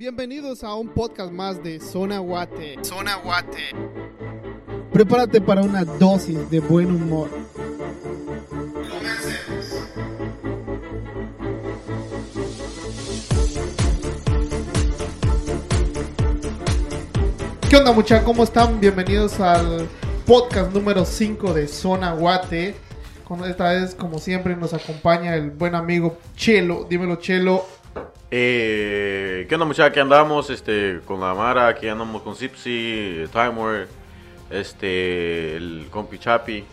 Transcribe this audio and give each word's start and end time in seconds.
Bienvenidos 0.00 0.64
a 0.64 0.74
un 0.76 0.88
podcast 0.88 1.30
más 1.30 1.62
de 1.62 1.78
Zona 1.78 2.20
Guate. 2.20 2.78
Zona 2.82 3.16
Guate. 3.16 3.64
Prepárate 4.94 5.42
para 5.42 5.60
una 5.60 5.84
dosis 5.84 6.48
de 6.50 6.58
buen 6.58 6.90
humor. 6.90 7.28
¿Qué 17.68 17.76
onda 17.76 17.92
muchachos? 17.92 18.24
¿Cómo 18.24 18.44
están? 18.44 18.80
Bienvenidos 18.80 19.38
al 19.38 19.86
podcast 20.24 20.72
número 20.72 21.04
5 21.04 21.52
de 21.52 21.68
Zona 21.68 22.14
Guate. 22.14 22.74
Con 23.24 23.44
esta 23.44 23.74
vez, 23.74 23.94
como 23.94 24.18
siempre, 24.18 24.56
nos 24.56 24.72
acompaña 24.72 25.34
el 25.34 25.50
buen 25.50 25.74
amigo 25.74 26.16
Chelo. 26.36 26.86
Dímelo, 26.88 27.16
Chelo. 27.16 27.79
Eh, 28.30 29.46
¿Qué 29.48 29.54
onda 29.54 29.66
muchachos? 29.66 29.90
Aquí 29.90 30.00
andamos 30.00 30.50
este, 30.50 31.00
con 31.04 31.20
la 31.20 31.34
Mara, 31.34 31.66
aquí 31.68 31.88
andamos 31.88 32.22
con 32.22 32.36
Zipsy, 32.36 33.24
Timeware, 33.32 33.88
este, 34.50 35.56
el 35.56 35.88
compi 35.90 36.18
Chapi. 36.18 36.64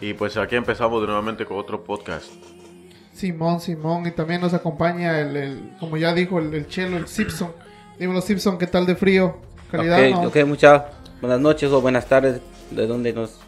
Y 0.00 0.14
pues 0.14 0.36
aquí 0.36 0.56
empezamos 0.56 1.00
de 1.00 1.06
nuevamente 1.06 1.44
con 1.44 1.58
otro 1.58 1.82
podcast. 1.84 2.26
Simón, 3.12 3.60
Simón. 3.60 4.06
Y 4.06 4.12
también 4.12 4.40
nos 4.40 4.54
acompaña 4.54 5.20
el, 5.20 5.36
el- 5.36 5.70
como 5.80 5.96
ya 5.96 6.12
dijo 6.14 6.38
el, 6.38 6.52
el 6.54 6.66
Chelo, 6.68 6.96
el 6.96 7.08
Simpson. 7.08 7.52
Dímelo, 7.98 8.20
Simpson, 8.20 8.58
¿qué 8.58 8.66
tal 8.68 8.86
de 8.86 8.94
frío? 8.94 9.38
¿Calidad 9.72 9.98
Ok, 9.98 10.10
no? 10.22 10.28
ok, 10.28 10.36
muchas 10.46 10.82
buenas 11.20 11.40
noches 11.40 11.70
o 11.72 11.80
buenas 11.80 12.06
tardes 12.06 12.40
de 12.70 12.86
donde 12.86 13.12
nos, 13.12 13.38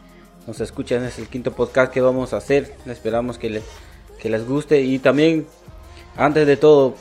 nos 0.46 0.60
escuchan. 0.60 1.04
Es 1.04 1.18
el 1.20 1.28
quinto 1.28 1.52
podcast 1.52 1.92
que 1.92 2.00
vamos 2.00 2.32
a 2.32 2.38
hacer. 2.38 2.74
Esperamos 2.86 3.38
que, 3.38 3.50
le- 3.50 3.62
que 4.20 4.28
les 4.28 4.44
guste. 4.46 4.80
Y 4.80 4.98
también, 4.98 5.46
antes 6.20 6.46
de 6.46 6.58
todo, 6.58 6.94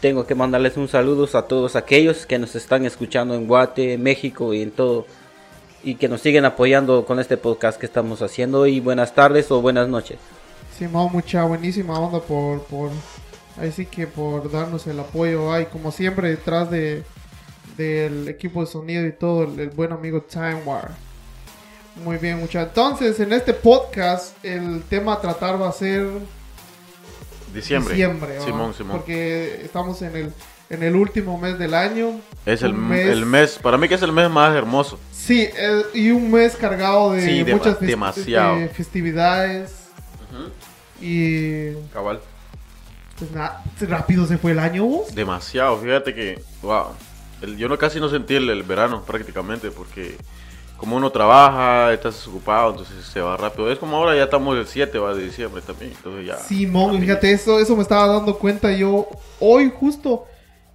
tengo 0.00 0.24
que 0.24 0.36
mandarles 0.36 0.76
un 0.76 0.86
saludo 0.86 1.28
a 1.36 1.42
todos 1.42 1.74
aquellos 1.74 2.24
que 2.24 2.38
nos 2.38 2.54
están 2.54 2.86
escuchando 2.86 3.34
en 3.34 3.48
Guate, 3.48 3.98
México 3.98 4.54
y 4.54 4.62
en 4.62 4.70
todo. 4.70 5.06
Y 5.82 5.96
que 5.96 6.08
nos 6.08 6.20
siguen 6.20 6.44
apoyando 6.44 7.04
con 7.04 7.18
este 7.18 7.36
podcast 7.36 7.80
que 7.80 7.86
estamos 7.86 8.22
haciendo. 8.22 8.68
Y 8.68 8.78
buenas 8.78 9.12
tardes 9.12 9.50
o 9.50 9.60
buenas 9.60 9.88
noches. 9.88 10.18
Simón, 10.78 11.10
mucha 11.12 11.42
buenísima 11.44 11.98
onda 11.98 12.20
por, 12.20 12.62
por, 12.66 12.90
ahí 13.60 13.72
sí 13.72 13.86
que 13.86 14.06
por 14.06 14.48
darnos 14.52 14.86
el 14.86 15.00
apoyo, 15.00 15.52
ay, 15.52 15.66
como 15.66 15.90
siempre 15.90 16.30
detrás 16.30 16.70
de, 16.70 17.02
del 17.76 18.28
equipo 18.28 18.60
de 18.60 18.68
sonido 18.68 19.04
y 19.04 19.12
todo, 19.12 19.42
el, 19.42 19.58
el 19.58 19.70
buen 19.70 19.90
amigo 19.90 20.22
Time 20.22 20.62
War. 20.64 20.90
Muy 22.04 22.18
bien, 22.18 22.38
mucha. 22.38 22.62
Entonces, 22.62 23.18
en 23.18 23.32
este 23.32 23.52
podcast, 23.52 24.32
el 24.44 24.84
tema 24.84 25.14
a 25.14 25.20
tratar 25.20 25.60
va 25.60 25.70
a 25.70 25.72
ser 25.72 26.06
Diciembre. 27.54 27.94
diciembre, 27.94 28.38
¿va? 28.38 28.44
Simón, 28.44 28.74
Simón. 28.74 28.96
porque 28.98 29.60
estamos 29.64 30.00
en 30.02 30.14
el, 30.16 30.32
en 30.70 30.82
el 30.82 30.94
último 30.96 31.38
mes 31.38 31.58
del 31.58 31.74
año. 31.74 32.20
Es 32.46 32.62
el, 32.62 32.74
un 32.74 32.92
el 32.92 33.26
mes, 33.26 33.58
para 33.62 33.76
mí 33.78 33.88
que 33.88 33.94
es 33.94 34.02
el 34.02 34.12
mes 34.12 34.30
más 34.30 34.54
hermoso. 34.54 34.98
Sí, 35.12 35.42
eh, 35.56 35.82
y 35.94 36.10
un 36.10 36.30
mes 36.30 36.56
cargado 36.56 37.12
de 37.12 37.22
Sí, 37.22 37.44
muchas 37.52 37.78
festi- 37.78 37.86
demasiado. 37.86 38.56
de 38.58 38.68
festividades. 38.68 39.72
Y 41.00 41.72
Cabal. 41.92 42.20
pues 43.18 43.30
nada, 43.32 43.62
rápido 43.80 44.26
se 44.26 44.36
fue 44.38 44.52
el 44.52 44.58
año, 44.58 44.84
vos. 44.84 45.14
Demasiado, 45.14 45.78
fíjate 45.78 46.14
que, 46.14 46.42
wow, 46.62 46.86
el- 47.42 47.56
yo 47.56 47.68
no 47.68 47.78
casi 47.78 48.00
no 48.00 48.08
sentí 48.08 48.34
el, 48.34 48.50
el 48.50 48.62
verano 48.64 49.02
prácticamente 49.04 49.70
porque 49.70 50.16
como 50.78 50.96
uno 50.96 51.10
trabaja, 51.10 51.92
estás 51.92 52.14
desocupado, 52.14 52.70
entonces 52.70 53.04
se 53.04 53.20
va 53.20 53.36
rápido. 53.36 53.70
Es 53.70 53.78
como 53.78 53.96
ahora 53.98 54.16
ya 54.16 54.24
estamos 54.24 54.56
el 54.56 54.66
7 54.66 54.98
va, 54.98 55.12
de 55.14 55.24
diciembre 55.24 55.60
también, 55.60 55.92
entonces 55.94 56.26
ya. 56.26 56.36
Simón, 56.38 56.98
fíjate, 57.00 57.30
eso, 57.32 57.58
eso 57.60 57.76
me 57.76 57.82
estaba 57.82 58.06
dando 58.06 58.38
cuenta 58.38 58.72
yo 58.72 59.06
hoy 59.40 59.70
justo 59.78 60.24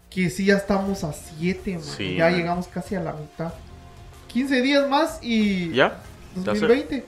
que 0.09 0.29
sí 0.29 0.45
ya 0.45 0.57
estamos 0.57 1.03
a 1.03 1.11
7, 1.13 1.79
Sí, 1.81 2.15
ya 2.17 2.25
man. 2.25 2.35
llegamos 2.35 2.67
casi 2.67 2.93
a 2.95 2.99
la 2.99 3.13
mitad. 3.13 3.53
15 4.27 4.61
días 4.61 4.87
más 4.89 5.19
y 5.23 5.71
¿Ya? 5.73 6.01
Ya 6.35 6.53
sé. 6.53 6.59
2020. 6.67 7.05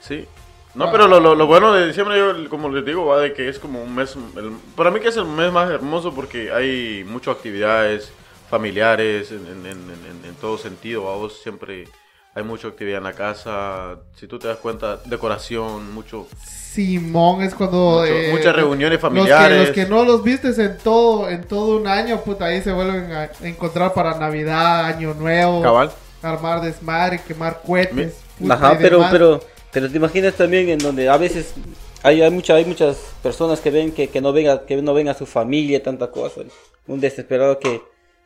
Sí. 0.00 0.26
No, 0.74 0.86
Ah. 0.86 0.88
pero 0.92 1.06
lo, 1.08 1.20
lo, 1.20 1.34
lo 1.36 1.46
bueno 1.46 1.72
de 1.72 1.86
diciembre, 1.86 2.18
yo, 2.18 2.48
como 2.50 2.68
les 2.68 2.84
digo, 2.84 3.06
va 3.06 3.20
de 3.20 3.32
que 3.32 3.48
es 3.48 3.58
como 3.60 3.82
un 3.82 3.94
mes, 3.94 4.16
el- 4.36 4.52
para 4.76 4.90
mí 4.90 4.98
que 5.00 5.08
es 5.08 5.16
el 5.16 5.24
mes 5.24 5.52
más 5.52 5.70
hermoso 5.70 6.12
porque 6.12 6.50
hay 6.52 7.04
muchas 7.04 7.36
actividades 7.36 8.12
familiares 8.50 9.30
en, 9.30 9.46
en, 9.46 9.66
en, 9.66 9.90
en- 9.90 10.24
en 10.28 10.34
todo 10.40 10.58
sentido, 10.58 11.08
a 11.10 11.16
vos 11.16 11.40
siempre 11.42 11.88
hay 12.34 12.42
mucha 12.42 12.68
actividad 12.68 12.98
en 12.98 13.04
la 13.04 13.12
casa, 13.12 13.96
si 14.16 14.26
tú 14.26 14.38
te 14.38 14.48
das 14.48 14.58
cuenta, 14.58 14.98
decoración, 15.04 15.92
mucho, 15.94 16.26
Simón 16.72 17.42
es 17.42 17.54
cuando 17.54 18.00
mucho- 18.00 18.04
eh, 18.06 18.30
muchas 18.32 18.56
reuniones 18.56 19.00
los 19.00 19.10
que, 19.12 19.16
familiares. 19.16 19.58
los 19.68 19.70
que 19.70 19.86
no 19.86 20.04
los 20.04 20.22
vistes 20.24 20.58
en 20.58 20.76
todo 20.78 21.28
en 21.30 21.44
todo 21.44 21.76
un 21.76 21.86
año, 21.86 22.20
puta, 22.22 22.46
ahí 22.46 22.60
se 22.62 22.72
vuelven 22.72 23.12
a 23.12 23.30
encontrar 23.42 23.92
para 23.94 24.18
Navidad, 24.18 24.86
Año 24.86 25.14
Nuevo, 25.14 25.62
Cabal. 25.62 25.90
armar 26.22 26.60
desmadre, 26.62 27.20
quemar 27.26 27.60
cohetes. 27.64 28.14
puta, 28.38 28.54
Ajá, 28.54 28.76
pero, 28.78 28.96
demás. 28.96 29.12
pero, 29.12 29.40
pero 29.70 29.88
te 29.90 29.96
imaginas 29.96 30.34
también 30.34 30.68
en 30.70 30.78
donde 30.78 31.08
a 31.08 31.16
veces 31.16 31.54
hay, 32.02 32.20
hay, 32.20 32.30
mucha, 32.32 32.54
hay 32.56 32.64
muchas 32.64 32.96
personas 33.22 33.60
que 33.60 33.70
ven 33.70 33.92
que, 33.92 34.08
que 34.08 34.20
no 34.20 34.32
venga, 34.32 34.66
que 34.66 34.82
no 34.82 34.92
venga 34.94 35.14
su 35.14 35.26
familia, 35.26 35.80
tanta 35.82 36.08
cosa. 36.10 36.40
Un 36.88 36.98
desesperado 37.00 37.58
que, 37.60 37.80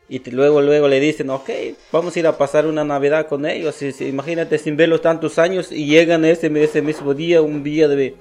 y 0.09 0.21
te- 0.21 0.33
luego, 0.33 0.61
luego 0.63 0.89
le 0.89 1.01
dicen, 1.01 1.31
ok, 1.31 1.51
vamos 1.93 2.17
a 2.17 2.19
ir 2.19 2.27
a 2.27 2.39
pasar 2.39 2.67
una 2.67 2.85
Navidad 2.85 3.27
con 3.29 3.45
ellos. 3.47 3.81
Y, 3.83 3.93
si- 3.93 4.07
imagínate 4.09 4.59
sin 4.59 4.77
verlos 4.77 5.03
tantos 5.03 5.39
años 5.39 5.71
y 5.73 5.87
llegan 5.87 6.25
ese, 6.25 6.51
ese 6.63 6.83
mismo 6.83 7.15
día, 7.15 7.43
un 7.43 7.63
día 7.63 7.89
de, 7.89 8.15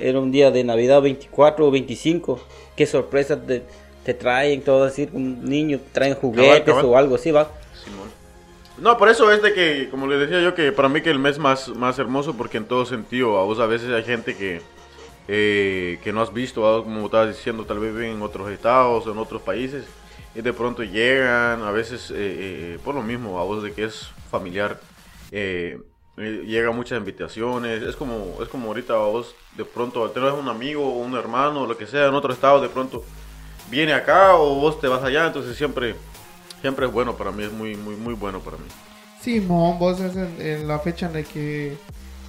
era 0.00 0.18
un 0.20 0.32
día 0.32 0.50
de 0.50 0.64
Navidad 0.64 1.00
24 1.02 1.66
o 1.66 1.70
25. 1.70 2.40
Qué 2.76 2.86
sorpresa 2.86 3.40
te, 3.40 3.62
te 4.04 4.14
traen, 4.14 4.62
todo 4.62 4.84
así, 4.84 5.08
un 5.12 5.44
niño, 5.44 5.78
traen 5.92 6.14
juguetes 6.14 6.64
cabal. 6.64 6.84
o 6.84 6.96
algo 6.96 7.14
así, 7.14 7.30
va. 7.30 7.50
Simón. 7.84 8.08
No, 8.76 8.98
por 8.98 9.08
eso 9.08 9.30
es 9.30 9.40
de 9.40 9.52
que, 9.54 9.88
como 9.90 10.08
les 10.08 10.18
decía 10.18 10.42
yo, 10.42 10.52
que 10.54 10.72
para 10.72 10.88
mí 10.88 11.00
que 11.00 11.10
el 11.10 11.20
mes 11.20 11.38
más, 11.38 11.68
más 11.68 11.96
hermoso, 12.00 12.34
porque 12.36 12.56
en 12.56 12.64
todo 12.64 12.84
sentido, 12.86 13.38
a 13.38 13.44
vos 13.44 13.60
a 13.60 13.66
veces 13.66 13.88
hay 13.90 14.02
gente 14.02 14.34
que, 14.36 14.60
eh, 15.28 15.98
que 16.02 16.12
no 16.12 16.20
has 16.20 16.32
visto, 16.34 16.82
como 16.82 17.04
estabas 17.06 17.36
diciendo, 17.36 17.64
tal 17.64 17.78
vez 17.78 17.94
viven 17.94 18.10
en 18.16 18.22
otros 18.22 18.50
estados 18.50 19.06
o 19.06 19.12
en 19.12 19.18
otros 19.18 19.42
países, 19.42 19.84
y 20.34 20.40
de 20.40 20.52
pronto 20.52 20.82
llegan, 20.82 21.62
a 21.62 21.70
veces, 21.70 22.10
eh, 22.10 22.14
eh, 22.16 22.78
por 22.84 22.94
lo 22.94 23.02
mismo, 23.02 23.38
a 23.38 23.44
vos 23.44 23.62
de 23.62 23.72
que 23.72 23.84
es 23.84 24.08
familiar, 24.30 24.80
eh, 25.30 25.78
eh, 26.16 26.44
llegan 26.46 26.74
muchas 26.74 26.98
invitaciones, 26.98 27.82
es 27.82 27.96
como, 27.96 28.42
es 28.42 28.48
como 28.48 28.68
ahorita 28.68 28.94
vos, 28.94 29.34
de 29.56 29.64
pronto, 29.64 30.10
tenés 30.10 30.32
un 30.32 30.48
amigo 30.48 30.84
o 30.84 30.98
un 30.98 31.14
hermano, 31.14 31.66
lo 31.66 31.76
que 31.76 31.86
sea, 31.86 32.06
en 32.06 32.14
otro 32.14 32.32
estado, 32.32 32.60
de 32.60 32.68
pronto 32.68 33.04
viene 33.70 33.92
acá 33.92 34.36
o 34.36 34.56
vos 34.56 34.80
te 34.80 34.88
vas 34.88 35.02
allá, 35.02 35.26
entonces 35.26 35.56
siempre... 35.56 35.94
Siempre 36.64 36.86
es 36.86 36.92
bueno 36.94 37.14
para 37.14 37.30
mí, 37.30 37.42
es 37.42 37.52
muy, 37.52 37.76
muy, 37.76 37.94
muy 37.94 38.14
bueno 38.14 38.40
para 38.40 38.56
mí. 38.56 38.64
Simón, 39.20 39.78
vos 39.78 40.00
es 40.00 40.16
en, 40.16 40.66
la 40.66 40.78
fecha 40.78 41.04
en 41.04 41.12
la 41.12 41.22
que, 41.22 41.76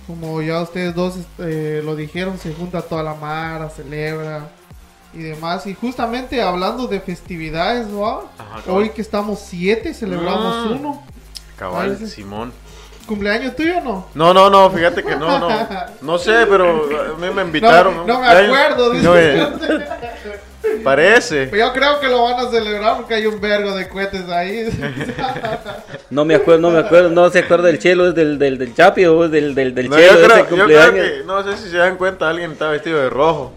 como 0.07 0.41
ya 0.41 0.61
ustedes 0.61 0.93
dos 0.93 1.15
este, 1.15 1.81
lo 1.81 1.95
dijeron, 1.95 2.37
se 2.37 2.53
junta 2.53 2.81
toda 2.81 3.01
la 3.01 3.13
mara, 3.13 3.69
celebra 3.69 4.51
y 5.15 5.19
demás. 5.23 5.65
Y 5.67 5.73
justamente 5.73 6.41
hablando 6.41 6.87
de 6.87 6.99
festividades, 6.99 7.87
¿no? 7.87 8.23
Ajá. 8.37 8.61
Hoy 8.71 8.89
que 8.89 9.01
estamos 9.01 9.39
siete, 9.39 9.93
celebramos 9.93 10.67
Mm. 10.67 10.71
uno. 10.79 11.03
Cabal, 11.57 11.97
Simón. 12.07 12.51
¿Cumpleaños 13.07 13.55
tuyo 13.55 13.77
o 13.77 13.81
no? 13.81 14.07
No, 14.15 14.33
no, 14.33 14.49
no, 14.49 14.69
fíjate 14.71 15.03
que 15.03 15.15
no, 15.15 15.37
no. 15.39 15.47
No 16.01 16.17
sé, 16.17 16.45
pero 16.49 16.85
a 17.13 17.17
mí 17.17 17.27
me 17.33 17.41
invitaron. 17.43 17.97
No, 17.97 18.05
no 18.05 18.19
me 18.19 18.27
acuerdo. 18.27 18.89
dice. 18.91 19.03
no, 19.05 19.15
eh, 19.15 19.47
parece. 20.83 21.49
Yo 21.57 21.73
creo 21.73 21.99
que 21.99 22.07
lo 22.07 22.23
van 22.23 22.45
a 22.45 22.49
celebrar 22.49 22.97
porque 22.97 23.15
hay 23.15 23.25
un 23.25 23.39
vergo 23.41 23.75
de 23.75 23.87
cohetes 23.89 24.27
ahí. 24.29 24.69
No 26.09 26.23
me 26.23 26.35
acuerdo, 26.35 26.61
no 26.61 26.69
me 26.71 26.79
acuerdo, 26.79 27.09
no 27.09 27.29
se 27.29 27.39
acuerda 27.39 27.67
del 27.67 27.79
chelo, 27.79 28.07
es 28.09 28.15
del, 28.15 28.37
del, 28.37 28.57
del 28.57 28.73
Chapi 28.75 29.05
o 29.05 29.25
es 29.25 29.31
del, 29.31 29.55
del, 29.55 29.73
del 29.73 29.89
No, 29.89 29.95
chelo 29.97 30.13
yo, 30.19 30.25
creo, 30.25 30.27
ese 30.27 30.37
yo 30.37 30.45
creo 30.45 30.57
cumpleaños. 30.59 30.93
que, 31.07 31.23
no 31.25 31.43
sé 31.43 31.57
si 31.57 31.69
se 31.69 31.77
dan 31.77 31.97
cuenta, 31.97 32.29
alguien 32.29 32.51
está 32.51 32.69
vestido 32.69 32.99
de 33.01 33.09
rojo. 33.09 33.53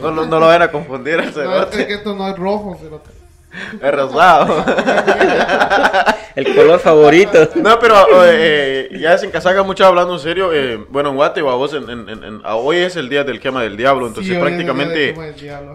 No, 0.00 0.10
lo- 0.10 0.26
no 0.26 0.40
lo 0.40 0.46
van 0.46 0.62
a 0.62 0.70
confundir, 0.70 1.18
al 1.20 1.32
no, 1.34 1.62
es 1.62 1.86
que 1.86 1.92
esto 1.94 2.14
no 2.14 2.28
es 2.28 2.36
rojo, 2.38 2.78
cerote. 2.80 3.10
rosado. 3.80 4.64
El 6.36 6.54
color 6.54 6.78
favorito. 6.78 7.48
No, 7.56 7.78
pero 7.80 7.96
eh, 8.24 8.88
eh, 8.92 8.98
ya 9.00 9.18
sin 9.18 9.30
casaca 9.30 9.62
mucho 9.64 9.84
hablando 9.84 10.14
en 10.14 10.20
serio. 10.20 10.52
eh, 10.52 10.78
bueno, 10.88 11.10
en 11.10 11.16
Guate, 11.16 11.42
vos, 11.42 11.74
en, 11.74 11.90
en- 11.90 12.08
en- 12.08 12.24
en- 12.24 12.40
a 12.44 12.54
hoy 12.54 12.76
es 12.78 12.94
el 12.96 13.08
día 13.08 13.24
del 13.24 13.40
quema 13.40 13.62
del 13.62 13.76
diablo, 13.76 14.06
entonces 14.06 14.30
Sí, 14.30 14.36
el 14.36 14.40
prácticamente 14.40 15.12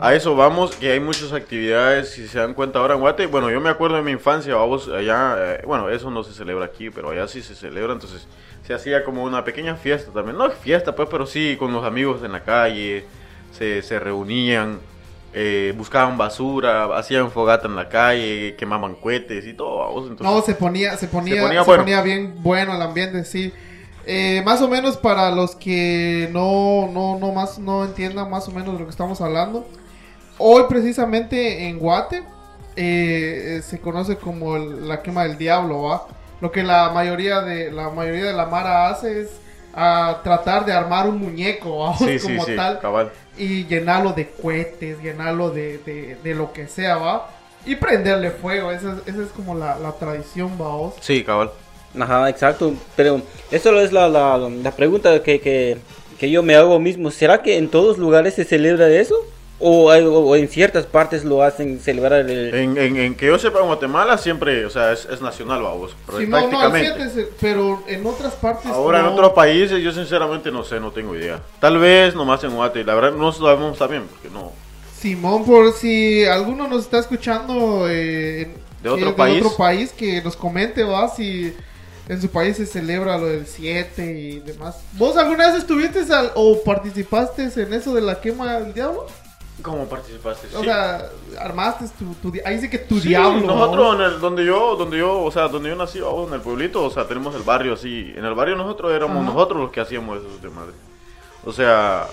a 0.02 0.16
eso 0.16 0.36
vamos, 0.36 0.76
que 0.78 0.92
hay 0.94 1.00
muchas 1.02 1.34
actividades, 1.34 2.12
si 2.12 2.28
se 2.28 2.40
dan 2.40 2.54
cuenta 2.54 2.80
ahora 2.80 2.94
en 2.96 3.02
Guate. 3.02 3.26
Bueno, 3.28 3.52
yo 3.52 3.60
me 3.60 3.70
acuerdo 3.70 3.98
de 3.98 4.02
mi 4.04 4.12
infancia, 4.12 4.56
vamos, 4.56 4.88
allá, 4.88 5.36
eh, 5.38 5.62
bueno, 5.66 5.90
eso 5.90 6.10
no 6.10 6.24
se 6.24 6.32
celebra 6.34 6.66
aquí, 6.66 6.90
pero 6.90 7.10
allá 7.10 7.28
sí 7.28 7.42
se 7.42 7.54
celebra, 7.54 7.92
entonces 7.94 8.26
se 8.66 8.74
hacía 8.74 9.04
como 9.04 9.24
una 9.24 9.44
pequeña 9.44 9.76
fiesta 9.76 10.12
también. 10.14 10.38
No 10.38 10.50
fiesta, 10.50 10.96
pues, 10.96 11.10
pero 11.12 11.26
sí 11.26 11.58
con 11.60 11.74
los 11.74 11.84
amigos 11.84 12.24
en 12.24 12.32
la 12.32 12.40
calle, 12.44 13.04
se, 13.52 13.82
se 13.82 14.00
reunían. 14.00 14.80
Eh, 15.38 15.74
buscaban 15.78 16.18
basura, 16.18 16.98
hacían 16.98 17.30
fogata 17.30 17.68
en 17.68 17.76
la 17.76 17.90
calle, 17.90 18.56
quemaban 18.58 18.96
cohetes 18.96 19.46
y 19.46 19.54
todo. 19.54 19.86
entonces- 20.08 20.22
No, 20.26 20.42
se 20.42 20.56
ponía, 20.56 20.96
se 20.96 21.08
ponía, 21.10 21.36
Se 21.36 21.42
se 21.60 21.64
ponía 21.82 22.02
bien 22.02 22.36
bueno 22.42 22.74
el 22.74 22.82
ambiente, 22.82 23.26
sí. 23.26 23.52
Eh, 24.06 24.42
más 24.46 24.62
o 24.62 24.70
menos 24.70 24.96
para 24.98 25.32
los 25.32 25.56
que 25.56 26.30
no, 26.32 26.88
no, 26.94 27.18
no 27.20 27.32
más, 27.34 27.60
no 27.60 27.84
entiendan 27.84 28.30
más 28.30 28.48
o 28.48 28.52
menos 28.52 28.74
de 28.74 28.80
lo 28.80 28.86
que 28.86 28.92
estamos 28.92 29.20
hablando. 29.20 29.68
Hoy 30.38 30.64
precisamente 30.70 31.68
en 31.68 31.80
Guate 31.80 32.24
eh, 32.78 33.62
se 33.64 33.80
conoce 33.80 34.18
como 34.18 34.56
el- 34.58 34.88
la 34.88 35.02
quema 35.02 35.24
del 35.24 35.38
diablo, 35.38 35.82
¿va? 35.84 36.08
Lo 36.42 36.52
que 36.52 36.62
la 36.64 36.92
mayoría 36.92 37.42
de 37.42 37.72
la 37.72 37.90
mayoría 37.90 38.26
de 38.26 38.34
la 38.34 38.46
mara 38.46 38.90
hace 38.90 39.22
es 39.22 39.30
ah, 39.76 40.22
tratar 40.24 40.66
de 40.66 40.74
armar 40.74 41.08
un 41.08 41.18
muñeco, 41.20 41.80
¿va? 41.86 41.98
Sí, 41.98 42.20
sí, 42.20 42.28
como 42.28 42.46
sí, 42.46 42.56
tal, 42.56 42.80
cabal. 42.80 43.12
y 43.38 43.66
llenarlo 43.66 44.14
de 44.14 44.30
cohetes, 44.32 45.00
llenarlo 45.02 45.52
de, 45.52 45.80
de, 45.80 46.16
de 46.24 46.36
lo 46.36 46.54
que 46.54 46.68
sea, 46.68 46.98
¿va? 46.98 47.30
Y 47.66 47.76
prenderle 47.76 48.32
fuego, 48.32 48.72
esa 48.72 48.94
es, 48.94 49.14
esa 49.14 49.24
es 49.24 49.30
como 49.32 49.56
la, 49.56 49.78
la 49.80 49.94
tradición, 49.94 50.52
¿va? 50.62 50.68
vos? 50.76 50.96
Sí, 51.02 51.24
cabal. 51.24 51.52
Ajá, 52.00 52.30
exacto. 52.30 52.74
Pero 52.96 53.22
eso 53.52 53.80
es 53.82 53.92
la, 53.92 54.08
la, 54.10 54.38
la 54.38 54.72
pregunta 54.76 55.24
que, 55.24 55.40
que, 55.42 55.78
que 56.20 56.30
yo 56.30 56.44
me 56.44 56.56
hago 56.56 56.80
mismo. 56.80 57.10
¿Será 57.12 57.42
que 57.42 57.58
en 57.58 57.70
todos 57.70 57.98
lugares 57.98 58.36
se 58.36 58.44
celebra 58.46 58.88
eso? 58.90 59.16
¿O, 59.58 60.36
en 60.36 60.50
ciertas 60.50 60.86
partes 60.86 61.24
lo 61.24 61.42
hacen 61.42 61.80
celebrar 61.80 62.30
el... 62.30 62.54
En, 62.54 62.78
en, 62.78 62.98
en 62.98 63.16
que 63.16 63.28
yo 63.28 63.40
sepa, 63.40 63.60
en 63.62 63.68
Guatemala 63.68 64.18
siempre, 64.18 64.66
o 64.66 64.70
sea, 64.70 64.92
es, 64.92 65.06
es 65.06 65.22
nacional, 65.22 65.62
vamos. 65.64 65.96
Pero 66.06 66.18
Sí, 66.20 66.28
no, 66.28 66.38
no, 66.40 66.44
el 66.44 66.50
prácticamente. 66.50 67.10
7 67.10 67.10
se- 67.10 67.34
pero 67.40 67.82
en 67.88 68.06
otras 68.06 68.34
partes 68.34 68.70
Ahora 68.70 69.00
en 69.00 69.06
otros 69.06 69.32
países 69.32 69.82
yo 69.82 69.94
sinceramente 69.94 70.52
no 70.52 70.64
sé, 70.66 70.80
no 70.82 70.92
tengo 70.92 71.16
idea. 71.16 71.42
Tal 71.62 71.78
vez 71.78 72.14
nomás 72.16 72.44
en 72.44 72.54
Guate, 72.54 72.84
la 72.84 72.96
verdad 72.96 73.14
no 73.14 73.32
sabemos 73.32 73.78
también, 73.78 74.04
porque 74.12 74.30
no. 74.30 74.52
Simón, 75.00 75.46
por 75.46 75.72
si 75.72 76.26
alguno 76.26 76.68
nos 76.68 76.82
está 76.84 77.00
escuchando 77.00 77.88
eh, 77.90 78.42
en- 78.84 79.00
¿De 79.00 79.12
país? 79.14 79.42
otro 79.44 79.56
país, 79.58 79.92
que 79.94 80.22
nos 80.22 80.36
comente, 80.36 80.84
va, 80.84 81.08
si 81.08 81.54
en 82.10 82.22
su 82.22 82.30
país 82.30 82.58
se 82.58 82.66
celebra 82.66 83.18
lo 83.18 83.28
del 83.28 83.48
7 83.48 84.06
y 84.06 84.40
demás. 84.42 84.76
¿Vos 84.94 85.16
alguna 85.18 85.48
vez 85.48 85.56
estuviste 85.62 86.02
al- 86.14 86.32
o 86.36 86.62
participaste 86.62 87.50
en 87.56 87.74
eso 87.74 87.94
de 87.96 88.02
la 88.02 88.20
quema 88.20 88.54
del 88.60 88.74
diablo? 88.74 89.08
¿Cómo 89.62 89.86
participaste? 89.88 90.48
O 90.56 90.60
Sí. 90.60 90.66
sea, 90.66 91.06
armaste 91.40 91.86
tu, 91.98 92.14
tu 92.16 92.38
ahí 92.46 92.60
sí 92.60 92.70
que 92.70 92.78
tu 92.78 93.00
Sí, 93.00 93.08
diablo. 93.10 93.40
nosotros 93.48 93.98
¿no? 93.98 94.04
en 94.06 94.14
el, 94.14 94.20
donde 94.20 94.46
yo, 94.46 94.76
donde 94.76 94.98
yo, 94.98 95.22
o 95.22 95.32
sea, 95.32 95.48
donde 95.48 95.70
yo 95.70 95.76
nací, 95.76 96.00
vamos, 96.02 96.28
en 96.28 96.34
el 96.36 96.42
pueblito, 96.42 96.84
o 96.84 96.90
sea, 96.90 97.08
tenemos 97.08 97.34
el 97.36 97.42
barrio 97.44 97.74
así. 97.74 98.14
En 98.16 98.26
el 98.26 98.34
barrio 98.36 98.56
nosotros 98.58 98.92
éramos 98.92 99.18
Ajá. 99.24 99.34
nosotros 99.34 99.62
los 99.62 99.72
que 99.72 99.80
hacíamos 99.82 100.18
eso 100.20 100.28
de 100.42 100.50
madre. 100.50 100.74
O 101.46 101.54
sea, 101.54 102.08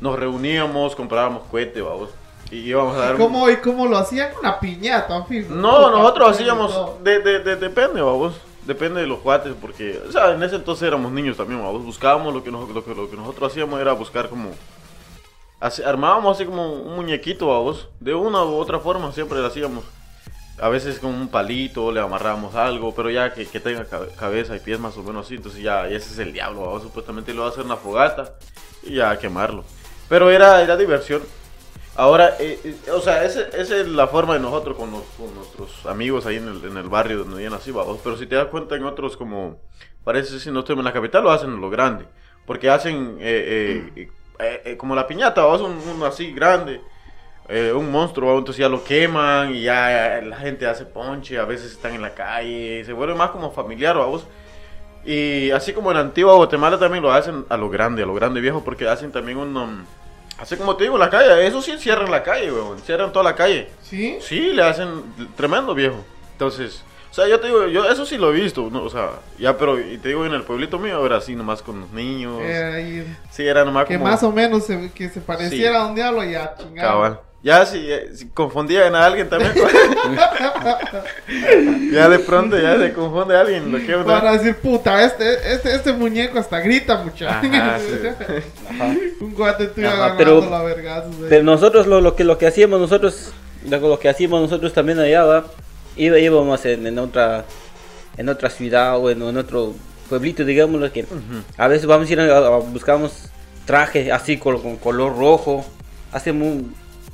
nos 0.00 0.18
reuníamos, 0.18 0.96
comprábamos 0.96 1.44
cohete, 1.50 1.80
vamos. 1.80 2.10
Y 2.50 2.56
íbamos 2.58 2.96
a 2.96 2.98
dar. 2.98 3.14
¿Y 3.14 3.18
cómo, 3.18 3.48
¿Y 3.48 3.56
cómo 3.58 3.86
lo 3.86 3.96
hacían? 3.96 4.30
Una 4.40 4.58
piñata, 4.58 5.24
fijo. 5.24 5.54
No, 5.54 5.90
nosotros 5.92 6.30
hacíamos, 6.30 7.02
de, 7.04 7.20
de, 7.20 7.38
de- 7.40 7.56
depende, 7.56 8.02
vamos. 8.02 8.34
Depende 8.66 9.00
de 9.00 9.06
los 9.06 9.20
cuates, 9.20 9.54
porque, 9.60 10.00
o 10.08 10.12
sea, 10.12 10.32
en 10.32 10.42
ese 10.42 10.56
entonces 10.56 10.86
éramos 10.86 11.12
niños 11.12 11.36
también, 11.36 11.62
vamos. 11.62 11.84
Buscábamos 11.84 12.34
lo 12.34 12.42
que, 12.42 12.50
nos- 12.50 12.68
lo 12.68 12.84
que, 12.84 12.94
lo 12.94 13.08
que 13.08 13.16
nosotros 13.16 13.52
hacíamos 13.52 13.80
era 13.80 13.92
buscar 13.92 14.28
como. 14.28 14.50
Hace- 15.60 15.84
armábamos 15.84 16.36
así 16.36 16.44
como 16.46 16.72
un 16.72 16.96
muñequito, 16.96 17.46
vamos. 17.48 17.88
De 18.00 18.14
una 18.14 18.42
u 18.44 18.54
otra 18.56 18.78
forma 18.80 19.12
siempre 19.12 19.38
lo 19.38 19.46
hacíamos. 19.46 19.84
A 20.60 20.68
veces 20.68 20.98
con 20.98 21.14
un 21.14 21.28
palito 21.28 21.90
le 21.90 22.00
amarramos 22.00 22.54
algo, 22.54 22.94
pero 22.94 23.08
ya 23.10 23.32
que, 23.32 23.46
que 23.46 23.60
tenga 23.60 23.84
cabe- 23.86 24.10
cabeza 24.18 24.54
y 24.56 24.60
pies 24.60 24.78
más 24.78 24.96
o 24.98 25.02
menos 25.02 25.26
así. 25.26 25.36
Entonces 25.36 25.62
ya, 25.62 25.86
ese 25.88 26.10
es 26.12 26.18
el 26.18 26.32
diablo, 26.32 26.62
vamos. 26.62 26.82
Supuestamente 26.82 27.32
lo 27.32 27.42
va 27.42 27.48
a 27.48 27.50
hacer 27.50 27.64
una 27.64 27.76
fogata 27.76 28.34
y 28.82 28.94
ya 28.96 29.18
quemarlo. 29.18 29.64
Pero 30.08 30.30
era, 30.30 30.60
era 30.62 30.76
diversión. 30.76 31.22
Ahora, 31.96 32.36
eh, 32.38 32.58
eh, 32.64 32.90
o 32.92 33.00
sea, 33.00 33.24
esa 33.24 33.48
es 33.52 33.88
la 33.88 34.06
forma 34.06 34.34
de 34.34 34.40
nosotros 34.40 34.76
con, 34.76 34.90
los- 34.90 35.04
con 35.16 35.34
nuestros 35.34 35.86
amigos 35.86 36.26
ahí 36.26 36.36
en 36.36 36.48
el, 36.48 36.64
en 36.64 36.76
el 36.76 36.88
barrio 36.88 37.18
donde 37.24 37.42
yo 37.42 37.50
nací, 37.50 37.70
vamos. 37.70 37.98
Pero 38.04 38.16
si 38.18 38.26
te 38.26 38.36
das 38.36 38.46
cuenta 38.48 38.76
en 38.76 38.84
otros 38.84 39.16
como, 39.16 39.60
parece 40.04 40.38
si 40.40 40.50
no 40.50 40.60
estoy 40.60 40.76
en 40.78 40.84
la 40.84 40.92
capital, 40.92 41.24
lo 41.24 41.30
hacen 41.30 41.50
en 41.50 41.60
lo 41.60 41.70
grande. 41.70 42.04
Porque 42.46 42.68
hacen 42.70 43.16
eh, 43.20 44.10
eh, 44.42 44.62
eh, 44.64 44.76
como 44.76 44.94
la 44.94 45.06
piñata, 45.06 45.42
vamos, 45.44 45.60
un, 45.62 45.78
uno 45.94 46.06
así 46.06 46.32
grande. 46.32 46.80
eh, 47.48 47.72
un 47.72 47.90
monstruo, 47.90 48.32
¿va? 48.32 48.38
entonces 48.38 48.60
ya 48.60 48.68
lo 48.68 48.84
queman 48.84 49.54
y 49.54 49.62
ya 49.62 50.20
la 50.24 50.36
gente 50.36 50.66
hace 50.66 50.84
ponche, 50.86 51.36
a 51.36 51.44
veces 51.44 51.72
están 51.72 51.94
en 51.94 52.02
la 52.02 52.14
calle, 52.14 52.84
se 52.84 52.92
vuelve 52.92 53.14
más 53.14 53.30
como 53.30 53.50
familiar, 53.50 53.96
vamos. 53.96 54.24
Y 55.04 55.50
así 55.50 55.72
como 55.72 55.90
en 55.90 55.96
Antigua 55.96 56.34
Guatemala 56.34 56.78
también 56.78 57.02
lo 57.02 57.10
hacen 57.12 57.44
a 57.48 57.56
lo 57.56 57.68
grande, 57.68 58.02
a 58.02 58.06
lo 58.06 58.14
grande 58.14 58.40
viejo, 58.40 58.62
porque 58.62 58.86
hacen 58.88 59.10
también 59.10 59.38
un... 59.38 59.56
um, 59.56 59.84
así 60.38 60.56
como 60.56 60.76
te 60.76 60.84
digo, 60.84 60.96
la 60.96 61.10
calle, 61.10 61.44
eso 61.46 61.60
sí 61.60 61.76
cierran 61.78 62.10
la 62.10 62.22
calle, 62.22 62.52
weón, 62.52 62.78
toda 63.12 63.24
la 63.24 63.34
calle. 63.34 63.68
¿Sí? 63.82 64.18
Sí, 64.20 64.52
le 64.52 64.62
hacen 64.62 65.02
tremendo 65.36 65.74
viejo. 65.74 66.04
Entonces, 66.32 66.84
o 67.10 67.14
sea, 67.14 67.26
yo 67.28 67.40
te 67.40 67.48
digo, 67.48 67.66
yo 67.66 67.84
eso 67.90 68.06
sí 68.06 68.16
lo 68.16 68.30
he 68.30 68.40
visto, 68.40 68.68
¿no? 68.70 68.84
o 68.84 68.90
sea, 68.90 69.10
ya, 69.38 69.56
pero 69.58 69.78
y 69.80 69.98
te 69.98 70.08
digo, 70.10 70.24
en 70.26 70.32
el 70.32 70.42
pueblito 70.44 70.78
mío 70.78 71.04
era 71.04 71.16
así 71.16 71.34
nomás 71.34 71.62
con 71.62 71.80
los 71.80 71.90
niños. 71.90 72.38
Eh, 72.42 72.72
ahí- 72.74 73.16
Sí, 73.30 73.46
era 73.46 73.64
nomás 73.64 73.86
que 73.86 73.94
como... 73.98 74.10
más 74.10 74.22
o 74.22 74.30
menos 74.32 74.64
se, 74.64 74.90
que 74.92 75.08
se 75.08 75.20
pareciera 75.20 75.82
a 75.82 75.86
un 75.86 75.94
diablo 75.94 76.24
y 76.24 76.34
a 76.34 76.54
chingar. 76.56 76.86
Cabal. 76.86 77.20
Ya 77.42 77.64
si, 77.64 77.90
eh, 77.90 78.10
si 78.14 78.28
confundían 78.28 78.94
a 78.94 79.06
alguien 79.06 79.28
también. 79.28 79.52
ya 81.92 82.08
de 82.08 82.18
pronto 82.18 82.58
ya 82.58 82.76
se 82.78 82.92
confunde 82.92 83.36
a 83.36 83.40
alguien. 83.40 83.70
Lo 83.72 83.78
que 83.78 83.94
Van 83.96 84.26
a 84.26 84.32
decir, 84.32 84.56
puta, 84.56 85.02
este, 85.04 85.52
este, 85.54 85.74
este 85.74 85.92
muñeco 85.92 86.38
hasta 86.38 86.60
grita 86.60 87.02
mucha. 87.02 87.40
Ajá, 87.40 87.78
sí. 87.78 89.14
Un 89.20 89.34
guate 89.34 89.66
tuyo 89.68 89.88
Ajá, 89.88 90.06
agarrando 90.06 90.40
pero- 90.40 90.50
la 90.50 90.62
vergazos. 90.62 91.14
eh. 91.14 91.26
Pero 91.28 91.44
nosotros 91.44 91.86
lo, 91.86 92.00
lo 92.00 92.14
que 92.14 92.24
lo 92.24 92.38
que 92.38 92.46
hacíamos 92.46 92.80
nosotros, 92.80 93.32
lo, 93.68 93.78
lo 93.78 93.98
que 93.98 94.08
hacíamos 94.08 94.40
nosotros 94.42 94.72
también 94.72 94.98
allá, 94.98 95.24
¿va? 95.24 95.44
Íbamos 96.04 96.64
en, 96.64 96.86
en 96.86 96.98
otra 96.98 97.44
en 98.16 98.28
otra 98.28 98.50
ciudad 98.50 98.98
o 98.98 99.10
en, 99.10 99.22
en 99.22 99.36
otro 99.36 99.74
pueblito, 100.08 100.44
digámoslo 100.44 100.90
que 100.92 101.04
a 101.56 101.68
veces 101.68 101.86
vamos 101.86 102.08
a 102.08 102.12
ir 102.12 102.20
a, 102.20 102.36
a- 102.38 102.58
buscamos 102.58 103.26
traje 103.66 104.10
así 104.10 104.36
con, 104.36 104.60
con 104.60 104.76
color 104.76 105.16
rojo, 105.16 105.64
hacemos 106.12 106.62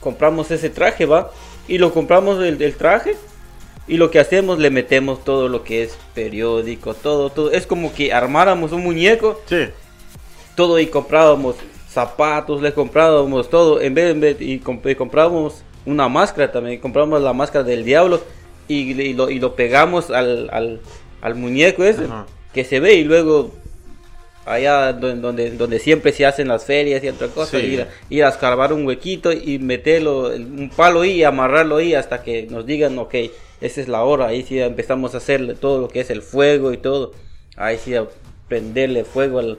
compramos 0.01 0.51
ese 0.51 0.71
traje, 0.71 1.05
va, 1.07 1.31
y 1.69 1.79
lo 1.79 1.93
compramos 1.93 2.43
el, 2.43 2.61
el 2.63 2.75
traje 2.77 3.17
y 3.89 3.99
lo 3.99 4.11
que 4.11 4.19
hacemos 4.19 4.59
le 4.59 4.71
metemos 4.71 5.23
todo 5.25 5.49
lo 5.49 5.63
que 5.63 5.83
es 5.83 5.97
periódico, 6.15 6.95
todo, 6.95 7.31
todo, 7.31 7.51
es 7.53 7.67
como 7.67 7.93
que 7.93 8.13
armáramos 8.13 8.73
un 8.73 8.83
muñeco. 8.83 9.41
Sí. 9.47 9.67
todo 10.55 10.79
y 10.81 10.87
comprábamos 10.87 11.57
zapatos, 11.91 12.63
le 12.63 12.73
comprábamos 12.73 13.49
todo, 13.51 13.81
en 13.81 13.95
vez, 13.95 14.11
en 14.13 14.21
vez- 14.21 14.41
y, 14.41 14.59
comp- 14.61 14.91
y 14.91 14.95
comprábamos 14.95 15.63
una 15.85 16.09
máscara 16.09 16.51
también, 16.51 16.81
compramos 16.81 17.21
la 17.23 17.33
máscara 17.33 17.63
del 17.65 17.85
diablo 17.85 18.21
y, 18.69 18.93
y 19.01 19.15
lo, 19.15 19.31
y 19.31 19.39
lo 19.39 19.55
pegamos 19.55 20.11
al, 20.11 20.49
al, 20.53 20.81
al 21.23 21.35
muñeco 21.35 21.85
ese 21.85 22.05
Ajá. 22.05 22.27
que 22.53 22.65
se 22.65 22.81
ve 22.81 22.95
y 22.95 23.05
luego 23.05 23.51
allá 24.45 24.93
donde, 24.93 25.21
donde, 25.21 25.51
donde 25.53 25.79
siempre 25.79 26.13
se 26.13 26.25
hacen 26.25 26.49
las 26.49 26.65
ferias 26.65 27.03
y 27.03 27.09
otra 27.09 27.29
cosa, 27.29 27.59
Sí. 27.59 27.67
ir, 27.67 27.83
a, 27.83 27.89
ir 28.11 28.25
a 28.25 28.29
escarbar 28.29 28.73
un 28.73 28.87
huequito 28.87 29.33
y 29.33 29.59
meterlo, 29.59 30.29
un 30.29 30.71
palo 30.75 31.01
ahí 31.01 31.13
y 31.13 31.25
amarrarlo 31.25 31.77
ahí 31.77 31.95
hasta 31.95 32.23
que 32.23 32.47
nos 32.49 32.65
digan, 32.65 32.97
ok, 32.99 33.15
esa 33.61 33.81
es 33.81 33.89
la 33.89 34.05
hora, 34.05 34.27
ahí 34.29 34.43
sí 34.45 34.61
empezamos 34.61 35.15
a 35.15 35.19
hacerle 35.19 35.55
todo 35.55 35.81
lo 35.81 35.89
que 35.89 36.01
es 36.01 36.11
el 36.11 36.23
fuego 36.23 36.73
y 36.73 36.77
todo, 36.77 37.13
ahí 37.57 37.77
sí 37.79 37.95
a 37.97 38.07
prenderle 38.49 39.05
fuego 39.05 39.41
al, 39.41 39.59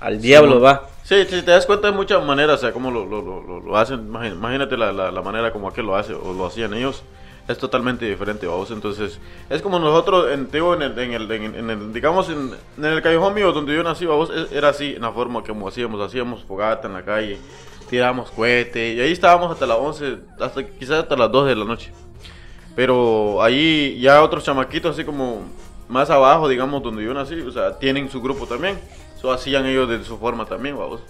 al 0.00 0.20
diablo, 0.20 0.60
va. 0.60 0.88
Sí, 1.04 1.16
si 1.28 1.42
te 1.42 1.50
das 1.52 1.66
cuenta 1.66 1.88
de 1.90 1.92
muchas 1.96 2.24
maneras, 2.24 2.56
o 2.56 2.60
sea, 2.62 2.72
cómo 2.72 2.90
lo, 2.90 3.04
lo, 3.04 3.20
lo, 3.20 3.60
lo- 3.60 3.76
hacen. 3.76 4.08
Imagín- 4.08 4.32
Imagínate 4.32 4.76
la, 4.78 4.90
la, 4.90 5.10
la 5.12 5.20
manera 5.22 5.52
como 5.52 5.68
aquel 5.68 5.84
lo 5.84 5.94
hace 5.96 6.14
o 6.14 6.32
lo 6.32 6.46
hacían 6.46 6.72
ellos. 6.72 7.02
Es 7.46 7.58
totalmente 7.58 8.06
diferente, 8.06 8.46
vamos. 8.46 8.70
Entonces, 8.70 9.18
es 9.50 9.60
como 9.60 9.78
nosotros, 9.78 10.32
en, 10.32 10.50
digo, 10.50 10.72
en 10.74 10.80
el, 10.82 10.98
en 10.98 11.12
el, 11.12 11.30
en 11.30 11.70
el- 11.70 11.92
digamos, 11.92 12.30
en, 12.30 12.52
el 12.82 13.02
callejón 13.02 13.34
mío 13.34 13.52
donde 13.52 13.74
yo 13.74 13.82
nací, 13.82 14.06
vamos, 14.06 14.30
es- 14.30 14.50
era 14.50 14.70
así, 14.70 14.94
en 14.96 15.02
la 15.02 15.12
forma 15.12 15.42
como 15.42 15.68
hacíamos. 15.68 16.00
Hacíamos 16.00 16.42
fogata 16.44 16.88
en 16.88 16.94
la 16.94 17.02
calle, 17.04 17.38
tirábamos 17.90 18.30
cohete, 18.30 18.94
y 18.94 19.00
ahí 19.00 19.12
estábamos 19.12 19.52
hasta 19.52 19.66
las 19.66 19.76
11, 19.78 20.16
hasta 20.40 20.64
quizás 20.66 21.02
hasta 21.02 21.16
las 21.16 21.30
2 21.30 21.46
de 21.46 21.54
la 21.56 21.64
noche. 21.66 21.92
Pero 22.74 23.42
ahí 23.42 23.98
ya 24.00 24.22
otros 24.22 24.42
chamaquitos, 24.44 24.92
así 24.96 25.04
como 25.04 25.42
más 25.88 26.08
abajo, 26.10 26.48
digamos, 26.48 26.82
donde 26.82 27.04
yo 27.04 27.12
nací, 27.14 27.40
o 27.40 27.50
sea, 27.52 27.78
tienen 27.78 28.10
su 28.10 28.20
grupo 28.22 28.46
también. 28.46 28.78
Eso 29.16 29.30
hacían 29.32 29.66
ellos 29.66 29.88
de 29.88 30.02
su 30.02 30.18
forma 30.18 30.46
también, 30.46 30.76
vamos. 30.78 31.00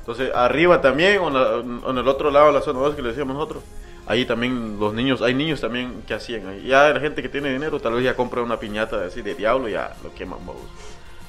Entonces, 0.00 0.30
arriba 0.34 0.80
también, 0.80 1.18
o 1.20 1.28
en, 1.28 1.34
la- 1.34 1.90
en 1.90 1.98
el 1.98 2.08
otro 2.08 2.30
lado 2.30 2.46
de 2.46 2.52
la 2.54 2.62
zona 2.62 2.80
2 2.80 2.94
que 2.94 3.02
le 3.02 3.10
decíamos 3.10 3.34
nosotros, 3.34 3.62
ahí 4.12 4.24
también 4.24 4.76
los 4.78 4.94
niños, 4.94 5.22
hay 5.22 5.34
niños 5.34 5.60
también 5.60 6.02
que 6.06 6.14
hacían. 6.14 6.60
Ya 6.64 6.90
la 6.90 7.00
gente 7.00 7.22
que 7.22 7.28
tiene 7.28 7.52
dinero, 7.52 7.80
tal 7.80 7.94
vez 7.94 8.04
ya 8.04 8.14
compra 8.14 8.42
una 8.42 8.58
piñata 8.60 9.04
así 9.04 9.22
de 9.22 9.34
diablo 9.34 9.68
y 9.68 9.72
ya 9.72 9.94
lo 10.02 10.14
queman, 10.14 10.38
vamos. 10.40 10.62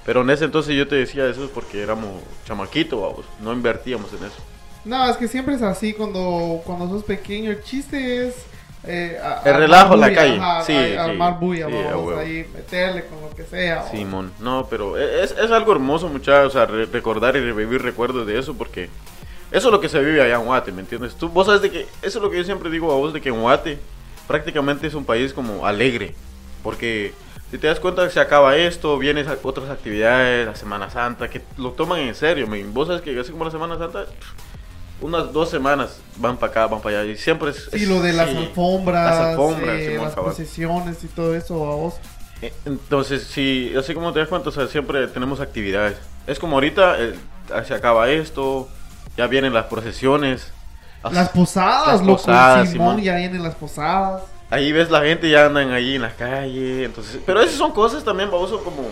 Pero 0.05 0.21
en 0.21 0.29
ese 0.29 0.45
entonces 0.45 0.75
yo 0.75 0.87
te 0.87 0.95
decía 0.95 1.25
eso 1.27 1.49
porque 1.53 1.81
éramos 1.81 2.21
chamaquitos, 2.45 3.01
vamos. 3.01 3.25
No 3.41 3.53
invertíamos 3.53 4.11
en 4.13 4.25
eso. 4.25 4.35
No, 4.85 5.09
es 5.09 5.15
que 5.15 5.29
siempre 5.29 5.55
es 5.55 5.61
así 5.61 5.93
cuando, 5.93 6.61
cuando 6.65 6.89
sos 6.89 7.03
pequeño. 7.03 7.51
El 7.51 7.63
chiste 7.63 8.27
es. 8.27 8.45
eh, 8.85 9.17
a- 9.23 9.41
El 9.49 9.55
relajo 9.55 9.93
en 9.93 9.99
la 10.01 10.13
calle. 10.13 10.35
ajá, 10.37 10.61
Sí, 10.65 10.73
a- 10.75 10.85
sí, 10.87 10.93
armar 10.97 11.39
bulla, 11.39 11.67
sí, 11.67 11.73
vamos 11.85 12.17
ahí, 12.17 12.45
meterle 12.53 13.05
con 13.05 13.21
lo 13.21 13.29
que 13.33 13.43
sea. 13.43 13.87
Simón, 13.89 14.33
no, 14.41 14.67
pero 14.69 14.97
e, 14.97 15.23
es, 15.23 15.31
es 15.31 15.51
algo 15.51 15.71
hermoso, 15.71 16.09
muchachos, 16.09 16.47
o 16.53 16.57
sea, 16.57 16.65
re- 16.65 16.85
recordar 16.87 17.37
y 17.37 17.39
revivir 17.39 17.81
recuerdos 17.81 18.27
de 18.27 18.37
eso, 18.37 18.53
porque 18.55 18.89
eso 19.53 19.67
es 19.69 19.71
lo 19.71 19.79
que 19.79 19.87
se 19.87 19.99
vive 20.01 20.21
allá 20.21 20.35
en 20.35 20.45
Guate, 20.45 20.71
¿me 20.73 20.81
entiendes? 20.81 21.15
Tú, 21.15 21.29
vos 21.29 21.45
sabes 21.45 21.61
de 21.61 21.71
que, 21.71 21.81
eso 22.01 22.17
es 22.19 22.21
lo 22.23 22.29
que 22.29 22.37
yo 22.37 22.43
siempre 22.43 22.69
digo 22.69 22.91
a 22.91 22.95
vos, 22.95 23.13
de 23.13 23.21
que 23.21 23.29
en 23.29 23.39
Guate 23.39 23.79
prácticamente 24.27 24.87
es 24.87 24.93
un 24.93 25.05
país 25.05 25.31
como 25.33 25.65
alegre, 25.65 26.15
porque 26.63 27.13
si 27.51 27.57
te 27.57 27.67
das 27.67 27.79
cuenta 27.79 28.03
que 28.03 28.09
se 28.11 28.19
acaba 28.19 28.57
esto, 28.57 28.97
vienen 28.97 29.25
otras 29.43 29.69
actividades, 29.69 30.47
la 30.47 30.55
Semana 30.55 30.89
Santa, 30.89 31.29
que 31.29 31.41
lo 31.57 31.71
toman 31.71 31.99
en 31.99 32.15
serio, 32.15 32.47
men. 32.47 32.73
vos 32.73 32.87
sabes 32.87 33.01
que 33.03 33.17
así 33.19 33.31
como 33.31 33.45
la 33.45 33.51
Semana 33.51 33.77
Santa, 33.77 34.05
unas 35.01 35.31
dos 35.33 35.49
semanas 35.49 35.99
van 36.17 36.37
para 36.37 36.51
acá, 36.51 36.67
van 36.67 36.81
para 36.81 37.01
allá. 37.01 37.11
Y 37.11 37.17
siempre 37.17 37.51
es. 37.51 37.69
Y 37.73 37.83
es- 37.83 37.89
lo 37.89 38.01
de 38.01 38.13
las 38.13 38.29
sí. 38.29 38.37
alfombras, 38.37 39.05
Las 39.05 39.27
alfombras, 39.27 39.75
eh, 39.79 39.89
Simón, 39.91 40.05
las 40.05 40.15
procesiones 40.15 41.03
y 41.03 41.07
todo 41.07 41.35
eso, 41.35 41.55
a 41.71 41.75
vos. 41.75 41.95
Eh, 42.41 42.53
Entonces, 42.65 43.23
sí, 43.23 43.73
así 43.77 43.93
como 43.93 44.13
te 44.13 44.19
das 44.19 44.29
cuenta, 44.29 44.49
o 44.49 44.51
sea, 44.51 44.67
siempre 44.67 45.07
tenemos 45.07 45.39
actividades. 45.39 45.97
Es 46.25 46.39
como 46.39 46.55
ahorita, 46.55 46.95
eh, 46.99 47.13
se 47.65 47.73
acaba 47.73 48.09
esto, 48.09 48.69
ya 49.17 49.27
vienen 49.27 49.53
las 49.53 49.65
procesiones. 49.65 50.51
Las 51.11 51.29
posadas, 51.29 51.87
Las 51.87 52.01
loco. 52.01 52.13
posadas, 52.17 52.69
Simón, 52.69 52.91
Simón. 52.95 53.03
ya 53.03 53.15
vienen 53.17 53.43
las 53.43 53.55
posadas. 53.55 54.23
Ahí 54.49 54.71
ves 54.71 54.89
la 54.89 55.01
gente 55.01 55.29
ya 55.29 55.47
andan 55.47 55.71
ahí 55.71 55.95
en 55.95 56.01
la 56.03 56.11
calle, 56.15 56.85
entonces, 56.85 57.19
pero 57.25 57.41
esas 57.41 57.55
son 57.55 57.71
cosas 57.71 58.03
también, 58.03 58.29
vos 58.29 58.49
son 58.51 58.63
como, 58.63 58.83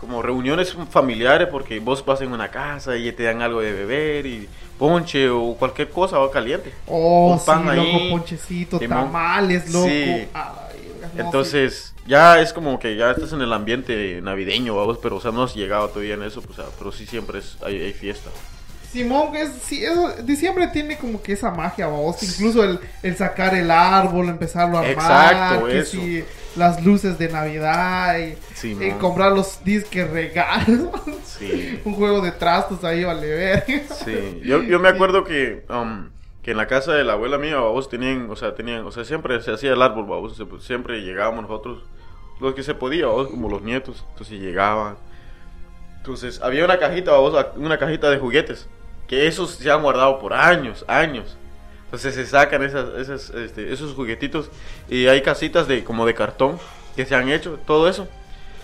como 0.00 0.22
reuniones 0.22 0.76
familiares 0.90 1.48
porque 1.50 1.80
vos 1.80 2.04
vas 2.04 2.20
en 2.20 2.32
una 2.32 2.48
casa 2.48 2.96
y 2.96 3.10
te 3.12 3.24
dan 3.24 3.42
algo 3.42 3.60
de 3.60 3.72
beber 3.72 4.24
y 4.26 4.48
ponche 4.78 5.28
o 5.28 5.54
cualquier 5.58 5.90
cosa 5.90 6.18
o 6.20 6.30
caliente. 6.30 6.72
Oh, 6.86 7.32
Un 7.32 7.44
pan 7.44 7.64
sí, 7.64 7.68
ahí, 7.70 7.92
loco, 7.92 8.10
ponchecito, 8.10 8.78
tamales, 8.78 9.70
loco. 9.72 9.86
Sí. 9.88 10.28
Ay, 10.32 10.92
no, 11.14 11.20
Entonces, 11.24 11.92
ya 12.06 12.40
es 12.40 12.52
como 12.52 12.78
que 12.78 12.96
ya 12.96 13.10
estás 13.10 13.32
en 13.32 13.42
el 13.42 13.52
ambiente 13.52 14.20
navideño, 14.22 14.76
vamos, 14.76 14.98
pero 15.02 15.16
o 15.16 15.20
sea, 15.20 15.32
no 15.32 15.42
has 15.42 15.54
llegado 15.54 15.88
todavía 15.88 16.14
en 16.14 16.22
eso, 16.22 16.40
pues, 16.40 16.58
o 16.58 16.62
sea, 16.62 16.70
pero 16.78 16.92
sí 16.92 17.04
siempre 17.04 17.40
es, 17.40 17.56
hay, 17.62 17.82
hay 17.82 17.92
fiesta. 17.92 18.30
Simón, 18.92 19.36
es, 19.36 19.50
sí, 19.62 19.84
eso, 19.84 20.12
diciembre 20.24 20.66
tiene 20.68 20.98
como 20.98 21.22
que 21.22 21.32
esa 21.34 21.52
magia, 21.52 21.86
vos. 21.86 22.20
Incluso 22.22 22.64
el, 22.64 22.80
el 23.04 23.16
sacar 23.16 23.54
el 23.54 23.70
árbol, 23.70 24.28
empezarlo 24.28 24.78
a 24.78 24.80
armar. 24.80 25.32
Exacto, 25.32 25.66
que 25.66 25.78
eso. 25.78 25.98
las 26.56 26.84
luces 26.84 27.16
de 27.16 27.28
Navidad 27.28 28.18
y, 28.18 28.36
y 28.66 28.90
comprar 28.92 29.32
los 29.32 29.62
disques 29.64 30.08
regalos. 30.10 30.88
Sí. 31.40 31.80
Un 31.86 31.94
juego 31.94 32.20
de 32.20 32.32
trastos 32.32 32.84
ahí, 32.84 33.02
vale 33.02 33.26
ver. 33.26 33.64
Sí, 34.04 34.42
yo, 34.44 34.62
yo 34.62 34.78
me 34.78 34.90
acuerdo 34.90 35.24
que, 35.24 35.64
um, 35.70 36.10
que 36.42 36.50
en 36.50 36.58
la 36.58 36.66
casa 36.66 36.92
de 36.92 37.02
la 37.02 37.14
abuela 37.14 37.38
mía, 37.38 37.56
vos 37.60 37.88
tenían, 37.88 38.28
o 38.28 38.36
sea, 38.36 38.54
tenían, 38.54 38.84
o 38.84 38.92
sea, 38.92 39.06
siempre 39.06 39.40
se 39.40 39.50
hacía 39.50 39.72
el 39.72 39.80
árbol, 39.80 40.04
vos, 40.04 40.36
siempre 40.60 41.00
llegábamos 41.00 41.48
nosotros, 41.48 41.82
los 42.40 42.54
que 42.54 42.62
se 42.62 42.74
podía, 42.74 43.06
vos, 43.06 43.28
como 43.28 43.48
los 43.48 43.62
nietos, 43.62 44.04
entonces 44.10 44.38
llegaban. 44.38 44.96
Entonces, 45.96 46.42
había 46.42 46.62
una 46.62 46.78
cajita, 46.78 47.12
vos, 47.12 47.46
una 47.56 47.78
cajita 47.78 48.10
de 48.10 48.18
juguetes, 48.18 48.68
que 49.10 49.26
esos 49.26 49.50
se 49.50 49.68
han 49.68 49.82
guardado 49.82 50.20
por 50.20 50.32
años, 50.32 50.84
años. 50.86 51.36
Entonces 51.86 52.14
se 52.14 52.24
sacan 52.24 52.62
esas, 52.62 52.90
esas, 52.96 53.30
este, 53.30 53.72
esos 53.72 53.92
juguetitos 53.94 54.48
y 54.88 55.08
hay 55.08 55.20
casitas 55.20 55.66
de 55.66 55.82
como 55.82 56.06
de 56.06 56.14
cartón 56.14 56.60
que 56.94 57.04
se 57.04 57.16
han 57.16 57.28
hecho, 57.28 57.58
todo 57.66 57.88
eso. 57.88 58.06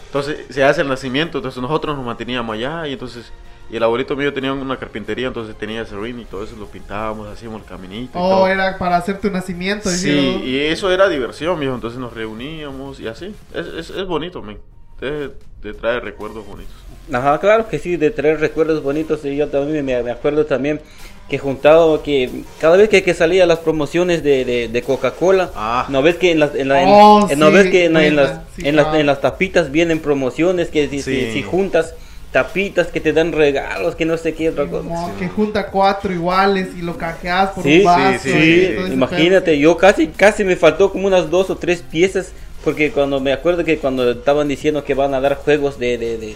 Entonces 0.07 0.47
se 0.49 0.62
hace 0.62 0.83
el 0.83 0.88
nacimiento, 0.88 1.38
entonces 1.38 1.61
nosotros 1.61 1.97
nos 1.97 2.07
manteníamos 2.07 2.55
allá 2.55 2.87
y 2.87 2.93
entonces 2.93 3.33
y 3.69 3.76
el 3.76 3.83
abuelito 3.83 4.15
mío 4.15 4.33
tenía 4.33 4.53
una 4.53 4.76
carpintería, 4.76 5.26
entonces 5.26 5.59
tenía 5.59 5.83
ring 5.83 6.21
y 6.21 6.25
todo 6.25 6.45
eso 6.45 6.55
lo 6.55 6.67
pintábamos, 6.67 7.26
hacíamos 7.26 7.62
el 7.62 7.67
caminito. 7.67 8.17
y 8.17 8.23
Oh, 8.23 8.31
todo. 8.31 8.47
era 8.47 8.79
para 8.79 8.99
hacer 8.99 9.21
tu 9.21 9.29
nacimiento. 9.29 9.91
Sí, 9.91 10.43
y 10.45 10.59
eso 10.61 10.93
era 10.93 11.09
diversión, 11.09 11.59
mijo, 11.59 11.75
entonces 11.75 11.99
nos 11.99 12.12
reuníamos 12.12 13.00
y 13.00 13.09
así. 13.09 13.35
Es, 13.53 13.67
es, 13.67 13.91
es 13.91 14.07
bonito, 14.07 14.41
men. 14.43 14.59
Te, 15.00 15.31
te 15.62 15.75
trae 15.75 16.00
recuerdos 16.00 16.47
bonitos. 16.47 16.75
Ajá, 17.12 17.38
claro 17.38 17.69
que 17.69 17.79
sí, 17.79 17.97
de 17.97 18.11
traer 18.11 18.41
recuerdos 18.41 18.83
bonitos. 18.83 19.25
Y 19.25 19.37
yo 19.37 19.49
también 19.49 19.85
me, 19.85 20.03
me 20.03 20.11
acuerdo 20.11 20.47
también 20.47 20.81
que 21.29 21.38
juntado, 21.38 22.03
que 22.03 22.31
cada 22.61 22.76
vez 22.76 22.88
que, 22.88 23.03
que 23.03 23.12
salía 23.12 23.47
las 23.47 23.59
promociones 23.59 24.23
de, 24.23 24.45
de, 24.45 24.69
de 24.69 24.83
Coca-Cola, 24.83 25.50
Ah. 25.57 25.87
no 25.88 26.00
ves 26.03 26.17
que 26.17 26.31
en 26.31 26.38
las, 26.41 26.55
en 26.55 26.69
la- 26.69 26.83
en- 26.83 26.88
Oh, 26.91 27.26
en- 27.31 27.38
no 27.38 27.49
sí, 27.49 27.55
ves 27.55 27.67
que 27.67 27.85
en, 27.87 27.93
la- 27.95 28.07
en 28.07 28.15
buena, 28.15 28.31
las, 28.31 28.41
sí, 28.57 28.62
en, 28.69 28.76
las, 28.76 28.85
claro. 28.87 29.00
en 29.00 29.07
las 29.07 29.21
tapitas 29.21 29.71
vienen 29.73 29.99
promociones, 30.00 30.69
que 30.69 30.88
si, 30.88 31.03
si- 31.03 31.21
Sí. 31.26 31.33
si 31.33 31.43
juntas 31.43 31.95
tapitas 32.33 32.88
que 32.88 33.00
te 33.00 33.12
dan 33.12 33.33
regalos, 33.33 33.97
que 33.97 34.05
no 34.05 34.17
sé 34.17 34.35
qué 34.35 34.50
otra 34.50 34.67
cosa. 34.67 34.83
Simón, 34.85 35.12
que 35.19 35.29
junta 35.29 35.67
cuatro 35.71 36.12
iguales 36.12 36.69
y 36.76 36.83
lo 36.83 36.97
canjeas 36.97 37.50
por 37.50 37.65
Sí, 37.65 37.79
un 37.79 37.85
vaso. 37.85 38.19
sí, 38.23 38.31
sí, 38.33 38.76
imagínate, 38.93 39.59
yo 39.59 39.76
casi 39.76 40.09
casi 40.09 40.45
me 40.45 40.55
faltó 40.55 40.93
como 40.93 41.07
unas 41.07 41.29
dos 41.31 41.50
o 41.50 41.57
tres 41.57 41.83
piezas 41.83 42.33
porque 42.67 42.91
cuando 42.91 43.21
me 43.21 43.33
acuerdo 43.33 43.63
que 43.63 43.79
cuando 43.79 44.11
estaban 44.11 44.49
diciendo 44.49 44.83
que 44.83 44.95
van 44.95 45.15
a 45.15 45.21
dar 45.21 45.37
juegos 45.37 45.79
de, 45.79 45.99
de, 45.99 46.19
de- 46.19 46.35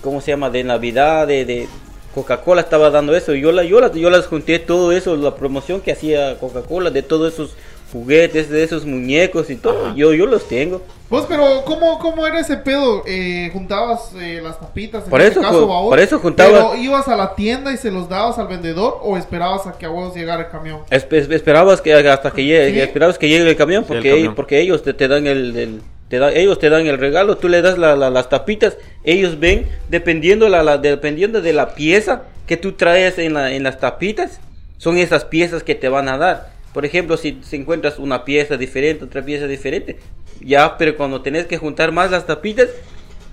cómo 0.00 0.22
se 0.22 0.30
llama 0.30 0.48
de 0.48 0.64
Navidad, 0.64 1.26
de, 1.26 1.68
Coca-Cola 2.14 2.62
estaba 2.62 2.88
dando 2.88 3.14
eso, 3.14 3.34
yo 3.34 3.52
la 3.52 3.62
yo 3.62 3.78
la- 3.78 3.92
yo 3.92 4.08
las 4.08 4.26
junté 4.26 4.58
todo 4.58 4.90
eso, 4.90 5.14
la 5.18 5.34
promoción 5.34 5.82
que 5.82 5.92
hacía 5.92 6.38
Coca-Cola 6.38 6.88
de 6.88 7.02
todos 7.02 7.34
esos 7.34 7.50
juguetes, 8.00 8.50
de 8.50 8.62
esos 8.62 8.84
muñecos 8.84 9.48
y 9.50 9.56
todo, 9.56 9.86
Ajá. 9.86 9.94
yo 9.96 10.12
yo 10.12 10.26
los 10.26 10.46
tengo. 10.48 10.82
Vos, 11.08 11.24
pero 11.28 11.62
¿cómo, 11.64 11.98
cómo 12.00 12.26
era 12.26 12.40
ese 12.40 12.56
pedo? 12.56 13.02
Eh, 13.06 13.48
¿Juntabas 13.52 14.12
eh, 14.16 14.40
las 14.42 14.58
tapitas? 14.60 15.04
En 15.04 15.10
Por 15.10 15.20
este 15.20 15.32
eso 15.34 15.40
caso, 15.42 15.66
babos, 15.68 15.88
por 15.90 16.00
eso 16.00 16.18
juntaba- 16.18 16.70
¿Pero 16.72 16.82
ibas 16.82 17.06
a 17.08 17.16
la 17.16 17.34
tienda 17.34 17.72
y 17.72 17.76
se 17.76 17.90
los 17.92 18.08
dabas 18.08 18.38
al 18.38 18.48
vendedor 18.48 18.98
o 19.02 19.16
esperabas 19.16 19.66
a 19.66 19.72
que 19.78 19.86
a 19.86 19.90
huevos 19.90 20.14
llegara 20.16 20.42
el 20.42 20.48
camión? 20.50 20.80
Espe- 20.90 21.32
esperabas 21.32 21.80
que 21.80 21.94
hasta 21.94 22.30
que 22.32 22.44
llegue, 22.44 22.72
Sí. 22.72 22.80
esperabas 22.80 23.18
que 23.18 23.28
llegue 23.28 23.48
el 23.48 23.56
camión 23.56 23.84
Sí, 23.84 23.92
el 23.92 23.96
porque 23.98 24.08
camión. 24.08 24.18
ellos, 24.24 24.34
porque 24.34 24.60
ellos 24.60 24.82
te, 24.82 24.94
te 24.94 25.06
dan 25.08 25.26
el, 25.28 25.56
el- 25.56 25.82
te 26.08 26.18
da- 26.18 26.32
ellos 26.32 26.58
te 26.58 26.68
dan 26.70 26.86
el 26.86 26.98
regalo, 26.98 27.36
tú 27.36 27.48
le 27.48 27.62
das 27.62 27.78
la- 27.78 27.94
la- 27.96 28.10
las 28.10 28.28
tapitas, 28.28 28.76
ellos 29.04 29.38
ven 29.38 29.68
dependiendo 29.88 30.48
la, 30.48 30.62
la- 30.64 30.78
dependiendo 30.78 31.40
de 31.40 31.52
la 31.52 31.74
pieza 31.74 32.22
que 32.48 32.56
tú 32.56 32.72
traes 32.72 33.18
en, 33.18 33.34
la- 33.34 33.52
en 33.52 33.62
las 33.62 33.78
tapitas, 33.78 34.40
son 34.78 34.98
esas 34.98 35.24
piezas 35.24 35.62
que 35.62 35.74
te 35.76 35.88
van 35.88 36.08
a 36.08 36.18
dar. 36.18 36.55
Por 36.76 36.84
ejemplo, 36.84 37.16
si, 37.16 37.38
si 37.40 37.56
encuentras 37.56 37.98
una 37.98 38.26
pieza 38.26 38.58
diferente, 38.58 39.06
otra 39.06 39.24
pieza 39.24 39.46
diferente, 39.46 39.96
ya, 40.42 40.76
pero 40.76 40.94
cuando 40.94 41.22
tenés 41.22 41.46
que 41.46 41.56
juntar 41.56 41.90
más 41.90 42.10
las 42.10 42.26
tapitas 42.26 42.68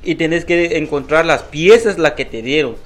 y 0.01 0.15
tenés 0.15 0.45
que 0.45 0.77
encontrar 0.77 1.25
las 1.25 1.43
piezas 1.43 1.97
la 1.97 2.15
que 2.15 2.23
te 2.23 2.41
dieron. 2.41 2.77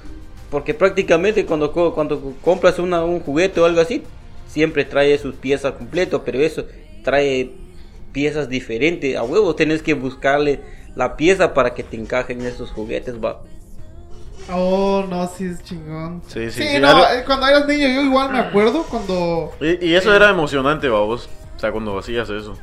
Porque 0.50 0.74
prácticamente 0.74 1.46
cuando, 1.46 1.70
cuando 1.94 2.34
compras 2.42 2.80
un 2.80 3.20
juguete 3.20 3.60
o 3.60 3.66
algo 3.66 3.80
así, 3.80 4.02
siempre 4.48 4.84
trae 4.84 5.16
sus 5.18 5.36
piezas 5.36 5.74
completas, 5.74 6.22
pero 6.24 6.40
eso 6.40 6.66
trae 7.04 7.52
piezas 8.10 8.48
diferentes. 8.48 9.14
A 9.14 9.22
huevo 9.22 9.54
tenés 9.54 9.80
que 9.80 9.94
buscarle 9.94 10.58
la 10.96 11.16
pieza 11.16 11.54
para 11.54 11.72
que 11.72 11.84
te 11.84 11.96
encajen 11.96 12.40
esos 12.44 12.72
juguetes, 12.72 13.22
va. 13.22 13.44
Oh, 14.50 15.04
no, 15.08 15.28
sí 15.28 15.44
es 15.46 15.62
chingón. 15.62 16.22
Sí, 16.26 16.50
sí, 16.50 16.62
sí, 16.62 16.78
no, 16.80 16.88
algo- 16.88 17.04
eh, 17.12 17.22
cuando 17.26 17.46
eras 17.46 17.66
niño 17.66 17.86
yo 17.88 18.00
igual 18.02 18.30
me 18.32 18.38
acuerdo 18.38 18.82
cuando... 18.84 19.52
Y, 19.60 19.86
y 19.88 19.94
eso 19.94 20.14
era 20.14 20.30
emocionante, 20.30 20.88
vos. 20.88 21.28
O 21.56 21.58
sea, 21.60 21.70
cuando 21.72 21.98
hacías 21.98 22.30
eso. 22.30 22.56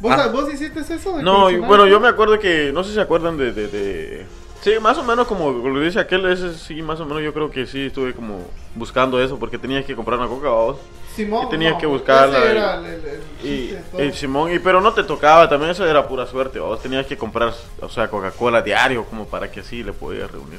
¿Vos, 0.00 0.12
Ah. 0.16 0.28
¿vos 0.32 0.52
hiciste 0.52 0.80
eso? 0.80 1.16
de 1.16 1.22
No, 1.22 1.44
bueno, 1.66 1.86
yo 1.86 2.00
me 2.00 2.08
acuerdo 2.08 2.38
que, 2.40 2.72
no 2.74 2.82
sé 2.82 2.88
si 2.90 2.94
se 2.96 3.00
acuerdan 3.02 3.36
de, 3.36 3.52
de, 3.52 3.68
de- 3.68 4.26
Sí, 4.62 4.72
más 4.80 4.96
o 4.98 5.02
menos 5.04 5.26
como 5.26 5.50
lo 5.50 5.80
dice 5.80 5.98
aquel, 6.00 6.24
ese 6.26 6.54
sí, 6.54 6.82
más 6.82 6.98
o 7.00 7.04
menos 7.04 7.22
yo 7.22 7.32
creo 7.34 7.50
que 7.50 7.66
sí 7.66 7.86
estuve 7.86 8.14
como 8.14 8.46
buscando 8.76 9.20
eso 9.20 9.36
porque 9.38 9.58
tenías 9.58 9.84
que 9.84 9.94
comprar 9.96 10.18
una 10.20 10.28
coca, 10.28 10.48
vos. 10.50 10.78
Simón, 11.16 11.46
y 11.46 11.50
tenías 11.50 11.72
no, 11.74 11.78
que 11.78 11.86
buscarla 11.86 12.38
ese 12.38 12.46
y- 12.46 12.50
era 12.50 12.74
el- 12.78 12.84
el- 12.86 13.04
el 13.04 13.20
Y, 13.48 13.76
todo. 13.92 14.04
y 14.04 14.12
Simón, 14.12 14.52
y 14.52 14.58
pero 14.60 14.80
no 14.80 14.92
te 14.92 15.02
tocaba, 15.04 15.48
también 15.48 15.70
eso 15.72 15.84
era 15.86 16.06
pura 16.08 16.26
suerte, 16.26 16.58
vos 16.60 16.80
tenías 16.80 17.06
que 17.06 17.18
comprar, 17.18 17.52
o 17.80 17.88
sea, 17.88 18.08
Coca-Cola 18.08 18.62
diario 18.62 19.04
como 19.04 19.26
para 19.26 19.50
que 19.50 19.60
así 19.60 19.82
le 19.82 19.92
podías 19.92 20.30
reunir. 20.30 20.58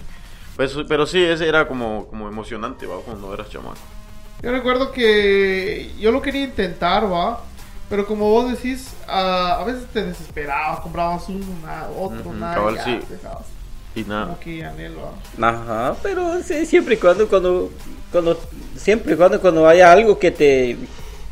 Pues, 0.55 0.75
pero 0.87 1.05
sí, 1.05 1.23
ese 1.23 1.47
era 1.47 1.67
como, 1.67 2.05
como 2.07 2.27
emocionante, 2.27 2.85
va, 2.85 2.97
cuando 2.97 3.33
eras 3.33 3.49
chamaco. 3.49 3.77
Yo 4.41 4.51
recuerdo 4.51 4.91
que 4.91 5.91
yo 5.99 6.11
lo 6.11 6.21
quería 6.21 6.43
intentar, 6.43 7.11
va. 7.11 7.41
Pero 7.89 8.07
como 8.07 8.29
vos 8.29 8.49
decís, 8.49 8.91
a, 9.07 9.59
a 9.59 9.63
veces 9.65 9.85
te 9.93 10.03
desesperabas, 10.03 10.79
comprabas 10.79 11.27
uno, 11.29 11.45
nada, 11.63 11.89
otro, 11.89 12.33
nada, 12.33 12.55
cabal, 12.55 12.73
y 12.73 12.77
ya 12.77 12.83
sí. 12.85 12.99
dejabas. 13.09 13.45
Y 13.95 14.03
nada. 14.03 14.25
Como 14.25 14.39
que 14.39 14.65
anhelo. 14.65 15.11
va. 15.37 15.49
Ajá, 15.49 15.95
pero 16.01 16.41
sí, 16.41 16.65
siempre 16.65 16.95
y 16.95 16.97
cuando, 16.97 17.27
cuando, 17.27 17.71
cuando, 18.11 18.39
siempre 18.75 19.13
y 19.13 19.17
cuando, 19.17 19.39
cuando 19.39 19.67
haya 19.67 19.91
algo 19.91 20.17
que 20.17 20.31
te, 20.31 20.77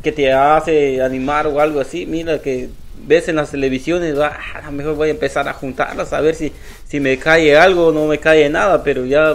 que 0.02 0.12
te 0.12 0.32
hace 0.32 1.02
animar 1.02 1.46
o 1.46 1.58
algo 1.58 1.80
así, 1.80 2.06
mira 2.06 2.40
que 2.40 2.70
ves 3.06 3.28
en 3.28 3.36
las 3.36 3.50
televisiones, 3.50 4.18
va, 4.18 4.38
"Ah, 4.54 4.58
a 4.58 4.62
lo 4.66 4.72
mejor 4.72 4.94
voy 4.94 5.08
a 5.08 5.12
empezar 5.12 5.48
a 5.48 5.52
juntarlas 5.52 6.12
a 6.12 6.20
ver 6.20 6.34
si, 6.34 6.52
si 6.88 7.00
me 7.00 7.18
cae 7.18 7.56
algo 7.56 7.86
o 7.88 7.92
no 7.92 8.06
me 8.06 8.18
cae 8.18 8.48
nada, 8.50 8.82
pero 8.82 9.04
ya 9.06 9.34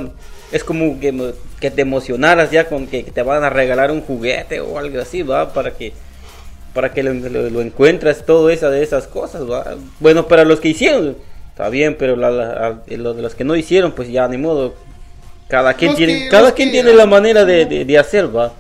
es 0.52 0.64
como 0.64 1.00
que, 1.00 1.34
que 1.60 1.72
te 1.72 1.82
emocionaras 1.82 2.52
ya 2.52 2.68
con 2.70 2.88
que, 2.88 3.04
que 3.04 3.12
te 3.12 3.22
van 3.24 3.44
a 3.44 3.50
regalar 3.50 3.92
un 3.92 4.02
juguete 4.02 4.60
o 4.62 4.78
algo 4.80 5.02
así, 5.02 5.24
va, 5.24 5.54
para 5.54 5.72
que 5.72 5.94
para 6.74 6.94
que 6.94 7.02
lo, 7.02 7.12
lo, 7.14 7.50
lo 7.50 7.62
encuentras 7.62 8.24
todo 8.24 8.52
esa 8.52 8.70
de 8.70 8.84
esas 8.84 9.08
cosas, 9.08 9.50
va. 9.50 9.76
Bueno, 10.00 10.28
para 10.28 10.44
los 10.46 10.60
que 10.60 10.68
hicieron, 10.68 11.18
está 11.50 11.70
bien, 11.70 11.96
pero 11.98 12.16
la, 12.16 12.30
la- 12.30 12.82
los 12.88 13.16
de 13.16 13.22
los 13.24 13.34
que 13.34 13.44
no 13.44 13.56
hicieron, 13.56 13.94
pues 13.94 14.10
ya 14.10 14.28
ni 14.28 14.38
modo. 14.38 14.76
Cada 15.48 15.74
quien 15.74 15.92
Los 15.92 15.98
tiene, 15.98 16.20
que- 16.20 16.30
cada 16.30 16.52
quien 16.54 16.68
que- 16.70 16.74
tiene 16.74 16.94
la 16.94 17.08
manera 17.08 17.46
de, 17.46 17.66
de, 17.66 17.84
de 17.84 17.98
hacer, 17.98 18.36
va. 18.36 18.54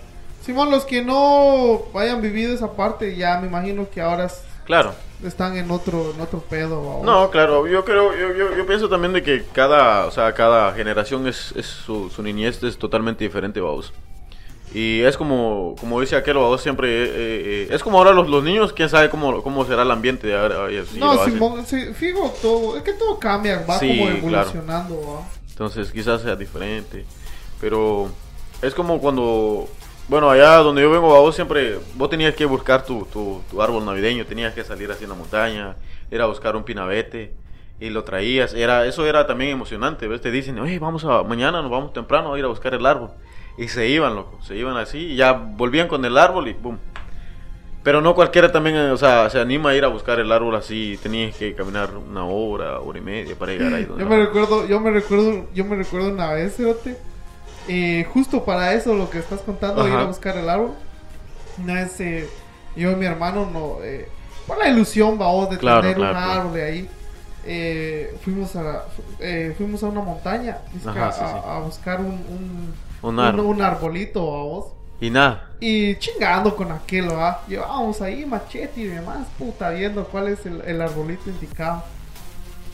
Simón, 0.43 0.71
los 0.71 0.85
que 0.85 1.03
no 1.03 1.83
hayan 1.93 2.21
vivido 2.21 2.53
esa 2.55 2.71
parte, 2.71 3.15
ya 3.15 3.37
me 3.39 3.47
imagino 3.47 3.87
que 3.93 4.01
ahora 4.01 4.29
Claro. 4.67 4.93
están 5.25 5.55
en 5.57 5.71
otro, 5.71 6.11
en 6.13 6.21
otro 6.21 6.39
pedo. 6.41 7.01
No, 7.03 7.31
claro, 7.31 7.65
yo 7.67 7.83
creo, 7.85 8.11
yo, 8.15 8.33
yo, 8.33 8.55
yo 8.55 8.65
pienso 8.67 8.87
también 8.89 9.13
de 9.13 9.23
que 9.23 9.43
cada, 9.53 10.05
o 10.05 10.11
sea, 10.11 10.33
cada 10.33 10.73
generación 10.73 11.25
es, 11.25 11.53
es 11.55 11.65
su, 11.65 12.09
su 12.09 12.21
niñez 12.21 12.61
es 12.61 12.77
totalmente 12.77 13.23
diferente, 13.23 13.59
vamos. 13.61 13.93
Y 14.73 14.99
es 15.03 15.15
como, 15.15 15.75
como 15.79 16.01
dice 16.01 16.17
aquel, 16.17 16.35
vamos, 16.35 16.61
siempre, 16.61 16.89
eh, 16.89 17.09
eh, 17.15 17.67
es 17.71 17.81
como 17.81 17.97
ahora 17.97 18.11
los, 18.11 18.27
los 18.27 18.43
niños, 18.43 18.73
quién 18.73 18.89
sabe 18.89 19.09
cómo, 19.09 19.41
cómo 19.41 19.63
será 19.65 19.83
el 19.83 19.91
ambiente 19.91 20.27
de 20.27 20.37
ahora. 20.37 20.69
y 20.69 20.77
así 20.77 20.99
lo 20.99 21.13
No. 21.13 21.23
Simón, 21.23 21.65
sí, 21.65 21.93
fijo, 21.93 22.33
todo, 22.41 22.75
es 22.75 22.83
que 22.83 22.91
todo 22.91 23.17
cambia, 23.17 23.65
va 23.67 23.79
Sí, 23.79 23.87
como 23.97 24.27
claro. 24.29 24.49
evolucionando, 24.49 25.01
va. 25.01 25.27
Entonces 25.49 25.89
quizás 25.91 26.21
sea 26.21 26.35
diferente. 26.35 27.05
Pero 27.61 28.09
es 28.61 28.75
como 28.75 28.99
cuando 28.99 29.69
bueno, 30.07 30.29
allá 30.29 30.57
donde 30.57 30.81
yo 30.81 30.89
vengo, 30.89 31.07
vos 31.07 31.35
siempre, 31.35 31.79
vos 31.95 32.09
tenías 32.09 32.33
que 32.33 32.45
buscar 32.45 32.85
tu, 32.85 33.05
tu, 33.05 33.41
tu 33.49 33.61
árbol 33.61 33.85
navideño, 33.85 34.25
tenías 34.25 34.53
que 34.53 34.63
salir 34.63 34.89
así 34.91 35.03
en 35.03 35.09
la 35.09 35.15
montaña, 35.15 35.75
ir 36.11 36.21
a 36.21 36.25
buscar 36.25 36.55
un 36.55 36.63
pinabete 36.63 37.33
y 37.79 37.89
lo 37.89 38.03
traías. 38.03 38.53
Era, 38.53 38.85
eso 38.85 39.05
era 39.05 39.27
también 39.27 39.51
emocionante, 39.51 40.07
¿ves? 40.07 40.21
Te 40.21 40.31
dicen, 40.31 40.59
oye, 40.59 40.79
vamos 40.79 41.05
a, 41.05 41.23
mañana 41.23 41.61
nos 41.61 41.71
vamos 41.71 41.93
temprano 41.93 42.33
a 42.33 42.39
ir 42.39 42.45
a 42.45 42.47
buscar 42.47 42.73
el 42.73 42.85
árbol. 42.85 43.11
Y 43.57 43.67
se 43.67 43.87
iban, 43.87 44.15
loco, 44.15 44.39
se 44.43 44.55
iban 44.55 44.77
así 44.77 44.99
y 44.99 45.15
ya 45.15 45.33
volvían 45.33 45.87
con 45.87 46.03
el 46.05 46.17
árbol 46.17 46.47
y 46.47 46.53
boom. 46.53 46.79
Pero 47.83 48.01
no 48.01 48.13
cualquiera 48.15 48.51
también, 48.51 48.75
eh, 48.75 48.91
o 48.91 48.97
sea, 48.97 49.29
se 49.29 49.39
anima 49.39 49.69
a 49.69 49.75
ir 49.75 49.85
a 49.85 49.87
buscar 49.87 50.19
el 50.19 50.31
árbol 50.31 50.55
así, 50.55 50.99
tenías 51.01 51.35
que 51.35 51.55
caminar 51.55 51.89
una 51.95 52.25
hora, 52.25 52.79
hora 52.79 52.99
y 52.99 53.01
media 53.01 53.35
para 53.35 53.53
llegar 53.53 53.73
ahí. 53.73 53.83
donde 53.85 54.03
Yo 54.03 54.09
me 54.09 54.17
recuerdo, 54.17 54.67
yo 54.67 54.79
me 54.79 54.91
recuerdo, 54.91 55.47
yo 55.53 55.65
me 55.65 55.75
recuerdo 55.75 56.09
una 56.09 56.33
vez, 56.33 56.55
cerote, 56.57 56.97
eh, 57.67 58.05
justo 58.13 58.43
para 58.45 58.73
eso 58.73 58.93
lo 58.95 59.09
que 59.09 59.19
estás 59.19 59.41
contando, 59.41 59.83
de 59.83 59.89
ir 59.89 59.95
Ajá. 59.95 60.03
a 60.05 60.07
buscar 60.07 60.37
el 60.37 60.49
árbol. 60.49 60.73
Una 61.61 61.73
vez 61.75 61.99
eh, 62.01 62.29
yo 62.75 62.91
y 62.91 62.95
mi 62.95 63.05
hermano 63.05 63.49
no, 63.51 63.77
eh, 63.83 64.09
por 64.45 64.57
la 64.57 64.69
ilusión, 64.69 65.17
vamos, 65.17 65.49
de 65.49 65.57
Claro, 65.57 65.81
tener 65.81 65.95
claro, 65.97 66.17
un 66.17 66.23
claro. 66.23 66.41
árbol 66.41 66.53
de 66.53 66.63
ahí. 66.63 66.89
eh, 67.45 68.17
fuimos 68.23 68.55
a 68.55 68.85
eh, 69.19 69.53
fuimos 69.57 69.81
a 69.83 69.87
una 69.87 70.01
montaña 70.01 70.57
Ajá, 70.85 71.07
a, 71.07 71.11
sí, 71.11 71.19
sí. 71.25 71.37
a 71.45 71.59
buscar 71.59 71.99
un 72.01 72.07
un, 72.07 72.73
Un 73.01 73.19
árbol. 73.19 73.45
un 73.45 73.61
arbolito 73.61 74.25
vamos 74.31 74.65
Y 74.99 75.09
nada. 75.09 75.51
y 75.59 75.95
chingando 75.97 76.55
con 76.55 76.71
aquel, 76.71 77.09
¿va? 77.11 77.43
Llevábamos 77.47 78.01
ahí 78.01 78.25
machete 78.25 78.81
y 78.81 78.85
demás, 78.85 79.27
puta, 79.37 79.69
viendo 79.71 80.03
cuál 80.05 80.27
es 80.29 80.45
el, 80.45 80.61
el 80.61 80.81
arbolito 80.81 81.29
indicado. 81.29 81.83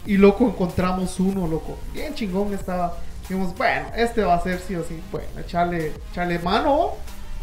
Y 0.06 0.18
loco, 0.18 0.44
encontramos 0.46 1.20
uno, 1.20 1.48
loco. 1.48 1.78
Bien 1.94 2.14
chingón 2.14 2.54
estaba. 2.54 2.98
Dijimos, 3.24 3.56
bueno, 3.58 3.88
este 3.96 4.24
va 4.24 4.36
a 4.36 4.42
ser 4.42 4.60
sí 4.60 4.76
o 4.76 4.84
sí. 4.84 5.02
Bueno, 5.12 5.28
echarle, 5.40 5.94
echarle 6.12 6.40
mano. 6.40 6.92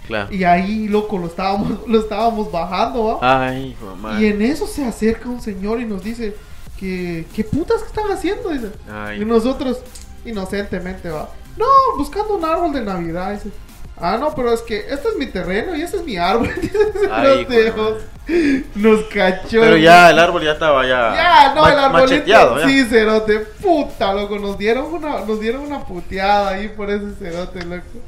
Claro. 0.07 0.33
Y 0.33 0.45
ahí, 0.45 0.89
loco, 0.89 1.19
lo 1.19 1.27
estábamos, 1.27 1.79
lo 1.87 2.01
estábamos 2.01 2.51
bajando, 2.53 3.05
¿va? 3.05 3.49
Ay, 3.49 3.77
mamá. 3.83 4.21
Y 4.21 4.27
en 4.27 4.43
eso 4.43 4.67
se 4.67 4.85
acerca 4.85 5.29
un 5.29 5.41
señor 5.41 5.81
y 5.81 5.85
nos 5.85 6.03
dice, 6.03 6.35
que, 6.79 7.27
¿qué 7.35 7.45
putas 7.45 7.83
que 7.83 7.89
están 7.89 8.11
haciendo? 8.11 8.51
Dice. 8.51 8.73
Ay. 8.91 9.23
Y 9.23 9.25
nosotros, 9.25 9.81
inocentemente, 10.25 11.11
va. 11.11 11.31
No, 11.57 11.67
buscando 11.97 12.37
un 12.37 12.45
árbol 12.45 12.73
de 12.73 12.83
Navidad. 12.83 13.33
Dice. 13.33 13.51
Ah, 14.01 14.17
no, 14.19 14.35
pero 14.35 14.53
es 14.53 14.63
que 14.63 14.79
este 14.79 15.09
es 15.09 15.17
mi 15.19 15.27
terreno 15.27 15.77
y 15.77 15.83
este 15.83 15.99
es 15.99 16.05
mi 16.05 16.17
árbol. 16.17 16.51
Ay, 17.11 17.47
nos 18.75 19.03
cachó. 19.05 19.61
Pero 19.61 19.77
ya 19.77 20.11
el 20.11 20.19
árbol 20.19 20.43
ya 20.43 20.53
estaba 20.53 20.87
ya. 20.87 21.15
Ya, 21.15 21.55
no, 21.55 21.67
el 21.67 21.79
arbolito. 21.79 22.67
Sí, 22.67 22.85
cerote. 22.85 23.41
Puta, 23.41 24.15
loco. 24.15 24.39
Nos 24.39 24.57
dieron 24.57 24.87
una, 24.87 25.25
nos 25.25 25.41
dieron 25.41 25.63
una 25.63 25.81
puteada 25.85 26.51
ahí 26.51 26.69
por 26.69 26.91
ese 26.91 27.13
cerote, 27.19 27.65
loco. 27.65 27.99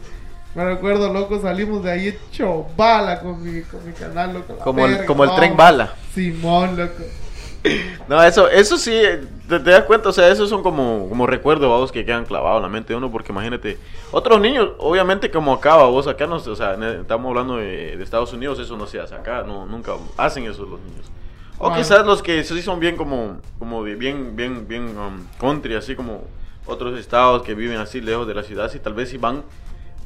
Me 0.54 0.64
recuerdo, 0.64 1.12
loco, 1.12 1.40
salimos 1.40 1.82
de 1.82 1.90
ahí 1.90 2.08
hecho 2.08 2.66
bala 2.76 3.20
con 3.20 3.42
mi, 3.42 3.62
con 3.62 3.86
mi 3.86 3.92
canal, 3.92 4.34
loco. 4.34 4.58
Como 4.58 4.86
el, 4.86 5.04
como 5.06 5.24
el 5.24 5.34
tren 5.34 5.56
bala. 5.56 5.94
Simón, 6.14 6.76
loco. 6.76 7.02
No, 8.08 8.22
eso, 8.22 8.48
eso 8.48 8.76
sí, 8.76 9.00
te, 9.48 9.60
te 9.60 9.70
das 9.70 9.84
cuenta, 9.84 10.08
o 10.08 10.12
sea, 10.12 10.28
esos 10.28 10.50
son 10.50 10.62
como, 10.62 11.08
como 11.08 11.26
recuerdos, 11.26 11.70
vamos, 11.70 11.92
que 11.92 12.04
quedan 12.04 12.24
clavados 12.24 12.58
en 12.58 12.62
la 12.62 12.68
mente 12.68 12.92
de 12.92 12.96
uno, 12.96 13.10
porque 13.10 13.30
imagínate, 13.32 13.78
otros 14.10 14.40
niños, 14.40 14.70
obviamente 14.78 15.30
como 15.30 15.52
acá, 15.54 15.76
vos 15.76 16.06
acá, 16.08 16.26
no, 16.26 16.36
o 16.36 16.56
sea, 16.56 16.74
estamos 16.74 17.28
hablando 17.28 17.56
de, 17.58 17.96
de 17.96 18.02
Estados 18.02 18.32
Unidos, 18.32 18.58
eso 18.58 18.76
no 18.76 18.86
se 18.86 18.98
hace 18.98 19.14
acá, 19.14 19.44
no, 19.46 19.66
nunca 19.66 19.92
hacen 20.16 20.44
eso 20.44 20.62
los 20.62 20.80
niños. 20.80 21.10
O 21.58 21.68
Ah. 21.68 21.76
quizás 21.76 22.04
los 22.04 22.22
que 22.22 22.42
sí 22.42 22.60
son 22.62 22.80
bien 22.80 22.96
como, 22.96 23.38
como 23.58 23.82
bien, 23.84 24.34
bien, 24.34 24.66
bien 24.66 24.98
um, 24.98 25.24
country, 25.38 25.76
así 25.76 25.94
como 25.94 26.24
otros 26.66 26.98
estados 26.98 27.42
que 27.42 27.54
viven 27.54 27.78
así 27.78 28.00
lejos 28.00 28.26
de 28.26 28.34
la 28.34 28.42
ciudad, 28.42 28.68
sí, 28.70 28.80
tal 28.80 28.94
vez 28.94 29.10
sí 29.10 29.18
van, 29.18 29.44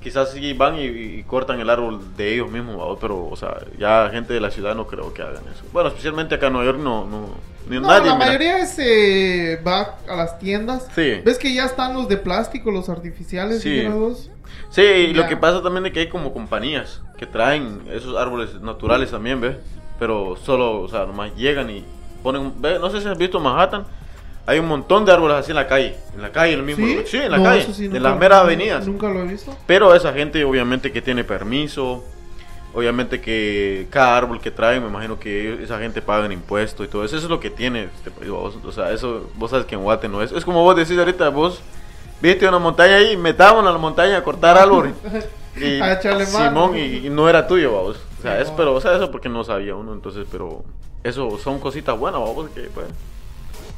quizás 0.02 0.32
sí 0.32 0.52
van 0.52 0.76
y, 0.78 0.84
y 0.84 1.22
cortan 1.22 1.58
el 1.58 1.70
árbol 1.70 2.00
de 2.16 2.34
ellos 2.34 2.50
mismos, 2.50 2.76
¿va? 2.78 2.98
pero, 3.00 3.26
o 3.26 3.36
sea, 3.36 3.56
ya 3.78 4.10
gente 4.12 4.34
de 4.34 4.40
la 4.40 4.50
ciudad 4.50 4.74
no 4.74 4.86
creo 4.86 5.14
que 5.14 5.22
hagan 5.22 5.44
eso. 5.52 5.64
Bueno, 5.72 5.88
especialmente 5.88 6.34
acá 6.34 6.48
en 6.48 6.52
Nueva 6.52 6.66
York 6.72 6.78
no, 6.82 7.06
no, 7.06 7.28
ni 7.68 7.76
No, 7.80 7.88
nadie. 7.88 8.08
la 8.08 8.14
mira. 8.14 8.26
mayoría 8.26 8.58
es, 8.58 8.76
eh, 8.78 9.60
va 9.66 9.96
a 10.08 10.16
las 10.16 10.38
tiendas. 10.38 10.86
Sí. 10.94 11.20
¿Ves 11.24 11.38
que 11.38 11.52
ya 11.52 11.64
están 11.64 11.94
los 11.94 12.08
de 12.08 12.16
plástico, 12.16 12.70
los 12.70 12.88
artificiales? 12.88 13.62
Sí. 13.62 13.86
Sí, 14.70 14.82
y 14.82 15.14
lo 15.14 15.26
que 15.26 15.36
pasa 15.36 15.62
también 15.62 15.86
es 15.86 15.92
que 15.92 16.00
hay 16.00 16.08
como 16.08 16.32
compañías 16.32 17.00
que 17.16 17.26
traen 17.26 17.80
esos 17.92 18.16
árboles 18.16 18.60
naturales 18.60 19.10
también, 19.10 19.40
¿ves? 19.40 19.56
Pero 19.98 20.36
solo, 20.36 20.80
o 20.82 20.88
sea, 20.88 21.06
nomás 21.06 21.34
llegan 21.36 21.70
y 21.70 21.84
ponen, 22.22 22.52
¿ves? 22.60 22.80
no 22.80 22.90
sé 22.90 23.00
si 23.00 23.08
has 23.08 23.16
visto 23.16 23.40
Manhattan, 23.40 23.84
hay 24.44 24.58
un 24.58 24.66
montón 24.68 25.04
de 25.04 25.12
árboles 25.12 25.36
así 25.38 25.50
en 25.52 25.56
la 25.56 25.66
calle, 25.66 25.96
en 26.14 26.22
la 26.22 26.30
calle, 26.30 26.52
en 26.52 26.58
el 26.60 26.64
mismo 26.64 26.86
¿Sí? 26.86 26.98
Sí, 27.06 27.16
en 27.18 27.30
la 27.30 27.38
No, 27.38 27.44
calle, 27.44 27.66
sí, 27.72 27.86
en 27.86 28.02
las 28.02 28.18
meras 28.18 28.40
avenidas. 28.42 28.86
Nunca 28.86 29.08
lo 29.08 29.20
he 29.22 29.26
visto. 29.26 29.56
Pero 29.66 29.94
esa 29.94 30.12
gente 30.12 30.44
obviamente 30.44 30.92
que 30.92 31.00
tiene 31.02 31.24
permiso, 31.24 32.04
obviamente 32.76 33.22
que 33.22 33.86
cada 33.88 34.18
árbol 34.18 34.38
que 34.38 34.50
traen, 34.50 34.82
me 34.82 34.90
imagino 34.90 35.18
que 35.18 35.62
esa 35.62 35.78
gente 35.78 36.02
paga 36.02 36.30
impuestos 36.30 36.86
y 36.86 36.90
todo 36.90 37.04
eso, 37.04 37.16
eso 37.16 37.24
es 37.24 37.30
lo 37.30 37.40
que 37.40 37.48
tiene 37.48 37.84
este 37.84 38.10
país, 38.10 38.30
vos. 38.30 38.58
o 38.62 38.70
sea, 38.70 38.92
eso, 38.92 39.30
vos 39.36 39.50
sabes 39.50 39.64
que 39.64 39.74
en 39.74 39.82
Guate 39.82 40.08
no 40.10 40.22
es, 40.22 40.30
es 40.30 40.44
como 40.44 40.62
vos 40.62 40.76
decís 40.76 40.98
ahorita, 40.98 41.30
vos 41.30 41.62
viste 42.20 42.46
una 42.46 42.58
montaña 42.58 42.96
ahí, 42.96 43.16
metámonos 43.16 43.70
a 43.70 43.72
la 43.72 43.78
montaña 43.78 44.18
a 44.18 44.22
cortar 44.22 44.56
árboles. 44.56 44.92
Y, 45.58 45.80
A 45.80 45.94
echarle 45.94 46.26
mano. 46.26 46.50
Simón, 46.50 46.76
y, 46.76 47.06
y 47.06 47.08
no 47.08 47.30
era 47.30 47.46
tuyo, 47.46 47.72
vamos. 47.72 47.96
O 48.18 48.20
sea, 48.20 48.38
es, 48.38 48.48
Simón. 48.48 48.56
pero, 48.58 48.74
o 48.74 48.80
sea, 48.82 48.94
eso 48.94 49.10
porque 49.10 49.30
no 49.30 49.42
sabía 49.42 49.74
uno, 49.74 49.94
entonces, 49.94 50.26
pero 50.30 50.62
eso 51.02 51.38
son 51.42 51.58
cositas 51.60 51.98
buenas, 51.98 52.20
vamos, 52.20 52.50
que 52.50 52.60
pues. 52.74 52.84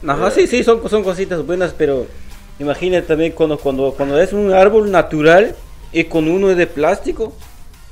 Ajá, 0.04 0.28
sí, 0.32 0.48
sí, 0.48 0.64
son, 0.64 0.80
son 0.90 1.04
cositas 1.04 1.46
buenas, 1.46 1.72
pero 1.78 2.08
imagínate 2.58 3.06
también 3.06 3.30
cuando, 3.30 3.58
cuando, 3.58 3.92
cuando 3.92 4.18
es 4.18 4.32
un 4.32 4.52
árbol 4.52 4.90
natural 4.90 5.54
y 5.92 6.02
con 6.02 6.26
uno 6.26 6.50
es 6.50 6.56
de 6.56 6.66
plástico, 6.66 7.32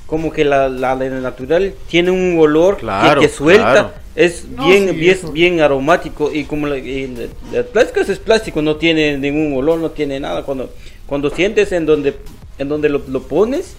como 0.07 0.33
que 0.33 0.45
la, 0.45 0.69
la, 0.69 0.95
natural 0.95 1.75
tiene 1.89 2.11
un 2.11 2.39
olor 2.39 2.77
que- 2.77 2.83
Claro, 2.83 3.21
que, 3.21 3.29
suelta, 3.29 3.73
claro. 3.73 3.91
es 4.15 4.45
No, 4.49 4.67
bien, 4.67 4.89
sí, 4.91 4.95
bien, 4.97 5.19
bien 5.33 5.61
aromático 5.61 6.33
y 6.33 6.45
como 6.45 6.67
la, 6.67 6.79
y 6.79 7.05
el, 7.05 7.31
el 7.53 7.65
plástico 7.65 8.01
es 8.01 8.19
plástico, 8.19 8.63
no 8.63 8.77
tiene 8.77 9.19
ningún 9.19 9.57
olor, 9.59 9.79
no 9.79 9.91
tiene 9.91 10.21
nada. 10.21 10.45
Cuando, 10.45 10.71
cuando 11.07 11.31
sientes 11.31 11.73
en 11.73 11.87
donde, 11.87 12.15
en 12.59 12.69
donde 12.69 12.89
lo, 12.89 13.03
lo 13.09 13.23
pones, 13.23 13.75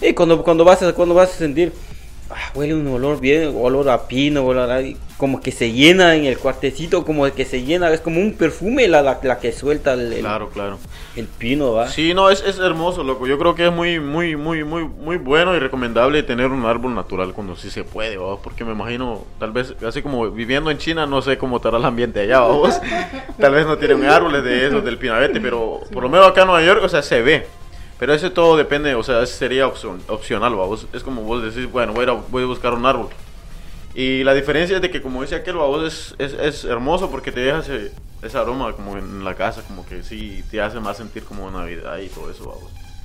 y 0.00 0.12
cuando, 0.12 0.42
cuando, 0.42 0.64
vas 0.64 0.82
a, 0.82 0.92
cuando 0.92 1.14
vas 1.14 1.30
a 1.30 1.36
sentir, 1.38 1.72
ah, 2.30 2.50
huele 2.54 2.74
un 2.74 2.86
olor 2.88 3.20
bien, 3.20 3.54
olor 3.56 3.88
a 3.90 4.06
pino, 4.06 4.44
olor 4.44 4.70
a- 4.70 4.82
como 5.16 5.40
que 5.40 5.52
se 5.52 5.72
llena 5.72 6.16
en 6.16 6.24
el 6.24 6.36
cuartecito, 6.38 7.04
como 7.04 7.24
que 7.32 7.44
se 7.44 7.62
llena, 7.62 7.90
es 7.92 8.00
como 8.00 8.20
un 8.20 8.34
perfume 8.34 8.88
la, 8.88 9.00
la, 9.00 9.20
la 9.22 9.38
que 9.38 9.52
suelta 9.52 9.92
el, 9.94 10.12
el, 10.12 10.20
Claro, 10.20 10.50
claro. 10.50 10.78
el 11.14 11.26
pino, 11.26 11.72
¿va? 11.72 11.88
Sí, 11.88 12.12
no, 12.14 12.30
es, 12.30 12.42
es 12.44 12.58
hermoso, 12.58 13.04
loco. 13.04 13.26
Yo 13.28 13.38
creo 13.38 13.54
que 13.54 13.66
es 13.66 13.72
muy, 13.72 14.00
muy, 14.00 14.34
muy, 14.36 14.64
muy, 14.64 14.84
muy 14.84 15.16
bueno 15.16 15.54
y 15.54 15.60
recomendable 15.60 16.22
tener 16.24 16.48
un 16.50 16.64
árbol 16.66 16.94
natural 16.96 17.32
cuando 17.32 17.54
sí 17.56 17.70
se 17.70 17.84
puede, 17.84 18.16
¿va? 18.16 18.38
Porque 18.38 18.64
me 18.64 18.72
imagino, 18.72 19.24
tal 19.38 19.52
vez, 19.52 19.72
así 19.86 20.02
como 20.02 20.28
viviendo 20.30 20.70
en 20.70 20.78
China, 20.78 21.06
no 21.06 21.22
sé 21.22 21.38
cómo 21.38 21.56
estará 21.58 21.78
el 21.78 21.84
ambiente 21.84 22.20
allá, 22.20 22.40
¿va? 22.40 22.68
tal 23.38 23.52
vez 23.54 23.66
no 23.66 23.78
tienen 23.78 24.04
árboles 24.06 24.42
de 24.42 24.66
esos 24.66 24.84
del 24.84 24.98
pinabete, 24.98 25.40
pero 25.40 25.80
por 25.92 26.02
lo 26.02 26.08
menos 26.08 26.26
acá 26.26 26.40
en 26.42 26.48
Nueva 26.48 26.66
York, 26.66 26.82
o 26.84 26.88
sea, 26.88 27.02
se 27.02 27.22
ve. 27.22 27.46
Pero 27.98 28.12
eso 28.12 28.32
todo 28.32 28.56
depende, 28.56 28.94
o 28.94 29.02
sea, 29.02 29.22
eso 29.22 29.36
sería 29.36 29.66
opcional. 29.66 30.54
Vos- 30.54 30.86
es 30.92 31.02
como 31.02 31.22
vos 31.22 31.42
decís, 31.42 31.70
bueno, 31.70 31.92
voy 31.92 32.06
a, 32.06 32.12
voy 32.12 32.42
a 32.42 32.46
buscar 32.46 32.74
un 32.74 32.84
árbol. 32.86 33.08
Y 33.94 34.24
la 34.24 34.34
diferencia 34.34 34.76
es 34.76 34.82
de 34.82 34.90
que, 34.90 35.00
como 35.00 35.22
dice 35.22 35.36
aquel, 35.36 35.54
vos 35.56 35.84
es, 35.84 36.14
es, 36.18 36.32
es 36.40 36.64
hermoso 36.64 37.10
porque 37.10 37.30
te 37.30 37.40
deja 37.40 37.60
ese, 37.60 37.92
ese 38.22 38.36
aroma 38.38 38.72
como 38.74 38.96
en 38.98 39.22
la 39.24 39.36
casa, 39.36 39.62
como 39.62 39.86
que 39.86 40.02
sí 40.02 40.42
te 40.50 40.60
hace 40.60 40.80
más 40.80 40.96
sentir 40.96 41.22
como 41.24 41.48
Navidad 41.50 41.98
y 41.98 42.08
todo 42.08 42.30
eso, 42.30 42.44
vos. 42.44 42.58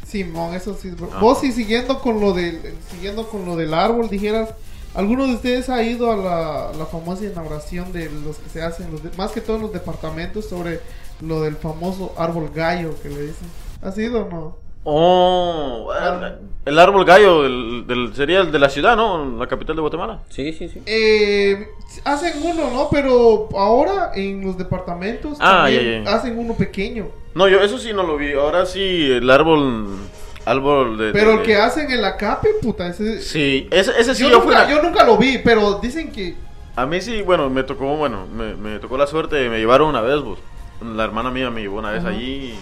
Simón, 0.07 0.55
eso 0.55 0.75
sí. 0.81 0.91
Ajá. 1.11 1.19
Vos 1.19 1.39
sí 1.41 1.51
siguiendo 1.51 1.99
con 1.99 2.19
lo 2.19 2.33
del 2.33 2.59
siguiendo 2.89 3.27
con 3.29 3.45
lo 3.45 3.55
del 3.55 3.75
árbol, 3.75 4.09
dijeras, 4.09 4.49
¿alguno 4.95 5.27
de 5.27 5.35
ustedes 5.35 5.69
ha 5.69 5.83
ido 5.83 6.11
a 6.11 6.15
la, 6.15 6.71
la 6.75 6.85
famosa 6.87 7.23
inauguración 7.25 7.91
de 7.93 8.09
los 8.09 8.37
que 8.37 8.49
se 8.49 8.63
hacen, 8.63 8.91
los 8.91 9.03
de- 9.03 9.11
más 9.15 9.29
que 9.31 9.41
todos 9.41 9.61
los 9.61 9.71
departamentos, 9.71 10.45
sobre 10.49 10.79
lo 11.21 11.41
del 11.41 11.55
famoso 11.57 12.15
árbol 12.17 12.49
gallo 12.55 12.95
que 13.03 13.09
le 13.09 13.21
dicen? 13.27 13.47
¿Has 13.83 13.95
ido 13.99 14.25
o 14.25 14.29
no? 14.31 14.68
Oh, 14.83 15.91
el, 15.93 16.35
el 16.65 16.79
árbol 16.79 17.05
gallo 17.05 17.43
del, 17.43 17.83
del- 17.85 18.15
sería 18.15 18.39
el 18.39 18.51
de 18.51 18.59
la 18.59 18.69
ciudad, 18.69 18.95
¿no? 18.95 19.37
La 19.37 19.47
capital 19.47 19.75
de 19.75 19.81
Guatemala. 19.81 20.19
Sí, 20.29 20.53
sí, 20.53 20.69
sí. 20.69 20.81
Eh, 20.85 21.67
hacen 22.05 22.33
uno, 22.43 22.69
¿no? 22.71 22.89
Pero 22.89 23.49
ahora 23.57 24.11
en 24.15 24.41
los 24.45 24.57
departamentos 24.57 25.37
Ah, 25.39 25.63
también 25.65 26.03
ya, 26.05 26.09
ya. 26.11 26.15
hacen 26.17 26.37
uno 26.39 26.53
pequeño. 26.55 27.07
No, 27.35 27.47
yo 27.47 27.59
eso 27.61 27.77
sí 27.77 27.91
no 27.93 28.03
lo 28.03 28.17
vi. 28.17 28.33
Ahora 28.33 28.65
sí, 28.65 29.11
el 29.11 29.29
árbol. 29.29 29.97
Árbol 30.45 30.97
de. 30.97 31.11
Pero 31.11 31.31
de- 31.31 31.35
el 31.37 31.41
que 31.43 31.55
hacen 31.57 31.91
en 31.91 32.01
la 32.01 32.15
CAPE, 32.17 32.47
puta, 32.61 32.87
ese... 32.87 33.21
Sí, 33.21 33.67
ese, 33.71 33.91
ese 33.99 34.15
sí 34.15 34.23
yo, 34.23 34.29
yo, 34.29 34.41
fui. 34.41 34.47
nunca, 34.53 34.65
una- 34.65 34.69
yo 34.75 34.81
nunca 34.81 35.03
lo 35.03 35.17
vi, 35.17 35.37
pero 35.43 35.75
dicen 35.79 36.11
que... 36.11 36.35
A 36.75 36.85
mí 36.85 37.01
sí, 37.01 37.21
bueno, 37.21 37.49
me 37.49 37.63
tocó, 37.63 37.97
bueno, 37.97 38.25
me, 38.33 38.55
me 38.55 38.79
tocó 38.79 38.97
la 38.97 39.05
suerte 39.05 39.35
de 39.35 39.49
me 39.49 39.59
llevaron 39.59 39.89
una 39.89 40.01
vez, 40.01 40.21
vos. 40.21 40.39
La 40.81 41.03
hermana 41.03 41.29
mía 41.29 41.49
me 41.51 41.61
llevó 41.61 41.79
una 41.79 41.91
vez 41.91 41.99
Ajá. 41.99 42.09
allí 42.09 42.53
y, 42.55 42.59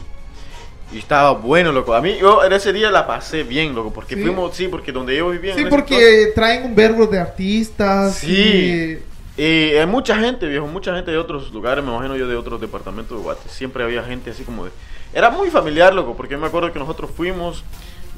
y 0.92 1.00
estaba 1.00 1.32
bueno, 1.34 1.72
loco. 1.72 1.94
A 1.94 2.02
mí, 2.02 2.16
yo 2.20 2.44
en 2.44 2.54
ese 2.54 2.72
día 2.74 2.90
la 2.92 3.06
pasé 3.06 3.44
bien, 3.44 3.76
loco, 3.76 3.92
porque 3.92 4.16
¿Sí? 4.16 4.22
fuimos, 4.22 4.56
sí, 4.56 4.68
porque 4.68 4.92
donde 4.92 5.16
yo 5.18 5.30
vivía. 5.30 5.56
Sí, 5.56 5.66
porque 5.70 6.32
traen 6.34 6.64
un 6.66 6.76
verbo 6.76 7.06
de 7.08 7.20
artistas. 7.20 8.16
Sí. 8.16 8.98
y- 9.38 9.42
Y 9.42 9.76
hay 9.76 9.86
mucha 9.86 10.18
gente, 10.18 10.48
viejo, 10.48 10.66
mucha 10.66 10.96
gente 10.96 11.12
de 11.12 11.18
otros 11.20 11.52
lugares, 11.54 11.84
me 11.84 11.92
imagino 11.92 12.16
yo 12.16 12.28
de 12.28 12.36
otros 12.36 12.60
departamentos 12.60 13.16
de 13.18 13.24
Guate. 13.24 13.48
Siempre 13.50 13.84
había 13.84 14.02
gente 14.04 14.32
así 14.32 14.44
como 14.44 14.66
de... 14.66 14.72
Era 15.14 15.30
muy 15.30 15.52
familiar, 15.52 15.94
loco, 15.94 16.16
porque 16.18 16.34
yo 16.34 16.40
me 16.40 16.48
acuerdo 16.48 16.74
que 16.74 16.80
nosotros 16.80 17.12
fuimos, 17.16 17.64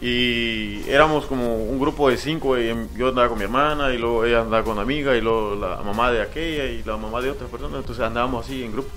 Y 0.01 0.81
éramos 0.89 1.25
como 1.25 1.57
un 1.57 1.77
grupo 1.77 2.09
de 2.09 2.15
cinco. 2.15 2.57
y 2.57 2.73
yo 2.95 3.09
andaba 3.09 3.27
con 3.27 3.37
mi 3.37 3.43
hermana, 3.43 3.93
y 3.93 3.97
luego 3.97 4.23
ella 4.23 4.41
andaba 4.41 4.63
con 4.63 4.73
una 4.73 4.83
amiga, 4.83 5.13
y 5.17 5.19
luego 5.21 5.55
la 5.55 5.81
mamá 5.83 6.09
de 6.09 6.21
aquella, 6.21 6.65
y 6.65 6.83
la 6.83 6.95
mamá 6.95 7.19
de 7.21 7.31
otra 7.31 7.47
persona. 7.47 7.77
Entonces 7.79 8.01
andábamos 8.03 8.45
así 8.45 8.63
en 8.63 8.71
grupo. 8.71 8.89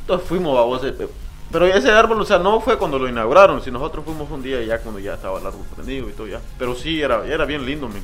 Entonces 0.00 0.26
fuimos, 0.26 0.54
vamos. 0.54 0.82
eh, 0.84 1.06
Pero 1.50 1.66
ese 1.66 1.90
árbol, 1.90 2.20
o 2.20 2.24
sea, 2.26 2.38
no 2.38 2.60
fue 2.60 2.76
cuando 2.78 2.98
lo 2.98 3.08
inauguraron, 3.08 3.62
si 3.62 3.70
nosotros 3.70 4.04
fuimos 4.04 4.30
un 4.30 4.42
día 4.42 4.62
ya 4.62 4.78
cuando 4.80 5.00
ya 5.00 5.14
estaba 5.14 5.38
el 5.40 5.46
árbol 5.46 5.64
prendido 5.74 6.08
y 6.08 6.12
todo 6.12 6.26
ya. 6.26 6.40
Pero 6.58 6.74
sí, 6.74 7.00
era, 7.00 7.24
era 7.26 7.44
bien 7.46 7.64
lindo, 7.64 7.88
men. 7.88 8.02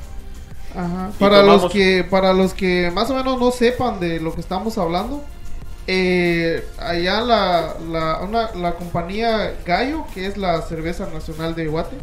Ajá. 0.74 1.10
Para 1.18 1.42
los 1.42 1.70
que 1.70 2.04
para 2.08 2.32
los 2.32 2.54
que 2.54 2.90
más 2.92 3.10
o 3.10 3.14
menos 3.14 3.38
no 3.38 3.50
sepan 3.50 4.00
de 4.00 4.18
lo 4.20 4.34
que 4.34 4.40
estamos 4.40 4.76
hablando, 4.78 5.22
eh, 5.86 6.64
allá 6.78 7.20
la, 7.20 7.74
la, 7.90 8.18
una- 8.22 8.50
la 8.54 8.74
compañía 8.74 9.54
Gallo, 9.64 10.06
que 10.14 10.26
es 10.26 10.36
la 10.36 10.62
cerveza 10.62 11.06
nacional 11.12 11.54
de 11.54 11.66
Guate, 11.66 11.96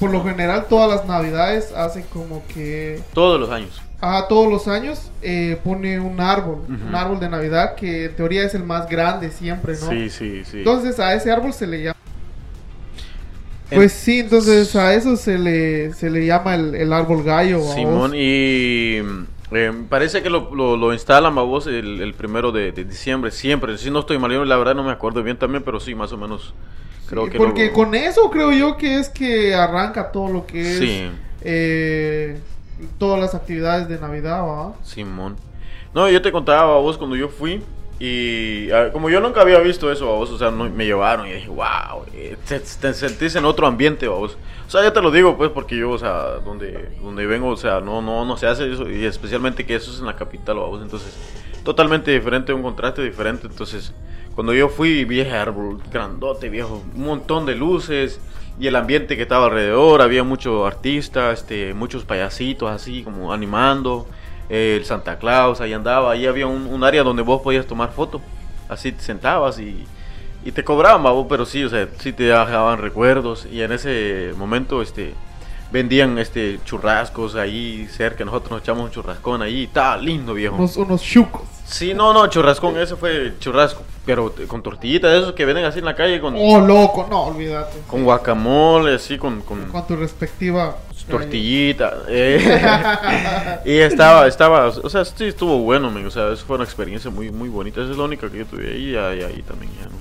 por 0.00 0.10
lo 0.10 0.22
general 0.24 0.66
todas 0.68 0.90
las 0.90 1.06
navidades 1.06 1.72
hacen 1.72 2.04
como 2.12 2.42
que 2.48 3.00
Todos 3.14 3.38
los 3.40 3.48
años. 3.50 3.80
Ah, 4.04 4.26
todos 4.28 4.50
los 4.50 4.68
años 4.68 5.10
eh, 5.22 5.58
pone 5.64 5.98
un 5.98 6.20
árbol, 6.20 6.58
un 6.68 6.94
árbol 6.94 7.18
de 7.20 7.28
Navidad 7.28 7.74
que 7.74 8.06
en 8.06 8.16
teoría 8.16 8.44
es 8.44 8.54
el 8.54 8.62
más 8.64 8.88
grande 8.88 9.30
siempre, 9.30 9.74
¿no? 9.80 9.90
Sí, 9.90 10.10
sí, 10.10 10.42
sí. 10.44 10.58
Entonces 10.58 10.98
a 11.00 11.14
ese 11.14 11.30
árbol 11.32 11.52
se 11.52 11.66
le 11.66 11.82
llama 11.82 11.96
Pues 13.70 13.92
sí, 13.92 14.20
entonces 14.20 14.74
a 14.76 14.94
eso 14.94 15.16
se 15.16 15.38
le, 15.38 15.92
se 15.94 16.10
le 16.10 16.26
llama 16.26 16.54
el, 16.54 16.74
el 16.74 16.92
árbol 16.92 17.24
gallo. 17.24 17.64
¿va 17.66 17.74
Simón, 17.74 18.10
vos? 18.10 18.14
y 18.14 19.00
eh, 19.52 19.72
parece 19.88 20.22
que 20.22 20.30
lo, 20.30 20.54
lo, 20.54 20.76
lo 20.76 20.92
instalan 20.92 21.36
a 21.38 21.42
vos 21.42 21.66
el, 21.66 22.00
el 22.00 22.14
primero 22.14 22.52
de, 22.52 22.72
de 22.72 22.84
diciembre, 22.84 23.30
siempre. 23.30 23.76
Si 23.78 23.90
no 23.90 24.00
estoy 24.00 24.18
mal, 24.18 24.30
yo 24.30 24.44
la 24.44 24.56
verdad 24.56 24.74
no 24.74 24.84
me 24.84 24.92
acuerdo 24.92 25.22
bien 25.22 25.38
también, 25.38 25.62
pero 25.64 25.80
sí, 25.80 25.94
más 25.94 26.12
o 26.12 26.16
menos. 26.18 26.54
Creo 27.08 27.24
Sí, 27.26 27.32
que 27.32 27.38
porque 27.38 27.66
lo- 27.66 27.72
con 27.72 27.94
eso 27.94 28.30
creo 28.30 28.52
yo 28.52 28.76
que 28.76 28.98
es 28.98 29.08
que 29.08 29.54
arranca 29.54 30.10
todo 30.12 30.28
lo 30.32 30.46
que 30.46 30.60
es 30.72 30.78
Sí. 30.78 31.10
eh, 31.42 32.38
todas 32.98 33.20
las 33.20 33.34
actividades 33.34 33.88
de 33.88 33.98
Navidad, 33.98 34.42
¿va? 34.42 34.74
Simón. 34.82 35.36
No, 35.94 36.08
yo 36.08 36.20
te 36.22 36.32
contaba 36.32 36.74
a 36.76 36.78
vos 36.80 36.98
cuando 36.98 37.16
yo 37.16 37.28
fui 37.28 37.62
y 38.00 38.70
ah, 38.72 38.90
como 38.92 39.08
yo 39.08 39.20
nunca 39.20 39.40
había 39.42 39.58
visto 39.60 39.90
eso 39.92 40.08
a 40.12 40.16
vos, 40.16 40.30
o 40.30 40.38
sea, 40.38 40.50
no- 40.50 40.68
me 40.68 40.84
llevaron 40.84 41.26
y 41.28 41.32
dije, 41.32 41.48
wow, 41.48 42.04
eh, 42.12 42.36
te, 42.48 42.58
te 42.60 42.92
sentís 42.94 43.36
en 43.36 43.44
otro 43.44 43.66
ambiente 43.66 44.06
a 44.06 44.10
vos. 44.10 44.36
O 44.66 44.70
sea, 44.70 44.82
ya 44.82 44.92
te 44.92 45.00
lo 45.00 45.10
digo 45.10 45.36
pues 45.36 45.50
porque 45.50 45.76
yo, 45.76 45.90
o 45.90 45.98
sea, 45.98 46.40
donde, 46.44 46.96
donde 47.00 47.26
vengo, 47.26 47.48
o 47.48 47.56
sea, 47.56 47.80
no, 47.80 48.02
no, 48.02 48.24
no 48.24 48.36
se 48.36 48.46
hace 48.48 48.72
eso 48.72 48.90
y 48.90 49.04
especialmente 49.04 49.64
que 49.64 49.76
eso 49.76 49.92
es 49.92 50.00
en 50.00 50.06
la 50.06 50.16
capital 50.16 50.58
a 50.58 50.62
vos, 50.62 50.82
entonces 50.82 51.16
totalmente 51.64 52.10
diferente, 52.10 52.52
un 52.52 52.62
contraste 52.62 53.02
diferente, 53.02 53.46
entonces 53.46 53.92
cuando 54.34 54.52
yo 54.52 54.68
fui 54.68 55.04
vi 55.04 55.20
árbol 55.20 55.80
grandote, 55.92 56.48
viejo, 56.48 56.82
un 56.94 57.04
montón 57.04 57.46
de 57.46 57.54
luces 57.54 58.20
y 58.58 58.66
el 58.66 58.76
ambiente 58.76 59.16
que 59.16 59.22
estaba 59.22 59.46
alrededor, 59.46 60.00
había 60.02 60.22
muchos 60.22 60.66
artistas, 60.66 61.40
este, 61.40 61.74
muchos 61.74 62.04
payasitos 62.04 62.70
así 62.70 63.02
como 63.02 63.32
animando, 63.32 64.06
eh, 64.48 64.76
el 64.78 64.84
Santa 64.84 65.18
Claus 65.18 65.60
ahí 65.60 65.72
andaba, 65.72 66.12
ahí 66.12 66.26
había 66.26 66.46
un, 66.46 66.66
un 66.66 66.84
área 66.84 67.02
donde 67.02 67.22
vos 67.22 67.42
podías 67.42 67.66
tomar 67.66 67.92
fotos, 67.92 68.22
así 68.68 68.92
te 68.92 69.02
sentabas 69.02 69.58
y, 69.58 69.84
y 70.44 70.52
te 70.52 70.62
cobraban, 70.62 71.26
pero 71.28 71.46
sí, 71.46 71.64
o 71.64 71.68
sea, 71.68 71.88
sí 71.98 72.12
te 72.12 72.24
dejaban 72.24 72.78
recuerdos 72.78 73.46
y 73.50 73.62
en 73.62 73.72
ese 73.72 74.32
momento, 74.36 74.82
este, 74.82 75.14
vendían 75.72 76.18
este 76.18 76.60
churrascos 76.64 77.34
ahí 77.34 77.88
cerca, 77.90 78.24
nosotros 78.24 78.52
nos 78.52 78.62
echamos 78.62 78.84
un 78.84 78.90
churrascón 78.92 79.42
ahí, 79.42 79.64
estaba 79.64 79.96
lindo 79.96 80.34
viejo. 80.34 80.54
Unos, 80.54 80.76
unos 80.76 81.02
chucos. 81.02 81.42
Sí, 81.66 81.94
no, 81.94 82.12
no, 82.12 82.26
churrascón, 82.26 82.78
ese 82.78 82.94
fue 82.94 83.32
churrasco, 83.40 83.82
pero 84.04 84.32
con 84.46 84.62
tortillitas 84.62 85.10
de 85.10 85.18
esos 85.18 85.32
que 85.32 85.46
venden 85.46 85.64
así 85.64 85.78
en 85.78 85.86
la 85.86 85.94
calle 85.96 86.20
con, 86.20 86.34
Oh, 86.36 86.60
loco, 86.60 87.06
no, 87.08 87.22
olvídate. 87.24 87.78
con 87.88 88.04
guacamole, 88.04 88.94
así 88.96 89.16
con, 89.16 89.40
con 89.40 89.64
Con 89.68 89.86
tu 89.86 89.96
respectiva 89.96 90.76
tortillita. 91.10 92.02
eh. 92.08 93.60
y 93.64 93.78
estaba, 93.78 94.26
estaba, 94.26 94.66
o 94.68 94.90
sea, 94.90 95.04
sí 95.06 95.24
estuvo 95.24 95.58
bueno, 95.58 95.90
men, 95.90 96.06
o 96.06 96.10
sea, 96.10 96.30
eso 96.32 96.44
fue 96.44 96.56
una 96.56 96.64
experiencia 96.64 97.10
muy, 97.10 97.30
muy 97.30 97.48
bonita, 97.48 97.80
esa 97.80 97.92
es 97.92 97.96
la 97.96 98.04
única 98.04 98.30
que 98.30 98.38
yo 98.38 98.46
tuve 98.46 98.68
ahí, 98.70 98.90
y 98.90 98.96
ahí, 98.96 99.42
también 99.46 99.72
ya, 99.80 99.86
¿no? 99.86 99.96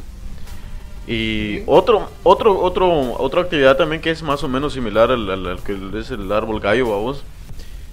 Y 1.07 1.57
Sí. 1.59 1.63
otro, 1.65 2.09
otro, 2.23 2.59
otro, 2.61 3.13
otra 3.19 3.41
actividad 3.41 3.75
también 3.77 4.01
que 4.01 4.11
es 4.11 4.21
más 4.21 4.43
o 4.43 4.47
menos 4.49 4.73
similar 4.73 5.11
al, 5.11 5.29
al- 5.29 5.47
al 5.47 5.59
que 5.63 5.77
es 5.97 6.11
el 6.11 6.29
árbol 6.31 6.59
gallo, 6.59 6.89
vamos, 6.89 7.23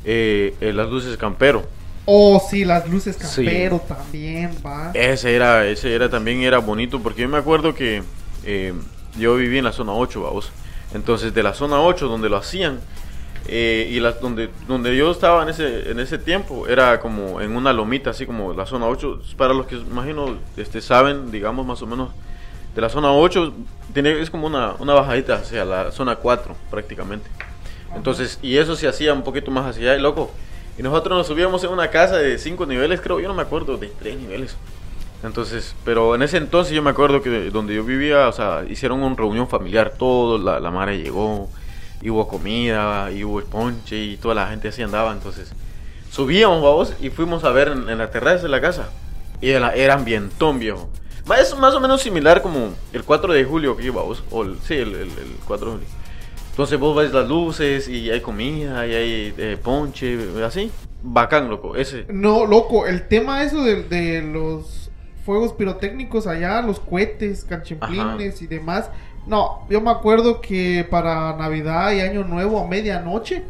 eh, 0.04 0.54
eh, 0.60 0.72
las 0.72 0.88
luces 0.88 1.16
campero. 1.16 1.64
Oh, 2.06 2.42
sí, 2.50 2.64
las 2.64 2.88
luces 2.88 3.16
Sí. 3.16 3.44
campero 3.44 3.80
también, 3.80 4.50
va. 4.64 4.90
Ese 4.94 5.34
era, 5.34 5.66
ese 5.66 5.94
era 5.94 6.08
también 6.08 6.42
era 6.42 6.58
bonito 6.58 7.00
porque 7.00 7.22
yo 7.22 7.28
me 7.28 7.38
acuerdo 7.38 7.74
que 7.74 8.02
eh, 8.44 8.72
yo 9.16 9.36
viví 9.36 9.58
en 9.58 9.64
la 9.64 9.72
zona 9.72 9.92
8, 9.92 10.22
vamos. 10.22 10.50
Entonces 10.94 11.32
de 11.34 11.42
la 11.42 11.54
zona 11.54 11.80
8 11.80 12.08
donde 12.08 12.28
lo 12.28 12.36
hacían 12.36 12.80
eh, 13.46 13.88
y 13.90 14.00
las 14.00 14.20
donde 14.20 14.50
donde 14.66 14.96
yo 14.96 15.10
estaba 15.10 15.42
en 15.42 15.50
ese 15.50 15.90
en 15.90 16.00
ese 16.00 16.18
tiempo 16.18 16.66
era 16.66 17.00
como 17.00 17.40
en 17.40 17.54
una 17.56 17.72
lomita 17.72 18.10
así 18.10 18.26
como 18.26 18.52
la 18.52 18.66
zona 18.66 18.86
8 18.86 19.22
para 19.36 19.54
los 19.54 19.66
que 19.66 19.76
imagino 19.76 20.36
este 20.56 20.80
saben 20.80 21.30
digamos 21.30 21.64
más 21.64 21.80
o 21.80 21.86
menos 21.86 22.10
de 22.74 22.80
la 22.80 22.88
zona 22.88 23.12
8 23.12 23.52
tiene 23.92 24.20
es 24.20 24.30
como 24.30 24.46
una, 24.46 24.74
una 24.78 24.94
bajadita 24.94 25.36
hacia 25.36 25.64
la 25.64 25.90
zona 25.92 26.16
4 26.16 26.56
prácticamente. 26.70 27.28
Entonces, 27.94 28.38
y 28.42 28.56
eso 28.56 28.76
se 28.76 28.86
hacía 28.86 29.12
un 29.12 29.22
poquito 29.22 29.50
más 29.50 29.66
hacia 29.66 29.90
allá, 29.90 29.98
y 29.98 30.02
loco. 30.02 30.30
Y 30.80 30.82
nosotros 30.82 31.18
nos 31.18 31.26
subíamos 31.26 31.62
en 31.62 31.72
una 31.72 31.90
casa 31.90 32.16
de 32.16 32.38
cinco 32.38 32.64
niveles, 32.64 33.02
creo, 33.02 33.20
yo 33.20 33.28
no 33.28 33.34
me 33.34 33.42
acuerdo, 33.42 33.76
de 33.76 33.88
tres 33.88 34.16
niveles. 34.16 34.56
Entonces, 35.22 35.74
pero 35.84 36.14
en 36.14 36.22
ese 36.22 36.38
entonces 36.38 36.72
yo 36.72 36.80
me 36.80 36.88
acuerdo 36.88 37.20
que 37.20 37.50
donde 37.50 37.74
yo 37.74 37.84
vivía, 37.84 38.26
o 38.28 38.32
sea, 38.32 38.64
hicieron 38.66 39.02
una 39.02 39.14
reunión 39.14 39.46
familiar, 39.46 39.92
todo, 39.98 40.38
la, 40.38 40.58
la 40.58 40.70
madre 40.70 40.96
llegó, 40.96 41.50
y 42.00 42.08
hubo 42.08 42.26
comida, 42.26 43.12
y 43.12 43.24
hubo 43.24 43.42
ponche, 43.42 43.94
y 43.94 44.16
toda 44.16 44.34
la 44.34 44.46
gente 44.46 44.68
así 44.68 44.80
andaba. 44.80 45.12
Entonces, 45.12 45.52
subíamos, 46.10 46.62
vamos, 46.62 46.94
y 46.98 47.10
fuimos 47.10 47.44
a 47.44 47.50
ver 47.50 47.68
en, 47.68 47.86
en 47.90 47.98
la 47.98 48.10
terraza 48.10 48.44
de 48.44 48.48
la 48.48 48.62
casa. 48.62 48.88
Y 49.42 49.50
era, 49.50 49.74
era 49.74 49.92
ambientón, 49.92 50.58
viejo. 50.58 50.88
Es 51.38 51.54
más 51.58 51.74
o 51.74 51.80
menos 51.80 52.00
similar 52.00 52.40
como 52.40 52.72
el 52.94 53.04
4 53.04 53.34
de 53.34 53.44
julio 53.44 53.76
que 53.76 53.84
íbamos, 53.84 54.24
o 54.30 54.44
el, 54.44 54.56
sí, 54.66 54.76
el, 54.76 54.94
el, 54.94 55.10
el 55.10 55.36
4 55.46 55.66
de 55.66 55.72
julio. 55.72 55.99
Entonces 56.60 56.78
vos 56.78 56.94
ves 56.94 57.10
las 57.10 57.26
luces 57.26 57.88
y 57.88 58.10
hay 58.10 58.20
comida 58.20 58.86
y 58.86 58.94
hay 58.94 59.34
eh, 59.38 59.56
ponche, 59.62 60.18
así. 60.44 60.70
Bacán, 61.02 61.48
loco. 61.48 61.74
Ese. 61.74 62.04
No, 62.10 62.44
loco, 62.44 62.86
el 62.86 63.08
tema 63.08 63.42
eso 63.42 63.64
de, 63.64 63.84
de 63.84 64.20
los 64.20 64.90
fuegos 65.24 65.54
pirotécnicos 65.54 66.26
allá, 66.26 66.60
los 66.60 66.78
cohetes, 66.78 67.44
canchimplines 67.44 68.42
y 68.42 68.46
demás. 68.46 68.90
No, 69.26 69.66
yo 69.70 69.80
me 69.80 69.90
acuerdo 69.90 70.42
que 70.42 70.86
para 70.90 71.34
Navidad 71.34 71.92
y 71.92 72.00
Año 72.00 72.24
Nuevo 72.24 72.60
a 72.62 72.68
medianoche, 72.68 73.42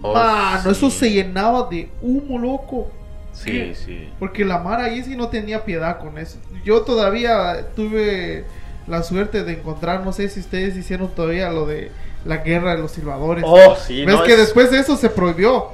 Oh, 0.00 0.14
mano, 0.14 0.62
sí. 0.62 0.68
eso 0.68 0.90
se 0.90 1.10
llenaba 1.10 1.68
de 1.68 1.88
humo, 2.02 2.38
loco. 2.38 2.88
Sí, 3.32 3.74
sí. 3.74 4.10
Porque 4.20 4.44
la 4.44 4.58
Mara 4.60 4.84
ahí 4.84 5.02
sí 5.02 5.16
no 5.16 5.26
tenía 5.26 5.64
piedad 5.64 5.98
con 5.98 6.18
eso. 6.18 6.38
Yo 6.64 6.82
todavía 6.82 7.70
tuve 7.74 8.44
la 8.86 9.02
suerte 9.02 9.42
de 9.42 9.54
encontrar, 9.54 10.04
no 10.04 10.12
sé 10.12 10.28
si 10.28 10.38
ustedes 10.38 10.76
hicieron 10.76 11.08
todavía 11.08 11.50
lo 11.50 11.66
de 11.66 11.90
la 12.24 12.38
guerra 12.38 12.74
de 12.76 12.82
los 12.82 12.92
silbadores. 12.92 13.44
Oh, 13.46 13.76
sí, 13.76 14.04
Ves 14.04 14.14
no, 14.16 14.22
que 14.22 14.32
es- 14.32 14.38
después 14.38 14.70
de 14.70 14.78
eso 14.78 14.96
se 14.96 15.10
prohibió. 15.10 15.68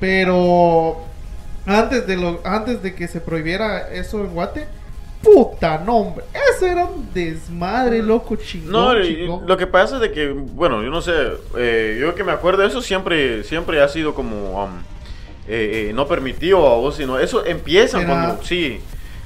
Pero 0.00 0.98
antes 1.66 2.06
de 2.06 2.16
lo 2.16 2.40
antes 2.44 2.82
de 2.82 2.94
que 2.94 3.08
se 3.08 3.20
prohibiera 3.20 3.90
eso 3.92 4.20
en 4.20 4.28
Guate, 4.32 4.66
puta 5.22 5.78
nombre, 5.78 6.24
eso 6.54 6.66
era 6.66 6.84
un 6.84 7.12
desmadre 7.12 8.02
loco 8.02 8.36
chingón. 8.36 8.72
No, 8.72 9.02
chingón. 9.02 9.46
lo 9.46 9.56
que 9.56 9.66
pasa 9.66 9.96
es 9.96 10.00
de 10.02 10.12
que, 10.12 10.28
bueno, 10.28 10.82
yo 10.82 10.90
no 10.90 11.02
sé, 11.02 11.12
eh, 11.56 11.98
yo 12.00 12.14
que 12.14 12.22
me 12.24 12.32
acuerdo, 12.32 12.64
eso 12.64 12.80
siempre, 12.80 13.42
siempre 13.42 13.82
ha 13.82 13.88
sido 13.88 14.14
como 14.14 14.62
um, 14.64 14.70
eh, 15.48 15.88
eh, 15.88 15.92
no 15.92 16.06
permitido 16.06 16.58
a 16.68 16.76
vos, 16.76 16.94
sino 16.96 17.18
eso 17.18 17.44
empieza 17.44 18.04
cuando, 18.06 18.42
sí, 18.44 18.80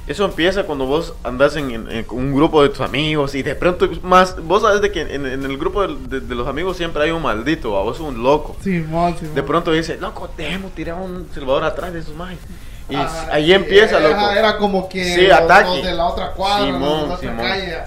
eso 0.06 0.24
empieza 0.24 0.64
cuando 0.64 0.84
vos 0.86 1.14
andas 1.22 1.54
en, 1.56 1.70
en- 1.70 1.90
en 1.90 2.06
un 2.10 2.34
grupo 2.34 2.62
de 2.62 2.68
tus 2.70 2.80
amigos 2.80 3.34
y 3.34 3.42
de 3.42 3.54
pronto 3.54 3.88
más, 4.02 4.36
vos 4.44 4.62
sabes 4.62 4.80
de 4.82 4.90
que 4.90 5.00
en, 5.02 5.24
en 5.26 5.44
el 5.44 5.56
grupo 5.58 5.86
de, 5.86 5.94
de- 6.08 6.20
de 6.26 6.34
los 6.34 6.48
amigos 6.48 6.76
siempre 6.76 7.04
hay 7.04 7.10
un 7.12 7.22
maldito, 7.22 7.76
a 7.78 7.82
vos 7.82 8.00
un 8.00 8.22
loco. 8.22 8.56
Simón, 8.62 9.16
Simón. 9.16 9.34
De 9.34 9.42
pronto 9.42 9.70
dice, 9.72 9.96
loco, 9.98 10.28
dejemos 10.36 10.72
tirar 10.72 10.96
un 11.00 11.28
silbador 11.32 11.64
atrás 11.64 11.92
de 11.92 12.02
su 12.02 12.14
madre. 12.14 12.36
Y 12.90 12.96
Ah, 12.96 13.28
ahí 13.30 13.46
sí, 13.46 13.52
empieza, 13.52 13.98
era, 14.00 14.08
loco. 14.10 14.30
Era 14.32 14.58
como 14.58 14.88
que 14.88 15.04
Sí, 15.04 15.26
los, 15.28 15.38
ataque. 15.38 15.68
los 15.68 15.82
de 15.84 15.92
la 15.94 16.06
otra 16.06 16.32
cuadra, 16.32 16.66
los 16.66 16.72
de 16.72 16.78
Simón, 16.86 17.04
otra 17.04 17.16
Simón. 17.18 17.36
calle. 17.36 17.78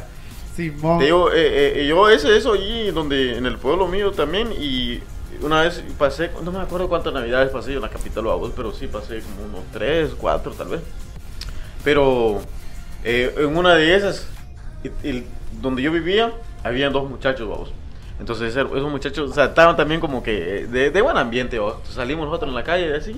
Simón. 0.56 1.00
Te 1.00 1.06
digo, 1.06 1.32
eh, 1.34 1.82
eh, 1.82 1.88
yo 1.88 2.10
ese 2.10 2.36
eso 2.38 2.54
allí 2.54 2.92
donde 2.92 3.38
en 3.38 3.46
el 3.46 3.58
pueblo 3.58 3.88
mío 3.90 4.12
también 4.12 4.54
y 4.58 5.02
una 5.42 5.64
vez 5.64 5.84
pasé, 5.98 6.32
no 6.44 6.52
me 6.54 6.60
acuerdo 6.60 6.88
cuántas 6.88 7.14
navidades 7.14 7.50
pasé 7.52 7.72
yo 7.72 7.76
en 7.76 7.82
la 7.82 7.90
capital 7.90 8.26
o 8.28 8.52
pero 8.56 8.72
sí 8.72 8.88
pasé 8.88 9.20
como 9.20 9.48
unos 9.50 9.66
tres, 9.74 10.12
cuatro 10.18 10.54
tal 10.54 10.70
vez. 10.70 10.82
Pero 11.86 12.42
eh, 13.06 13.34
en 13.38 13.56
una 13.56 13.76
de 13.76 13.96
esas, 13.96 14.28
y 15.04 15.24
donde 15.62 15.82
yo 15.82 15.92
vivía, 15.92 16.34
habían 16.64 16.92
dos 16.92 17.10
muchachos, 17.10 17.48
vamos. 17.48 17.72
Entonces 18.20 18.56
esos 18.56 18.92
muchachos, 18.92 19.32
o 19.32 19.34
sea, 19.34 19.46
estaban 19.46 19.78
también 19.78 20.02
como 20.02 20.24
que 20.24 20.66
de, 20.68 20.90
de 20.90 21.02
buen 21.02 21.16
ambiente, 21.16 21.60
vamos. 21.60 21.78
Salimos 21.90 22.26
nosotros 22.26 22.50
en 22.50 22.56
la 22.56 22.64
calle 22.64 22.94
así, 22.96 23.12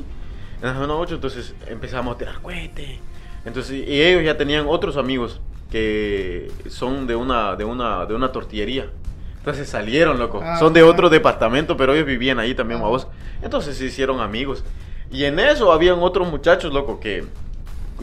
en 0.61 0.67
la 0.67 0.73
zona 0.73 0.93
8, 0.95 1.15
entonces 1.15 1.55
empezamos 1.67 2.15
a 2.15 2.17
tirar 2.17 2.41
cohetes. 2.41 2.99
Entonces, 3.45 3.87
y 3.87 4.01
ellos 4.01 4.23
ya 4.23 4.37
tenían 4.37 4.65
otros 4.67 4.97
amigos 4.97 5.39
que 5.71 6.51
son 6.69 7.07
de 7.07 7.15
una, 7.15 7.55
de 7.55 7.63
una, 7.63 8.05
de 8.05 8.13
una 8.13 8.31
tortillería. 8.31 8.89
Entonces 9.37 9.69
salieron, 9.69 10.19
loco. 10.19 10.41
Ah, 10.43 10.57
Son 10.59 10.73
de 10.73 10.83
otro 10.83 11.09
departamento, 11.09 11.77
pero 11.77 11.93
ellos 11.93 12.05
vivían 12.05 12.39
ahí 12.39 12.53
también, 12.53 12.81
vos. 12.81 13.07
Entonces 13.41 13.77
se 13.77 13.85
hicieron 13.85 14.19
amigos. 14.19 14.65
Y 15.09 15.23
en 15.23 15.39
eso 15.39 15.71
habían 15.71 15.99
otros 15.99 16.29
muchachos, 16.29 16.73
loco, 16.73 16.99
que, 16.99 17.23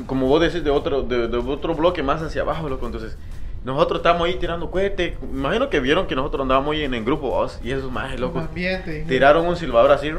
como 0.06 0.26
vos 0.26 0.40
decís, 0.40 0.62
de 0.64 0.70
otro, 0.70 1.02
de, 1.02 1.28
de 1.28 1.36
otro 1.38 1.74
bloque 1.74 2.02
más 2.02 2.22
hacia 2.22 2.42
abajo, 2.42 2.68
loco. 2.68 2.86
Entonces, 2.86 3.16
nosotros 3.64 3.98
estábamos 4.00 4.26
ahí 4.26 4.34
tirando 4.34 4.70
cohetes. 4.70 5.14
Imagino 5.22 5.70
que 5.70 5.80
vieron 5.80 6.06
que 6.06 6.14
nosotros 6.16 6.42
andábamos 6.42 6.72
ahí 6.74 6.84
en 6.84 6.94
el 6.94 7.04
grupo, 7.04 7.30
vos. 7.30 7.58
Y 7.62 7.70
esos 7.70 7.90
más, 7.90 8.14
Un 8.14 8.20
loco. 8.20 8.38
ambiente. 8.40 9.04
Tiraron 9.08 9.46
un 9.46 9.56
silbador 9.56 9.92
así. 9.92 10.10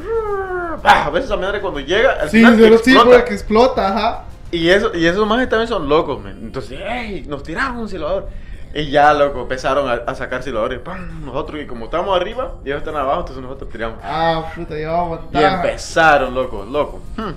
¡pah! 0.82 1.06
A 1.06 1.10
veces 1.10 1.30
a 1.32 1.38
madre 1.38 1.62
cuando 1.62 1.80
llega, 1.80 2.14
al 2.22 2.30
Sí, 2.30 2.38
final 2.38 2.56
sí, 2.58 2.66
explota. 2.66 3.18
porque 3.18 3.34
explota, 3.34 3.88
ajá. 3.90 4.24
Y, 4.52 4.70
eso, 4.70 4.92
y 4.96 5.06
esos 5.06 5.28
majes 5.28 5.50
también 5.50 5.68
son 5.68 5.88
locos, 5.90 6.22
men. 6.22 6.40
Entonces, 6.42 6.80
¡ey! 6.82 7.26
Nos 7.28 7.44
tiraron 7.44 7.78
un 7.78 7.90
silbador. 7.90 8.30
Y 8.74 8.90
ya, 8.90 9.14
loco, 9.14 9.42
empezaron 9.42 9.88
a, 9.90 9.94
a 9.94 10.16
sacar 10.16 10.44
silbadores. 10.44 10.80
¡Pam! 10.80 11.26
Nosotros, 11.26 11.62
y 11.62 11.66
como 11.66 11.86
estábamos 11.86 12.16
arriba, 12.20 12.56
ellos 12.66 12.80
están 12.80 12.96
abajo, 12.96 13.22
entonces 13.22 13.42
nosotros 13.42 13.70
tiramos. 13.70 14.00
Ah, 14.04 14.52
puta, 14.54 14.76
llevaba 14.76 15.22
Y 15.32 15.38
empezaron, 15.38 16.34
loco, 16.36 16.66
loco. 16.70 17.02
Hmm. 17.16 17.32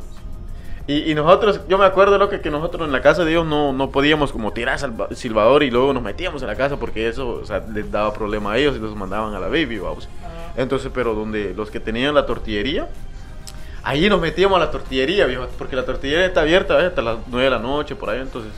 Y, 0.89 1.11
y 1.11 1.15
nosotros, 1.15 1.61
yo 1.69 1.77
me 1.77 1.85
acuerdo, 1.85 2.17
loco, 2.19 2.41
que 2.41 2.51
nosotros 2.51 2.87
en 2.87 2.93
la 2.93 3.03
casa 3.03 3.23
de 3.23 3.31
ellos 3.33 3.45
no, 3.47 3.73
no 3.75 3.91
podíamos 3.91 4.33
como 4.33 4.53
tirar 4.55 4.79
salva- 4.79 5.09
silbador 5.15 5.63
y 5.63 5.71
luego 5.71 5.93
nos 5.93 6.03
metíamos 6.03 6.41
en 6.43 6.49
la 6.49 6.57
casa 6.57 6.77
porque 6.79 7.07
eso, 7.09 7.29
o 7.29 7.45
sea, 7.45 7.63
les 7.73 7.91
daba 7.93 8.13
problema 8.15 8.53
a 8.55 8.57
ellos 8.59 8.75
y 8.77 8.79
los 8.81 8.97
mandaban 8.97 9.35
a 9.35 9.39
la 9.39 9.49
baby, 9.49 9.79
vamos. 9.79 10.09
Ah, 10.25 10.53
Entonces, 10.57 10.91
pero 10.95 11.15
donde 11.15 11.53
los 11.55 11.71
que 11.71 11.79
tenían 11.79 12.15
la 12.15 12.25
tortillería, 12.25 12.89
ahí 13.83 14.09
nos 14.09 14.19
metíamos 14.19 14.57
a 14.57 14.61
la 14.61 14.71
tortillería, 14.71 15.27
viejo, 15.27 15.47
porque 15.59 15.77
la 15.77 15.85
tortillería 15.85 16.25
está 16.25 16.41
abierta 16.41 16.75
¿ves? 16.77 16.87
hasta 16.87 17.03
las 17.03 17.19
9 17.27 17.45
de 17.45 17.51
la 17.51 17.59
noche, 17.59 17.95
por 17.95 18.09
ahí, 18.09 18.21
entonces 18.21 18.51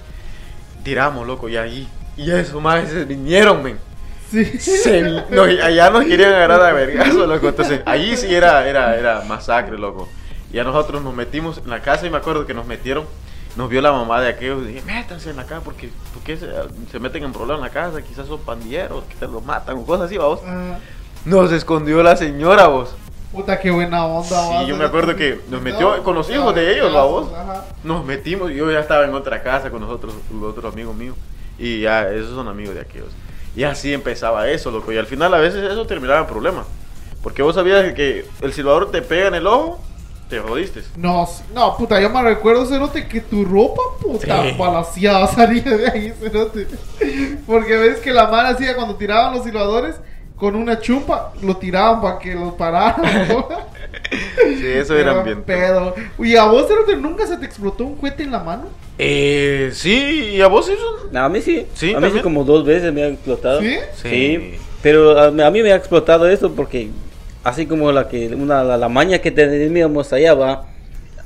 tiramos, 0.84 1.26
loco, 1.26 1.48
y 1.48 1.56
ahí, 1.56 1.88
y 2.16 2.30
eso, 2.30 2.60
más 2.60 2.88
se 2.88 3.04
vinieron, 3.06 3.60
men. 3.62 3.78
Sí. 4.30 4.44
Se 4.60 5.02
no, 5.30 5.42
allá 5.42 5.90
nos 5.90 6.04
querían 6.04 6.32
agarrar 6.32 6.62
a 6.62 6.72
vergazo, 6.72 7.26
loco, 7.26 7.48
entonces, 7.48 7.80
ahí 7.84 8.16
sí 8.16 8.32
era, 8.32 8.68
era, 8.68 8.96
era 8.96 9.22
masacre, 9.22 9.76
loco. 9.76 10.08
Y 10.52 10.58
a 10.58 10.64
nosotros 10.64 11.02
nos 11.02 11.14
metimos 11.14 11.58
en 11.58 11.70
la 11.70 11.80
casa 11.80 12.06
y 12.06 12.10
me 12.10 12.16
acuerdo 12.18 12.46
que 12.46 12.54
nos 12.54 12.66
metieron, 12.66 13.04
nos 13.56 13.68
vio 13.68 13.80
la 13.80 13.92
mamá 13.92 14.20
de 14.20 14.28
aquellos 14.28 14.62
y 14.64 14.66
dije, 14.72 14.82
métanse 14.86 15.30
en 15.30 15.36
la 15.36 15.44
casa 15.44 15.60
porque, 15.64 15.90
porque 16.14 16.36
se, 16.36 16.48
se 16.90 16.98
meten 17.00 17.24
en 17.24 17.32
problemas 17.32 17.58
en 17.60 17.64
la 17.66 17.70
casa, 17.70 18.02
quizás 18.02 18.26
son 18.26 18.40
pandilleros, 18.40 19.04
quizás 19.04 19.30
los 19.30 19.44
matan 19.44 19.78
o 19.78 19.84
cosas 19.86 20.06
así, 20.06 20.16
vamos. 20.18 20.40
Ah, 20.46 20.78
Nos 21.24 21.52
escondió 21.52 22.02
la 22.02 22.16
señora, 22.16 22.66
vos. 22.68 22.94
puta, 23.32 23.58
qué 23.60 23.70
buena 23.70 24.04
onda, 24.06 24.28
Sí, 24.60 24.66
yo 24.68 24.74
me 24.76 24.82
¿no? 24.82 24.86
acuerdo 24.88 25.14
que 25.14 25.40
nos 25.50 25.60
metió 25.62 26.02
con 26.02 26.14
los 26.16 26.28
hijos 26.30 26.54
de 26.54 26.74
ellos, 26.74 26.92
la. 26.92 27.02
Ajá. 27.40 27.64
Nos 27.84 28.04
metimos, 28.04 28.50
yo 28.50 28.70
ya 28.72 28.80
estaba 28.80 29.04
en 29.04 29.14
otra 29.14 29.42
casa 29.42 29.70
con 29.70 29.80
nosotros, 29.82 30.14
otros 30.42 30.72
amigos 30.72 30.94
míos. 30.96 31.16
Y 31.58 31.80
ya, 31.82 32.08
esos 32.10 32.30
son 32.34 32.48
amigos 32.48 32.74
de 32.74 32.80
aquellos. 32.80 33.08
Y 33.54 33.64
así 33.64 33.92
empezaba 33.92 34.48
eso, 34.48 34.70
loco. 34.70 34.92
Y 34.92 34.96
al 34.98 35.06
final 35.06 35.34
a 35.34 35.38
veces 35.38 35.62
eso 35.70 35.86
terminaba 35.86 36.20
en 36.20 36.26
problema. 36.26 36.64
Porque 37.22 37.42
vos 37.42 37.54
sabías 37.54 37.92
que 37.94 38.24
el 38.40 38.52
silbador 38.52 38.90
te 38.90 39.02
pega 39.02 39.28
en 39.28 39.34
el 39.34 39.46
ojo, 39.46 39.78
te 40.30 40.38
jodiste. 40.38 40.80
No, 40.96 41.28
no, 41.54 41.76
puta, 41.76 42.00
yo 42.00 42.08
me 42.08 42.22
recuerdo, 42.22 42.64
Cerote, 42.64 43.06
que 43.08 43.20
tu 43.20 43.44
ropa, 43.44 43.82
puta, 44.00 44.42
Sí. 44.48 44.54
palaciada 44.56 45.26
salía 45.34 45.62
de 45.62 45.88
ahí, 45.90 46.14
Cerote. 46.18 46.66
Porque 47.46 47.76
ves 47.76 47.98
que 47.98 48.12
la 48.12 48.28
mano 48.28 48.48
hacía 48.50 48.74
cuando 48.76 48.94
tiraban 48.94 49.34
los 49.34 49.44
silbadores, 49.44 49.96
con 50.36 50.54
una 50.54 50.80
chumpa, 50.80 51.32
lo 51.42 51.56
tiraban 51.58 52.00
para 52.00 52.18
que 52.18 52.34
lo 52.34 52.56
pararan, 52.56 53.28
¿no? 53.28 53.46
Sí, 54.58 54.66
eso 54.66 54.96
era 54.96 55.12
Qué 55.12 55.18
ambiente. 55.18 55.42
pedo. 55.42 55.94
Y 56.18 56.36
a 56.36 56.44
vos, 56.44 56.66
Cerote, 56.68 56.96
nunca 56.96 57.26
se 57.26 57.36
te 57.36 57.44
explotó 57.46 57.84
un 57.84 57.96
cohete 57.96 58.22
en 58.22 58.30
la 58.30 58.38
mano. 58.38 58.64
Eh, 58.98 59.70
sí, 59.72 60.30
¿y 60.34 60.40
a 60.40 60.46
vos 60.46 60.68
eso? 60.68 61.08
A 61.18 61.28
mí 61.28 61.40
sí. 61.42 61.66
Sí, 61.74 61.92
a 61.94 62.00
mí 62.00 62.08
sí 62.12 62.20
como 62.20 62.44
dos 62.44 62.64
veces 62.64 62.92
me 62.92 63.02
ha 63.02 63.08
explotado. 63.08 63.60
¿Sí? 63.60 63.76
Sí. 64.02 64.54
Pero 64.82 65.18
a, 65.18 65.26
a 65.26 65.50
mí 65.50 65.62
me 65.62 65.72
ha 65.72 65.76
explotado 65.76 66.28
eso 66.28 66.52
porque 66.52 66.88
así 67.44 67.66
como 67.66 67.90
la 67.92 68.08
que 68.08 68.28
una 68.34 68.62
la, 68.64 68.76
la 68.76 68.88
maña 68.88 69.18
que 69.18 69.30
teníamos 69.30 70.12
allá 70.12 70.34
va. 70.34 70.66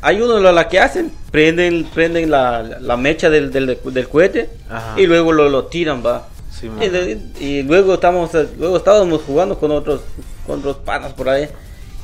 Hay 0.02 0.20
uno 0.20 0.38
la, 0.38 0.52
la 0.52 0.68
que 0.68 0.78
hacen, 0.80 1.10
prenden 1.30 1.84
prenden 1.94 2.30
la, 2.30 2.62
la 2.62 2.96
mecha 2.96 3.30
del, 3.30 3.50
del, 3.50 3.78
del 3.84 4.08
cohete 4.08 4.50
Ajá. 4.68 5.00
y 5.00 5.06
luego 5.06 5.32
lo, 5.32 5.48
lo 5.48 5.66
tiran 5.66 6.04
va. 6.04 6.28
Sí, 6.50 6.70
y, 6.80 6.88
de- 6.88 7.18
y 7.40 7.62
luego 7.62 7.94
estamos 7.94 8.30
luego 8.58 8.76
estábamos 8.76 9.22
jugando 9.22 9.58
con 9.58 9.70
otros 9.72 10.02
con 10.46 10.60
otros 10.60 10.76
panas 10.84 11.12
por 11.14 11.28
ahí 11.28 11.48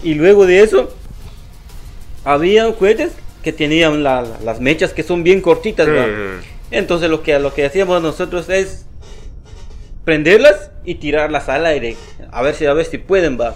y 0.03 0.14
luego 0.14 0.44
de 0.46 0.61
eso 0.62 0.90
había 2.25 2.70
cohetes 2.75 3.12
que 3.42 3.53
tenían 3.53 4.03
la- 4.03 4.23
la- 4.23 4.40
las 4.44 4.61
mechas 4.61 4.92
que 4.92 5.03
son 5.03 5.23
bien 5.23 5.40
cortitas 5.40 5.87
¿va? 5.88 6.07
Entonces 6.70 7.09
lo 7.11 7.23
que 7.23 7.38
lo 7.38 7.53
que 7.55 7.64
hacíamos 7.66 8.03
nosotros 8.03 8.49
es 8.49 8.87
prenderlas 10.05 10.70
y 10.85 10.96
tirarlas 10.96 11.49
al 11.49 11.66
aire, 11.66 11.96
a 12.33 12.42
ver 12.42 12.55
si 12.55 12.66
a 12.66 12.73
ver 12.73 12.87
si 12.87 12.99
pueden 12.99 13.38
va. 13.40 13.55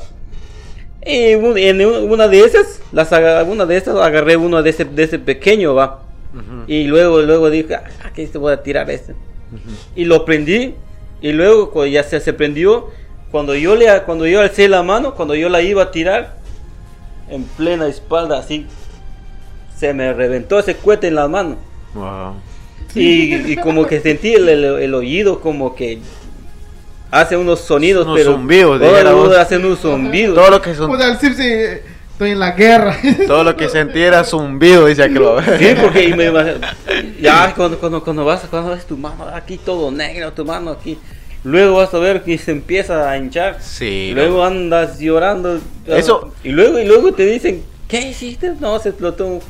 Y 1.07 1.33
en 1.33 1.85
un- 1.85 2.11
una 2.11 2.29
de 2.29 2.41
esas, 2.41 2.81
las 2.93 3.11
una 3.47 3.67
de 3.67 3.77
estas 3.77 3.97
agarré 3.97 4.37
uno 4.37 4.63
de 4.63 4.71
ese 4.71 4.85
de 4.85 5.03
ese 5.03 5.19
pequeño 5.19 5.75
va. 5.75 6.01
Y 6.67 6.85
luego 6.85 7.21
luego 7.23 7.49
dije, 7.51 7.75
ah, 7.77 7.85
aquí 8.05 8.27
te 8.27 8.39
voy 8.39 8.53
a 8.53 8.63
tirar 8.63 8.91
este. 8.91 9.15
Y 9.95 10.05
lo 10.05 10.25
prendí 10.25 10.75
y 11.21 11.33
luego 11.33 11.87
ya 11.87 12.03
se, 12.03 12.19
se 12.21 12.33
prendió, 12.33 12.89
cuando 13.31 13.55
yo 13.55 13.77
le 13.77 13.87
cuando 14.03 14.27
yo 14.27 14.41
alcé 14.41 14.69
la 14.69 14.83
mano, 14.83 15.15
cuando 15.15 15.35
yo 15.35 15.49
la 15.49 15.63
iba 15.63 15.83
a 15.85 15.91
tirar 15.91 16.37
en 17.31 17.45
plena 17.45 17.87
espalda 17.87 18.39
así 18.39 18.67
se 19.77 19.93
me 19.95 20.13
reventó 20.13 20.59
ese 20.59 20.77
cohete 20.77 21.09
en 21.09 21.15
la 21.17 21.29
mano. 21.29 21.57
Wow. 21.95 22.35
Y, 22.95 23.35
y 23.53 23.57
como 23.57 23.87
que 23.87 24.01
sentí 24.01 24.35
el, 24.35 24.49
el- 24.49 24.65
el 24.65 24.95
oído 24.95 25.41
como 25.41 25.75
que 25.75 25.99
hace 27.15 27.37
unos 27.37 27.61
sonidos, 27.61 28.05
Unos 28.07 28.19
pero 28.19 28.33
zumbidos, 28.33 28.79
todo 28.81 28.89
dijera 28.91 29.11
el 29.11 29.17
mundo 29.17 29.31
vos. 29.31 29.39
hace 29.39 29.57
unos 29.57 29.79
zumbidos. 29.79 30.35
Todo 30.35 30.51
lo 30.51 30.61
que 30.63 30.75
son, 30.75 30.91
estoy 31.01 32.31
en 32.31 32.39
la 32.39 32.51
guerra. 32.53 32.97
todo 33.27 33.45
lo 33.45 33.57
que 33.57 33.69
sentí 33.69 34.01
era 34.01 34.25
zumbido, 34.25 34.87
dice 34.87 35.03
aquel. 35.05 35.25
Sí, 35.59 35.75
porque 35.81 36.15
me 36.17 36.31
imag- 36.31 36.61
ya 37.21 37.53
cuando, 37.55 37.79
cuando, 37.79 38.03
cuando 38.03 38.25
vas 38.25 38.43
cuando 38.51 38.71
ves 38.71 38.85
tu 38.87 38.97
mano 38.97 39.27
aquí 39.35 39.59
todo 39.59 39.91
negro, 39.91 40.33
tu 40.33 40.45
mano 40.45 40.71
aquí, 40.71 40.99
luego 41.43 41.77
vas 41.77 41.93
a 41.95 41.99
ver 41.99 42.23
que 42.23 42.37
se 42.39 42.51
empieza 42.53 43.11
a 43.11 43.17
hinchar. 43.17 43.59
Sí. 43.61 44.13
Luego 44.15 44.45
andas 44.45 44.99
llorando. 44.99 45.59
Eso- 45.87 46.33
Y 46.43 46.51
luego, 46.51 46.79
y 46.79 46.85
luego 46.85 47.13
te 47.13 47.27
dicen, 47.27 47.63
¿qué 47.89 48.01
hiciste? 48.01 48.53
No, 48.61 48.79
se 48.79 48.91
explotó 48.91 49.27
un, 49.27 49.41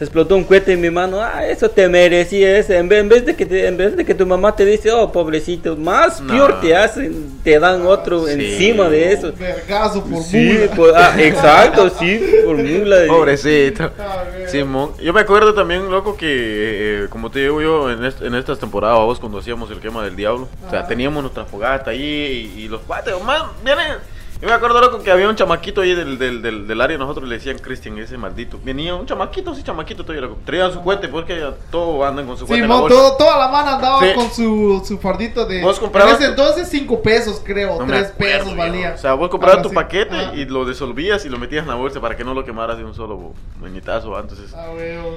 se 0.00 0.04
explotó 0.04 0.34
un 0.34 0.44
cohete 0.44 0.72
en 0.72 0.80
mi 0.80 0.88
mano. 0.88 1.20
Ah, 1.20 1.44
eso 1.46 1.68
te 1.68 1.86
merecía 1.86 2.56
ese. 2.56 2.78
En 2.78 2.88
vez, 2.88 3.00
en 3.00 3.10
vez 3.10 3.26
de 3.26 3.36
que 3.36 3.44
te- 3.44 3.66
en 3.66 3.76
vez 3.76 3.94
de 3.94 4.02
que 4.06 4.14
tu 4.14 4.24
mamá 4.26 4.56
te 4.56 4.64
dice, 4.64 4.90
oh, 4.90 5.12
pobrecito, 5.12 5.76
más 5.76 6.22
No. 6.22 6.32
peor 6.32 6.58
te 6.62 6.74
hacen, 6.74 7.38
te 7.44 7.58
dan 7.60 7.84
otro 7.86 8.26
Sí. 8.26 8.32
encima 8.32 8.88
de 8.88 9.12
eso. 9.12 9.30
Vergazo 9.38 10.02
por 10.02 10.22
Sí, 10.22 10.38
mula. 10.54 10.70
pues, 10.74 10.92
ah, 10.96 11.14
exacto, 11.18 11.90
sí, 11.90 12.18
por 12.46 12.56
mula. 12.56 12.96
Pobrecito. 13.08 13.90
Ah. 14.00 14.24
Simón, 14.48 14.92
yo 15.02 15.12
me 15.12 15.20
acuerdo 15.20 15.52
también, 15.52 15.90
loco, 15.90 16.16
que 16.16 17.04
eh, 17.04 17.06
como 17.10 17.30
te 17.30 17.40
digo 17.40 17.60
yo, 17.60 17.90
en, 17.90 18.02
est- 18.02 18.22
en 18.22 18.34
estas 18.34 18.58
temporadas, 18.58 18.96
vos 19.00 19.20
cuando 19.20 19.38
hacíamos 19.38 19.70
el 19.70 19.80
quema 19.80 20.02
del 20.02 20.16
diablo, 20.16 20.48
o 20.66 20.70
sea, 20.70 20.86
teníamos 20.86 21.22
nuestra 21.22 21.44
fogata 21.44 21.90
ahí 21.90 22.52
y, 22.56 22.62
y 22.62 22.68
los 22.68 22.80
cuates, 22.80 23.12
más, 23.22 23.42
vienen, 23.62 23.98
yo 24.40 24.48
me 24.48 24.54
acuerdo, 24.54 24.80
loco, 24.80 25.02
que 25.02 25.10
había 25.10 25.28
un 25.28 25.36
chamaquito 25.36 25.82
ahí 25.82 25.94
del, 25.94 26.18
del, 26.18 26.40
del, 26.40 26.66
del 26.66 26.80
área, 26.80 26.96
nosotros 26.96 27.28
le 27.28 27.36
decían 27.36 27.58
Cristian, 27.58 27.98
ese 27.98 28.16
maldito, 28.16 28.58
venía 28.64 28.94
un 28.94 29.04
chamaquito, 29.06 29.54
sí, 29.54 29.62
chamaquito, 29.62 30.02
todavía, 30.04 30.22
loco, 30.28 30.38
traían 30.44 30.72
su 30.72 30.80
cohete, 30.82 31.08
porque 31.08 31.44
todos 31.70 32.06
andan 32.08 32.26
con 32.26 32.36
su 32.38 32.46
cohete 32.46 32.62
en 32.64 32.68
la 32.70 32.76
bolsa. 32.76 32.96
todo, 32.96 33.16
toda 33.16 33.38
la 33.38 33.48
mano 33.48 33.70
andaba 33.72 34.00
Sí. 34.00 34.12
con 34.14 34.30
su, 34.30 34.82
su 34.86 34.98
fardito 34.98 35.44
de. 35.46 35.60
Vos 35.62 35.78
comprabas 35.78 36.14
En 36.16 36.22
ese 36.22 36.30
entonces 36.30 36.68
5 36.70 37.02
pesos, 37.02 37.42
creo. 37.44 37.78
No 37.78 37.86
me 37.86 37.92
3 37.92 38.08
acuerdo, 38.12 38.16
pesos 38.34 38.44
viejo. 38.54 38.58
valía. 38.58 38.92
O 38.94 38.98
sea, 38.98 39.14
vos 39.14 39.28
comprabas 39.28 39.62
tu 39.62 39.68
así. 39.68 39.74
paquete 39.74 40.16
Ajá. 40.16 40.34
y 40.34 40.44
lo 40.46 40.64
disolvías 40.64 41.24
y 41.26 41.28
lo 41.28 41.38
metías 41.38 41.62
en 41.62 41.68
la 41.68 41.74
bolsa 41.74 42.00
para 42.00 42.16
que 42.16 42.24
no 42.24 42.32
lo 42.32 42.44
quemaras 42.44 42.78
de 42.78 42.84
un 42.84 42.94
solo 42.94 43.32
moñetazo, 43.60 44.18
entonces... 44.18 44.54
Ah. 44.54 44.68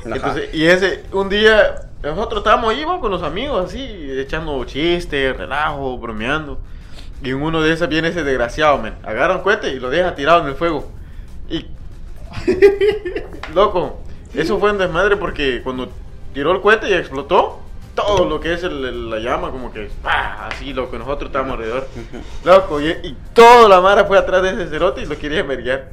Entonces, 0.05 0.53
y 0.53 0.65
ese, 0.65 1.05
un 1.13 1.29
día, 1.29 1.75
nosotros 2.03 2.39
estábamos 2.39 2.71
ahí, 2.71 2.83
¿va? 2.83 2.99
con 2.99 3.11
los 3.11 3.23
amigos, 3.23 3.65
así, 3.65 3.79
echando 4.17 4.63
chistes, 4.65 5.35
relajo, 5.37 5.97
bromeando. 5.97 6.59
Y 7.23 7.29
en 7.29 7.41
uno 7.41 7.61
de 7.61 7.71
esos 7.71 7.87
viene 7.87 8.09
ese 8.09 8.23
desgraciado, 8.23 8.77
men. 8.79 8.95
Agarra 9.03 9.37
un 9.37 9.41
cohete 9.41 9.69
y 9.69 9.79
lo 9.79 9.89
deja 9.89 10.13
tirado 10.13 10.41
en 10.41 10.47
el 10.47 10.55
fuego. 10.55 10.91
Y. 11.49 11.65
Loco, 13.55 14.01
eso 14.33 14.59
fue 14.59 14.71
un 14.71 14.77
desmadre 14.77 15.15
porque 15.15 15.61
cuando 15.63 15.89
tiró 16.33 16.51
el 16.51 16.61
cohete 16.61 16.89
y 16.89 16.93
explotó, 16.93 17.62
todo 17.95 18.25
lo 18.25 18.39
que 18.39 18.53
es 18.53 18.63
el- 18.63 18.83
el- 18.85 19.09
la 19.09 19.19
llama, 19.19 19.51
como 19.51 19.71
que. 19.71 19.89
¡pah! 20.01 20.47
Así, 20.47 20.73
loco, 20.73 20.97
nosotros 20.97 21.29
estábamos 21.29 21.53
alrededor. 21.53 21.87
Loco, 22.43 22.81
y, 22.81 22.87
y 22.89 23.17
toda 23.33 23.69
la 23.69 23.81
mara 23.81 24.05
fue 24.05 24.17
atrás 24.17 24.41
de 24.41 24.49
ese 24.51 24.67
cerote 24.67 25.01
y 25.01 25.05
lo 25.05 25.17
quería 25.17 25.43
merguear. 25.43 25.89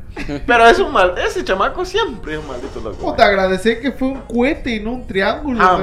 Pero 0.47 0.67
es 0.67 0.79
un 0.79 0.93
mal. 0.93 1.15
Ese 1.19 1.45
chamaco 1.45 1.85
siempre 1.85 2.35
es 2.35 2.39
un 2.41 2.47
maldito 2.49 2.81
loco. 2.81 2.97
Puta, 2.99 3.25
agradecer 3.27 3.81
que 3.81 3.93
fue 3.93 4.09
un 4.09 4.21
cohete 4.23 4.77
y 4.77 4.81
no 4.81 4.93
un 4.93 5.07
triángulo. 5.07 5.59
Ah, 5.63 5.79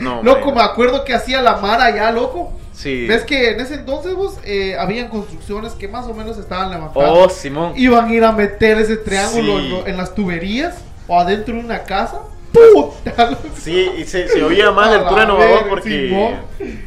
No, 0.00 0.22
loco, 0.22 0.52
me 0.52 0.62
acuerdo 0.62 1.04
que 1.04 1.14
hacía 1.14 1.42
la 1.42 1.56
mara 1.56 1.94
ya, 1.94 2.10
loco. 2.10 2.52
Sí. 2.72 3.06
Ves 3.06 3.22
que 3.22 3.50
en 3.52 3.60
ese 3.60 3.74
entonces 3.74 4.14
vos 4.14 4.38
eh, 4.44 4.76
habían 4.78 5.08
construcciones 5.08 5.72
que 5.74 5.86
más 5.86 6.06
o 6.06 6.14
menos 6.14 6.38
estaban 6.38 6.70
levantando. 6.70 7.12
Oh, 7.12 7.28
Simón. 7.28 7.72
Iban 7.76 8.06
a 8.08 8.12
ir 8.12 8.24
a 8.24 8.32
meter 8.32 8.78
ese 8.78 8.96
triángulo 8.96 9.58
Sí. 9.58 9.64
en, 9.64 9.70
lo- 9.70 9.86
en 9.86 9.96
las 9.96 10.14
tuberías 10.14 10.76
o 11.06 11.18
adentro 11.20 11.54
de 11.54 11.60
una 11.60 11.84
casa. 11.84 12.20
Puta. 12.54 13.38
Sí, 13.60 13.90
y 13.98 14.04
se, 14.04 14.28
se 14.28 14.42
oía 14.42 14.70
más 14.70 14.88
A 14.88 14.94
el 14.96 15.02
la 15.02 15.08
trueno, 15.08 15.36
verga, 15.36 15.54
babos, 15.56 15.68
porque, 15.68 16.34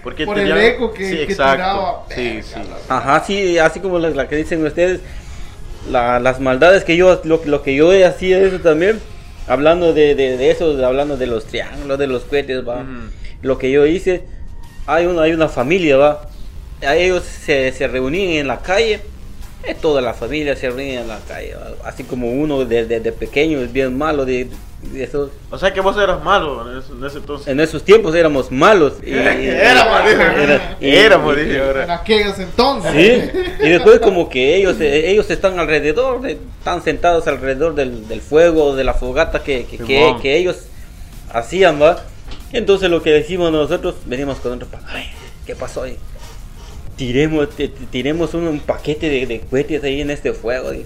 porque 0.03 0.25
Por 0.25 0.39
el 0.39 0.47
tenía- 0.49 0.67
eco 0.67 0.93
que- 0.93 1.09
sí, 1.09 1.15
que 1.17 1.23
exacto. 1.23 1.55
tiraba. 1.55 2.05
Sí, 2.13 2.39
sí. 2.41 2.59
Ajá, 2.89 3.23
sí, 3.25 3.57
así 3.59 3.79
como 3.79 3.99
la, 3.99 4.09
la 4.11 4.27
que 4.27 4.35
dicen 4.37 4.65
ustedes, 4.65 5.01
la- 5.89 6.19
las 6.19 6.39
maldades 6.39 6.83
que 6.83 6.95
yo, 6.97 7.19
lo, 7.23 7.41
lo 7.45 7.61
que 7.63 7.75
yo 7.75 7.91
hacía 8.05 8.39
eso 8.39 8.59
también, 8.59 8.99
hablando 9.47 9.93
de, 9.93 10.15
de, 10.15 10.37
de 10.37 10.51
eso, 10.51 10.71
hablando 10.85 11.17
de 11.17 11.27
los 11.27 11.45
triángulos, 11.45 11.97
de 11.99 12.07
los 12.07 12.23
cohetes, 12.23 12.67
va, 12.67 12.83
lo 13.41 13.57
que 13.57 13.71
yo 13.71 13.85
hice, 13.85 14.23
hay 14.85 15.05
una, 15.05 15.23
hay 15.23 15.31
una 15.33 15.47
familia, 15.49 15.97
va, 15.97 16.29
ellos 16.81 17.23
se, 17.23 17.71
se 17.71 17.87
reunían 17.87 18.31
en 18.33 18.47
la 18.47 18.59
calle, 18.59 18.99
eh, 19.63 19.75
toda 19.81 20.01
la 20.01 20.13
familia 20.13 20.55
se 20.55 20.67
reunía 20.69 21.01
en 21.01 21.07
la 21.07 21.19
calle, 21.27 21.55
va, 21.55 21.87
así 21.87 22.03
como 22.03 22.29
uno 22.31 22.65
desde 22.65 22.99
de, 22.99 23.11
pequeño 23.11 23.59
es 23.59 23.71
bien 23.73 23.97
malo, 23.97 24.25
de, 24.25 24.47
de 24.81 25.03
esos, 25.03 25.31
O 25.49 25.57
sea 25.57 25.73
que 25.73 25.81
vos 25.81 25.97
eras 25.97 26.23
malo 26.23 26.69
en 26.71 26.77
ese, 26.77 26.91
en 26.93 27.03
ese 27.03 27.17
entonces. 27.17 27.47
en 27.47 27.59
esos 27.59 27.83
tiempos 27.83 28.13
éramos 28.15 28.51
malos. 28.51 28.93
y- 29.03 29.09
y- 29.11 29.13
Éramos, 29.15 30.03
dije. 30.05 30.43
era- 30.43 30.77
y- 30.79 30.89
Éramos, 30.95 31.35
y- 31.37 31.39
dije 31.41 31.55
En 31.57 31.61
ahora. 31.63 31.93
aquellos 31.95 32.39
entonces. 32.39 32.91
Sí, 32.91 33.39
y 33.65 33.69
después 33.69 33.99
como 33.99 34.29
que 34.29 34.55
ellos 34.55 34.79
eh, 34.79 35.09
ellos 35.09 35.29
están 35.31 35.57
alrededor, 35.59 36.21
están 36.27 36.83
sentados 36.83 37.27
alrededor 37.27 37.73
del, 37.75 38.07
del 38.07 38.21
fuego, 38.21 38.75
de 38.75 38.83
la 38.83 38.93
fogata 38.93 39.43
que, 39.43 39.65
que, 39.65 39.77
que- 39.79 40.15
que 40.21 40.37
ellos 40.37 40.57
hacían, 41.33 41.81
¿va? 41.81 42.03
Entonces 42.53 42.89
lo 42.89 43.01
que 43.01 43.11
decimos 43.11 43.51
nosotros, 43.51 43.95
venimos 44.05 44.37
con 44.37 44.53
otro 44.53 44.67
ay, 44.87 45.05
¿qué 45.45 45.55
pasó 45.55 45.83
ahí? 45.83 45.97
Tiremos, 46.95 47.49
ti- 47.49 47.67
ti- 47.67 47.85
tiremos 47.91 48.33
un, 48.33 48.47
un 48.47 48.59
paquete 48.59 49.09
de, 49.09 49.25
de 49.27 49.39
cohetes 49.41 49.83
ahí 49.83 50.01
en 50.01 50.09
este 50.11 50.33
fuego. 50.33 50.73
Y, 50.73 50.85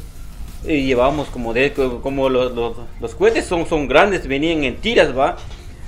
y 0.64 0.86
llevamos 0.86 1.28
como 1.30 1.54
de 1.54 1.72
como 1.72 2.30
los, 2.30 2.54
los, 2.54 2.78
los 3.00 3.16
cohetes 3.16 3.46
son, 3.46 3.66
son 3.68 3.88
grandes, 3.88 4.28
venían 4.28 4.64
en 4.64 4.78
tiras, 4.78 5.18
¿va? 5.18 5.38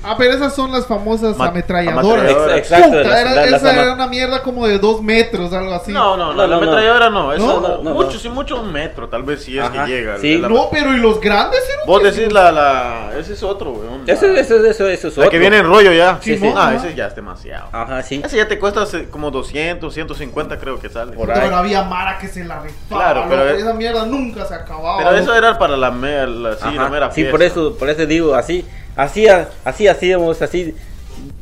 Ah, 0.04 0.16
pero 0.18 0.34
esas 0.34 0.54
son 0.54 0.72
las 0.72 0.86
famosas 0.86 1.38
Ma- 1.38 1.48
ametralladoras. 1.48 2.06
ametralladoras. 2.06 2.58
Ex- 2.58 2.72
exacto, 2.72 2.98
Puta, 2.98 3.10
las- 3.10 3.20
era- 3.22 3.36
las- 3.36 3.52
las 3.52 3.62
esa 3.62 3.74
era 3.82 3.94
una 3.94 4.08
mierda 4.08 4.44
como 4.44 4.68
de 4.68 4.78
dos 4.80 5.02
metros, 5.02 5.54
algo 5.54 5.74
así. 5.74 5.92
No, 5.92 6.18
no, 6.18 6.34
No, 6.34 6.42
la 6.42 6.48
no, 6.48 6.56
ametralladora 6.58 7.10
no. 7.10 7.34
Eso 7.34 7.62
No, 7.62 7.78
no, 7.82 7.94
mucho, 7.94 8.20
sí, 8.20 8.28
mucho 8.30 8.60
un 8.62 8.72
metro, 8.72 9.08
tal 9.08 9.24
vez 9.24 9.44
si 9.44 9.58
es 9.58 9.64
Ajá, 9.64 9.86
que 9.86 9.92
llega. 9.92 10.18
sí. 10.18 10.38
la- 10.38 10.50
No, 10.50 10.68
pero 10.72 10.94
¿y 10.94 10.98
los 10.98 11.20
grandes? 11.22 11.62
eran? 11.74 11.86
Vos 11.88 12.04
decís 12.04 12.32
la, 12.34 12.52
la. 12.52 13.12
Ese 13.18 13.34
es 13.34 13.44
otro, 13.44 13.72
weón. 13.72 14.04
Eso, 14.08 14.28
La- 14.28 14.40
eso, 14.40 14.56
eso, 14.66 14.88
eso 14.90 15.08
es 15.08 15.18
la 15.18 15.24
que 15.24 15.28
otro. 15.30 15.40
viene 15.40 15.58
en 15.58 15.66
rollo 15.68 15.92
ya. 15.94 16.18
Sí, 16.22 16.38
sí. 16.38 16.54
Ah, 16.56 16.74
ese 16.76 16.94
ya 16.96 17.08
es 17.08 17.16
demasiado. 17.16 17.70
Ajá, 17.72 18.02
sí. 18.04 18.22
Ese 18.24 18.38
ya 18.38 18.48
te 18.48 18.60
cuesta 18.60 18.84
eh, 18.94 19.08
como 19.10 19.32
200, 19.32 19.94
150 19.94 20.60
creo 20.60 20.80
que 20.80 20.90
sale. 20.90 21.14
Por. 21.14 21.32
Pero 21.32 21.56
había 21.56 21.84
Mara 21.84 22.18
que 22.20 22.28
se 22.28 22.44
la 22.44 22.60
rifaba. 22.60 22.74
Claro, 23.14 23.26
pero 23.30 23.50
es- 23.50 23.62
esa 23.62 23.74
mierda 23.74 24.06
nunca 24.06 24.46
se 24.46 24.54
acababa. 24.56 24.98
Pero 24.98 25.12
eso 25.16 25.34
era 25.34 25.58
para 25.58 25.78
la 25.78 25.92
mera, 25.92 26.28
sí, 26.58 26.76
la 26.76 26.90
mera 26.90 27.10
sí, 27.10 27.16
fiesta. 27.16 27.32
por 27.32 27.42
eso, 27.44 27.76
por 27.78 27.90
eso 27.90 28.06
digo, 28.06 28.36
así, 28.36 28.66
así, 28.96 29.28
así 29.66 29.88
hacíamos, 29.88 30.42
así, 30.42 30.74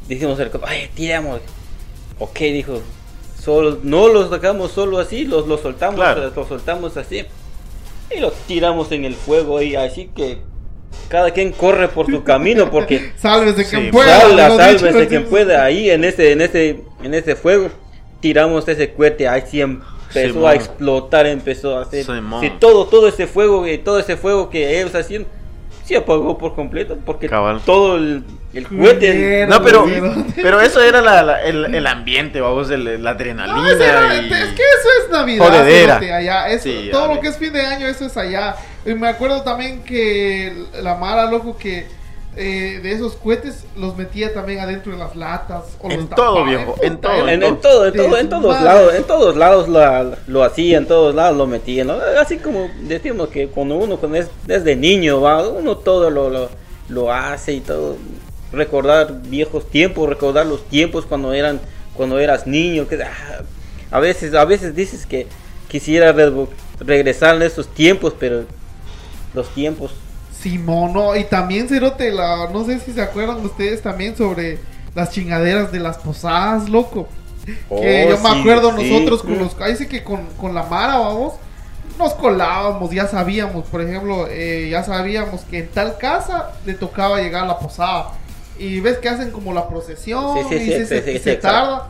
dijimos, 0.08 0.40
el 0.40 0.50
compa, 0.50 0.70
ay, 0.70 0.90
tiramos. 0.94 1.42
Ok, 2.20 2.40
dijo, 2.40 2.82
solo, 3.40 3.80
no 3.84 4.08
los 4.10 4.30
sacamos 4.30 4.72
solo 4.72 5.00
así, 5.00 5.26
los, 5.26 5.48
los 5.48 5.62
soltamos, 5.62 5.96
Claro. 5.96 6.32
los 6.36 6.48
soltamos 6.48 6.98
así, 6.98 7.24
y 8.16 8.20
los 8.20 8.34
tiramos 8.48 8.92
en 8.92 9.06
el 9.06 9.16
fuego, 9.16 9.62
y 9.62 9.76
así 9.76 10.10
que 10.16 10.40
cada 11.08 11.32
quien 11.32 11.52
corre 11.52 11.88
por 11.88 12.06
su 12.06 12.24
camino, 12.24 12.70
porque 12.70 13.12
Sálvese 13.18 13.64
Sí, 13.64 13.70
quien 13.76 13.92
pueda. 13.92 14.22
salga, 14.22 14.50
lo 14.50 14.58
sálvese 14.58 14.88
dicho, 14.98 15.10
quien 15.10 15.22
sí. 15.24 15.28
pueda, 15.30 15.64
ahí 15.64 15.90
en 15.90 16.04
ese, 16.04 16.32
en 16.34 16.42
ese, 16.42 16.82
en 17.02 17.14
ese 17.14 17.36
fuego, 17.36 17.70
tiramos 18.20 18.68
ese 18.68 18.94
cohete, 18.94 19.28
ahí 19.28 19.44
sí 19.50 19.62
empezó 19.62 19.88
Simón. 20.34 20.46
a 20.46 20.54
explotar, 20.54 21.26
empezó 21.26 21.78
a 21.78 21.82
hacer, 21.84 22.06
sí, 22.06 22.52
todo, 22.60 22.86
todo 22.86 23.08
ese 23.08 23.26
fuego, 23.26 23.66
y 23.68 23.78
todo 23.80 23.98
ese 24.00 24.16
fuego 24.18 24.50
que 24.50 24.80
ellos 24.80 24.94
hacían, 24.94 25.26
se 25.92 25.98
apagó 25.98 26.38
por 26.38 26.56
completo, 26.56 26.98
porque 27.06 27.28
Cabal. 27.30 27.62
todo 27.66 27.98
el, 27.98 28.24
el 28.54 28.68
cohete, 28.68 29.14
Mierda. 29.14 29.58
No, 29.60 29.64
pero, 29.64 29.86
Pero- 29.86 30.16
pero 30.36 30.62
eso 30.62 30.82
era 30.82 31.02
la, 31.02 31.24
la- 31.24 31.44
el, 31.44 31.74
el 31.76 31.88
ambiente, 31.88 32.42
vamos, 32.42 32.70
el- 32.72 33.04
la 33.04 33.12
adrenalina. 33.12 33.58
No, 33.58 33.70
ese 33.70 33.86
era- 33.86 34.16
y- 34.16 34.26
es 34.32 34.50
que 34.50 34.64
eso 34.64 34.90
es 35.04 35.10
Navidad. 35.12 35.46
Jodedera. 35.46 35.96
allá. 35.98 36.60
Sí, 36.60 36.90
todo 36.92 37.14
lo 37.16 37.20
que 37.22 37.28
es 37.30 37.38
fin 37.38 37.54
de 37.54 37.62
año, 37.62 37.88
eso 37.88 38.06
es 38.06 38.18
allá. 38.18 38.56
Y 38.86 38.94
me 38.96 39.08
acuerdo 39.10 39.42
también 39.44 39.84
que 39.84 40.54
la 40.82 40.96
Mara, 40.96 41.26
loco, 41.30 41.58
que 41.58 41.86
eh, 42.38 42.80
de 42.82 42.92
esos 42.94 43.16
cohetes 43.16 43.66
los 43.76 43.98
metía 43.98 44.34
también 44.34 44.60
adentro 44.60 44.94
de 44.94 44.98
las 44.98 45.16
latas. 45.16 45.64
O 45.82 45.90
En 45.92 46.02
los 46.02 46.10
todo, 46.10 46.36
tapaba, 46.36 46.44
viejo, 46.50 46.76
en 46.82 46.98
todo, 46.98 47.28
en, 47.28 47.44
en 47.44 47.58
todo, 47.60 47.88
en 47.88 47.94
todo, 47.94 48.18
en 48.18 48.30
todos 48.30 48.62
lados, 48.64 48.94
en 48.96 49.04
todos 49.04 49.36
lados 49.36 49.68
lo, 49.68 50.16
lo 50.28 50.44
hacía, 50.44 50.78
en 50.78 50.86
todos 50.88 51.14
lados 51.14 51.38
lo 51.38 51.46
metía, 51.48 51.84
¿no? 51.84 51.96
Así 52.20 52.38
como 52.38 52.70
decimos 52.84 53.30
que 53.30 53.48
cuando 53.48 53.76
uno 53.76 53.98
cuando 53.98 54.18
es 54.18 54.30
desde 54.46 54.76
niño 54.76 55.20
va, 55.22 55.48
uno 55.48 55.78
todo 55.78 56.10
lo, 56.10 56.30
lo, 56.30 56.50
lo 56.90 57.12
hace 57.12 57.54
y 57.54 57.60
todo, 57.60 57.98
recordar 58.54 59.22
viejos 59.24 59.70
tiempos, 59.70 60.08
recordar 60.08 60.46
los 60.46 60.64
tiempos 60.66 61.06
cuando 61.06 61.34
eran, 61.34 61.60
cuando 61.96 62.18
eras 62.20 62.48
niño, 62.48 62.88
que 62.88 63.02
ah, 63.04 63.42
a 63.92 64.00
veces, 64.00 64.34
a 64.34 64.46
veces 64.46 64.74
dices 64.76 65.06
que 65.06 65.28
quisiera 65.68 66.12
re- 66.14 66.32
regresar 66.80 67.36
en 67.36 67.42
esos 67.44 67.68
tiempos, 67.68 68.14
pero 68.18 68.44
los 69.34 69.50
tiempos 69.54 69.92
Simón, 70.42 70.94
no, 70.94 71.16
y 71.16 71.24
también 71.26 71.68
Cerote, 71.68 72.12
la, 72.12 72.50
no 72.52 72.66
sé 72.66 72.80
si 72.80 72.92
se 72.94 73.02
acuerdan 73.02 73.46
ustedes 73.46 73.82
también 73.82 74.16
sobre 74.16 74.60
las 74.96 75.12
chingaderas 75.12 75.72
de 75.72 75.80
las 75.80 75.98
posadas, 75.98 76.70
loco. 76.70 77.08
que 77.46 77.58
Oh, 77.70 78.10
yo 78.10 78.18
me 78.20 78.40
acuerdo 78.40 78.76
sí. 78.78 78.90
nosotros 78.90 79.22
con 79.24 79.38
los, 79.38 79.56
ahí 79.62 79.76
sí 79.76 79.88
que 79.88 80.04
con, 80.04 80.26
con 80.38 80.54
la 80.54 80.64
Mara, 80.64 80.98
vamos, 80.98 81.34
nos 81.98 82.14
colábamos, 82.16 82.92
ya 82.92 83.08
sabíamos, 83.08 83.66
por 83.68 83.82
ejemplo, 83.82 84.28
eh, 84.30 84.70
ya 84.72 84.84
sabíamos 84.84 85.42
que 85.42 85.60
en 85.60 85.68
tal 85.70 85.98
casa 85.98 86.52
le 86.66 86.74
tocaba 86.74 87.20
llegar 87.22 87.44
a 87.44 87.48
la 87.48 87.60
posada. 87.60 88.12
Y 88.58 88.80
ves 88.80 89.00
que 89.00 89.10
hacen 89.10 89.32
como 89.32 89.54
la 89.54 89.68
procesión 89.68 90.38
y 90.40 90.44
se, 90.86 91.20
se- 91.20 91.36
tarda. 91.38 91.88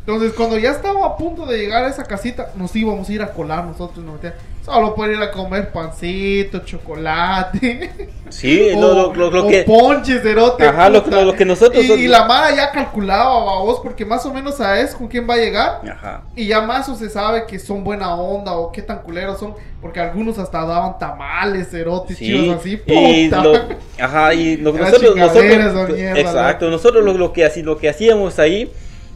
Entonces, 0.00 0.32
cuando 0.32 0.58
ya 0.58 0.70
estaba 0.72 1.06
a 1.06 1.16
punto 1.16 1.46
de 1.46 1.56
llegar 1.58 1.84
a 1.84 1.88
esa 1.88 2.04
casita, 2.04 2.50
nos 2.56 2.74
íbamos 2.74 3.08
a 3.08 3.12
ir 3.12 3.22
a 3.22 3.32
colar 3.32 3.64
nosotros. 3.64 4.04
nos 4.04 4.14
metíamos, 4.14 4.38
Solo 4.72 4.94
por 4.94 5.10
ir 5.10 5.20
a 5.20 5.30
comer 5.32 5.72
pancito, 5.72 6.60
chocolate. 6.60 7.90
Sí, 8.28 8.70
o, 8.74 8.80
lo, 8.80 8.94
lo- 8.94 9.14
lo- 9.14 9.30
lo 9.30 9.46
o 9.46 9.48
que... 9.48 9.62
ponche, 9.64 10.20
cerote. 10.20 10.64
Ajá, 10.66 10.88
lo- 10.88 11.02
que 11.34 11.44
nosotros- 11.44 11.84
Y, 11.84 11.92
y 11.92 12.08
la 12.08 12.24
Mara 12.26 12.54
ya 12.54 12.70
calculaba, 12.70 13.30
vos, 13.62 13.80
porque 13.82 14.04
más 14.04 14.24
o 14.26 14.32
menos 14.32 14.56
sabes 14.58 14.94
con 14.94 15.08
quién 15.08 15.28
va 15.28 15.34
a 15.34 15.38
llegar. 15.38 15.80
Ajá. 15.90 16.22
Y 16.36 16.46
ya 16.46 16.60
más 16.60 16.88
o 16.88 16.94
se 16.94 17.10
sabe 17.10 17.46
que 17.46 17.58
son 17.58 17.82
buena 17.82 18.14
onda 18.14 18.52
o 18.52 18.70
qué 18.70 18.82
tan 18.82 18.98
culeros 19.02 19.40
son. 19.40 19.54
Porque 19.82 19.98
algunos 19.98 20.38
hasta 20.38 20.64
daban 20.64 20.98
tamales, 20.98 21.68
cerotes, 21.70 22.16
Sí, 22.18 22.50
así. 22.56 22.80
y 22.86 23.26
Puta. 23.28 23.42
lo- 23.42 23.58
ajá, 24.04 24.34
y 24.34 24.56
lo 24.58 24.72
que 24.72 24.78
nosotros, 24.80 25.16
nosotros- 25.16 25.44
esa 25.44 25.94
mierda, 25.96 26.20
exacto, 26.20 26.70
nosotros 26.70 27.04
lo, 27.04 27.32
que 27.32 27.50
lo 27.64 27.78
que 27.78 27.88
hacíamos 27.88 28.38
ahí, 28.38 28.70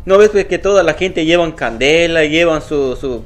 no 0.04 0.18
ves 0.18 0.30
pues, 0.30 0.46
que 0.46 0.58
toda 0.58 0.82
la 0.82 0.94
gente 0.94 1.24
llevan 1.24 1.52
candela, 1.52 2.24
llevan 2.24 2.60
su, 2.60 2.96
su 2.96 3.22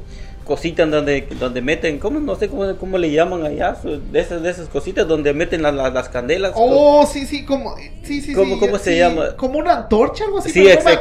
cosita 0.49 0.81
en 0.83 0.89
donde, 0.91 1.27
donde 1.39 1.61
meten, 1.61 1.99
¿cómo? 1.99 2.19
no 2.19 2.35
sé 2.35 2.49
cómo, 2.49 2.75
cómo 2.77 2.97
le 2.97 3.11
llaman 3.11 3.45
allá, 3.45 3.77
de 4.11 4.19
esas, 4.19 4.41
de 4.41 4.49
esas 4.49 4.67
cositas 4.67 5.07
donde 5.07 5.31
meten 5.33 5.61
la- 5.61 5.71
la- 5.71 5.91
las 5.91 6.09
candelas. 6.09 6.53
Oh, 6.55 7.05
sí, 7.05 7.25
sí, 7.27 7.45
como. 7.45 7.75
Sí, 8.03 8.19
sí, 8.21 8.33
¿Cómo- 8.33 8.55
sí, 8.55 8.59
cómo 8.59 8.77
se 8.79 8.93
sí, 8.93 8.97
llama? 8.97 9.35
Como 9.37 9.59
una 9.59 9.73
antorcha, 9.77 10.25
algo 10.25 10.39
así. 10.39 10.49
sí, 10.49 10.61
pero 10.63 10.65
no 10.65 10.69
me 10.69 10.73
exacto, 10.73 10.99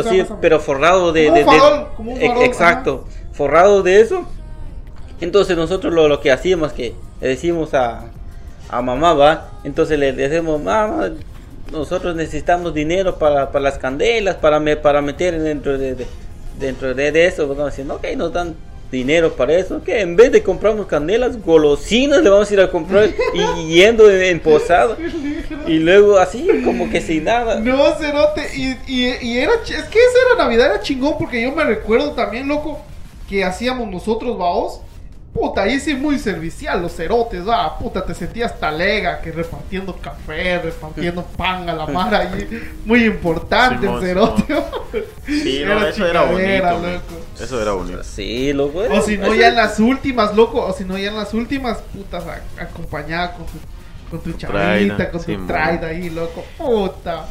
acuerdo 0.00 0.18
se 0.20 0.24
sí, 0.24 0.32
pero 0.40 0.60
forrado 0.60 1.12
de, 1.12 1.26
Como 1.26 1.40
un 1.40 1.44
de- 1.44 1.96
como 1.96 2.16
farol, 2.16 2.44
exacto, 2.44 3.04
forrado 3.32 3.82
de 3.82 4.00
eso. 4.00 4.24
Entonces 5.20 5.56
nosotros 5.56 5.92
lo, 5.92 6.06
lo 6.06 6.20
que 6.20 6.30
hacíamos 6.30 6.72
que 6.72 6.94
le 7.20 7.28
decimos 7.28 7.74
a, 7.74 8.04
a 8.70 8.80
mamá, 8.82 9.12
va, 9.14 9.50
entonces 9.64 9.98
le 9.98 10.12
decimos, 10.12 10.62
mamá, 10.62 11.10
nosotros 11.72 12.14
necesitamos 12.14 12.72
dinero 12.72 13.18
para, 13.18 13.50
para 13.50 13.64
las 13.64 13.78
candelas, 13.78 14.36
para, 14.36 14.60
me- 14.60 14.76
para 14.76 15.02
meter 15.02 15.38
dentro 15.42 15.76
de, 15.76 15.94
de- 15.96 16.06
dentro 16.58 16.94
de, 16.94 17.12
de 17.12 17.26
eso, 17.26 17.48
vamos 17.48 17.72
diciendo, 17.72 17.94
ok, 17.94 18.06
nos 18.16 18.32
dan 18.32 18.54
dinero 18.90 19.34
para 19.34 19.54
eso, 19.54 19.82
que 19.82 20.00
en 20.00 20.16
vez 20.16 20.32
de 20.32 20.42
comprarnos 20.42 20.86
candelas, 20.86 21.42
golosinas 21.42 22.22
le 22.22 22.30
vamos 22.30 22.50
a 22.50 22.54
ir 22.54 22.60
a 22.60 22.70
comprar 22.70 23.10
y 23.34 23.68
yendo 23.68 24.10
en, 24.10 24.22
en 24.22 24.40
posada. 24.40 24.96
Y 25.66 25.78
luego 25.78 26.18
así, 26.18 26.48
como 26.64 26.88
que 26.88 27.00
sin 27.00 27.24
nada. 27.24 27.60
No, 27.60 27.92
cerote. 27.94 28.48
Y, 28.56 28.76
y, 28.86 29.16
y 29.20 29.38
era. 29.38 29.52
Es 29.62 29.68
que 29.68 29.98
esa 29.98 30.18
era 30.32 30.44
Navidad, 30.44 30.66
era 30.66 30.80
chingón. 30.80 31.16
Porque 31.18 31.42
yo 31.42 31.52
me 31.52 31.64
recuerdo 31.64 32.12
también, 32.12 32.48
loco, 32.48 32.80
que 33.28 33.44
hacíamos 33.44 33.88
nosotros, 33.90 34.38
vaos. 34.38 34.80
Puta, 35.32 35.62
ahí 35.62 35.78
sí 35.78 35.94
muy 35.94 36.18
servicial, 36.18 36.82
los 36.82 36.96
cerotes, 36.96 37.46
va. 37.46 37.78
Puta, 37.78 38.04
te 38.04 38.14
sentías 38.14 38.58
talega 38.58 39.20
que 39.20 39.30
repartiendo 39.30 39.94
café, 39.96 40.58
repartiendo 40.58 41.22
pan 41.22 41.68
a 41.68 41.74
la 41.74 41.86
mar 41.86 42.12
ahí. 42.14 42.48
Muy 42.84 43.04
importante 43.04 43.82
Simón, 43.86 44.02
el 44.02 44.08
cerote. 44.08 44.64
Sí, 45.26 45.62
no, 45.66 45.86
eso 45.86 46.06
era 46.06 46.22
bonito. 46.22 46.64
loco. 46.70 47.24
Eso 47.40 47.62
era 47.62 47.72
bonito. 47.72 48.02
Sí, 48.02 48.52
loco. 48.52 48.80
O 48.90 49.00
si 49.02 49.16
no, 49.18 49.32
ya 49.34 49.48
en 49.48 49.56
las 49.56 49.78
últimas, 49.78 50.34
loco. 50.34 50.64
O 50.64 50.72
si 50.72 50.84
no, 50.84 50.98
ya 50.98 51.08
en 51.10 51.16
las 51.16 51.32
últimas, 51.34 51.78
putas, 51.94 52.24
a- 52.26 52.62
acompañada 52.62 53.32
con 53.34 53.46
tu, 53.46 53.52
con 54.10 54.20
tu 54.20 54.32
chavita, 54.32 55.10
con 55.10 55.22
tu 55.22 55.46
traida 55.46 55.88
ahí, 55.88 56.10
loco. 56.10 56.42
Puta. 56.56 57.26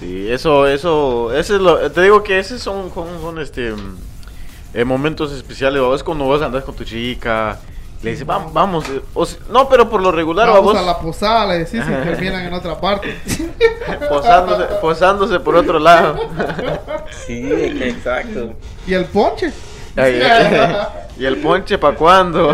Sí, 0.00 0.30
eso, 0.30 0.66
eso, 0.66 1.32
ese 1.32 1.54
es 1.54 1.60
lo, 1.60 1.90
te 1.90 2.02
digo 2.02 2.22
que 2.22 2.38
esos 2.38 2.60
son, 2.60 2.92
son, 2.92 3.20
son, 3.20 3.38
este, 3.38 3.72
eh, 4.76 4.84
momentos 4.84 5.32
especiales, 5.32 5.82
¿va? 5.82 5.94
es 5.96 6.02
cuando 6.04 6.24
vos 6.24 6.40
andas 6.42 6.62
con 6.62 6.74
tu 6.76 6.84
chica 6.84 7.58
Le 8.02 8.10
dice, 8.10 8.24
"Va- 8.24 8.46
vamos. 8.52 8.86
eh, 8.90 9.00
o 9.14 9.24
si- 9.26 9.38
no, 9.50 9.68
pero 9.70 9.88
por 9.88 10.00
lo 10.02 10.12
regular, 10.12 10.46
Vamos 10.48 10.66
vamos 10.74 10.82
a 10.82 10.86
la 10.86 10.98
posada, 10.98 11.46
le 11.46 11.58
decís, 11.64 11.80
y 11.82 12.04
terminan 12.04 12.44
en 12.44 12.52
otra 12.54 12.78
parte. 12.78 13.18
posándose, 14.08 14.64
posándose 14.80 15.40
por 15.40 15.56
otro 15.56 15.78
lado. 15.78 16.14
Sí, 17.26 17.42
exacto. 17.80 18.52
y 18.86 18.92
el 18.94 19.06
ponche. 19.06 19.50
Ay, 19.96 20.20
¿Y 21.18 21.24
el 21.24 21.38
ponche 21.38 21.78
para 21.78 21.96
cuándo? 21.96 22.52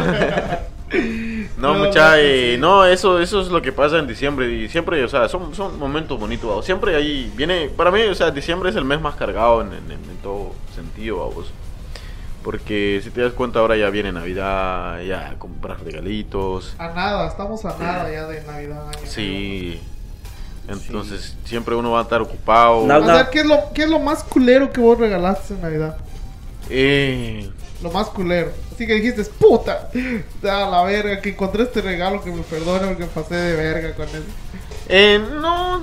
No, 1.58 1.74
No, 1.74 1.84
mucha, 1.86 2.10
no, 2.10 2.16
eh, 2.16 2.52
sí. 2.54 2.60
no, 2.60 2.84
eso, 2.84 3.18
eso 3.18 3.40
es 3.40 3.48
lo 3.48 3.60
que 3.62 3.72
pasa 3.72 3.98
en 3.98 4.06
diciembre 4.06 4.50
y 4.50 4.68
siempre, 4.68 5.02
o 5.04 5.08
sea, 5.08 5.28
son, 5.28 5.54
son 5.54 5.78
momentos 5.78 6.18
bonitos, 6.18 6.48
¿vamos? 6.48 6.64
siempre 6.64 6.94
ahí 6.96 7.32
viene, 7.34 7.68
para 7.76 7.90
mí, 7.90 8.02
o 8.02 8.14
sea, 8.14 8.30
diciembre 8.30 8.70
es 8.70 8.76
el 8.76 8.84
mes 8.84 9.00
más 9.00 9.14
cargado 9.16 9.60
en, 9.62 9.72
en- 9.72 10.12
todo 10.22 10.52
sentido, 10.74 11.18
vamos, 11.28 11.52
porque 12.42 13.00
si 13.02 13.10
te 13.10 13.20
das 13.22 13.32
cuenta 13.32 13.58
ahora 13.60 13.76
ya 13.76 13.88
viene 13.90 14.12
Navidad, 14.12 15.00
ya 15.02 15.34
comprar 15.38 15.82
regalitos, 15.82 16.74
A 16.78 16.88
nada, 16.88 17.28
estamos 17.28 17.64
a 17.64 17.76
nada 17.78 18.10
ya 18.10 18.26
de 18.26 18.42
Navidad. 18.44 18.88
año 18.88 18.98
sí, 19.06 19.80
entonces 20.68 21.36
siempre 21.44 21.74
uno 21.74 21.92
va 21.92 22.00
a 22.00 22.02
estar 22.02 22.20
ocupado, 22.22 22.86
No. 22.86 22.94
A 22.94 23.00
ver, 23.14 23.30
¿qué 23.30 23.40
es, 23.40 23.46
lo, 23.46 23.72
¿qué 23.74 23.82
es 23.84 23.90
lo 23.90 23.98
más 23.98 24.22
culero 24.24 24.72
que 24.72 24.80
vos 24.80 24.98
regalaste 24.98 25.54
en 25.54 25.60
Navidad? 25.62 25.96
eh, 26.70 27.50
Lo 27.82 27.90
más 27.90 28.08
culero. 28.08 28.52
Así 28.72 28.86
que 28.86 28.94
dijiste, 28.94 29.24
puta, 29.24 29.90
a 30.44 30.70
la 30.70 30.82
verga, 30.84 31.20
que 31.20 31.30
encontré 31.30 31.64
este 31.64 31.82
regalo, 31.82 32.22
que 32.22 32.30
me 32.30 32.42
perdone 32.42 32.88
porque 32.88 33.04
pasé 33.06 33.34
de 33.34 33.56
verga 33.56 33.94
con 33.94 34.08
eso. 34.08 34.22
eh, 34.88 35.20
no, 35.40 35.82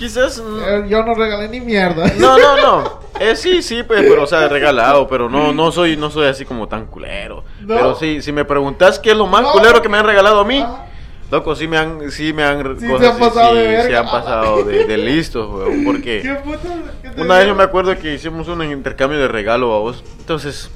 quizás... 0.00 0.40
mm, 0.42 0.58
Eh, 0.66 0.84
Yo 0.88 1.04
no 1.04 1.14
regalé 1.14 1.48
ni 1.48 1.60
mierda. 1.60 2.10
No, 2.18 2.36
no, 2.38 2.56
no. 2.56 3.00
Eh, 3.20 3.36
sí, 3.36 3.60
sí, 3.60 3.82
pues, 3.82 4.00
pero, 4.08 4.22
o 4.22 4.26
sea, 4.26 4.48
regalado, 4.48 5.06
pero 5.06 5.28
no, 5.28 5.52
no 5.52 5.70
soy, 5.70 5.94
no 5.94 6.10
soy 6.10 6.26
así 6.26 6.46
como 6.46 6.66
tan 6.68 6.86
culero. 6.86 7.44
¿No? 7.60 7.74
Pero 7.74 7.94
sí, 7.94 8.22
si 8.22 8.32
me 8.32 8.46
preguntas 8.46 8.98
qué 8.98 9.10
es 9.10 9.16
lo 9.16 9.26
más 9.26 9.42
No. 9.42 9.52
culero 9.52 9.82
que 9.82 9.90
me 9.90 9.98
han 9.98 10.06
regalado 10.06 10.40
a 10.40 10.44
mí, 10.46 10.64
Ah. 10.66 10.86
loco, 11.30 11.54
sí 11.54 11.68
me 11.68 11.76
han, 11.76 12.10
sí 12.10 12.32
me 12.32 12.44
han, 12.44 12.80
Sí 12.80 12.86
se 12.86 13.06
han 13.06 13.18
pasado 13.18 13.54
de 13.54 13.60
sí, 13.62 13.68
verga. 13.68 13.86
sí 13.88 13.94
han 13.94 14.06
pasado 14.10 14.64
de, 14.64 14.84
de 14.86 14.96
listos, 15.10 15.50
weón, 15.52 15.80
¿Qué 15.80 15.84
porque? 15.84 16.22
¿Qué 17.02 17.10
te 17.10 17.20
una 17.20 17.36
vez 17.38 17.46
yo 17.46 17.54
me 17.54 17.62
acuerdo 17.62 17.94
que 17.98 18.14
hicimos 18.14 18.48
un 18.48 18.62
intercambio 18.64 19.18
de 19.18 19.28
regalo, 19.28 19.66
vos, 19.68 20.02
entonces, 20.20 20.70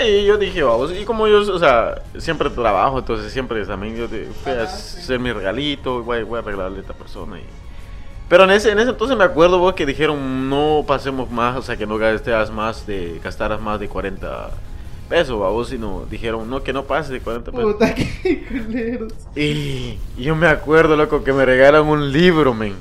eh, 0.00 0.24
yo 0.26 0.38
dije, 0.38 0.62
vamos, 0.62 0.92
y 0.98 1.04
como 1.04 1.28
yo, 1.28 1.40
o 1.40 1.58
sea, 1.58 1.96
siempre 2.16 2.48
trabajo, 2.48 3.00
entonces 3.00 3.30
siempre 3.34 3.66
también 3.66 3.96
yo 3.96 4.08
te- 4.08 4.28
fui 4.42 4.52
a 4.52 4.66
sí. 4.66 4.98
hacer 4.98 5.18
mi 5.18 5.30
regalito, 5.30 6.02
voy, 6.04 6.22
voy 6.22 6.38
a 6.38 6.42
regalarle 6.42 6.78
a 6.78 6.80
esta 6.80 6.94
persona 6.94 7.38
y... 7.38 7.42
Pero 8.30 8.44
en 8.44 8.52
ese, 8.52 8.70
en 8.70 8.78
ese 8.78 8.90
entonces 8.90 9.16
me 9.18 9.24
acuerdo 9.24 9.58
vos 9.58 9.74
que 9.74 9.84
dijeron 9.84 10.48
no 10.48 10.84
pasemos 10.86 11.28
más, 11.32 11.56
o 11.56 11.62
sea 11.62 11.76
que 11.76 11.84
no 11.84 11.98
gastes 11.98 12.48
más 12.52 12.86
de, 12.86 13.20
gastaras 13.24 13.60
más 13.60 13.80
de 13.80 13.88
40 13.88 14.50
pesos, 15.08 15.36
vos, 15.36 15.68
sino 15.68 16.06
dijeron 16.08 16.48
no 16.48 16.62
que 16.62 16.72
no 16.72 16.84
pase 16.84 17.12
de 17.12 17.20
40 17.20 17.50
pesos. 17.50 17.72
Puta, 17.72 17.92
qué 18.22 18.46
culeros. 18.46 19.12
Y, 19.34 19.98
yo 20.16 20.36
me 20.36 20.46
acuerdo, 20.46 20.94
loco, 20.94 21.24
que 21.24 21.32
me 21.32 21.44
regalan 21.44 21.84
un 21.84 22.12
libro, 22.12 22.54
men. 22.54 22.76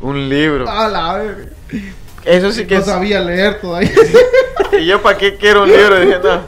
Un 0.00 0.30
libro. 0.30 0.66
A 0.66 0.88
la. 0.88 1.22
Eso 2.24 2.50
sí 2.50 2.64
que 2.64 2.76
No 2.76 2.84
sabía 2.84 3.20
leer 3.20 3.60
todavía. 3.60 3.92
Y 4.80 4.86
yo, 4.86 5.02
¿para 5.02 5.18
qué 5.18 5.36
quiero 5.36 5.64
un 5.64 5.68
libro? 5.68 6.00
Dije, 6.00 6.18
no. 6.24 6.40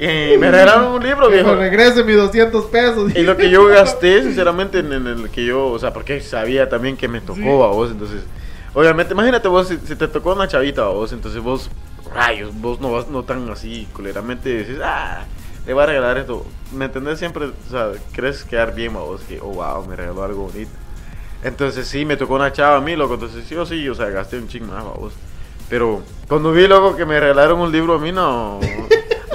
Y 0.00 0.38
me 0.38 0.50
regalaron 0.50 0.92
un 0.94 1.02
libro, 1.02 1.26
Que 1.28 1.36
me 1.36 1.42
viejo. 1.42 1.54
regrese 1.56 2.02
mis 2.04 2.16
200 2.16 2.64
pesos. 2.66 3.14
Y 3.14 3.22
lo 3.22 3.36
que 3.36 3.50
yo 3.50 3.66
gasté, 3.68 4.22
sinceramente, 4.22 4.78
en, 4.78 4.92
en 4.94 5.06
el 5.06 5.28
que 5.30 5.44
yo, 5.44 5.66
o 5.66 5.78
sea, 5.78 5.92
porque 5.92 6.20
sabía 6.22 6.68
también 6.70 6.96
que 6.96 7.06
me 7.08 7.20
tocó 7.20 7.34
Sí. 7.34 7.42
a 7.48 7.66
vos, 7.66 7.90
entonces, 7.90 8.22
obviamente, 8.72 9.12
imagínate 9.12 9.46
vos, 9.48 9.68
si, 9.68 9.76
si 9.84 9.96
te 9.96 10.08
tocó 10.08 10.32
una 10.32 10.48
chavita 10.48 10.82
a 10.82 10.88
vos, 10.88 11.12
entonces 11.12 11.42
vos, 11.42 11.70
rayos, 12.14 12.50
vos 12.60 12.80
no 12.80 12.90
vas 12.92 13.08
no 13.08 13.24
tan 13.24 13.48
así, 13.50 13.86
culeramente 13.92 14.48
decís, 14.48 14.78
ah, 14.82 15.24
le 15.66 15.74
voy 15.74 15.82
a 15.82 15.86
regalar 15.86 16.16
esto, 16.16 16.46
¿me 16.74 16.86
entendés? 16.86 17.18
Siempre, 17.18 17.44
o 17.46 17.70
sea, 17.70 17.90
crees 18.12 18.42
quedar 18.44 18.74
bien 18.74 18.96
a 18.96 19.00
vos, 19.00 19.20
que, 19.28 19.38
oh, 19.40 19.48
wow, 19.52 19.84
me 19.86 19.96
regaló 19.96 20.24
algo 20.24 20.44
bonito. 20.50 20.70
Entonces, 21.44 21.86
sí, 21.86 22.06
me 22.06 22.16
tocó 22.16 22.36
una 22.36 22.52
chava 22.54 22.78
a 22.78 22.80
mí, 22.80 22.96
loco, 22.96 23.14
entonces, 23.14 23.44
sí 23.46 23.54
o 23.54 23.66
sí, 23.66 23.86
o 23.88 23.94
sea, 23.94 24.08
gasté 24.08 24.38
un 24.38 24.48
ching 24.48 24.66
más 24.66 24.80
a 24.82 24.88
vos. 24.88 25.12
Pero, 25.68 26.02
cuando 26.26 26.52
vi, 26.52 26.66
loco, 26.66 26.96
que 26.96 27.04
me 27.04 27.20
regalaron 27.20 27.60
un 27.60 27.70
libro 27.70 27.94
a 27.94 27.98
mí, 27.98 28.12
no... 28.12 28.60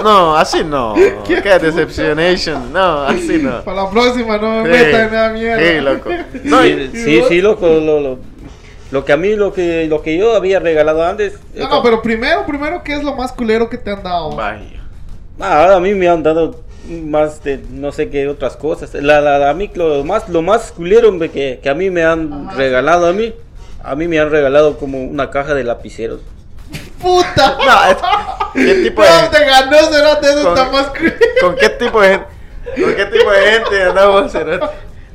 No, 0.06 0.36
así 0.36 0.62
no. 0.64 0.94
¿Qué 1.26 1.42
Qué 1.42 1.58
decepcionation. 1.58 2.72
No, 2.72 3.02
así 3.02 3.38
no. 3.42 3.60
Para 3.64 3.82
la 3.84 3.90
próxima 3.90 4.38
no 4.38 4.62
me 4.62 4.72
Sí, 4.78 4.84
metan 4.84 5.00
en 5.06 5.12
nada 5.12 5.28
mierda. 5.30 5.58
sí, 5.68 5.80
loco. 5.80 6.10
No, 6.44 6.62
sí, 6.62 6.68
y- 6.92 6.96
sí, 6.96 7.22
sí, 7.28 7.40
loco, 7.40 7.66
lo, 7.66 8.00
lo, 8.00 8.18
lo 8.92 9.04
que 9.04 9.12
a 9.12 9.16
mí, 9.16 9.34
lo 9.34 9.52
que, 9.52 9.86
lo 9.88 10.02
que 10.02 10.16
yo 10.16 10.34
había 10.36 10.60
regalado 10.60 11.04
antes. 11.04 11.34
eh, 11.54 11.60
No, 11.60 11.68
no, 11.68 11.82
pero 11.82 12.02
primero, 12.02 12.46
primero, 12.46 12.82
¿qué 12.84 12.94
es 12.94 13.02
lo 13.02 13.14
más 13.16 13.32
culero 13.32 13.68
que 13.68 13.78
te 13.78 13.90
han 13.90 14.02
dado? 14.04 14.30
Vaya. 14.36 14.80
Ah, 15.40 15.74
a 15.74 15.80
mí 15.80 15.92
me 15.94 16.08
han 16.08 16.22
dado 16.22 16.62
más 16.88 17.42
de 17.42 17.60
no 17.70 17.90
sé 17.90 18.08
qué 18.10 18.28
otras 18.28 18.56
cosas. 18.56 18.94
La, 18.94 19.20
la, 19.20 19.38
la- 19.38 19.50
a 19.50 19.54
mí 19.54 19.68
lo 19.74 20.04
más, 20.04 20.28
lo 20.28 20.40
más 20.40 20.70
culero 20.70 21.18
que, 21.18 21.58
que 21.60 21.68
a 21.68 21.74
mí 21.74 21.90
me 21.90 22.04
han 22.04 22.32
Ajá. 22.48 22.56
regalado 22.56 23.08
a 23.08 23.12
mí, 23.12 23.34
a 23.82 23.96
mí 23.96 24.06
me 24.06 24.20
han 24.20 24.30
regalado 24.30 24.78
como 24.78 25.02
una 25.02 25.30
caja 25.30 25.52
de 25.54 25.64
lapiceros. 25.64 26.20
¡Puta! 27.02 27.58
No, 27.58 27.90
es- 27.90 27.98
¿Qué 28.56 28.74
tipo 28.82 29.02
de 29.02 29.08
No, 29.08 29.30
te 29.30 29.44
ganó, 29.44 29.78
Cerote, 29.92 30.26
eso 30.28 30.42
Con- 30.42 30.58
está 30.58 30.70
más 30.72 30.86
culero. 30.88 31.16
¿Con 31.40 31.56
qué 31.56 31.68
tipo 31.70 32.00
de 32.00 32.08
gente? 32.08 32.26
¿Con 32.82 32.94
qué 32.94 33.04
tipo 33.06 33.30
de 33.30 33.40
gente 33.52 33.82
andamos? 33.82 34.32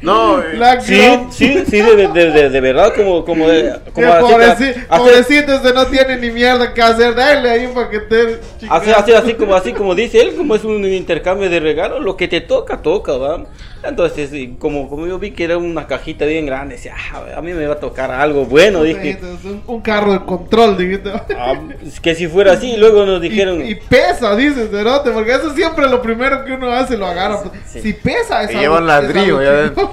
No, 0.01 0.39
eh, 0.41 0.55
Black 0.55 0.81
Sí, 0.81 1.01
sí, 1.29 1.63
sí, 1.69 1.81
de, 1.81 2.07
de, 2.07 2.31
de, 2.31 2.49
de 2.49 2.61
verdad, 2.61 2.93
como, 2.95 3.23
como, 3.23 3.47
de, 3.47 3.73
como 3.93 4.11
así, 4.11 4.23
pobreci- 4.33 4.75
hacer- 4.75 4.87
pobrecito, 4.87 5.53
este 5.53 5.73
no 5.73 5.85
tiene 5.87 6.17
ni 6.17 6.31
mierda 6.31 6.73
que 6.73 6.81
hacer. 6.81 7.13
Dale 7.15 7.49
ahí 7.49 7.67
para 7.67 7.89
que 7.89 7.99
te. 7.99 8.39
Así, 8.69 8.91
así, 8.91 9.13
así 9.13 9.33
como 9.35 9.53
así 9.55 9.73
como 9.73 9.93
dice 9.95 10.19
él, 10.21 10.35
como 10.35 10.55
es 10.55 10.63
un 10.63 10.83
intercambio 10.85 11.49
de 11.49 11.59
regalos, 11.59 12.01
lo 12.01 12.17
que 12.17 12.27
te 12.27 12.41
toca, 12.41 12.81
toca, 12.81 13.13
¿va? 13.13 13.43
Entonces, 13.83 14.29
como, 14.59 14.87
como 14.89 15.07
yo 15.07 15.17
vi 15.17 15.31
que 15.31 15.43
era 15.43 15.57
una 15.57 15.87
cajita 15.87 16.25
bien 16.25 16.45
grande, 16.45 16.75
decía, 16.75 16.93
ah, 17.13 17.23
a 17.37 17.41
mí 17.41 17.51
me 17.51 17.65
va 17.65 17.73
a 17.73 17.79
tocar 17.79 18.11
algo 18.11 18.45
bueno, 18.45 18.83
dije. 18.83 19.17
Un, 19.43 19.63
un 19.65 19.81
carro 19.81 20.13
de 20.13 20.19
control, 20.23 20.77
dijiste. 20.77 21.11
Ah, 21.35 21.53
es 21.83 21.99
que 21.99 22.13
si 22.13 22.27
fuera 22.27 22.53
así, 22.53 22.75
luego 22.77 23.05
nos 23.05 23.19
dijeron, 23.21 23.65
Y, 23.65 23.71
y 23.71 23.75
pesa, 23.75 24.35
dices, 24.35 24.69
Cerote, 24.69 25.09
porque 25.11 25.31
eso 25.31 25.53
siempre 25.55 25.87
lo 25.89 25.99
primero 26.01 26.45
que 26.45 26.51
uno 26.53 26.71
hace, 26.71 26.95
lo 26.95 27.07
agarra. 27.07 27.39
Sí. 27.65 27.81
Si 27.81 27.93
pesa, 27.93 28.43
es 28.43 28.51
Y 28.51 28.53
algo- 28.53 28.61
lleva 28.61 28.77
un 28.79 28.87
ladrillo, 28.87 29.41
es 29.41 29.47
ya 29.47 29.75
chingón. 29.75 29.90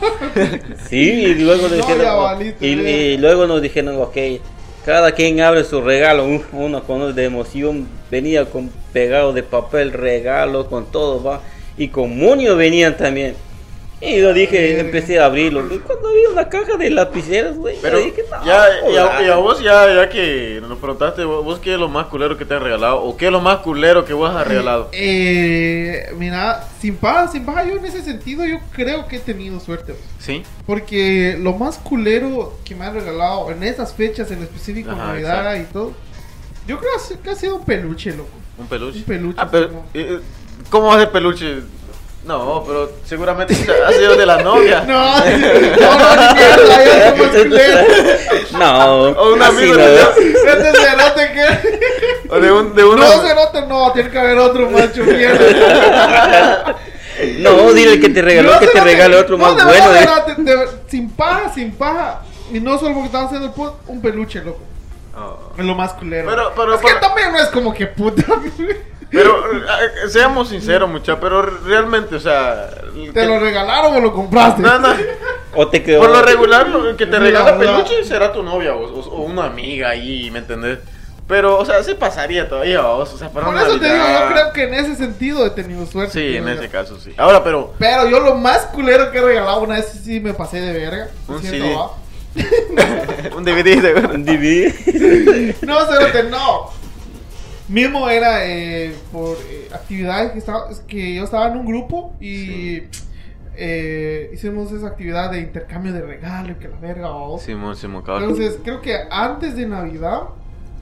Sí, 0.89 0.97
y 0.99 1.35
luego 1.35 1.63
nos 1.69 1.71
No, 1.73 1.77
dijeron, 1.77 2.07
oh, 2.09 2.39
y, 2.61 3.17
luego 3.19 3.47
nos 3.47 3.63
dijeron, 3.63 3.97
ok, 4.01 4.17
cada 4.85 5.13
quien 5.13 5.41
abre 5.41 5.65
su 5.65 5.81
regalo, 5.83 6.25
un- 6.25 6.45
uno 6.53 6.83
con 6.85 7.15
de 7.15 7.25
emoción, 7.25 7.87
venía 8.11 8.45
con 8.47 8.71
pegado 8.93 9.33
de 9.33 9.43
papel 9.43 9.93
regalo, 9.93 10.67
con 10.69 10.91
todo, 10.91 11.23
va, 11.23 11.43
y 11.77 11.89
con 11.89 12.19
moño 12.19 12.57
venían 12.57 12.97
también. 12.97 13.35
Y 14.01 14.21
yo 14.21 14.33
dije, 14.33 14.79
empecé 14.79 15.19
a 15.19 15.25
abrirlo. 15.27 15.69
Cuando 15.85 16.09
había 16.11 16.29
una 16.31 16.49
caja 16.49 16.77
de 16.77 16.89
lapiceros, 16.89 17.57
güey, 17.57 17.75
yo 17.77 17.83
Pero 17.83 17.99
dije, 17.99 18.23
no, 18.31 18.47
ya, 18.47 18.65
y 18.93 18.97
a, 18.97 19.07
joder. 19.07 19.27
y 19.27 19.31
a 19.31 19.35
vos 19.37 19.61
ya, 19.61 19.93
ya 19.93 20.09
que 20.09 20.61
nos 20.63 20.79
preguntaste, 20.79 21.25
vos, 21.25 21.45
vos 21.45 21.59
qué 21.59 21.73
es 21.75 21.81
lo 21.81 21.89
más 21.89 22.07
culero 22.07 22.39
que 22.39 22.45
te 22.45 22.55
han 22.55 22.63
regalado 22.63 23.03
o 23.03 23.17
qué 23.17 23.27
es 23.27 23.33
lo 23.33 23.41
más 23.41 23.59
culero 23.59 24.05
que 24.05 24.13
vos 24.13 24.33
has 24.33 24.47
regalado. 24.47 24.89
Eh, 24.93 26.13
mira, 26.17 26.65
sin 26.81 26.95
paja, 26.97 27.27
sin 27.27 27.45
paja, 27.45 27.65
yo 27.65 27.77
en 27.77 27.85
ese 27.85 28.03
sentido, 28.03 28.47
yo 28.47 28.59
creo 28.73 29.09
que 29.09 29.17
he 29.17 29.21
tenido 29.21 29.59
suerte. 29.59 29.97
¿Sí? 30.21 30.45
Porque 30.65 31.37
lo 31.41 31.55
más 31.55 31.79
culero 31.79 32.57
que 32.65 32.77
me 32.77 32.85
han 32.85 32.95
regalado 32.95 33.51
en 33.51 33.65
esas 33.65 33.93
fechas, 33.95 34.31
en 34.31 34.43
específico 34.45 34.93
Ajá, 34.93 35.09
Navidad 35.09 35.57
y 35.57 35.65
todo, 35.73 35.93
yo 36.69 36.79
creo 36.79 36.93
que 37.23 37.31
ha- 37.31 37.35
sido 37.35 37.57
un 37.57 37.65
peluche, 37.65 38.13
loco. 38.13 38.29
Un 38.59 38.67
peluche. 38.69 38.99
Un 38.99 39.05
peluche, 39.05 39.39
Ah, 39.41 39.49
pero, 39.51 39.69
como- 39.71 39.85
eh, 39.95 40.21
¿Cómo 40.71 40.87
va 40.89 40.97
a 40.97 40.99
ser 41.01 41.11
peluche? 41.11 41.63
No, 42.25 42.63
pero 42.67 42.91
seguramente 43.05 43.55
ha 43.87 43.93
sido 43.93 44.17
de 44.17 44.27
la 44.27 44.39
novia. 44.43 44.81
No, 44.87 45.19
no, 45.99 46.17
no, 46.17 46.17
ni 46.17 46.35
mierda, 46.35 46.85
yo 46.85 46.93
soy 46.93 47.17
más 47.17 47.29
culero. 47.47 47.87
No, 48.59 48.93
O 49.21 49.33
un 49.35 49.43
amigo 49.43 49.75
no. 49.75 49.81
de 49.81 50.03
Este 50.03 50.73
cerote 50.73 51.33
que. 51.33 52.29
O 52.31 52.41
de 52.41 52.53
un, 52.53 52.75
de 52.75 52.85
uno. 52.85 52.97
No, 53.03 53.23
cerote, 53.23 53.63
no, 53.67 53.93
tiene 53.93 54.11
que 54.11 54.19
haber 54.19 54.39
otro 54.39 54.69
macho 54.71 55.03
mierda. 55.05 56.77
No, 57.39 57.73
dile 57.73 57.99
que 58.01 58.09
te 58.11 58.23
regaló, 58.23 58.53
No, 58.55 58.61
que 58.61 58.67
te 58.69 58.81
regale 58.81 59.17
otro 59.17 59.37
no, 59.39 59.45
más 59.45 59.57
de 59.57 59.65
bueno. 59.65 59.91
verdad, 59.91 60.25
cerote, 60.27 60.43
de- 60.43 60.69
sin 60.89 61.11
paja, 61.11 61.53
sin 61.55 61.73
paja. 61.73 62.23
Y 62.53 62.61
no 62.61 62.79
solo 62.79 62.93
porque 62.95 63.07
estaba 63.07 63.25
haciendo 63.25 63.47
el 63.49 63.53
pod, 63.55 63.73
un 63.89 64.01
peluche, 64.01 64.41
loco. 64.43 64.61
Oh. 65.17 65.53
Es 65.59 65.65
lo 65.65 65.75
más 65.75 65.95
culero. 65.95 66.29
Pero- 66.31 66.53
pero- 66.55 66.75
es 66.75 66.81
que 66.81 66.87
pero- 66.87 67.01
también 67.01 67.33
no 67.33 67.39
es 67.39 67.49
como 67.49 67.75
que 67.75 67.87
puta. 67.87 68.23
Pero 69.11 69.53
eh, 69.55 70.09
seamos 70.11 70.49
sinceros, 70.51 70.89
mucha, 70.89 71.19
pero 71.19 71.43
realmente, 71.43 72.17
o 72.17 72.21
sea. 72.21 72.69
¿Te 72.95 73.13
que- 73.13 73.27
lo 73.27 73.39
regalaron 73.41 73.95
o 73.95 74.01
lo 74.01 74.13
compraste? 74.13 74.61
No, 74.63 74.79
no. 74.79 74.89
O 75.55 75.69
te 75.69 75.83
quedó. 75.83 76.01
Por 76.01 76.11
lo 76.11 76.21
regular, 76.23 76.69
lo 76.69 76.95
que 76.97 77.07
te 77.07 77.19
regala 77.19 77.59
peluche 77.59 78.05
será 78.05 78.33
tu 78.33 78.43
novia 78.43 78.75
o, 78.75 78.81
o- 78.85 79.01
o 79.11 79.23
una 79.23 79.45
amiga 79.47 79.89
ahí, 79.91 80.31
¿me 80.31 80.41
entendés? 80.41 80.79
Pero, 81.27 81.59
o 81.59 81.65
sea, 81.65 81.83
se 81.83 81.95
pasaría 81.95 82.49
todavía, 82.49 82.81
vos, 82.81 83.13
o 83.13 83.19
sea, 83.19 83.29
para 83.31 83.47
Por 83.47 83.57
eso 83.57 83.79
te 83.79 83.85
digo, 83.85 83.97
yo 84.21 84.29
creo 84.33 84.53
que 84.55 84.63
en 84.65 84.75
ese 84.75 84.97
sentido 84.97 85.45
he 85.45 85.51
tenido 85.51 85.85
suerte. 85.87 86.13
Sí, 86.13 86.37
en 86.37 86.49
ese 86.49 86.69
caso 86.71 86.99
sí. 86.99 87.13
Ahora, 87.19 87.43
pero. 87.45 87.75
Pero 87.79 88.09
yo 88.09 88.21
lo 88.21 88.35
más 88.35 88.67
culero 88.67 89.11
que 89.11 89.19
he 89.19 89.23
regalado 89.23 89.61
una 89.61 89.75
vez 89.77 90.01
sí 90.05 90.21
me 90.21 90.33
pasé 90.35 90.61
de 90.61 90.73
verga. 90.73 91.09
Un 91.29 91.43
siento, 91.43 91.97
CD. 92.35 93.31
un 93.37 93.45
DVD, 93.45 93.81
seguro. 93.81 94.15
Un 94.15 94.25
DVD. 94.25 95.55
No, 95.67 95.81
cerote, 95.87 96.23
no. 96.25 96.71
Mismo 97.69 98.09
era 98.09 98.47
eh, 98.47 98.95
por 99.13 99.37
eh, 99.49 99.69
actividades 99.75 100.33
que, 100.33 100.39
estaba, 100.39 100.71
es 100.71 100.81
que 100.81 101.15
yo 101.15 101.25
estaba 101.25 101.49
en 101.49 101.59
un 101.59 101.67
grupo 101.67 102.15
y 102.21 102.83
eh, 103.57 104.31
hicimos 104.33 104.73
esa 104.73 104.87
actividad 104.87 105.31
de 105.31 105.41
intercambio 105.41 105.93
de 105.93 106.01
regalos, 106.01 106.57
que 106.59 106.69
la 106.69 106.77
verga, 106.79 107.09
vamos. 107.09 107.43
Simón, 107.43 107.77
Simón, 107.77 108.03
cabal. 108.03 108.23
Entonces, 108.23 108.59
creo 108.65 108.81
que 108.81 108.97
antes 109.11 109.57
de 109.57 109.67
Navidad 109.67 110.23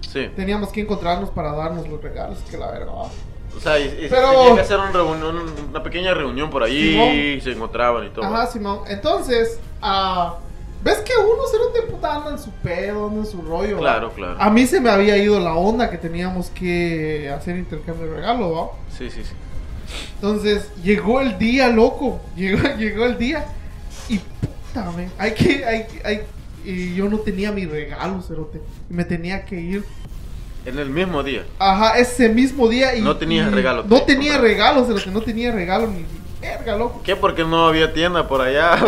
Sí. 0.02 0.30
teníamos 0.36 0.68
que 0.70 0.82
encontrarnos 0.82 1.30
para 1.30 1.52
darnos 1.52 1.88
los 1.88 2.00
regalos, 2.00 2.38
que 2.50 2.56
la 2.56 2.70
verga, 2.70 2.92
va. 2.92 3.02
O 3.56 3.60
sea, 3.60 3.78
y, 3.80 3.84
y 3.84 4.06
Pero- 4.08 4.30
tenía 4.30 4.54
que 4.54 4.60
hacer 4.60 4.78
un 4.78 4.92
reunión, 4.92 5.42
una 5.70 5.82
pequeña 5.82 6.14
reunión 6.14 6.50
por 6.50 6.62
ahí 6.62 6.92
Simón. 6.92 7.08
y 7.14 7.40
se 7.40 7.52
encontraban 7.52 8.06
y 8.06 8.10
todo. 8.10 8.24
Ajá, 8.26 8.46
Simón. 8.46 8.80
Entonces, 8.88 9.58
ah, 9.82 10.36
¿ves 10.86 10.98
que 10.98 11.12
uno 11.16 11.42
se 11.50 11.58
lo 11.58 11.68
te 11.70 11.82
puta 11.82 12.14
anda 12.14 12.30
en 12.30 12.38
su 12.38 12.50
pedo, 12.52 13.08
anda 13.08 13.20
en 13.20 13.26
su 13.26 13.42
rollo? 13.42 13.74
va? 13.74 13.80
Claro, 13.80 14.12
claro. 14.12 14.36
A 14.38 14.50
mí 14.50 14.66
se 14.66 14.80
me 14.80 14.88
había 14.88 15.16
ido 15.16 15.40
la 15.40 15.54
onda 15.54 15.90
que 15.90 15.98
teníamos 15.98 16.48
que 16.50 17.28
hacer 17.28 17.56
intercambio 17.56 18.06
de 18.06 18.14
regalos, 18.14 18.56
¿va? 18.56 18.70
Sí, 18.96 19.10
sí, 19.10 19.22
sí. 19.24 19.32
Entonces, 20.14 20.70
llegó 20.84 21.20
el 21.20 21.38
día, 21.38 21.68
loco. 21.68 22.20
Llegó, 22.36 22.68
llegó 22.78 23.04
el 23.04 23.18
día. 23.18 23.46
Y 24.08 24.18
puta, 24.18 24.92
man, 24.92 25.10
hay 25.18 25.34
que, 25.34 25.64
hay, 25.64 25.86
hay, 26.04 26.20
y 26.64 26.94
yo 26.94 27.08
no 27.08 27.18
tenía 27.18 27.50
mi 27.50 27.66
regalo, 27.66 28.22
cerote. 28.22 28.60
Y 28.88 28.94
me 28.94 29.04
tenía 29.04 29.44
que 29.44 29.60
ir. 29.60 29.84
En 30.64 30.78
el 30.78 30.90
mismo 30.90 31.24
día. 31.24 31.44
Ajá, 31.58 31.98
ese 31.98 32.28
mismo 32.28 32.68
día. 32.68 32.94
Y, 32.94 33.02
No 33.02 33.16
tenías 33.16 33.50
y 33.50 33.54
regalo, 33.54 33.84
No 33.88 34.02
te 34.02 34.14
tenía 34.14 34.38
regalo, 34.38 34.84
cerote. 34.84 35.10
No 35.10 35.20
tenía 35.20 35.50
regalo 35.50 35.88
ni 35.88 36.04
verga, 36.40 36.76
loco. 36.76 37.00
¿Qué? 37.04 37.16
Porque 37.16 37.44
no 37.44 37.66
había 37.66 37.92
tienda 37.92 38.26
por 38.28 38.40
allá. 38.40 38.78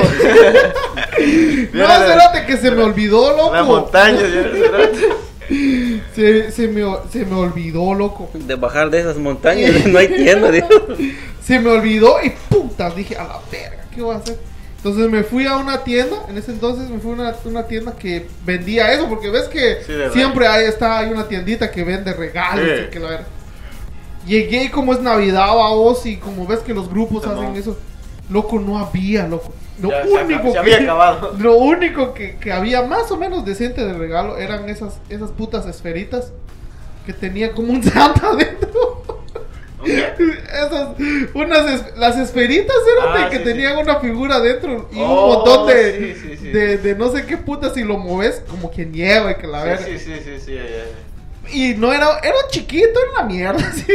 No, 1.72 1.86
cerote, 1.86 2.46
que 2.46 2.57
se 2.57 2.70
me 2.70 2.82
olvidó, 2.84 3.36
loco. 3.36 3.53
La 3.55 3.64
montaña. 3.64 4.20
Se, 6.14 6.53
se, 6.53 6.68
me, 6.68 6.82
se 7.11 7.24
me 7.24 7.34
olvidó, 7.36 7.94
loco. 7.94 8.28
De 8.34 8.55
bajar 8.55 8.90
de 8.90 9.01
esas 9.01 9.16
montañas 9.16 9.86
no 9.86 9.99
hay 9.99 10.09
tienda. 10.09 10.51
Se 11.42 11.59
me 11.59 11.70
olvidó 11.70 12.16
y 12.22 12.30
puta, 12.51 12.90
dije, 12.90 13.16
a 13.16 13.24
la 13.24 13.40
verga, 13.51 13.84
¿qué 13.94 14.03
voy 14.03 14.14
a 14.14 14.18
hacer? 14.18 14.38
Entonces 14.76 15.11
me 15.11 15.24
fui 15.24 15.46
a 15.46 15.57
una 15.57 15.82
tienda, 15.84 16.16
en 16.28 16.36
ese 16.38 16.51
entonces 16.53 16.88
me 16.90 16.99
fui 16.99 17.12
a 17.12 17.14
una, 17.14 17.34
una 17.46 17.66
tienda 17.66 17.96
que 17.99 18.28
vendía 18.44 18.92
eso, 18.92 19.09
porque 19.09 19.30
ves 19.30 19.44
que 19.49 19.78
Sí, 19.86 19.92
siempre 20.12 20.46
hay, 20.46 20.66
está, 20.66 20.99
hay 20.99 21.11
una 21.11 21.26
tiendita 21.26 21.70
que 21.70 21.82
vende 21.82 22.12
regalos 22.12 22.66
Sí. 22.66 22.84
y 22.86 22.90
que 22.90 23.01
la 23.01 23.09
verga. 23.09 23.26
Llegué 24.28 24.64
y 24.64 24.68
como 24.68 24.92
es 24.92 25.00
Navidad, 25.00 25.48
vos, 25.54 26.04
y 26.06 26.16
como 26.18 26.46
ves 26.46 26.60
que 26.60 26.74
los 26.74 26.88
grupos 26.88 27.22
Simón. 27.24 27.38
hacen 27.38 27.56
eso, 27.56 27.76
loco, 28.30 28.60
no 28.60 28.78
había, 28.78 29.26
loco. 29.26 29.52
Lo 29.80 29.90
Ya, 29.90 30.02
único 30.22 30.48
se 30.48 30.52
que, 30.52 30.58
había 30.58 30.76
acabado. 30.78 31.34
Lo 31.38 31.56
único 31.56 32.12
que, 32.12 32.36
que 32.36 32.52
había 32.52 32.82
más 32.82 33.10
o 33.10 33.16
menos 33.16 33.44
decente 33.44 33.84
de 33.84 33.92
regalo 33.94 34.36
eran 34.36 34.68
esas, 34.68 34.98
esas 35.08 35.30
putas 35.30 35.66
esferitas 35.66 36.32
que 37.06 37.12
tenía 37.12 37.52
como 37.52 37.72
un 37.72 37.82
santa 37.82 38.28
adentro. 38.32 39.02
Esas, 39.86 40.88
unas 41.34 41.96
las 41.96 42.18
esferitas 42.18 42.74
eran 42.98 43.14
Ah, 43.16 43.24
de 43.24 43.30
que 43.30 43.38
sí, 43.38 43.44
tenían 43.44 43.78
una 43.78 44.00
figura 44.00 44.40
dentro 44.40 44.88
y 44.92 44.96
un 44.96 45.04
Oh, 45.06 45.34
montón 45.36 45.68
de, 45.68 46.14
sí, 46.14 46.20
sí, 46.30 46.36
sí. 46.36 46.48
de, 46.48 46.78
de 46.78 46.94
no 46.96 47.10
sé 47.12 47.24
qué 47.24 47.36
putas 47.38 47.74
si 47.74 47.84
lo 47.84 47.96
mueves 47.96 48.42
como 48.50 48.70
que 48.70 48.84
nieva 48.84 49.30
y 49.30 49.34
que 49.36 49.46
la 49.46 49.62
verga. 49.62 49.86
Sí, 49.86 49.98
sí, 49.98 50.14
sí, 50.16 50.20
sí, 50.24 50.40
sí. 50.44 50.58
Y 51.53 51.74
no 51.74 51.92
era, 51.92 52.18
era 52.18 52.36
chiquito 52.51 52.99
en 53.09 53.14
la 53.16 53.22
mierda, 53.24 53.72
sí. 53.76 53.86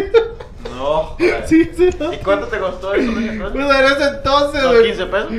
No, 0.75 1.03
joder. 1.17 1.47
sí, 1.47 1.69
sí, 1.75 1.89
no. 1.99 2.13
¿Y 2.13 2.17
cuánto 2.17 2.47
te 2.47 2.59
costó 2.59 2.93
eso? 2.93 3.11
no? 3.11 3.51
Pues 3.51 3.65
en 3.65 3.85
ese 3.85 4.03
entonces, 4.15 4.63
¿No, 4.63 4.69
güey, 4.69 4.85
15 4.87 5.05
pesos? 5.05 5.31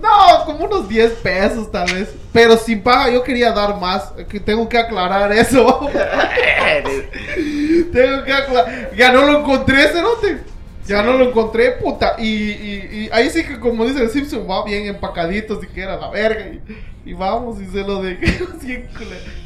No, 0.00 0.44
como 0.44 0.64
unos 0.66 0.88
10 0.88 1.12
pesos 1.14 1.70
tal 1.72 1.90
vez. 1.92 2.14
Pero 2.32 2.56
sin 2.56 2.82
paga 2.82 3.10
yo 3.10 3.22
quería 3.22 3.52
dar 3.52 3.80
más. 3.80 4.12
Que 4.28 4.40
tengo 4.40 4.68
que 4.68 4.78
aclarar 4.78 5.32
eso. 5.32 5.66
tengo 7.92 8.24
que 8.24 8.32
aclarar. 8.32 8.90
Ya 8.94 9.12
no 9.12 9.22
lo 9.22 9.38
encontré, 9.40 9.88
cerote. 9.88 10.38
Ya 10.86 11.02
no 11.02 11.14
lo 11.14 11.28
encontré, 11.28 11.72
puta. 11.72 12.14
Y, 12.18 12.24
y, 12.24 12.88
y 12.92 13.10
ahí 13.12 13.28
sí 13.30 13.44
que 13.44 13.58
como 13.58 13.84
dice 13.84 14.02
el 14.02 14.10
Simpson, 14.10 14.46
va 14.48 14.64
bien 14.64 14.86
empacadito 14.86 15.60
siquiera 15.60 15.96
la 15.96 16.10
verga. 16.10 16.46
Y, 16.46 17.10
y 17.10 17.12
vamos 17.12 17.60
y 17.60 17.66
se 17.66 17.82
lo 17.82 18.02
dejé 18.02 18.26
así. 18.56 18.84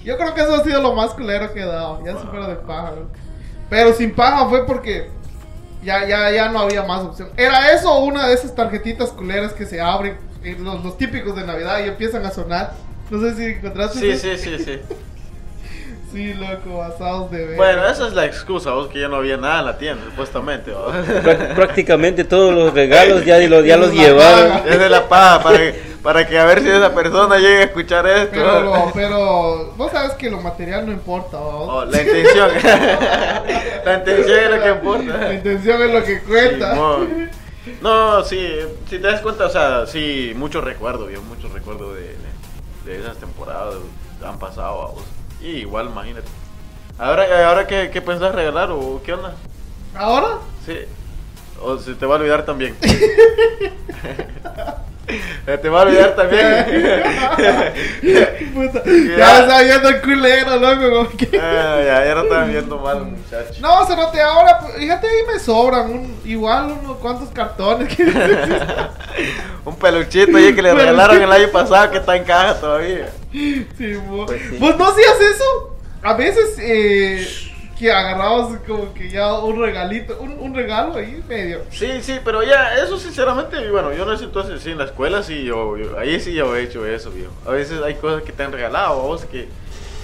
Yo 0.04 0.16
creo 0.16 0.34
que 0.34 0.40
eso 0.40 0.54
ha 0.54 0.64
sido 0.64 0.80
lo 0.80 0.94
más 0.94 1.12
culero 1.12 1.52
que 1.52 1.60
he 1.60 1.66
dado. 1.66 2.04
Ya 2.04 2.18
supero 2.18 2.46
de 2.46 2.56
paja. 2.56 2.92
¿no? 2.96 3.08
Pero 3.68 3.92
sin 3.92 4.12
paja 4.12 4.48
fue 4.48 4.66
porque 4.66 5.08
ya, 5.82 6.06
ya, 6.06 6.30
ya 6.30 6.48
no 6.50 6.60
había 6.60 6.82
más 6.82 7.02
opción. 7.02 7.30
Era 7.36 7.72
eso 7.72 7.98
una 8.00 8.28
de 8.28 8.34
esas 8.34 8.54
tarjetitas 8.54 9.10
culeras 9.10 9.52
que 9.52 9.66
se 9.66 9.80
abren, 9.80 10.16
eh, 10.42 10.56
los, 10.58 10.84
los 10.84 10.98
típicos 10.98 11.36
de 11.36 11.44
Navidad 11.46 11.84
y 11.84 11.88
empiezan 11.88 12.24
a 12.26 12.30
sonar. 12.30 12.74
No 13.10 13.20
sé 13.20 13.34
si 13.34 13.44
encontraste. 13.56 13.98
Sí, 13.98 14.36
sí, 14.36 14.36
sí, 14.36 14.64
sí. 14.64 14.80
Sí, 16.12 16.34
loco, 16.34 16.78
basados 16.78 17.30
de 17.30 17.46
ver. 17.46 17.56
Bueno, 17.56 17.86
esa 17.86 18.08
es 18.08 18.14
la 18.14 18.24
excusa, 18.24 18.72
vos, 18.72 18.88
que 18.88 19.00
ya 19.00 19.08
no 19.08 19.16
había 19.16 19.36
nada 19.36 19.60
en 19.60 19.66
la 19.66 19.78
tienda, 19.78 20.04
supuestamente. 20.06 20.72
Prácticamente 21.54 22.24
todos 22.24 22.52
los 22.54 22.74
regalos 22.74 23.24
ya, 23.24 23.38
los, 23.38 23.64
ya 23.64 23.76
los 23.76 23.88
La 23.94 24.02
llevaron. 24.02 24.48
paga. 24.58 24.68
Es 24.70 24.78
de 24.78 24.88
la 24.88 25.08
paja, 25.08 25.42
para 25.42 25.58
que, 25.58 25.82
para 26.02 26.26
que 26.26 26.38
a 26.38 26.44
ver 26.46 26.62
si 26.62 26.68
esa 26.68 26.92
persona 26.94 27.36
llega 27.38 27.60
a 27.60 27.62
escuchar 27.64 28.06
esto. 28.06 28.30
Pero, 28.32 28.60
lo- 28.62 28.90
pero 28.92 29.72
vos 29.76 29.92
sabes 29.92 30.12
que 30.14 30.30
lo 30.30 30.40
material 30.40 30.86
no 30.86 30.92
importa. 30.92 31.36
¿va? 31.38 31.44
Oh, 31.46 31.84
la 31.84 32.02
intención. 32.02 32.50
la 33.84 33.94
intención 33.94 34.38
es 34.38 34.50
lo 34.50 34.56
que 34.56 34.68
La 34.68 34.74
importa. 34.74 35.34
intención 35.34 35.82
es 35.82 35.92
lo 35.92 36.04
que 36.04 36.20
cuenta. 36.22 36.72
Simón. 36.74 37.30
No, 37.82 38.24
sí, 38.24 38.48
si 38.88 38.98
te 38.98 39.06
das 39.06 39.20
cuenta, 39.20 39.46
o 39.46 39.50
sea, 39.50 39.86
sí, 39.86 40.32
muchos 40.34 40.64
recuerdos, 40.64 41.10
yo 41.12 41.20
muchos 41.22 41.52
recuerdos 41.52 41.94
de, 41.94 42.16
de 42.84 42.98
esas 43.00 43.16
temporadas 43.18 43.74
han 44.26 44.38
pasado 44.38 44.82
a 44.82 44.86
vos. 44.92 45.04
Y 45.42 45.48
igual, 45.58 45.86
imagínate. 45.86 46.28
Ahora, 46.98 47.48
ahora 47.48 47.66
qué, 47.66 47.90
qué 47.90 48.02
pensás 48.02 48.34
regalar 48.34 48.70
o 48.70 49.00
qué 49.04 49.14
onda? 49.14 49.34
Ahora, 49.96 50.38
Sí. 50.66 50.76
O 51.62 51.78
se 51.78 51.94
te 51.94 52.06
va 52.06 52.16
a 52.16 52.18
olvidar 52.18 52.44
también. 52.44 52.76
se 55.46 55.58
te 55.58 55.68
va 55.68 55.80
a 55.80 55.82
olvidar 55.84 56.14
también. 56.16 56.66
puta, 58.54 58.82
Ya. 58.84 59.16
ya 59.16 59.40
está 59.40 59.62
viendo 59.62 59.88
el 59.88 60.00
culero, 60.02 60.56
loco. 60.56 60.90
como 61.08 61.16
que- 61.16 61.38
Ah, 61.40 61.80
ya, 61.84 62.04
ya 62.06 62.14
no 62.14 62.22
están 62.22 62.50
viendo 62.50 62.78
mal, 62.78 63.04
muchachos. 63.04 63.60
No, 63.60 63.86
cerote, 63.86 64.20
ahora, 64.20 64.58
pues, 64.60 64.74
fíjate, 64.76 65.06
ahí 65.06 65.22
me 65.32 65.38
sobran 65.38 65.90
un, 65.90 66.20
igual 66.24 66.72
unos 66.82 66.96
cuantos 66.98 67.28
cartones. 67.30 67.94
que- 67.94 68.04
Un 69.64 69.76
peluchito 69.76 70.26
que 70.32 70.32
le 70.40 70.52
Peluchito. 70.52 70.74
regalaron 70.76 71.22
el 71.22 71.32
año 71.32 71.48
pasado 71.48 71.90
que 71.90 71.98
está 71.98 72.16
en 72.16 72.24
caja 72.24 72.54
todavía. 72.60 73.08
Sí. 73.32 73.66
Pues 73.76 74.40
sí. 74.50 74.56
¿Vos 74.58 74.76
no 74.78 74.88
hacías 74.88 75.20
eso? 75.34 75.76
A 76.02 76.14
veces 76.14 76.56
eh, 76.58 77.28
que 77.80 77.90
agarrabas 77.90 78.58
como 78.66 78.92
que 78.92 79.08
ya 79.08 79.32
un 79.38 79.58
regalito, 79.58 80.18
un, 80.20 80.32
un 80.38 80.54
regalo 80.54 80.96
ahí 80.96 81.24
medio. 81.26 81.62
Sí, 81.70 81.88
sí, 82.02 82.18
pero 82.22 82.42
ya, 82.42 82.74
eso 82.74 82.98
sinceramente, 82.98 83.70
bueno, 83.70 83.90
yo 83.94 84.04
no 84.04 84.14
sé 84.18 84.24
entonces, 84.24 84.60
sí, 84.60 84.70
en 84.72 84.76
la 84.78 84.84
escuela 84.84 85.22
sí, 85.22 85.44
yo, 85.44 85.78
yo- 85.78 85.98
ahí 85.98 86.20
sí 86.20 86.34
yo 86.34 86.54
he 86.54 86.62
hecho 86.64 86.84
eso, 86.84 87.10
viejo. 87.10 87.32
A 87.46 87.52
veces 87.52 87.80
hay 87.82 87.94
cosas 87.94 88.22
que 88.22 88.32
te 88.32 88.42
han 88.42 88.52
regalado, 88.52 89.00
vos 89.00 89.24
que, 89.24 89.48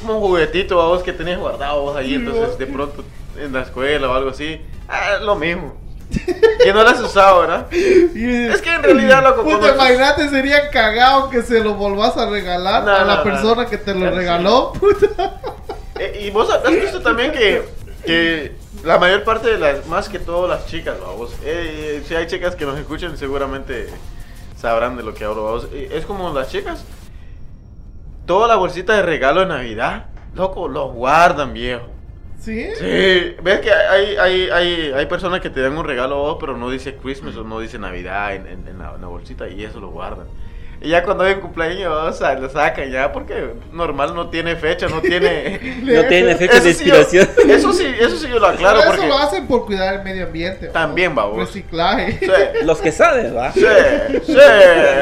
como 0.01 0.15
un 0.15 0.21
juguetito, 0.23 0.77
vos 0.77 1.03
que 1.03 1.13
tenías 1.13 1.39
guardado 1.39 1.83
vos 1.83 1.97
ahí, 1.97 2.09
Sí, 2.09 2.15
entonces 2.15 2.47
vos. 2.49 2.59
de 2.59 2.67
pronto 2.67 3.05
en 3.39 3.53
la 3.53 3.61
escuela 3.61 4.09
o 4.09 4.15
algo 4.15 4.31
así, 4.31 4.59
ah, 4.89 5.19
lo 5.21 5.37
mismo. 5.37 5.77
Que 6.63 6.73
no 6.73 6.83
lo 6.83 6.89
has 6.89 7.01
usado, 7.01 7.41
¿verdad? 7.41 7.67
Y- 7.73 8.47
Es 8.47 8.63
que 8.63 8.73
en 8.73 8.83
realidad, 8.83 9.23
loco, 9.23 9.43
Puta, 9.43 9.59
cuando- 9.59 9.75
imagínate, 9.75 10.29
sería 10.31 10.71
cagado 10.71 11.29
que 11.29 11.43
se 11.43 11.63
lo 11.63 11.75
volvás 11.75 12.17
a 12.17 12.31
regalar 12.31 12.85
No, 12.85 12.91
a 12.93 13.05
la 13.05 13.05
no, 13.05 13.17
no. 13.17 13.23
persona 13.23 13.67
que 13.67 13.77
te 13.77 13.93
lo 13.93 14.11
regaló. 14.11 14.73
Puta. 14.73 15.41
Eh, 15.99 16.25
y 16.27 16.31
vos 16.31 16.49
has 16.51 16.71
visto 16.71 17.01
también 17.01 17.33
que, 17.33 17.63
que 18.05 18.53
la 18.85 18.99
mayor 18.99 19.25
parte 19.25 19.49
de 19.49 19.59
las, 19.59 19.87
más 19.87 20.09
que 20.09 20.19
todo 20.19 20.47
las 20.47 20.67
chicas, 20.67 20.97
vamos, 21.01 21.35
eh, 21.45 22.03
si 22.07 22.15
hay 22.15 22.27
chicas 22.27 22.55
que 22.57 22.65
nos 22.67 22.79
escuchan 22.79 23.17
seguramente 23.17 23.89
sabrán 24.57 24.97
de 24.97 25.03
lo 25.03 25.15
que 25.15 25.25
hablo, 25.25 25.45
vamos. 25.45 25.69
Eh, 25.73 25.91
Es 25.93 26.05
como 26.07 26.33
las 26.33 26.51
chicas, 26.51 26.85
toda 28.27 28.49
la 28.49 28.57
bolsita 28.57 28.95
de 28.95 29.03
regalo 29.03 29.41
de 29.41 29.47
Navidad, 29.47 30.07
loco, 30.35 30.69
lo 30.69 30.89
guardan, 30.93 31.53
viejo. 31.53 31.87
¿Sí? 32.39 32.67
Sí, 32.79 33.35
ves 33.43 33.61
que 33.61 33.73
hay, 33.73 34.17
hay, 34.17 34.51
hay, 34.51 34.93
hay 34.95 35.07
personas 35.07 35.41
que 35.41 35.51
te 35.51 35.61
dan 35.63 35.77
un 35.77 35.85
regalo 35.85 36.17
a 36.17 36.19
vos, 36.19 36.37
pero 36.39 36.57
no 36.57 36.71
dice 36.71 36.95
Christmas 36.97 37.35
o 37.37 37.43
no 37.45 37.59
dice 37.61 37.79
Navidad 37.79 38.35
en, 38.35 38.47
en- 38.47 38.69
en 38.69 38.79
la, 38.79 38.95
en 38.95 39.01
la 39.01 39.07
bolsita 39.09 39.49
y 39.49 39.65
eso 39.65 39.81
lo 39.81 39.89
guardan. 39.89 40.27
Y 40.81 40.91
ya 40.91 41.03
cuando 41.03 41.25
hay 41.25 41.35
un 41.35 41.41
cumpleaños, 41.41 41.91
o 41.91 42.13
sea, 42.13 42.35
lo 42.35 42.51
sacan 42.51 42.91
ya 42.91 43.11
porque 43.11 43.55
normal 43.73 44.15
no 44.15 44.29
tiene 44.29 44.57
fecha, 44.57 44.87
no 44.89 45.01
tiene... 45.01 45.59
No 45.83 46.05
tiene 46.05 46.37
fecha 46.37 46.61
de 46.61 46.71
Eso 46.71 46.79
sí 46.79 46.85
yo- 46.85 46.97
inspiración. 46.97 47.51
eso 47.51 47.73
sí, 47.73 47.87
eso 47.99 48.17
sí 48.17 48.29
yo 48.29 48.39
lo 48.39 48.47
aclaro 48.49 48.79
Pero 48.81 48.91
porque... 48.91 49.07
eso 49.07 49.17
lo 49.17 49.19
hacen 49.23 49.47
por 49.47 49.65
cuidar 49.67 49.95
el 49.95 50.03
medio 50.05 50.27
ambiente. 50.27 50.67
¿va? 50.67 50.73
También, 50.75 51.15
babos. 51.15 51.39
Reciclaje. 51.39 52.19
Sí, 52.21 52.31
Los 52.65 52.79
que 52.81 52.93
saben, 52.93 53.35
¿va? 53.37 53.53
sí, 53.53 53.61
sí. 54.27 54.37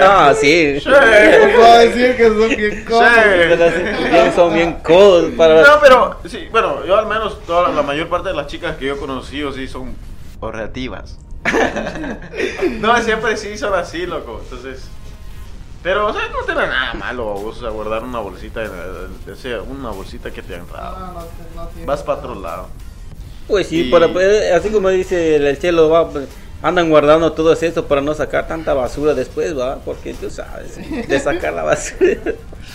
No, 0.00 0.34
sí. 0.34 0.80
Sí. 0.80 0.88
Puedo 0.88 1.78
decir 1.78 2.16
que 2.16 2.28
son 2.28 2.48
bien. 2.48 2.84
Pero 2.88 3.70
sí, 3.70 4.32
son 4.36 4.54
bien 4.54 4.72
codos 4.82 5.32
para... 5.36 5.60
No, 5.62 5.80
pero 5.82 6.18
sí, 6.26 6.48
bueno, 6.52 6.84
yo 6.86 6.96
al 6.96 7.06
menos 7.06 7.42
toda 7.46 7.68
la, 7.68 7.74
la 7.74 7.82
mayor 7.82 8.08
parte 8.08 8.28
de 8.28 8.34
las 8.36 8.46
chicas 8.46 8.76
que 8.76 8.86
yo 8.86 8.94
he 8.94 8.98
conocido 8.98 9.52
sí 9.52 9.66
son 9.66 9.94
ahorrativas. 10.40 11.18
no, 12.80 12.96
siempre 13.02 13.36
sí 13.36 13.56
son 13.58 13.74
así, 13.74 14.06
loco. 14.06 14.40
Entonces, 14.44 14.88
pero 15.84 16.06
o 16.06 16.12
sea, 16.12 16.22
no 16.30 16.38
tiene 16.46 16.66
nada 16.66 16.94
malo, 16.94 17.24
vos, 17.26 17.58
o 17.58 17.60
sea, 17.60 17.68
guardar 17.68 18.02
una 18.02 18.18
bolsita, 18.18 18.64
en- 18.64 18.70
o 19.32 19.36
sea, 19.36 19.60
una 19.62 19.90
bolsita 19.90 20.30
que 20.32 20.42
te 20.42 20.56
No, 20.56 20.64
no, 20.64 21.12
no 21.54 21.66
tiene 21.68 21.86
Vas 21.86 22.02
para 22.02 22.18
otro 22.20 22.34
lado. 22.34 22.68
Pues 23.46 23.68
sí, 23.68 23.82
Y- 23.82 23.90
para, 23.90 24.10
pues, 24.12 24.50
así 24.52 24.70
como 24.70 24.88
dice 24.88 25.36
el, 25.36 25.46
el 25.46 25.58
chelo, 25.58 25.90
va, 25.90 26.08
pues, 26.08 26.26
andan 26.62 26.88
guardando 26.88 27.32
todo 27.32 27.52
esto 27.52 27.84
para 27.84 28.00
no 28.00 28.14
sacar 28.14 28.48
tanta 28.48 28.72
basura 28.72 29.12
después, 29.12 29.56
va, 29.56 29.76
porque 29.84 30.14
tú 30.14 30.30
sabes, 30.30 30.78
de 31.06 31.20
sacar 31.20 31.52
la 31.52 31.62
basura. 31.64 32.16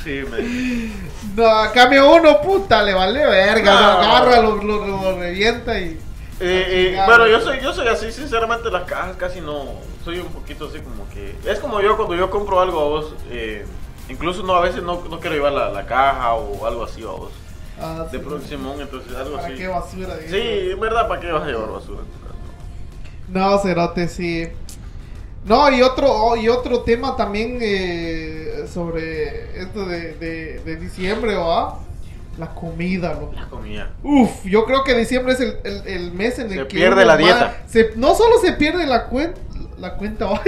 Sí, 0.03 0.22
me... 0.30 0.93
No, 1.36 1.72
cambio 1.74 2.14
uno, 2.16 2.39
puta, 2.41 2.84
le 2.84 2.93
vale 2.93 3.26
verga. 3.26 3.74
No. 3.74 3.82
Lo 3.82 3.88
agarra, 4.03 4.41
lo, 4.41 4.55
lo, 4.64 4.88
lo 4.88 5.20
revienta 5.20 5.80
y. 5.80 5.99
Eh, 6.42 6.94
eh, 6.96 7.02
bueno, 7.06 7.28
yo 7.28 7.42
soy, 7.42 7.60
yo 7.62 7.74
soy 7.74 7.88
así, 7.88 8.12
sinceramente 8.12 8.72
las 8.72 8.84
cajas 8.84 9.18
casi 9.18 9.42
no, 9.42 9.66
soy 10.06 10.20
un 10.20 10.28
poquito 10.28 10.68
así 10.68 10.80
como 10.80 11.08
que, 11.10 11.36
es 11.50 11.60
como 11.60 11.82
yo 11.82 11.98
cuando 11.98 12.16
yo 12.16 12.30
compro 12.30 12.62
algo 12.62 12.80
a 12.80 12.84
vos, 12.86 13.14
eh, 13.30 13.66
incluso 14.08 14.42
no 14.44 14.54
a 14.56 14.62
veces 14.62 14.82
no, 14.82 15.02
no 15.10 15.20
quiero 15.20 15.36
llevar 15.36 15.52
la, 15.52 15.70
la 15.70 15.86
caja 15.86 16.34
o 16.36 16.66
algo 16.66 16.84
así 16.86 17.02
a 17.04 17.08
vos, 17.08 17.32
Ah, 17.82 18.06
de 18.12 18.20
sí. 18.20 18.24
entonces 18.82 19.16
algo 19.16 19.36
¿Para 19.36 19.48
así. 19.48 19.56
qué 19.58 19.68
basura? 19.68 20.18
digo? 20.18 20.30
Sí, 20.32 20.72
en 20.72 20.80
verdad, 20.80 21.08
¿para 21.08 21.22
qué 21.22 21.32
vas 21.32 21.44
a 21.44 21.48
llevar 21.48 21.72
basura? 21.72 22.00
No, 23.28 23.58
Cerote, 23.60 24.08
sí. 24.08 24.48
No, 25.46 25.70
y 25.72 25.82
otro, 25.82 26.08
oh, 26.12 26.36
y 26.36 26.50
otro 26.50 26.82
tema 26.82 27.16
también 27.16 27.60
eh, 27.62 28.66
sobre 28.72 29.62
esto 29.62 29.86
de, 29.86 30.16
de, 30.16 30.60
de 30.60 30.76
diciembre, 30.76 31.36
¿va? 31.36 31.80
La 32.40 32.48
comida, 32.48 33.14
loco. 33.14 33.34
La 33.36 33.46
comida. 33.48 33.90
Uf, 34.02 34.46
yo 34.46 34.64
creo 34.66 34.84
que 34.86 34.94
diciembre 34.96 35.34
es 35.34 35.42
el, 35.42 35.58
el, 35.66 35.88
el 35.88 36.12
mes 36.14 36.40
en 36.40 36.46
el 36.52 36.60
Se 36.60 36.68
que 36.68 36.76
pierde 36.78 36.96
uno 37.04 37.06
la 37.06 37.18
dieta. 37.18 37.58
se- 37.68 37.92
no 37.98 38.16
solo 38.16 38.40
se 38.40 38.54
pierde 38.54 38.86
la 38.86 39.06
cuenta, 39.08 39.40
la 39.78 39.94
cuenta, 39.96 40.26
¿va? 40.32 40.42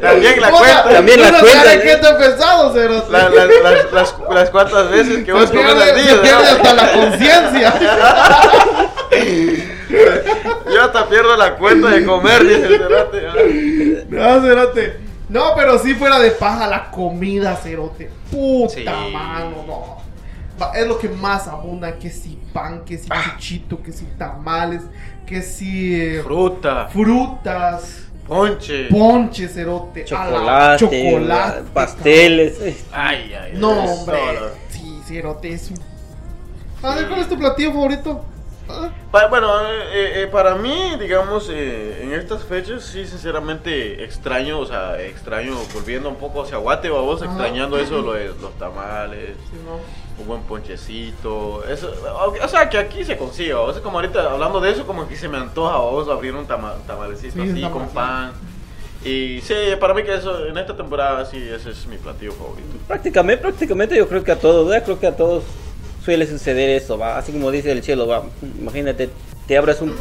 También 0.00 0.40
la 0.40 0.50
cuenta. 0.50 0.84
También 0.90 1.20
la 1.22 1.40
cuenta, 1.40 1.74
¿eh? 1.74 1.90
está 1.92 2.16
pesado, 2.18 2.72
Cerote. 2.72 3.10
La- 3.10 3.28
la- 3.28 3.46
las, 3.46 3.92
las, 3.92 4.14
las 4.32 4.50
cuantas 4.50 4.88
veces 4.90 5.24
que 5.24 5.32
vos 5.32 5.48
se 5.48 5.54
comes 5.56 5.74
pierde, 5.74 5.90
al 5.90 5.96
se 5.98 6.02
día. 6.04 6.22
pierde 6.22 6.42
¿no? 6.42 6.48
hasta 6.56 6.74
la 6.74 6.92
conciencia. 6.92 7.74
Yo 10.72 10.82
hasta 10.84 11.08
pierdo 11.08 11.36
la 11.36 11.56
cuenta 11.56 11.88
de 11.88 12.04
comer, 12.04 12.44
dice 12.44 12.66
el 12.66 12.78
cerote, 12.78 13.22
¿no? 14.10 14.40
Cerote. 14.42 14.96
No, 15.30 15.52
pero 15.56 15.78
si 15.78 15.94
fuera 15.94 16.18
de 16.18 16.30
paja 16.30 16.66
la 16.68 16.90
comida, 16.90 17.56
cerote. 17.56 18.10
Puta 18.30 18.74
Sí. 18.74 18.84
mano, 19.12 19.64
no. 19.66 19.97
Es 20.74 20.86
lo 20.86 20.98
que 20.98 21.08
más 21.08 21.46
abunda, 21.48 21.98
que 21.98 22.10
si 22.10 22.38
pan, 22.52 22.84
que 22.84 22.98
si 22.98 23.08
chuchito, 23.08 23.82
que 23.82 23.92
si 23.92 24.04
tamales, 24.18 24.82
que 25.26 25.42
si 25.42 25.94
eh, 26.00 26.20
Fruta, 26.22 26.88
frutas, 26.88 28.04
ponche. 28.26 28.88
ponche, 28.88 29.48
cerote, 29.48 30.04
a 30.14 30.24
la- 30.30 30.76
Chocolate, 30.76 30.78
chocolate, 30.78 31.62
pasteles. 31.72 32.60
eh. 32.60 32.76
Ay, 32.92 33.32
ay, 33.34 33.52
cabrón. 33.52 33.60
No, 33.60 33.92
hombre. 33.92 34.18
Sí, 34.70 35.00
cerote, 35.06 35.52
es 35.52 35.70
un... 35.70 35.78
A 36.82 36.94
ver, 36.94 37.08
¿cuál 37.08 37.20
es 37.20 37.28
tu 37.28 37.36
platillo 37.38 37.72
favorito? 37.72 38.24
Bueno, 39.30 39.60
eh, 39.90 40.22
eh, 40.22 40.28
para 40.30 40.54
mí, 40.54 40.96
digamos, 41.00 41.48
eh, 41.50 42.00
en 42.02 42.12
estas 42.12 42.44
fechas, 42.44 42.84
sí, 42.84 43.06
sinceramente 43.06 44.04
extraño, 44.04 44.58
o 44.60 44.66
sea, 44.66 45.00
extraño 45.02 45.54
volviendo 45.74 46.08
un 46.08 46.16
poco 46.16 46.42
hacia 46.42 46.58
Guate, 46.58 46.90
vos, 46.90 47.22
Ajá. 47.22 47.30
extrañando 47.30 47.78
eso, 47.78 48.02
lo 48.02 48.12
de 48.12 48.26
los 48.40 48.52
tamales, 48.58 49.30
sí, 49.50 49.56
no. 49.64 49.76
un 50.20 50.26
buen 50.28 50.42
ponchecito, 50.42 51.64
eso, 51.64 51.90
o 52.22 52.44
o 52.44 52.48
sea, 52.48 52.68
que 52.68 52.76
aquí 52.78 53.04
se 53.04 53.16
consigue, 53.16 53.54
o 53.54 53.72
sea, 53.72 53.82
como 53.82 53.98
ahorita 53.98 54.30
hablando 54.30 54.60
de 54.60 54.70
eso, 54.70 54.86
como 54.86 55.08
que 55.08 55.16
se 55.16 55.28
me 55.28 55.38
antoja, 55.38 55.78
vos, 55.78 56.08
abrir 56.08 56.34
un 56.34 56.46
tama- 56.46 56.76
tamalecito 56.86 57.42
Sí, 57.42 57.50
así, 57.50 57.62
con 57.72 57.88
pan, 57.88 58.32
y 59.04 59.40
sí, 59.40 59.54
para 59.80 59.94
mí 59.94 60.02
que 60.02 60.14
eso, 60.14 60.44
en 60.46 60.58
esta 60.58 60.76
temporada, 60.76 61.24
sí, 61.24 61.38
ese 61.38 61.70
es 61.70 61.86
mi 61.86 61.96
platillo 61.96 62.32
favorito. 62.32 62.68
Prácticamente, 62.86 63.40
prácticamente 63.42 63.96
yo 63.96 64.06
creo 64.06 64.22
que 64.22 64.32
a 64.32 64.36
todos, 64.38 64.68
¿verdad? 64.68 64.84
creo 64.84 65.00
que 65.00 65.06
a 65.06 65.16
todos 65.16 65.44
suele 66.08 66.26
suceder 66.26 66.70
eso, 66.70 66.96
va, 66.96 67.18
así 67.18 67.32
como 67.32 67.50
dice 67.50 67.70
el 67.70 67.82
chelo, 67.82 68.06
va, 68.06 68.24
imagínate, 68.58 69.10
te 69.46 69.58
abras 69.58 69.82
un, 69.82 69.94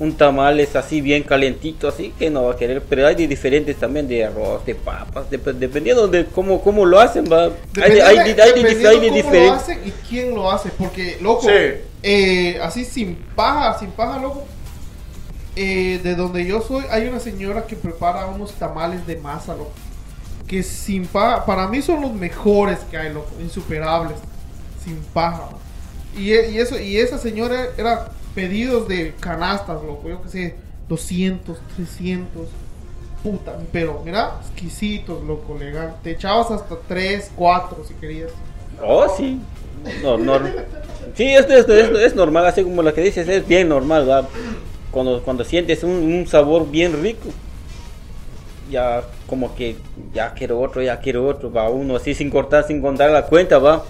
un 0.00 0.12
tamal 0.16 0.58
es 0.58 0.74
así 0.74 1.00
bien 1.00 1.22
calentito, 1.22 1.86
así 1.86 2.12
que 2.18 2.30
no 2.30 2.42
va 2.46 2.54
a 2.54 2.56
querer, 2.56 2.82
pero 2.82 3.06
hay 3.06 3.14
de 3.14 3.28
diferentes 3.28 3.76
también 3.76 4.08
de 4.08 4.24
arroz, 4.24 4.66
de 4.66 4.74
papas, 4.74 5.30
dep- 5.30 5.52
dependiendo 5.54 6.08
de 6.08 6.26
cómo, 6.26 6.60
cómo 6.60 6.84
lo 6.84 6.98
hacen, 6.98 7.26
va, 7.32 7.44
hay 7.80 7.92
de, 7.92 8.02
hay 8.02 8.16
de- 8.16 8.20
hay 8.22 8.24
de- 8.24 8.42
hay 8.42 8.62
de 8.62 8.74
cómo 8.74 8.92
lo 8.92 9.14
diferentes, 9.14 9.52
hacen 9.52 9.80
y 9.86 9.90
quién 10.08 10.34
lo 10.34 10.50
hace. 10.50 10.70
Porque, 10.70 11.16
loco, 11.20 11.42
Sí. 11.42 11.80
eh, 12.02 12.58
así 12.60 12.84
sin 12.84 13.14
paja, 13.36 13.78
sin 13.78 13.90
paja, 13.92 14.18
loco. 14.20 14.44
eh, 15.54 16.00
de 16.02 16.14
donde 16.16 16.44
yo 16.44 16.60
soy, 16.60 16.84
hay 16.90 17.06
una 17.06 17.20
señora 17.20 17.66
que 17.66 17.76
prepara 17.76 18.26
unos 18.26 18.52
tamales 18.54 19.06
de 19.06 19.16
masa, 19.16 19.54
loco. 19.54 19.70
Que 20.48 20.62
sin 20.64 21.06
paja, 21.06 21.46
para 21.46 21.66
mí 21.68 21.80
son 21.82 22.02
los 22.02 22.12
mejores 22.12 22.80
que 22.90 22.96
hay, 22.98 23.12
loco, 23.12 23.30
insuperables. 23.40 24.16
Sin 24.86 24.96
paja. 25.12 25.50
Y, 26.16 26.32
e- 26.32 26.52
y 26.52 26.58
eso, 26.58 26.80
y 26.80 26.96
esa 26.96 27.18
señora 27.18 27.66
era 27.76 28.08
pedidos 28.34 28.88
de 28.88 29.14
canastas, 29.20 29.82
loco. 29.82 30.08
Yo 30.08 30.22
que 30.22 30.30
sé, 30.30 30.54
200, 30.88 31.58
300. 31.76 32.48
Puta, 33.22 33.58
pero 33.72 34.02
mira, 34.04 34.36
exquisitos, 34.40 35.22
loco, 35.24 35.58
legal. 35.58 35.96
Te 36.02 36.12
echabas 36.12 36.50
hasta 36.50 36.76
3, 36.88 37.32
4 37.36 37.84
si 37.84 37.94
querías. 37.94 38.30
oh 38.82 39.08
sí, 39.16 39.40
no, 40.02 40.16
no, 40.18 40.38
sí, 41.14 41.24
esto, 41.34 41.54
es 41.74 42.14
normal, 42.14 42.46
así 42.46 42.62
como 42.62 42.82
lo 42.82 42.94
que 42.94 43.00
dices, 43.00 43.28
es 43.28 43.46
bien 43.46 43.68
normal, 43.68 44.08
va, 44.08 44.28
cuando, 44.92 45.22
cuando 45.22 45.44
sientes 45.44 45.82
un, 45.82 45.90
un 45.90 46.26
sabor 46.26 46.70
bien 46.70 47.02
rico, 47.02 47.30
ya 48.70 49.02
como 49.26 49.54
que 49.54 49.76
ya 50.12 50.32
quiero 50.34 50.60
otro, 50.60 50.82
ya 50.82 51.00
quiero 51.00 51.26
otro, 51.26 51.52
va 51.52 51.68
uno 51.68 51.96
así 51.96 52.14
sin 52.14 52.30
cortar, 52.30 52.66
sin 52.66 52.80
contar 52.80 53.10
la 53.10 53.26
cuenta, 53.26 53.58
va. 53.58 53.84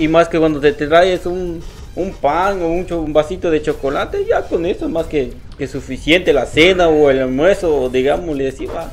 Y 0.00 0.08
más 0.08 0.28
que 0.28 0.38
cuando 0.38 0.58
te, 0.60 0.72
te 0.72 0.86
traes 0.86 1.26
un, 1.26 1.62
un 1.94 2.12
pan 2.14 2.62
o 2.62 2.68
un, 2.68 2.86
cho- 2.86 3.02
un 3.02 3.12
vasito 3.12 3.50
de 3.50 3.60
chocolate, 3.60 4.24
ya 4.24 4.42
con 4.48 4.64
eso 4.64 4.86
es 4.86 4.90
más 4.90 5.06
que, 5.06 5.34
que 5.58 5.66
suficiente 5.66 6.32
la 6.32 6.46
cena 6.46 6.88
o 6.88 7.10
el 7.10 7.20
almuerzo, 7.20 7.82
o 7.82 7.88
digámosle 7.90 8.48
así, 8.48 8.64
va. 8.64 8.90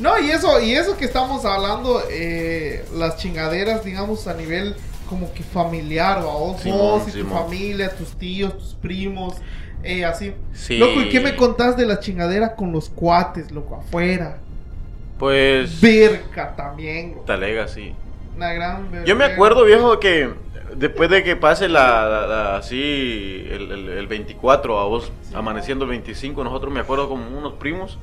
No, 0.00 0.18
y 0.18 0.30
eso, 0.30 0.60
y 0.60 0.72
eso 0.74 0.96
que 0.96 1.04
estamos 1.04 1.44
hablando, 1.44 2.02
eh, 2.10 2.84
las 2.94 3.16
chingaderas, 3.16 3.84
digamos, 3.84 4.26
a 4.28 4.34
nivel 4.34 4.76
como 5.08 5.32
que 5.34 5.42
familiar. 5.42 6.22
Vos, 6.22 6.60
Simón, 6.60 6.78
vos 7.04 7.08
y 7.14 7.20
tu 7.20 7.26
familia, 7.26 7.90
tus 7.96 8.10
tíos, 8.12 8.56
tus 8.56 8.74
primos, 8.74 9.34
eh, 9.82 10.04
así. 10.04 10.32
Sí. 10.54 10.78
Loco, 10.78 11.00
¿y 11.02 11.08
qué 11.08 11.20
me 11.20 11.34
contás 11.36 11.76
de 11.76 11.84
la 11.84 11.98
chingadera 12.00 12.54
con 12.54 12.72
los 12.72 12.88
cuates, 12.88 13.50
loco, 13.50 13.74
afuera? 13.76 14.38
Pues, 15.18 15.80
Verga 15.80 16.54
también, 16.56 17.10
loco. 17.10 17.24
talega, 17.26 17.68
sí. 17.68 17.92
Una 18.36 18.52
gran 18.52 19.04
Yo 19.04 19.14
me 19.16 19.24
acuerdo, 19.24 19.64
viejo, 19.64 19.98
que 20.00 20.30
después 20.74 21.08
de 21.10 21.22
que 21.22 21.36
pase 21.36 21.68
la, 21.68 22.08
la- 22.08 22.26
la- 22.26 22.56
así 22.56 23.46
el, 23.50 23.70
el- 23.70 23.88
el 23.90 24.06
24, 24.06 24.78
a 24.78 24.84
vos 24.86 25.12
amaneciendo 25.34 25.84
el 25.84 25.90
25, 25.90 26.42
nosotros 26.42 26.72
me 26.72 26.80
acuerdo 26.80 27.08
como 27.08 27.26
unos 27.36 27.52
primos 27.54 27.98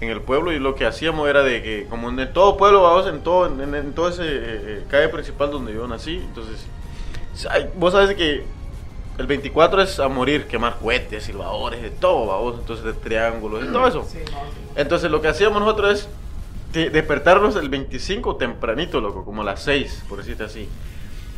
en 0.00 0.10
el 0.10 0.20
pueblo 0.20 0.52
y 0.52 0.60
lo 0.60 0.76
que 0.76 0.86
hacíamos 0.86 1.28
era 1.28 1.42
de 1.42 1.60
que 1.60 1.86
como 1.90 2.08
en 2.08 2.32
todo 2.32 2.56
pueblo, 2.56 2.80
vos 2.80 3.08
en 3.08 3.20
todo 3.20 3.46
en, 3.46 3.74
en 3.74 3.92
todo 3.94 4.08
ese 4.10 4.22
eh, 4.22 4.30
eh, 4.44 4.84
calle 4.88 5.08
principal 5.08 5.50
donde 5.50 5.74
yo 5.74 5.88
nací, 5.88 6.16
entonces 6.24 6.64
vos 7.74 7.92
sabes 7.92 8.14
que 8.16 8.44
el 9.18 9.26
24 9.26 9.82
es 9.82 9.98
a 9.98 10.06
morir, 10.06 10.44
quemar 10.46 10.76
cohetes, 10.80 11.24
silbadores, 11.24 11.82
de 11.82 11.90
todo, 11.90 12.26
vos, 12.40 12.56
entonces 12.60 12.84
de 12.84 12.92
triángulos, 12.92 13.62
de 13.66 13.72
todo 13.72 13.88
eso. 13.88 14.04
Sí, 14.08 14.18
no, 14.30 14.38
sí. 14.38 14.70
Entonces 14.76 15.10
lo 15.10 15.20
que 15.20 15.26
hacíamos 15.26 15.58
nosotros 15.60 15.98
es 15.98 16.08
de- 16.72 16.90
despertarnos 16.90 17.56
el 17.56 17.68
25 17.68 18.36
tempranito, 18.36 19.00
loco, 19.00 19.24
como 19.24 19.42
a 19.42 19.44
las 19.44 19.62
6, 19.62 20.04
por 20.08 20.18
decirte 20.18 20.44
así. 20.44 20.68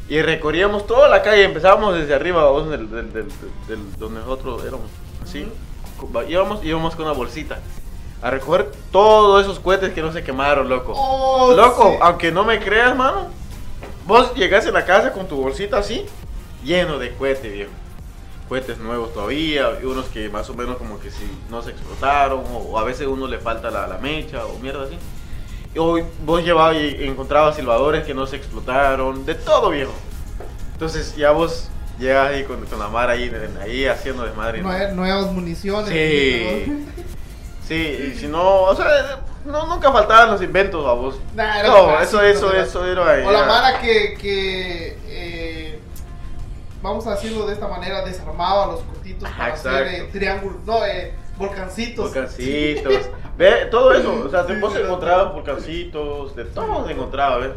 Y 0.08 0.20
recorríamos 0.22 0.86
toda 0.86 1.08
la 1.08 1.22
calle, 1.22 1.44
empezábamos 1.44 1.94
desde 1.94 2.14
arriba, 2.14 2.44
vamos, 2.44 2.68
del, 2.70 2.90
del- 2.90 3.12
del- 3.12 3.28
del- 3.68 3.96
donde 3.98 4.20
nosotros 4.20 4.62
éramos, 4.64 4.86
así. 5.22 5.46
Íbamos, 6.28 6.64
íbamos 6.64 6.96
con 6.96 7.04
una 7.04 7.14
bolsita 7.14 7.58
a 8.22 8.30
recoger 8.30 8.70
todos 8.90 9.42
esos 9.42 9.60
cohetes 9.60 9.92
que 9.92 10.02
no 10.02 10.12
se 10.12 10.22
quemaron, 10.24 10.68
loco. 10.68 10.92
Oh, 10.96 11.54
loco, 11.54 11.90
sí. 11.92 11.98
aunque 12.00 12.32
no 12.32 12.44
me 12.44 12.58
creas, 12.58 12.96
mano, 12.96 13.28
vos 14.06 14.34
llegás 14.34 14.66
a 14.66 14.70
la 14.72 14.84
casa 14.84 15.12
con 15.12 15.28
tu 15.28 15.36
bolsita 15.36 15.78
así, 15.78 16.04
lleno 16.64 16.98
de 16.98 17.14
cohetes, 17.14 17.52
viejo. 17.52 17.70
Cohetes 18.48 18.78
nuevos 18.78 19.14
todavía, 19.14 19.78
y 19.80 19.84
unos 19.86 20.06
que 20.06 20.28
más 20.28 20.50
o 20.50 20.54
menos 20.54 20.76
como 20.76 20.98
que 20.98 21.10
si 21.12 21.24
no 21.50 21.62
se 21.62 21.70
explotaron, 21.70 22.40
o, 22.52 22.56
o 22.72 22.78
a 22.78 22.84
veces 22.84 23.06
uno 23.06 23.28
le 23.28 23.38
falta 23.38 23.70
la, 23.70 23.86
la 23.86 23.98
mecha, 23.98 24.44
o 24.44 24.58
mierda 24.58 24.84
así. 24.84 24.98
Y 25.74 25.78
hoy 25.78 26.04
vos 26.24 26.42
llevabas 26.44 26.76
y 26.76 27.04
encontrabas 27.04 27.56
silbadores 27.56 28.04
que 28.04 28.12
no 28.14 28.26
se 28.26 28.36
explotaron, 28.36 29.24
de 29.24 29.34
todo, 29.36 29.70
viejo. 29.70 29.92
Entonces 30.72 31.14
ya 31.16 31.30
vos 31.30 31.68
llegas 31.98 32.30
ahí 32.30 32.44
con, 32.44 32.64
con 32.66 32.78
la 32.78 32.88
mar 32.88 33.08
ahí, 33.10 33.30
ahí 33.62 33.86
haciendo 33.86 34.24
desmadre. 34.24 34.62
nuevas 34.62 35.32
municiones. 35.32 35.88
Sí. 35.90 36.86
Sí, 37.70 37.76
y 38.12 38.18
si 38.18 38.26
no, 38.26 38.62
o 38.62 38.74
sea, 38.74 39.20
no, 39.44 39.64
nunca 39.66 39.92
faltaban 39.92 40.32
los 40.32 40.42
inventos 40.42 40.84
a 40.84 40.90
vos. 40.92 41.20
Nah, 41.36 41.62
no, 41.62 41.86
clásico, 41.86 42.20
eso, 42.20 42.22
eso, 42.22 42.52
era- 42.52 42.62
eso 42.64 42.84
era. 42.84 43.28
O 43.28 43.30
la 43.30 43.44
mara 43.44 43.78
que, 43.80 44.14
que 44.20 44.98
eh, 45.06 45.80
vamos 46.82 47.06
a 47.06 47.12
decirlo 47.12 47.46
de 47.46 47.52
esta 47.54 47.68
manera, 47.68 48.04
desarmaba 48.04 48.66
los 48.72 48.80
cortitos 48.80 49.28
Ajá, 49.28 49.38
para 49.38 49.54
hacer 49.54 49.86
eh, 49.86 49.90
exacto. 49.98 50.18
triángulos, 50.18 50.56
no, 50.66 50.84
eh, 50.84 51.14
volcancitos. 51.40 52.04
Volcancitos. 52.04 52.92
Ve, 53.36 53.66
todo 53.70 53.92
eso. 53.92 54.24
O 54.26 54.30
sea, 54.30 54.46
te- 54.46 54.58
vos 54.60 54.76
encontrabas 54.76 55.32
volcancitos, 55.32 56.36
de 56.36 56.44
todo 56.44 56.86
se 56.86 56.92
encontraba, 56.92 57.38
¿ves? 57.38 57.52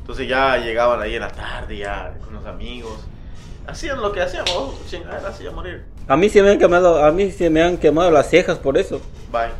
Entonces 0.00 0.28
ya 0.28 0.56
llegaban 0.56 1.00
ahí 1.02 1.16
en 1.16 1.20
la 1.22 1.30
tarde, 1.30 1.76
ya 1.78 2.14
con 2.24 2.34
los 2.34 2.46
amigos. 2.46 3.04
hacían 3.66 4.00
lo 4.00 4.12
que 4.12 4.22
hacíamos, 4.22 4.76
chingar, 4.88 5.20
así 5.26 5.44
a 5.46 5.50
morir. 5.50 5.84
A 6.06 6.16
mí 6.16 6.28
se 6.28 6.40
me 6.40 6.50
han 6.52 6.58
quemado, 6.58 7.04
a 7.04 7.10
mí 7.10 7.32
se 7.32 7.50
me 7.50 7.60
han 7.64 7.76
quemado 7.78 8.12
las 8.12 8.30
cejas 8.30 8.58
por 8.60 8.78
eso. 8.78 9.00
Bye. 9.32 9.50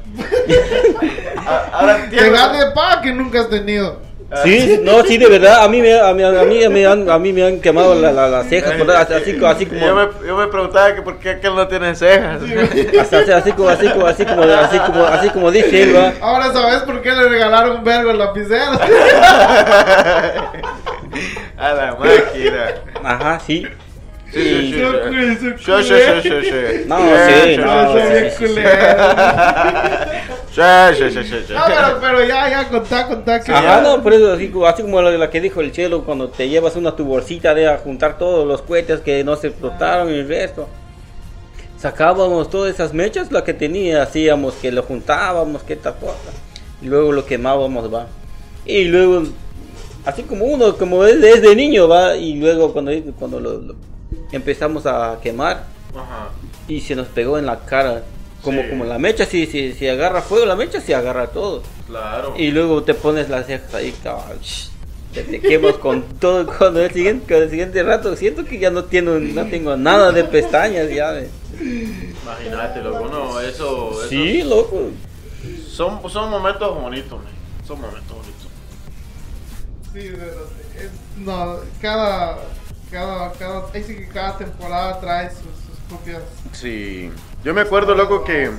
A- 1.44 1.68
Ahora 1.72 1.96
Te 1.96 2.04
entiendo. 2.04 2.52
de 2.52 2.70
pa 2.72 3.00
que 3.02 3.12
nunca 3.12 3.40
has 3.40 3.50
tenido. 3.50 3.98
Ah, 4.28 4.40
Sí, 4.42 4.80
no, 4.82 5.04
sí, 5.04 5.18
de 5.18 5.28
verdad, 5.28 5.62
a 5.62 5.68
mí 5.68 5.80
me, 5.80 5.98
a 6.00 6.12
mí, 6.12 6.22
a 6.24 6.32
mí 6.44 6.68
me, 6.68 6.84
han, 6.84 7.08
a 7.08 7.16
mí 7.18 7.32
me 7.32 7.44
han 7.46 7.60
quemado 7.60 7.94
la- 7.94 8.10
la- 8.10 8.26
las 8.28 8.46
cejas, 8.48 8.72
por- 8.72 8.90
así, 8.90 9.14
así, 9.14 9.38
así 9.44 9.66
como... 9.66 9.86
Yo 9.86 9.94
me, 9.94 10.08
yo 10.26 10.36
me 10.36 10.48
preguntaba 10.48 10.94
que 10.96 11.02
por 11.02 11.18
qué 11.20 11.30
aquel 11.30 11.54
no 11.54 11.68
tiene 11.68 11.94
cejas. 11.94 12.42
Así, 12.42 12.52
así, 12.98 13.30
así 13.30 13.52
como, 13.52 13.68
así 13.68 13.88
como, 13.88 14.06
así 14.06 14.24
como, 14.24 14.42
así 14.42 14.78
como, 14.80 15.04
así 15.04 15.30
como 15.30 15.50
dice 15.52 15.82
él, 15.84 15.94
va. 15.96 16.12
Ahora 16.20 16.52
sabes 16.52 16.80
por 16.80 17.00
qué 17.02 17.12
le 17.12 17.28
regalaron 17.28 17.76
un 17.78 17.84
vergo 17.84 18.10
el 18.10 18.18
lapicero. 18.18 18.72
A 21.58 21.72
la 21.72 21.94
máquina. 21.94 22.66
Ajá, 23.02 23.40
sí. 23.46 23.66
Sí, 24.32 24.42
sí, 24.42 24.72
sí. 24.72 24.80
Yo 24.80 24.92
sí. 24.92 24.98
culé, 25.08 25.36
Sí, 25.36 25.64
yo 25.66 25.82
sí, 25.82 25.94
sí, 26.22 26.28
sí. 26.42 26.84
No, 26.88 26.96
Sí, 26.98 27.04
sí, 27.26 27.54
sí, 27.54 27.56
no, 27.58 27.92
sí, 27.92 27.98
Yo 27.98 28.30
sí, 28.30 28.30
sí. 28.30 28.44
culero. 28.44 29.04
Sí, 30.50 30.62
sí, 30.98 31.10
sí, 31.10 31.24
sí, 31.24 31.44
sí. 31.46 31.52
No, 31.52 31.60
pero, 31.66 31.98
pero 32.00 32.24
ya, 32.24 32.48
ya, 32.48 32.68
contá, 32.68 33.06
contá 33.06 33.40
que 33.40 33.52
Ajá, 33.52 33.82
no, 33.82 34.02
por 34.02 34.12
eso, 34.14 34.32
así, 34.32 34.48
como- 34.48 34.66
así 34.66 34.82
como 34.82 35.00
la, 35.02 35.10
la 35.12 35.30
que 35.30 35.40
dijo 35.40 35.60
el 35.60 35.70
chelo, 35.70 36.02
cuando 36.04 36.28
te 36.28 36.48
llevas 36.48 36.76
una 36.76 36.96
tu 36.96 37.04
bolsita 37.04 37.54
de 37.54 37.68
a 37.68 37.78
juntar 37.78 38.18
todos 38.18 38.46
los 38.46 38.62
cohetes 38.62 39.00
que 39.00 39.22
no 39.22 39.36
se 39.36 39.48
explotaron 39.48 40.10
y 40.10 40.14
el 40.18 40.28
resto. 40.28 40.66
Sacábamos 41.78 42.48
todas 42.48 42.72
esas 42.74 42.94
mechas, 42.94 43.30
la 43.30 43.44
que 43.44 43.52
tenía, 43.52 44.02
hacíamos 44.02 44.54
que 44.54 44.72
lo 44.72 44.82
juntábamos, 44.82 45.62
que 45.62 45.76
tal 45.76 45.96
cosa. 45.96 46.14
Y 46.80 46.86
luego 46.86 47.12
lo 47.12 47.26
quemábamos, 47.26 47.92
va. 47.92 48.06
Y 48.64 48.84
luego, 48.84 49.24
así 50.06 50.22
como 50.22 50.46
uno, 50.46 50.76
como 50.78 51.04
es 51.04 51.20
desde 51.20 51.54
niño, 51.54 51.86
va. 51.86 52.16
Y 52.16 52.34
luego 52.34 52.72
cuando, 52.72 52.92
cuando 53.18 53.40
lo, 53.40 53.52
lo 53.60 53.74
empezamos 54.32 54.86
a 54.86 55.18
quemar, 55.22 55.66
Ajá. 55.94 56.30
y 56.68 56.80
se 56.80 56.94
nos 56.96 57.08
pegó 57.08 57.38
en 57.38 57.46
la 57.46 57.60
cara. 57.60 58.02
Como, 58.42 58.62
Sí. 58.62 58.68
como 58.70 58.84
la 58.84 58.98
mecha, 58.98 59.24
si, 59.26 59.46
si, 59.46 59.72
si 59.72 59.88
agarra 59.88 60.22
fuego 60.22 60.46
la 60.46 60.54
mecha, 60.54 60.80
si 60.80 60.92
agarra 60.92 61.28
todo. 61.28 61.62
Claro. 61.88 62.34
Y 62.36 62.50
luego 62.52 62.82
te 62.84 62.94
pones 62.94 63.28
las 63.28 63.46
cejas 63.46 63.74
ahí, 63.74 63.92
shh, 64.42 64.68
te, 65.12 65.22
te 65.22 65.40
quemas 65.40 65.74
con 65.74 66.02
todo. 66.20 66.46
Cuando 66.56 66.80
el 66.84 66.92
siguiente, 66.92 67.24
cuando 67.26 67.44
el 67.44 67.50
siguiente 67.50 67.82
rato 67.82 68.14
siento 68.14 68.44
que 68.44 68.58
ya 68.60 68.70
no 68.70 68.84
tengo, 68.84 69.14
no 69.18 69.46
tengo 69.46 69.76
nada 69.76 70.12
de 70.12 70.22
pestañas 70.24 70.88
ya. 70.90 71.20
Imagínate, 71.58 72.82
loco, 72.82 73.08
no, 73.08 73.40
eso. 73.40 73.92
eso 74.00 74.08
Sí, 74.08 74.42
loco. 74.42 74.90
Son, 75.68 76.00
son 76.10 76.30
momentos 76.30 76.74
bonitos, 76.80 77.18
man. 77.22 77.32
Son 77.66 77.80
momentos 77.80 78.10
bonitos. 78.16 78.46
Sí, 79.92 79.98
de 80.00 80.16
verdad, 80.16 80.42
es- 80.76 81.18
no, 81.24 81.56
cada, 81.80 82.38
cada, 82.90 83.32
cada, 83.32 83.72
que 83.72 84.08
cada 84.12 84.36
temporada 84.38 85.00
trae 85.00 85.30
sus, 85.30 85.40
sus 85.40 85.78
propias. 85.88 86.22
Sí. 86.52 87.10
Yo 87.44 87.54
me 87.54 87.60
acuerdo, 87.62 87.94
loco, 87.94 88.24
que. 88.24 88.50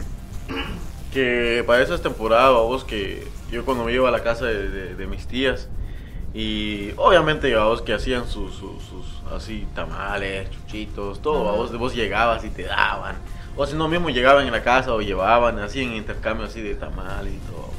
Que 1.13 1.63
para 1.65 1.81
esas 1.81 2.01
temporadas, 2.01 2.53
vos, 2.53 2.83
que 2.83 3.27
yo 3.51 3.65
cuando 3.65 3.83
me 3.85 3.93
iba 3.93 4.07
a 4.07 4.11
la 4.11 4.23
casa 4.23 4.45
de, 4.45 4.69
de- 4.69 4.95
de 4.95 5.07
mis 5.07 5.25
tías. 5.27 5.67
Y 6.33 6.91
obviamente, 6.97 7.55
vos, 7.55 7.81
que 7.81 7.93
hacían 7.93 8.27
sus, 8.27 8.53
sus, 8.55 8.83
sus 8.83 9.05
así 9.33 9.67
tamales, 9.73 10.49
chuchitos, 10.51 11.21
todo. 11.21 11.55
Vos, 11.55 11.75
vos 11.77 11.95
llegabas 11.95 12.43
y 12.43 12.49
te 12.49 12.63
daban. 12.63 13.15
O 13.55 13.65
si 13.65 13.75
no, 13.75 13.87
mismo 13.87 14.09
llegaban 14.09 14.45
en 14.45 14.51
la 14.51 14.61
casa 14.61 14.93
o 14.93 15.01
llevaban 15.01 15.57
así 15.59 15.81
en 15.81 15.93
intercambio 15.93 16.45
así 16.45 16.61
de 16.61 16.75
tamales 16.75 17.33
y 17.33 17.37
todo. 17.51 17.71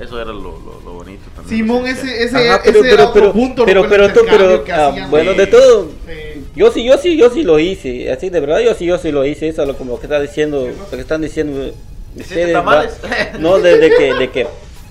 Eso 0.00 0.16
era 0.20 0.26
lo, 0.32 0.40
lo, 0.40 0.80
lo 0.84 0.92
bonito 0.94 1.22
también. 1.34 1.56
Simón, 1.58 1.86
ese, 1.86 2.22
ese, 2.24 2.36
Ajá, 2.50 2.62
ese 2.64 2.92
era 2.92 3.08
otro 3.08 3.32
punto. 3.32 3.64
pero, 3.64 3.88
pero, 3.88 4.12
tú- 4.12 4.20
pero, 4.30 4.64
que 4.64 4.72
ah, 4.72 5.06
bueno, 5.10 5.34
de 5.34 5.46
todo. 5.46 5.88
Sí. 6.06 6.44
Yo 6.54 6.70
sí, 6.70 6.84
yo 6.84 6.98
sí, 6.98 7.16
yo 7.16 7.30
sí 7.30 7.42
lo 7.42 7.58
hice. 7.58 8.10
Así 8.12 8.30
de 8.30 8.40
verdad, 8.40 8.60
yo 8.60 8.74
sí, 8.74 8.86
yo 8.86 8.98
sí 8.98 9.10
lo 9.12 9.24
hice. 9.24 9.48
Eso 9.48 9.62
es 9.62 9.68
lo 9.68 9.76
como 9.76 9.98
que 9.98 10.06
está 10.06 10.20
diciendo, 10.20 10.68
lo 10.68 10.90
que 10.90 11.00
están 11.00 11.20
diciendo 11.22 11.70
¿Hiciste 12.16 12.52
va- 12.52 12.60
tamales? 12.60 12.92
no, 13.40 13.58
de, 13.58 13.78
de 13.78 13.90
que, 13.90 14.14
de 14.14 14.30
que 14.30 14.46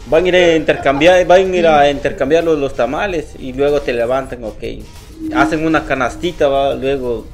van 0.07 0.25
a 0.25 0.27
ir 0.27 0.35
a 0.35 0.55
intercambiar, 0.55 1.25
van 1.25 1.51
a 1.53 1.55
ir 1.57 1.67
a 1.67 1.89
intercambiar 1.89 2.43
los, 2.43 2.57
los 2.59 2.73
tamales 2.73 3.35
y 3.39 3.53
luego 3.53 3.81
te 3.81 3.93
levantan, 3.93 4.43
ok. 4.43 4.63
Hacen 5.35 5.65
una 5.65 5.85
canastita, 5.85 6.47
va, 6.47 6.75
luego 6.75 7.25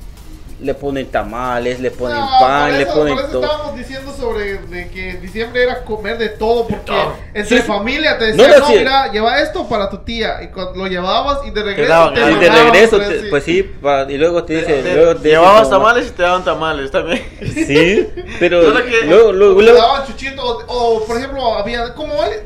le 0.64 0.74
ponen 0.74 1.07
tamales, 1.07 1.80
le 1.80 1.91
ponen 1.91 2.20
No, 2.20 2.30
pan, 2.39 2.78
le 2.78 2.86
ponen 2.86 3.16
por 3.16 3.24
eso 3.26 3.32
todo. 3.34 3.43
estábamos 3.43 3.76
diciendo 3.78 4.14
sobre 4.18 4.57
de 4.59 4.88
que 4.89 5.16
diciembre 5.16 5.64
era 5.64 5.84
comer 5.84 6.18
de 6.18 6.30
todo, 6.30 6.68
porque 6.68 6.86
todo. 6.86 7.14
entre 7.34 7.57
Sí, 7.61 7.64
familia 7.68 8.18
te 8.18 8.32
No, 8.34 8.43
decían, 8.43 8.51
no, 8.51 8.59
no, 8.59 8.68
sí. 8.68 8.78
mira, 8.78 9.11
lleva 9.11 9.39
esto 9.39 9.68
para 9.68 9.89
tu 9.89 9.97
tía, 9.99 10.41
y 10.41 10.47
cuando 10.47 10.76
lo 10.76 10.88
llevabas 10.88 11.45
y 11.45 11.51
de 11.51 11.64
regreso 11.64 11.89
daban 11.89 12.14
te 12.14 12.22
algo. 12.24 12.38
Y 12.38 12.39
de 12.45 12.49
regreso, 12.49 12.95
pues, 12.97 13.09
te- 13.09 13.20
sí. 13.22 13.28
pues 13.30 13.43
sí, 13.43 13.72
y 14.09 14.18
luego 14.18 14.43
te 14.45 14.53
dice, 14.53 14.66
Te- 14.82 14.93
luego 14.95 15.11
te 15.11 15.18
dice 15.18 15.30
Llevabas 15.30 15.70
tamales 15.70 16.07
y 16.07 16.11
te 16.11 16.24
daban 16.24 16.43
tamales 16.45 16.91
también. 16.91 17.22
Sí, 17.53 18.07
pero 18.39 18.61
luego, 19.05 19.32
luego, 19.34 19.59
O 19.59 19.64
te 19.66 19.74
daban 19.74 20.07
chuchito, 20.07 20.41
o, 20.43 20.64
o, 20.68 21.05
por 21.05 21.18
ejemplo, 21.18 21.55
había, 21.55 21.93
como 21.93 22.14
hoy, 22.16 22.30
pues, 22.30 22.43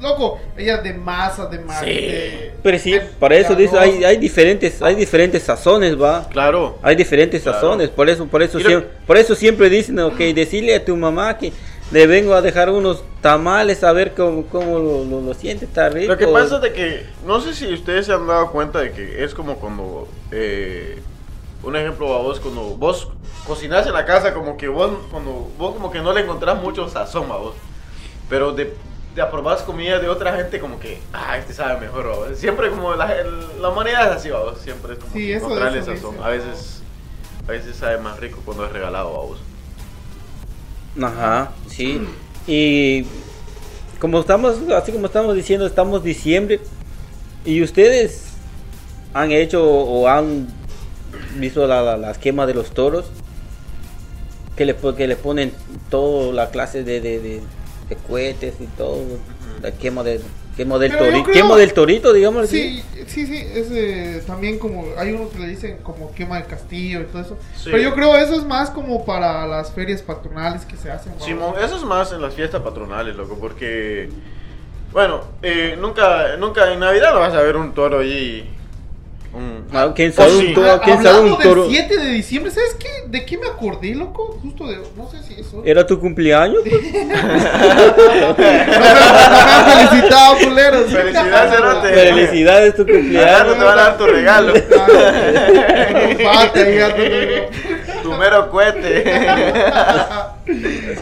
loco, 0.00 0.40
ella 0.56 0.78
de 0.78 0.94
masa, 0.94 1.46
de 1.46 1.58
mar, 1.58 1.84
Sí. 1.84 1.90
de- 1.90 2.52
pero 2.62 2.78
sí, 2.78 2.92
de- 2.92 3.00
para 3.00 3.36
eso 3.36 3.54
dice, 3.54 3.78
hay, 3.78 4.02
hay 4.04 4.16
diferentes, 4.16 4.80
hay 4.82 4.94
diferentes 4.94 5.42
sazones, 5.42 6.00
va. 6.00 6.26
Claro. 6.28 6.78
Hay 6.82 6.96
diferentes 6.96 7.42
Claro. 7.42 7.58
sazones, 7.58 7.90
por 7.90 8.08
eso, 8.08 8.26
por 8.26 8.42
eso, 8.42 8.58
siempre, 8.58 8.88
por 9.06 9.16
eso 9.16 9.34
siempre 9.34 9.68
dicen, 9.68 9.98
ok, 10.00 10.16
decirle 10.34 10.74
a 10.74 10.84
tu 10.84 10.96
mamá 10.96 11.36
que 11.36 11.52
le 11.92 12.06
vengo 12.06 12.34
a 12.34 12.40
dejar 12.40 12.70
unos 12.70 13.02
tamales 13.20 13.82
a 13.84 13.92
ver 13.92 14.12
cómo, 14.14 14.46
cómo 14.46 14.78
lo, 14.78 15.04
lo, 15.04 15.20
lo 15.20 15.34
siente, 15.34 15.64
está 15.64 15.88
rico. 15.88 16.12
Lo 16.12 16.18
que 16.18 16.28
pasa 16.28 16.56
es 16.56 16.62
de 16.62 16.72
que, 16.72 17.06
no 17.26 17.40
sé 17.40 17.52
si 17.52 17.72
ustedes 17.72 18.06
se 18.06 18.12
han 18.12 18.26
dado 18.26 18.50
cuenta 18.52 18.78
de 18.80 18.92
que 18.92 19.24
es 19.24 19.34
como 19.34 19.56
cuando, 19.56 20.08
eh, 20.30 20.98
un 21.62 21.76
ejemplo 21.76 22.14
a 22.14 22.18
vos, 22.22 22.40
cuando 22.40 22.62
vos 22.76 23.08
cocinás 23.46 23.86
en 23.86 23.92
la 23.92 24.04
casa, 24.06 24.32
como 24.32 24.56
que 24.56 24.68
vos, 24.68 24.92
cuando 25.10 25.50
vos 25.58 25.74
como 25.74 25.90
que 25.90 25.98
no 26.00 26.12
le 26.12 26.20
encontrás 26.22 26.62
mucho 26.62 26.88
sazón 26.88 27.30
a 27.30 27.36
vos, 27.36 27.54
pero 28.30 28.52
de, 28.52 28.72
de 29.14 29.22
aprobás 29.22 29.62
comida 29.62 29.98
de 29.98 30.08
otra 30.08 30.36
gente, 30.36 30.60
como 30.60 30.78
que, 30.78 31.00
ah, 31.12 31.36
este 31.38 31.52
sabe 31.52 31.80
mejor, 31.80 32.06
¿va 32.08 32.16
vos? 32.16 32.38
Siempre 32.38 32.70
como 32.70 32.94
la, 32.94 33.12
la 33.60 33.68
humanidad 33.68 34.10
es 34.10 34.16
así. 34.18 34.30
Siempre 34.62 34.92
es 34.94 34.98
como 35.00 35.12
Sí, 35.12 35.32
eso- 35.32 35.44
encontrarle 35.46 35.80
eso 35.80 35.94
sazón. 35.94 36.16
A 36.22 36.28
veces, 36.28 36.82
a 37.48 37.50
veces 37.50 37.76
sabe 37.76 37.98
más 37.98 38.18
rico 38.20 38.40
cuando 38.44 38.64
es 38.66 38.72
regalado 38.72 39.08
a 39.16 39.24
vos. 39.24 39.38
Ajá, 41.02 41.52
sí. 41.68 42.00
Y 42.46 43.04
como 44.00 44.20
estamos, 44.20 44.56
así 44.74 44.92
como 44.92 45.06
estamos 45.06 45.34
diciendo, 45.34 45.66
estamos 45.66 46.02
diciembre 46.02 46.60
y 47.44 47.62
ustedes 47.62 48.24
han 49.14 49.32
hecho 49.32 49.64
o 49.64 50.08
han 50.08 50.48
visto 51.36 51.66
la, 51.66 51.82
la, 51.82 51.96
las 51.96 52.18
quemas 52.18 52.46
de 52.46 52.54
los 52.54 52.70
toros 52.70 53.06
que 54.56 54.64
le, 54.64 54.76
que 54.76 55.06
le 55.06 55.16
ponen 55.16 55.52
toda 55.90 56.32
la 56.32 56.50
clase 56.50 56.82
de, 56.84 57.00
de, 57.00 57.20
de, 57.20 57.40
de 57.90 57.96
cohetes 57.96 58.54
y 58.60 58.66
todo, 58.68 59.02
la 59.62 59.72
quema 59.72 60.02
del 60.02 60.22
quema 60.56 60.78
del 60.78 60.90
Pero 60.92 61.04
yo 61.04 61.10
torito, 61.10 61.30
creo- 61.30 61.34
quema 61.42 61.56
del 61.56 61.72
torito, 61.74 62.12
digamos 62.12 62.48
Sí, 62.48 62.82
sí, 63.06 63.26
sí, 63.26 63.36
es 63.36 63.68
eh, 63.70 64.22
también 64.26 64.58
como, 64.58 64.84
hay 64.96 65.12
unos 65.12 65.30
que 65.32 65.38
le 65.40 65.48
dicen 65.48 65.78
como 65.82 66.12
quema 66.14 66.38
de 66.38 66.44
castillo 66.44 67.00
y 67.00 67.04
todo 67.04 67.22
eso. 67.22 67.38
Sí. 67.56 67.70
Pero 67.70 67.78
yo 67.82 67.94
creo 67.94 68.16
eso 68.16 68.34
es 68.34 68.44
más 68.44 68.70
como 68.70 69.04
para 69.04 69.46
las 69.46 69.72
ferias 69.72 70.02
patronales 70.02 70.64
que 70.64 70.76
se 70.76 70.90
hacen. 70.90 71.12
¿no? 71.18 71.24
Simón, 71.24 71.54
eso 71.62 71.76
es 71.76 71.82
más 71.82 72.12
en 72.12 72.22
las 72.22 72.34
fiestas 72.34 72.62
patronales, 72.62 73.16
loco, 73.16 73.36
porque, 73.40 74.08
bueno, 74.92 75.22
eh, 75.42 75.76
nunca, 75.80 76.36
nunca 76.36 76.72
en 76.72 76.80
Navidad 76.80 77.12
no 77.12 77.20
vas 77.20 77.34
a 77.34 77.42
ver 77.42 77.56
un 77.56 77.72
toro 77.72 78.00
allí. 78.00 78.48
Un, 79.32 79.64
Ah, 79.72 79.92
¿Quién 79.94 80.10
Oh, 80.10 80.14
sabe 80.14 80.30
sí. 80.32 80.46
un 80.48 80.54
toro? 80.54 80.80
¿Quién 80.82 80.96
sabe 80.96 81.08
hablando 81.10 81.36
un 81.36 81.42
toro? 81.42 81.62
del 81.62 81.70
7 81.70 81.96
de 81.98 82.08
diciembre, 82.10 82.50
¿sabes 82.50 82.74
qué? 82.80 82.88
¿De 83.06 83.24
qué 83.24 83.38
me 83.38 83.46
acordé, 83.46 83.94
loco? 83.94 84.38
Justo 84.42 84.66
de, 84.66 84.78
no 84.96 85.08
sé 85.08 85.22
si 85.22 85.40
eso. 85.40 85.62
¿Era 85.64 85.86
tu 85.86 86.00
cumpleaños? 86.00 86.62
No 86.64 86.72
me, 88.10 88.20
no 88.20 88.36
me 88.36 89.52
han 89.52 89.64
felicitado, 89.88 90.36
culeros. 90.44 90.86
Felicidades, 90.90 91.50
Cerote. 91.54 91.88
Felicidades 91.88 92.74
tu 92.76 92.86
cumpleaños. 92.86 93.58
te 93.58 93.64
van 93.64 93.78
a 93.78 93.82
dar 93.82 93.96
tu 93.98 94.06
regalo, 94.06 94.52
No, 94.54 96.52
tu 98.02 98.12
mero 98.14 98.50
cohete. 98.50 99.04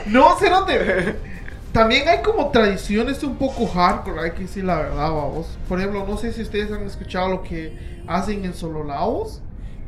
No, 0.07 0.37
cerote. 0.39 1.15
También 1.73 2.09
hay 2.09 2.19
como 2.23 2.51
tradiciones 2.51 3.23
un 3.23 3.37
poco 3.37 3.67
hardcore, 3.67 4.23
hay 4.23 4.31
que 4.33 4.41
decir 4.43 4.65
la 4.65 4.77
verdad, 4.79 5.11
vamos. 5.13 5.47
Por 5.69 5.79
ejemplo, 5.79 6.05
no 6.09 6.17
sé 6.17 6.33
si 6.33 6.43
ustedes 6.43 6.73
han 6.73 6.83
escuchado 6.87 7.29
lo 7.29 7.43
que 7.43 7.98
hacen 8.09 8.45
en 8.45 8.55
Sololaos. 8.55 9.41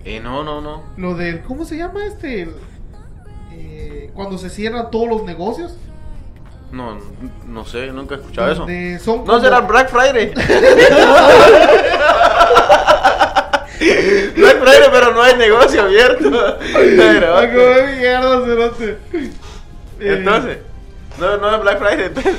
Eh, 0.04 0.20
no, 0.20 0.42
no, 0.44 0.60
no. 0.60 0.82
Lo 0.96 1.14
del, 1.14 1.42
¿cómo 1.42 1.64
se 1.64 1.76
llama 1.76 2.06
este? 2.06 2.42
El, 2.42 2.54
eh, 3.52 4.10
cuando 4.14 4.38
se 4.38 4.48
cierran 4.50 4.90
todos 4.90 5.08
los 5.08 5.24
negocios. 5.24 5.76
No, 6.72 6.98
no 7.48 7.64
sé, 7.64 7.88
nunca 7.88 8.14
he 8.14 8.18
escuchado 8.18 8.52
eso. 8.52 8.66
son 9.04 9.18
No 9.20 9.24
como- 9.24 9.40
será 9.40 9.60
Black 9.60 9.88
Friday. 9.90 10.32
Black 14.36 14.58
Friday, 14.60 14.88
pero 14.92 15.12
no 15.12 15.22
hay 15.22 15.36
negocio 15.36 15.82
abierto. 15.82 16.30
Eh, 20.02 20.16
Entonces, 20.16 20.58
no, 21.18 21.36
no 21.38 21.54
es 21.56 21.60
Black 21.62 21.78
Friday, 21.78 22.06
entonces. 22.06 22.36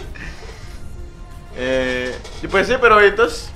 Eh, 1.57 2.15
pues 2.49 2.67
sí, 2.67 2.73
pero 2.81 2.99
entonces, 3.01 3.51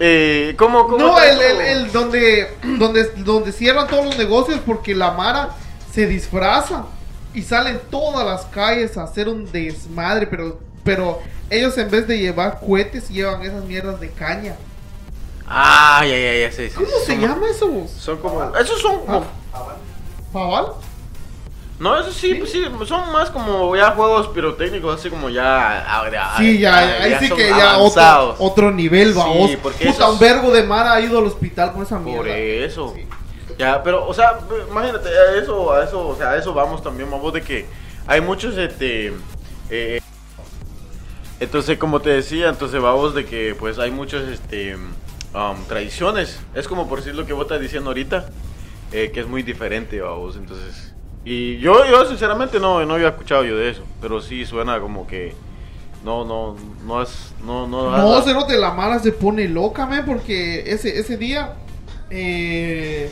Eh, 0.00 0.54
¿Cómo, 0.56 0.86
cómo 0.86 0.98
No, 0.98 1.22
el, 1.22 1.40
el, 1.40 1.60
el 1.60 1.92
donde, 1.92 2.56
donde, 2.78 3.04
donde 3.16 3.52
cierran 3.52 3.88
todos 3.88 4.04
los 4.04 4.18
negocios 4.18 4.60
porque 4.64 4.94
la 4.94 5.12
Mara 5.12 5.50
se 5.92 6.06
disfraza 6.06 6.86
y 7.34 7.42
salen 7.42 7.80
todas 7.90 8.26
las 8.26 8.46
calles 8.46 8.96
a 8.96 9.04
hacer 9.04 9.28
un 9.28 9.50
desmadre, 9.50 10.26
pero, 10.26 10.60
pero 10.84 11.20
ellos 11.50 11.76
en 11.78 11.90
vez 11.90 12.06
de 12.06 12.18
llevar 12.18 12.60
cohetes 12.60 13.08
llevan 13.08 13.42
esas 13.42 13.64
mierdas 13.64 14.00
de 14.00 14.10
caña. 14.10 14.56
Ah, 15.46 16.02
ya, 16.06 16.16
ya, 16.16 16.34
ya, 16.38 16.52
sí, 16.52 16.68
sí. 16.68 16.74
¿Cómo 16.74 16.90
se 17.04 17.16
llama 17.16 17.48
eso? 17.50 17.68
vos? 17.68 17.90
Son 17.90 18.18
como. 18.18 18.56
Esos 18.56 18.80
son 18.80 19.00
como. 19.04 19.24
¿Paval? 20.32 20.66
No, 21.82 21.98
eso 21.98 22.12
sí, 22.12 22.34
pues 22.36 22.52
sí, 22.52 22.64
son 22.86 23.10
más 23.10 23.28
como 23.28 23.74
ya 23.74 23.90
juegos 23.90 24.28
pirotécnicos, 24.28 25.00
así 25.00 25.10
como 25.10 25.28
ya. 25.28 25.84
ah, 25.84 26.08
ya- 26.12 26.34
Sí, 26.38 26.58
ya, 26.60 26.76
ahí 26.78 27.16
sí 27.18 27.28
que 27.30 27.48
ya 27.48 27.76
otro, 27.78 28.36
otro 28.38 28.70
nivel, 28.70 29.08
Sí, 29.12 29.18
vamos. 29.18 29.50
porque 29.60 29.86
Puta, 29.86 29.96
esos- 30.04 30.12
un 30.12 30.18
vergo 30.20 30.52
de 30.52 30.62
Mara 30.62 30.92
ha 30.92 31.00
ido 31.00 31.18
al 31.18 31.26
hospital 31.26 31.72
por 31.72 31.82
esa 31.84 31.98
mierda. 31.98 32.18
Por 32.22 32.28
eso. 32.28 32.92
Sí. 32.94 33.04
Ya, 33.58 33.82
pero, 33.82 34.06
o 34.06 34.14
sea, 34.14 34.38
imagínate, 34.70 35.08
a 35.08 35.42
eso, 35.42 35.72
a 35.72 35.82
eso, 35.84 36.06
o 36.06 36.14
sea, 36.16 36.30
a 36.30 36.36
eso 36.36 36.54
vamos 36.54 36.84
también, 36.84 37.10
vamos, 37.10 37.32
de 37.32 37.42
que 37.42 37.66
hay 38.06 38.20
muchos, 38.20 38.56
este, 38.56 39.12
eh, 39.68 40.00
entonces, 41.40 41.78
como 41.78 42.00
te 42.00 42.10
decía, 42.10 42.48
entonces 42.48 42.80
vamos 42.80 43.12
de 43.14 43.24
que, 43.26 43.56
pues, 43.58 43.78
hay 43.80 43.90
muchos, 43.90 44.28
este, 44.28 44.76
um, 44.76 45.64
tradiciones, 45.66 46.38
es 46.54 46.68
como 46.68 46.88
por 46.88 46.98
decir 47.00 47.14
lo 47.16 47.26
que 47.26 47.32
vos 47.32 47.42
estás 47.42 47.60
diciendo 47.60 47.90
ahorita, 47.90 48.26
eh, 48.92 49.10
que 49.12 49.20
es 49.20 49.26
muy 49.26 49.42
diferente, 49.42 50.00
vamos, 50.00 50.36
entonces, 50.36 50.91
y 51.24 51.58
yo, 51.58 51.84
yo, 51.86 52.06
sinceramente, 52.08 52.58
no, 52.58 52.84
no 52.84 52.94
había 52.94 53.08
escuchado 53.08 53.44
yo 53.44 53.56
de 53.56 53.70
eso, 53.70 53.82
pero 54.00 54.20
sí 54.20 54.44
suena 54.44 54.80
como 54.80 55.06
que, 55.06 55.34
no, 56.04 56.24
no, 56.24 56.56
no 56.84 57.00
es, 57.02 57.32
no, 57.44 57.66
no, 57.68 57.90
No, 57.96 58.22
Cerote, 58.22 58.56
la 58.58 58.72
Mara 58.72 58.98
se 58.98 59.12
pone 59.12 59.46
loca, 59.48 59.86
man, 59.86 60.04
porque 60.04 60.64
ese, 60.66 60.98
ese 60.98 61.16
día 61.16 61.54
eh, 62.10 63.10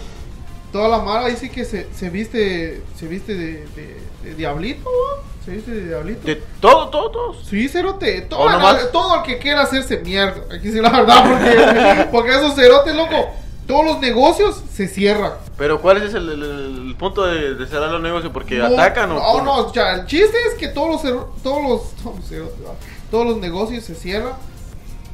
toda 0.72 0.88
la 0.88 0.98
Mara 0.98 1.28
dice 1.28 1.50
que 1.50 1.64
se, 1.64 1.92
se 1.94 2.10
viste 2.10 2.82
se 2.96 3.06
viste 3.08 3.34
de, 3.34 3.52
de- 3.74 4.00
de 4.24 4.34
diablito, 4.34 4.82
¿no? 4.84 5.44
Se 5.44 5.52
viste 5.52 5.70
de 5.70 5.86
diablito. 5.88 6.20
de 6.26 6.36
todo, 6.60 6.88
todo, 6.90 7.10
todo. 7.10 7.34
Sí, 7.42 7.66
Cerote, 7.68 8.20
todo, 8.22 8.40
¿O 8.40 8.50
nomás? 8.50 8.92
todo 8.92 9.16
el 9.16 9.22
que 9.22 9.38
quiera 9.38 9.62
hacerse 9.62 9.96
mierda. 10.00 10.54
Aquí 10.54 10.70
sí 10.70 10.78
la 10.80 10.90
verdad, 10.90 11.24
porque, 11.30 12.08
porque 12.12 12.30
esos 12.30 12.54
Cerotes, 12.54 12.94
loco, 12.94 13.30
todos 13.70 13.84
los 13.84 14.00
negocios 14.00 14.62
se 14.72 14.88
cierran. 14.88 15.32
Pero 15.56 15.80
¿cuál 15.80 15.98
es 16.02 16.14
el, 16.14 16.28
el- 16.30 16.42
el 16.88 16.96
punto 16.96 17.24
de, 17.26 17.54
de 17.54 17.66
cerrar 17.66 17.90
los 17.90 18.00
negocios? 18.02 18.32
¿Porque 18.32 18.56
No, 18.58 18.66
atacan 18.66 19.10
o 19.12 19.14
No, 19.14 19.22
cómo? 19.32 19.44
no, 19.44 19.72
ya, 19.72 19.94
el 19.94 20.06
chiste 20.06 20.36
es 20.48 20.54
que 20.58 20.68
todos 20.68 21.02
los, 21.04 21.42
todos 21.42 21.62
los, 21.62 21.94
todos 23.10 23.26
los, 23.26 23.36
negocios 23.38 23.84
se 23.84 23.94
cierran. 23.94 24.32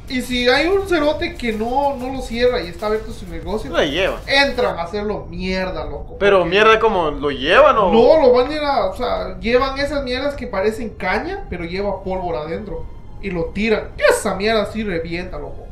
Y 0.09 0.21
si 0.21 0.47
hay 0.47 0.67
un 0.67 0.87
cerote 0.87 1.35
que 1.35 1.51
no, 1.51 1.95
no 1.97 2.13
lo 2.13 2.21
cierra 2.21 2.61
y 2.61 2.67
está 2.67 2.85
abierto 2.87 3.11
su 3.11 3.27
negocio, 3.27 3.69
No 3.69 3.75
la 3.77 3.83
llevan. 3.85 4.19
entran 4.25 4.79
a 4.79 4.83
hacerlo 4.83 5.25
mierda, 5.29 5.83
loco. 5.83 6.15
Pero 6.17 6.45
mierda 6.45 6.79
como 6.79 7.11
lo 7.11 7.29
llevan 7.29 7.77
o... 7.77 7.91
No, 7.91 8.21
lo 8.21 8.31
van 8.31 8.47
a 8.49 8.53
ir 8.55 8.61
a, 8.63 8.85
o 8.85 8.95
sea, 8.95 9.37
llevan 9.41 9.77
esas 9.77 10.05
mierdas 10.05 10.35
que 10.35 10.47
parecen 10.47 10.91
caña, 10.91 11.45
pero 11.49 11.65
lleva 11.65 12.03
pólvora 12.03 12.39
adentro. 12.43 12.85
Y 13.21 13.31
lo 13.31 13.45
tiran. 13.47 13.89
Esa 13.97 14.33
mierda 14.35 14.65
sí 14.71 14.81
revienta, 14.83 15.37
loco. 15.39 15.65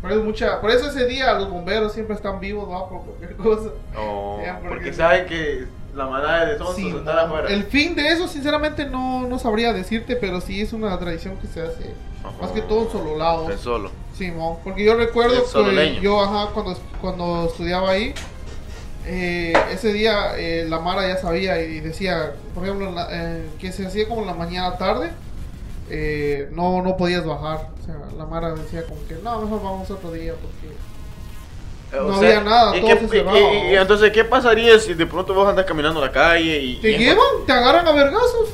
Por 0.00 0.12
eso, 0.12 0.22
mucha, 0.22 0.60
por 0.60 0.70
eso 0.70 0.88
ese 0.88 1.06
día 1.06 1.34
los 1.34 1.50
bomberos 1.50 1.92
siempre 1.92 2.14
están 2.16 2.40
vivos, 2.40 2.68
¿va? 2.70 2.88
Por 2.88 3.02
cualquier 3.02 3.36
cosa. 3.36 3.70
No, 3.94 4.38
porque- 4.44 4.68
porque 4.68 4.92
saben 4.92 5.26
que 5.26 5.66
la 5.94 6.06
manada 6.06 6.46
de 6.46 6.54
tontos 6.54 6.76
Sí, 6.76 6.88
están 6.88 7.04
no. 7.16 7.20
afuera. 7.22 7.48
El 7.48 7.64
fin 7.64 7.94
de 7.94 8.08
eso, 8.08 8.26
sinceramente, 8.28 8.86
no, 8.86 9.26
no 9.26 9.38
sabría 9.38 9.72
decirte, 9.72 10.16
pero 10.16 10.40
sí 10.40 10.60
es 10.62 10.72
una 10.72 10.98
tradición 10.98 11.36
que 11.36 11.46
se 11.48 11.60
hace. 11.62 11.92
Ajá. 12.24 12.32
Más 12.40 12.50
que 12.52 12.62
todo 12.62 12.82
en 12.84 12.90
solo 12.92 13.16
lado. 13.18 13.50
El 13.50 13.58
solo. 13.58 13.90
Simón, 14.14 14.58
porque 14.62 14.84
yo 14.84 14.94
recuerdo 14.94 15.42
que 15.42 15.98
yo, 16.00 16.20
ajá, 16.22 16.50
cuando, 16.52 16.76
cuando 17.00 17.46
estudiaba 17.46 17.90
ahí, 17.90 18.14
eh, 19.06 19.52
ese 19.72 19.92
día 19.92 20.36
eh, 20.36 20.66
la 20.68 20.78
Mara 20.78 21.08
ya 21.08 21.16
sabía 21.16 21.60
y 21.62 21.80
decía, 21.80 22.32
por 22.54 22.64
ejemplo, 22.64 22.88
en 22.88 22.94
la- 22.94 23.08
eh, 23.10 23.46
que 23.58 23.72
se 23.72 23.86
hacía 23.86 24.06
como 24.08 24.20
en 24.22 24.26
la 24.26 24.34
mañana 24.34 24.76
tarde, 24.76 25.10
eh, 25.90 26.48
no, 26.52 26.82
no 26.82 26.96
podías 26.96 27.24
bajar. 27.26 27.68
O 27.80 27.84
sea, 27.84 27.96
la 28.16 28.24
Mara 28.26 28.54
decía 28.54 28.84
como 28.86 29.06
que, 29.06 29.14
no, 29.22 29.40
mejor 29.40 29.62
vamos 29.62 29.90
otro 29.90 30.12
día 30.12 30.34
porque... 30.40 30.74
Eh, 31.92 32.00
No 32.08 32.14
había 32.14 32.40
nada, 32.40 32.76
¿y 32.76 32.80
todo 32.80 32.90
qué- 32.90 32.98
se 32.98 33.04
y- 33.04 33.08
cerraba, 33.08 33.38
y- 33.38 33.42
y 33.42 33.44
vamos. 33.44 33.72
entonces, 33.82 34.12
¿qué 34.12 34.24
pasaría 34.24 34.78
si 34.78 34.94
de 34.94 35.06
pronto 35.06 35.34
vos 35.34 35.48
andas 35.48 35.64
caminando 35.66 36.00
la 36.00 36.12
calle 36.12 36.58
y... 36.60 36.76
¿Te 36.76 36.96
llevan? 36.96 37.26
¿Te 37.46 37.52
agarran 37.52 37.86
a 37.88 37.92
vergazos? 37.92 38.50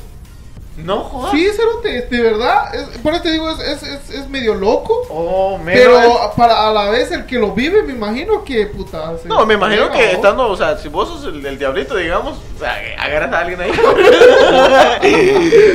No, 0.77 0.99
jodas. 1.05 1.31
Sí, 1.31 1.47
cerote, 1.55 2.03
de 2.03 2.21
verdad. 2.21 2.73
Es, 2.75 2.83
por 2.99 3.11
eso 3.13 3.23
te 3.23 3.31
digo, 3.31 3.49
es, 3.49 3.59
es, 3.59 3.81
es, 3.83 4.09
es 4.11 4.29
medio 4.29 4.53
loco. 4.53 5.01
Oh, 5.09 5.57
menos 5.57 5.81
Pero 5.81 5.99
es- 5.99 6.35
para 6.37 6.67
a 6.67 6.71
la 6.71 6.89
vez 6.91 7.11
el 7.11 7.25
que 7.25 7.39
lo 7.39 7.51
vive, 7.53 7.81
me 7.81 7.93
imino 7.93 8.43
que 8.43 8.67
puta. 8.67 9.13
No, 9.25 9.43
me 9.47 9.55
imagino 9.55 9.89
que 9.91 10.11
estando, 10.11 10.47
o 10.47 10.55
sea, 10.55 10.77
si 10.77 10.87
vos 10.87 11.07
sos 11.09 11.25
el, 11.33 11.43
el 11.43 11.57
diablito, 11.57 11.95
digamos, 11.95 12.37
o 12.55 12.59
sea, 12.59 12.75
agarras 12.99 13.33
a 13.33 13.39
alguien 13.39 13.59
ahí. 13.59 13.71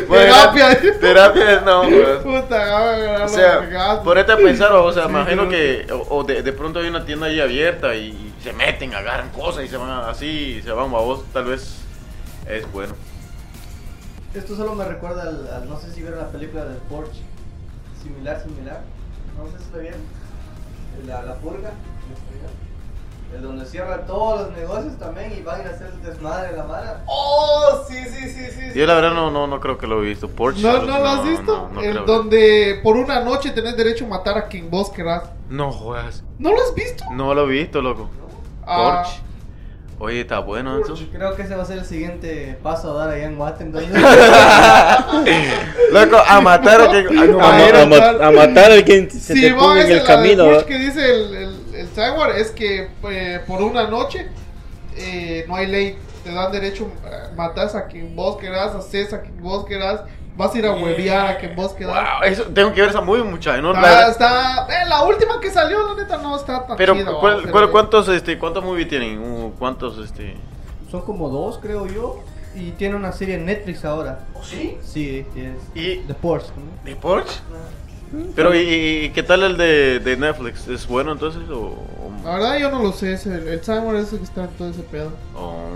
Terapia. 0.09 0.81
Terapia, 1.01 1.61
no, 1.65 1.83
pues. 1.89 2.19
Puta, 2.23 3.25
O 3.25 3.29
sea, 3.29 4.01
ponete 4.05 4.33
a 4.33 4.37
pensar, 4.37 4.73
o 4.73 4.93
sea, 4.93 5.05
Sí, 5.05 5.11
imagino 5.11 5.49
que, 5.49 5.87
o, 5.93 6.19
o 6.19 6.25
de, 6.25 6.43
de 6.43 6.53
pronto 6.53 6.79
hay 6.79 6.87
una 6.89 7.05
tienda 7.05 7.27
ahí 7.27 7.41
abierta 7.41 7.95
y 7.95 8.33
se 8.43 8.53
meten, 8.53 8.95
agarran 8.95 9.31
cosas 9.31 9.65
y 9.65 9.69
se 9.69 9.77
van 9.77 9.91
así, 10.09 10.59
y 10.59 10.63
se 10.63 10.71
van 10.73 10.87
a 10.87 10.99
vos, 10.99 11.25
tal 11.33 11.45
vez 11.47 11.77
es 12.49 12.71
bueno. 12.73 12.95
Esto 14.35 14.57
solo 14.57 14.75
me 14.75 14.85
recuerda 14.85 15.23
al, 15.23 15.49
al- 15.53 15.69
no 15.69 15.79
sé 15.79 15.93
si 15.93 16.01
vieron 16.01 16.19
la 16.19 16.29
película 16.29 16.65
del 16.65 16.79
Porsche. 16.79 17.21
Similar, 18.03 18.43
similar. 18.43 18.81
No 19.39 19.47
sé 19.59 19.65
si 19.65 19.73
lo 19.73 19.79
vieron. 19.81 20.01
La, 21.07 21.23
la 21.23 21.35
purga. 21.37 21.71
El 23.35 23.41
donde 23.43 23.65
cierran 23.65 24.07
todos 24.07 24.43
los 24.43 24.57
negocios 24.59 24.99
también 24.99 25.33
y 25.33 25.41
van 25.41 25.61
a 25.61 25.63
ir 25.63 25.69
a 25.69 25.71
hacer 25.71 25.87
el 25.87 26.03
desmadre 26.03 26.51
de 26.51 26.57
la 26.59 26.65
mala. 26.65 27.03
Oh, 27.07 27.83
sí, 27.89 27.97
sí, 28.05 28.29
sí, 28.29 28.47
sí. 28.51 28.79
Yo 28.79 28.85
la 28.87 28.95
verdad 28.95 29.15
no, 29.15 29.31
no, 29.31 29.47
no 29.47 29.59
creo 29.59 29.79
que 29.79 29.87
lo 29.87 30.03
he 30.03 30.07
visto. 30.07 30.29
Porsche. 30.29 30.61
¿No, 30.63 30.83
¿No 30.83 30.99
lo 30.99 31.09
has 31.09 31.25
visto? 31.25 31.43
No, 31.57 31.69
no 31.71 31.81
El 31.81 31.93
creo. 31.93 32.05
donde 32.05 32.81
por 32.83 32.97
una 32.97 33.21
noche 33.21 33.51
tenés 33.53 33.75
derecho 33.77 34.05
a 34.05 34.09
matar 34.09 34.37
a 34.37 34.49
quien 34.49 34.71
vos 34.71 34.91
querás. 34.91 35.25
No 35.49 35.73
juegas. 35.73 36.23
¿No 36.39 36.53
lo 36.53 36.61
has 36.63 36.75
visto? 36.75 37.05
No 37.13 37.33
lo 37.33 37.45
he 37.49 37.53
visto, 37.53 37.81
loco. 37.81 38.11
Ah. 38.67 39.03
Oye, 40.05 40.23
está 40.23 40.41
bueno 40.41 40.81
eso. 40.81 40.97
Creo 41.13 41.37
que 41.37 41.43
ese 41.43 41.55
va 41.55 41.63
a 41.63 41.65
ser 41.65 41.79
el 41.79 41.85
siguiente 41.85 42.59
paso 42.61 42.99
a 42.99 43.07
dar 43.07 43.15
allá 43.15 43.27
en 43.27 43.37
Guate. 43.37 43.63
Entonces, 43.63 43.89
Loco, 45.93 46.17
a 46.27 46.41
matar 46.41 46.81
a 46.81 46.91
quien. 46.91 47.07
a- 47.19 47.25
no, 47.27 47.41
A, 47.41 47.83
a 47.83 47.87
ma- 47.87 48.27
a 48.27 48.31
matar 48.33 48.73
al 48.73 48.85
quien 48.85 49.09
se 49.09 49.33
Sí, 49.33 49.41
te 49.43 49.55
ponga 49.55 49.81
en 49.85 49.93
el 49.93 49.99
la- 49.99 50.05
camino. 50.05 50.51
¿va? 50.51 50.67
que 50.67 50.77
dice 50.77 51.09
el, 51.09 51.35
el, 51.37 51.57
el 51.75 51.89
Jaguar 51.95 52.33
es 52.33 52.51
que 52.51 52.89
eh, 53.11 53.41
por 53.47 53.63
una 53.63 53.87
noche 53.87 54.27
eh, 54.97 55.45
no 55.47 55.55
hay 55.55 55.69
ley. 55.69 55.97
Te 56.25 56.33
dan 56.33 56.51
derecho 56.51 56.91
a 57.05 57.33
matar 57.37 57.69
a 57.77 57.87
quien 57.87 58.17
vos 58.17 58.39
querás, 58.39 58.75
haces 58.75 59.13
a 59.13 59.21
quien 59.23 59.41
vos 59.41 59.65
querás. 59.67 60.01
Vas 60.37 60.55
a 60.55 60.59
ir 60.59 60.67
a 60.67 60.73
huevear 60.75 61.27
a 61.27 61.39
quien 61.39 61.55
vos 61.55 61.73
querás. 61.75 61.95
Wow, 61.95 62.23
eso, 62.29 62.45
tengo 62.45 62.73
que 62.73 62.81
ver 62.81 62.91
esa 62.91 63.01
movie, 63.03 63.23
mucha. 63.23 63.57
¿no? 63.59 63.73
Está, 63.75 63.81
La- 63.83 64.09
está- 64.09 64.67
eh, 64.69 64.89
la 64.89 65.03
última 65.05 65.39
que 65.41 65.51
salió, 65.51 65.95
la 65.95 66.03
neta, 66.03 66.17
no 66.19 66.37
está 66.37 66.67
tan 66.67 66.77
pero, 66.77 66.95
chida, 66.95 67.13
¿cuál- 67.21 67.43
cuál- 67.43 67.53
pero- 67.53 67.71
¿cuántos, 67.71 68.09
este, 68.09 68.39
cuántos 68.39 68.65
movies 68.65 68.89
tienen? 68.89 69.19
Uh, 69.19 69.53
¿Cuántos, 69.59 69.99
este? 69.99 70.37
son 70.91 71.03
como 71.03 71.29
dos, 71.29 71.59
creo 71.61 71.87
yo. 71.87 72.21
Y 72.55 72.73
tiene 72.73 72.97
una 72.97 73.13
serie 73.13 73.37
en 73.37 73.47
Netflix 73.47 73.83
ahora. 73.85 74.21
¿Sí? 74.43 74.77
Sí, 74.83 75.25
es. 75.35 75.55
¿Y 75.75 75.97
The 76.07 76.13
Porsche. 76.15 76.51
¿no? 76.57 76.85
de 76.85 76.97
Porsche? 76.97 77.41
Pero, 78.37 78.55
¿y, 78.55 79.11
qué 79.15 79.23
tal 79.23 79.43
el 79.43 79.57
de, 79.57 80.01
de 80.01 80.17
Netflix? 80.19 80.69
¿Es 80.69 80.87
bueno 80.87 81.13
entonces? 81.13 81.49
O, 81.49 81.61
o- 81.61 82.13
La 82.25 82.35
verdad, 82.35 82.59
yo 82.59 82.71
no 82.71 82.83
lo 82.83 82.93
sé. 82.93 83.15
Es 83.15 83.25
el, 83.25 83.49
el 83.49 83.61
Jaguar 83.63 83.97
es 83.97 84.13
el 84.13 84.19
que 84.19 84.25
está 84.25 84.45
en 84.45 84.51
todo 84.51 84.69
ese 84.69 84.83
pedo. 84.83 85.13
o- 85.35 85.71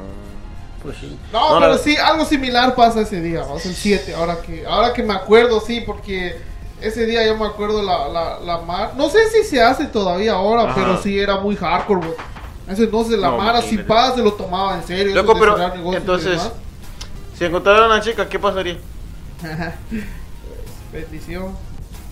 Pues 0.87 0.99
sí. 0.99 1.19
No, 1.33 1.55
No, 1.55 1.59
pero 1.61 1.73
la- 1.73 1.79
sí, 1.79 1.97
algo 1.97 2.25
similar 2.25 2.77
pasa 2.77 3.01
ese 3.01 3.21
día, 3.21 3.41
vamos, 3.41 3.67
el 3.67 3.75
7, 3.75 4.15
ahora 4.15 4.41
que, 4.41 4.65
ahora 4.65 4.93
que 4.93 5.03
me 5.03 5.15
acuerdo, 5.15 5.61
sí, 5.61 5.81
porque 5.85 6.41
ese 6.81 7.07
día 7.07 7.27
yo 7.27 7.37
me 7.37 7.45
acuerdo 7.45 7.83
la, 7.83 8.07
la, 8.09 8.39
la 8.39 8.59
mar, 8.59 8.93
no 8.97 9.09
sé 9.11 9.29
si 9.31 9.43
se 9.43 9.61
hace 9.61 9.87
todavía 9.87 10.35
ahora, 10.35 10.63
Ajá. 10.63 10.75
pero 10.77 11.03
sí 11.03 11.19
era 11.19 11.41
muy 11.41 11.57
hardcore, 11.57 12.01
bro. 12.01 12.15
Ese 12.69 12.85
entonces 12.85 13.19
la 13.19 13.31
No, 13.31 13.39
Mara 13.39 13.61
sin 13.63 13.85
paz 13.85 14.15
se 14.15 14.23
lo 14.23 14.33
tomaba 14.35 14.77
en 14.77 14.87
serio. 14.87 15.13
Loco, 15.15 15.35
pero, 15.39 15.57
entonces, 15.95 16.41
si 17.37 17.45
encontraran 17.45 17.85
a 17.85 17.87
una 17.95 18.01
chica, 18.01 18.29
¿qué 18.29 18.39
pasaría? 18.39 18.77
Bendición. 20.93 21.57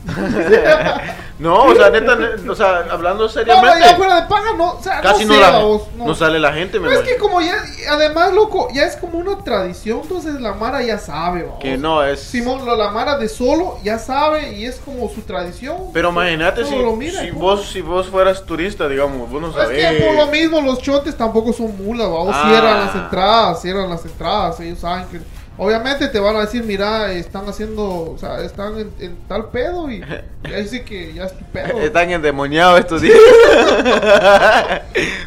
No, 1.36 1.64
o 1.64 1.74
sea, 1.74 1.90
neta, 1.90 2.14
ne- 2.14 2.48
o 2.48 2.54
sea, 2.54 2.84
hablando 2.90 3.24
No, 3.24 3.26
no, 3.26 3.28
seriamente, 3.28 3.80
ya 3.80 3.96
fuera 3.96 4.20
de 4.20 4.28
paga, 4.28 4.52
no, 4.56 4.74
o 4.74 4.80
sea, 4.82 5.00
casi 5.00 5.24
no, 5.24 5.34
no, 5.34 5.34
sé, 5.34 5.40
la, 5.40 5.50
vamos, 5.58 5.82
no. 5.96 6.14
sale 6.14 6.38
la 6.38 6.52
gente, 6.52 6.78
me 6.78 6.86
Pero 6.88 7.00
es 7.00 7.04
que 7.08 7.14
imagino. 7.16 7.28
como 7.28 7.40
ya, 7.40 7.56
además, 7.90 8.32
loco, 8.32 8.68
ya 8.72 8.84
es 8.84 8.94
como 8.94 9.18
una 9.18 9.42
tradición, 9.42 9.98
entonces 10.04 10.40
la 10.40 10.52
Mara 10.54 10.80
ya 10.82 10.96
sabe, 10.98 11.42
vamos. 11.42 11.58
Que 11.58 11.76
no, 11.76 12.04
es... 12.04 12.20
Simón, 12.20 12.64
lo- 12.64 12.76
la 12.76 12.90
Mara 12.90 13.18
de 13.18 13.28
solo 13.28 13.78
ya 13.82 13.98
sabe 13.98 14.52
y 14.52 14.64
es 14.64 14.76
como 14.76 15.08
su 15.08 15.22
tradición. 15.22 15.76
Pero 15.92 16.10
imagínate 16.10 16.62
Todo 16.62 16.70
si, 16.70 16.78
lo 16.78 16.94
mira, 16.94 17.20
si 17.20 17.30
¿cómo? 17.30 17.40
vos 17.40 17.66
si 17.66 17.80
vos 17.80 18.06
fueras 18.06 18.44
turista, 18.44 18.86
digamos, 18.88 19.28
vos 19.28 19.40
no 19.40 19.48
Es 19.48 19.54
sabés. 19.54 19.98
que 19.98 20.04
por 20.04 20.14
lo 20.14 20.26
mismo 20.28 20.60
los 20.60 20.78
chotes 20.80 21.16
tampoco 21.16 21.52
son 21.52 21.76
mulas, 21.84 22.08
vamos, 22.08 22.30
Ah. 22.32 22.44
cierran 22.48 22.80
las 22.86 22.94
entradas, 22.94 23.60
cierran 23.60 23.90
las 23.90 24.04
entradas, 24.04 24.60
ellos 24.60 24.78
saben 24.78 25.06
que 25.08 25.20
Obviamente 25.56 26.08
te 26.08 26.18
van 26.18 26.34
a 26.34 26.40
decir, 26.40 26.64
mira, 26.64 27.12
están 27.12 27.48
haciendo, 27.48 27.84
o 27.84 28.18
sea, 28.18 28.40
están 28.40 28.76
en, 28.76 28.90
en 28.98 29.16
tal 29.28 29.50
pedo 29.50 29.88
y, 29.88 30.02
ahí 30.42 30.66
sí 30.66 30.80
que 30.80 31.14
ya 31.14 31.26
es 31.26 31.38
tu 31.38 31.44
pedo. 31.44 31.78
Están 31.78 32.10
endemoniados 32.10 32.80
estos 32.80 33.00
días. 33.00 33.16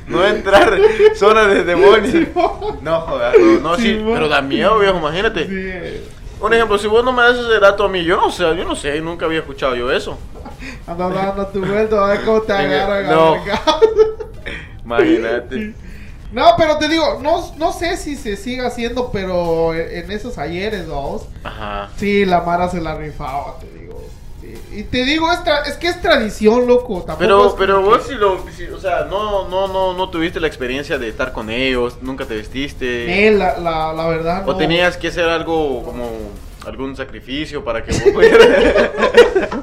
no 0.08 0.28
entrar 0.28 0.78
zona 1.16 1.46
de 1.46 1.64
demonios. 1.64 2.28
No, 2.82 3.02
joder, 3.02 3.40
no, 3.40 3.60
no, 3.60 3.76
sí, 3.78 4.04
pero 4.06 4.28
da 4.28 4.42
miedo, 4.42 4.78
viejo, 4.80 4.98
imagínate. 4.98 5.48
Sí, 5.48 6.10
Un 6.42 6.54
ejemplo, 6.54 6.78
si 6.78 6.88
vos 6.88 7.06
no 7.06 7.14
me 7.14 7.22
das 7.22 7.38
ese 7.38 7.60
dato 7.62 7.86
a 7.86 7.90
mí, 7.90 8.04
yo 8.04 8.18
no 8.18 8.30
sé, 8.30 8.44
yo 8.44 8.66
no 8.66 8.76
sé, 8.76 9.00
nunca 9.00 9.26
había 9.26 9.40
escuchado 9.40 9.78
yo 9.78 9.90
eso. 9.90 10.18
anda 10.86 11.10
dando 11.10 11.48
tu 11.48 11.66
vuelta, 11.66 12.06
a 12.06 12.10
ver 12.10 12.26
cómo 12.26 12.42
te 12.42 12.52
agarran. 12.52 13.08
no. 13.10 13.38
Imagínate. 14.84 15.74
No, 16.32 16.54
pero 16.58 16.78
te 16.78 16.90
digo, 16.90 17.20
no, 17.22 17.54
no 17.58 17.72
sé 17.72 17.96
si 17.98 18.16
se 18.18 18.36
sigue 18.36 18.66
haciendo, 18.66 19.12
pero 19.12 19.74
en 19.74 20.12
esos 20.12 20.38
ayeres, 20.38 20.88
vamos. 20.88 21.24
Ajá. 21.44 21.90
Sí, 21.98 22.26
la 22.26 22.42
Mara 22.42 22.70
se 22.70 22.82
la 22.82 22.96
rifaba, 22.96 23.58
te 23.60 23.68
digo. 23.80 24.04
Sí. 24.42 24.54
Y 24.80 24.84
te 24.84 25.06
digo, 25.06 25.32
es, 25.32 25.40
tra- 25.40 25.66
es 25.66 25.76
que 25.78 25.88
es 25.88 26.02
tradición, 26.02 26.68
loco. 26.68 27.04
Tampoco 27.04 27.18
Pero, 27.20 27.56
pero 27.58 27.78
que- 27.82 27.86
vos 27.90 28.04
si 28.08 28.16
lo, 28.16 28.44
si- 28.56 28.66
o 28.68 28.80
sea, 28.80 29.06
no, 29.10 29.48
no, 29.48 29.68
no, 29.70 29.94
no 29.94 30.10
tuviste 30.10 30.40
la 30.42 30.48
experiencia 30.48 30.98
de 30.98 31.08
estar 31.10 31.32
con 31.32 31.50
ellos, 31.50 31.98
nunca 32.02 32.26
te 32.26 32.36
vestiste. 32.36 33.28
Eh, 33.28 33.32
la, 33.32 33.58
la, 33.60 33.94
la 33.94 34.08
verdad, 34.08 34.44
O 34.48 34.52
no. 34.52 34.58
tenías 34.58 34.98
que 34.98 35.08
hacer 35.08 35.26
algo 35.30 35.82
como 35.84 36.10
algún 36.66 36.98
sacrificio 36.98 37.64
para 37.64 37.84
que 37.86 37.94
vos 37.94 38.02
pudieras. 38.14 38.48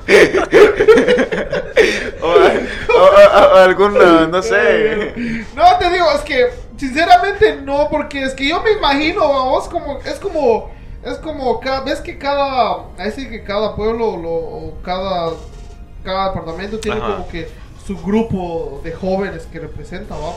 o, 2.25 2.29
o- 2.29 3.03
o- 3.03 3.55
o 3.55 3.57
alguna, 3.59 4.27
no 4.27 4.43
sé. 4.43 5.45
No, 5.55 5.79
te 5.79 5.91
digo, 5.91 6.07
es 6.15 6.21
que, 6.23 6.47
sinceramente, 6.77 7.57
no, 7.63 7.89
porque 7.91 8.23
es 8.23 8.35
que 8.35 8.49
yo 8.49 8.63
me 8.63 8.73
imagino, 8.73 9.21
vos, 9.23 9.69
como, 9.69 9.99
es 10.01 10.15
como, 10.19 10.71
es 11.05 11.19
como, 11.19 11.61
cada, 11.61 11.81
ves 11.81 12.01
que 12.01 12.17
cada, 12.19 12.85
así 12.99 13.29
que 13.29 13.43
cada 13.45 13.75
pueblo, 13.77 14.17
lo, 14.17 14.31
o 14.31 14.75
cada, 14.83 15.33
cada 16.05 16.29
departamento 16.29 16.79
tiene 16.79 16.99
Ajá. 17.01 17.13
como 17.15 17.29
que 17.29 17.49
su 17.87 17.97
grupo 17.99 18.81
de 18.83 18.93
jóvenes 18.93 19.47
que 19.51 19.61
representa, 19.61 20.15
¿va? 20.17 20.33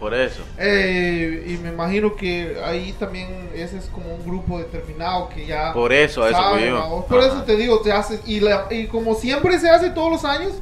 Por 0.00 0.14
eso. 0.14 0.40
Eh, 0.58 1.44
y 1.46 1.58
me 1.58 1.68
imagino 1.68 2.16
que 2.16 2.56
ahí 2.64 2.92
también 2.98 3.50
ese 3.54 3.76
es 3.76 3.84
como 3.86 4.14
un 4.14 4.24
grupo 4.24 4.58
determinado 4.58 5.28
que 5.28 5.44
ya 5.44 5.74
Por 5.74 5.92
eso, 5.92 6.22
a 6.24 6.30
eso. 6.30 7.04
Por 7.06 7.18
Ajá. 7.18 7.28
eso 7.28 7.42
te 7.42 7.54
digo, 7.56 7.82
se 7.84 7.92
hace, 7.92 8.18
y, 8.24 8.40
la- 8.40 8.66
y 8.70 8.86
como 8.86 9.14
siempre 9.14 9.58
se 9.58 9.68
hace 9.68 9.90
todos 9.90 10.10
los 10.10 10.24
años, 10.24 10.52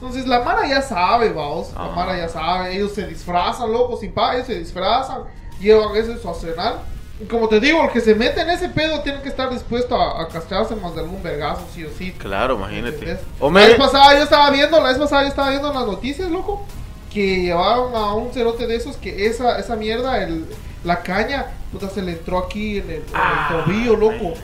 entonces 0.00 0.26
la 0.26 0.40
Mara 0.40 0.66
ya 0.68 0.80
sabe, 0.82 1.30
vamos, 1.32 1.72
la. 1.76 1.94
Mara 1.94 2.16
ya 2.16 2.28
sabe, 2.28 2.74
ellos 2.76 2.92
se 2.92 3.06
disfrazan, 3.06 3.72
locos, 3.72 4.00
sin 4.00 4.12
paga, 4.12 4.34
ellos 4.36 4.46
se 4.46 4.58
disfrazan, 4.58 5.22
llevan 5.60 5.96
eso 5.96 6.12
en 6.12 6.20
su 6.22 6.28
arsenal. 6.28 6.80
Y 7.20 7.24
como 7.24 7.48
te 7.48 7.58
digo, 7.58 7.82
el 7.82 7.90
que 7.90 8.00
se 8.00 8.14
mete 8.14 8.40
en 8.42 8.50
ese 8.50 8.68
pedo 8.68 9.00
tiene 9.00 9.20
que 9.22 9.28
estar 9.28 9.50
dispuesto 9.50 10.00
a, 10.00 10.22
a 10.22 10.28
castrarse 10.28 10.76
más 10.76 10.94
de 10.94 11.00
algún 11.00 11.20
vergazo, 11.20 11.62
sí 11.74 11.84
o 11.84 11.88
sí. 11.98 12.12
Claro, 12.12 12.54
imagínate. 12.54 13.18
La 13.40 13.66
vez 13.66 13.76
pasada 13.76 14.14
yo 14.16 14.22
estaba 14.22 14.50
viendo, 14.50 14.80
la 14.80 14.88
vez 14.90 14.98
pasada 14.98 15.22
yo 15.22 15.28
estaba 15.28 15.50
viendo 15.50 15.68
en 15.68 15.74
las 15.74 15.86
noticias, 15.86 16.30
loco, 16.30 16.64
que 17.12 17.40
llevaron 17.42 17.96
a 17.96 18.14
un 18.14 18.32
cerote 18.32 18.68
de 18.68 18.76
esos 18.76 18.96
que 18.98 19.26
esa, 19.26 19.58
esa 19.58 19.74
mierda, 19.74 20.22
el, 20.22 20.46
la 20.84 21.02
caña, 21.02 21.46
puta, 21.72 21.88
se 21.90 22.02
le 22.02 22.12
entró 22.12 22.38
aquí 22.38 22.78
en 22.78 22.84
el, 22.84 22.90
en 22.90 22.98
el 22.98 23.04
Ah, 23.14 23.64
tobillo, 23.64 23.96
loco. 23.96 24.22
man. 24.24 24.34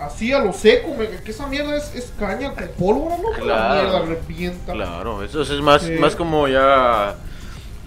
Así 0.00 0.32
a 0.32 0.38
lo 0.38 0.52
seco, 0.52 0.94
me- 0.96 1.08
que 1.08 1.30
esa 1.30 1.46
mierda 1.46 1.76
es, 1.76 1.94
es 1.94 2.12
caña 2.18 2.52
con 2.54 2.68
pólvora. 2.78 3.16
La 3.18 3.38
Claro. 3.38 3.74
mierda 3.74 4.00
revienta. 4.06 4.72
Claro, 4.72 5.22
eso 5.22 5.42
es 5.42 5.50
más, 5.60 5.82
Sí. 5.82 5.92
más 5.92 6.16
como 6.16 6.48
ya 6.48 7.16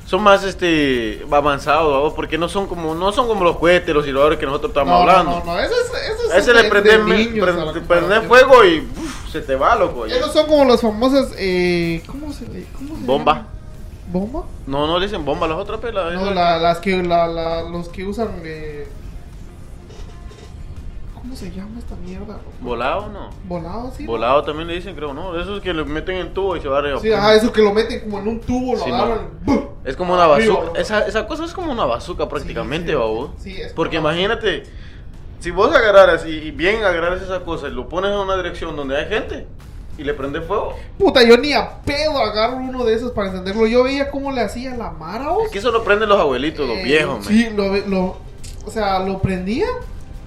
son 0.06 0.22
más 0.22 0.44
este 0.44 1.26
avanzados, 1.32 2.04
¿no? 2.10 2.16
porque 2.16 2.38
no 2.38 2.48
son 2.50 2.68
como 2.68 2.94
no 2.94 3.12
son 3.12 3.28
como 3.28 3.44
los 3.44 3.58
cohetes, 3.58 3.96
los 3.96 4.06
silbadores 4.06 4.38
que 4.38 4.46
nosotros 4.46 4.70
estamos 4.72 4.92
No, 4.92 5.06
no, 5.06 5.12
hablando. 5.12 5.40
no, 5.46 5.54
no, 5.54 5.60
eso 5.60 5.74
es, 5.74 5.88
eso 6.12 6.32
es 6.34 6.38
ese 6.44 6.54
de- 6.54 6.64
le 6.64 6.70
prende, 6.70 6.98
la 6.98 7.72
prende, 7.88 8.22
fuego 8.28 8.64
y 8.64 8.80
uf, 8.82 9.32
se 9.32 9.42
te 9.42 9.56
va, 9.56 9.76
loco. 9.76 10.06
Esos 10.06 10.32
son 10.34 10.46
como 10.46 10.66
las 10.66 10.82
famosas, 10.82 11.32
eh, 11.38 12.04
¿cómo 12.06 12.32
se 12.32 12.48
le 12.48 12.66
cómo 12.78 12.96
se 12.96 13.04
Bomba. 13.06 13.34
llama? 13.34 13.48
¿Bomba? 14.12 14.44
No, 14.68 14.86
no 14.86 15.00
le 15.00 15.08
dicen 15.08 15.26
bomba 15.26 15.48
las 15.48 15.58
otras 15.58 15.80
pelas. 15.80 16.14
No, 16.14 16.30
la- 16.32 16.60
las 16.60 16.78
que, 16.80 17.02
la, 17.02 17.26
la- 17.28 17.64
los 17.64 17.90
que 17.90 18.06
usan, 18.06 18.30
eh, 18.44 18.88
¿cómo 21.24 21.36
se 21.36 21.50
llama 21.52 21.80
esta 21.80 21.96
mierda? 21.96 22.38
Volado, 22.62 23.10
no. 23.10 23.30
Volado, 23.46 23.92
sí. 23.98 24.04
¿no? 24.04 24.12
Volado 24.12 24.44
también 24.44 24.68
le 24.68 24.76
dicen, 24.76 24.94
creo, 24.96 25.14
¿no? 25.14 25.40
Esos 25.40 25.62
que 25.62 25.74
le 25.74 25.84
meten 25.86 26.18
en 26.18 26.34
tubo 26.34 26.56
y 26.56 26.62
se 26.62 26.68
va 26.68 26.78
arriba. 26.80 27.00
Sí, 27.00 27.12
ajá, 27.12 27.34
eso 27.34 27.52
que 27.52 27.62
lo 27.62 27.74
meten 27.74 28.02
como 28.02 28.20
en 28.20 28.28
un 28.28 28.40
tubo, 28.42 28.74
lo 28.76 28.84
Sí, 28.84 28.92
agarran. 28.92 29.30
¡bum! 29.44 29.62
Es 29.84 29.96
como 29.96 30.14
una 30.14 30.28
loco. 30.38 30.74
Esa, 30.76 31.08
esa 31.08 31.26
cosa 31.26 31.46
es 31.46 31.54
como 31.54 31.72
una 31.72 31.86
bazooka 31.86 32.30
prácticamente, 32.30 32.88
Sí, 32.88 32.92
sí, 32.94 32.98
babos. 33.00 33.30
sí, 33.40 33.62
es 33.62 33.74
Porque 33.74 33.98
como- 33.98 34.10
imagínate, 34.10 34.64
si 35.40 35.50
vos 35.52 35.74
agarraras 35.76 36.26
y, 36.26 36.30
y 36.30 36.52
bien 36.52 36.84
agarraras 36.84 37.22
esa 37.22 37.40
cosa 37.42 37.68
y 37.68 37.72
lo 37.72 37.90
pones 37.90 38.12
en 38.12 38.18
una 38.18 38.36
dirección 38.38 38.76
donde 38.76 38.98
hay 38.98 39.08
gente 39.08 39.48
y 39.98 40.04
le 40.04 40.14
prende 40.14 40.42
fuego. 40.42 40.74
Puta, 40.98 41.22
yo 41.24 41.38
ni 41.38 41.54
a 41.54 41.82
pedo 41.86 42.18
agarro 42.18 42.58
uno 42.58 42.84
de 42.86 42.94
esos 42.96 43.12
para 43.12 43.28
encenderlo. 43.30 43.66
Yo 43.68 43.84
veía 43.84 44.10
cómo 44.10 44.32
le 44.32 44.42
hacía 44.42 44.76
la 44.76 44.92
Mara. 44.92 45.28
Es 45.46 45.52
que 45.52 45.60
eso 45.60 45.72
lo 45.72 45.84
prenden 45.84 46.10
los 46.10 46.20
abuelitos, 46.20 46.68
los 46.68 46.78
Eh, 46.78 46.84
viejos, 46.84 47.16
man. 47.20 47.24
Sí, 47.24 47.50
lo, 47.56 47.76
lo- 47.88 48.18
o 48.66 48.72
sea, 48.72 49.00
lo 49.00 49.20
prendía 49.20 49.68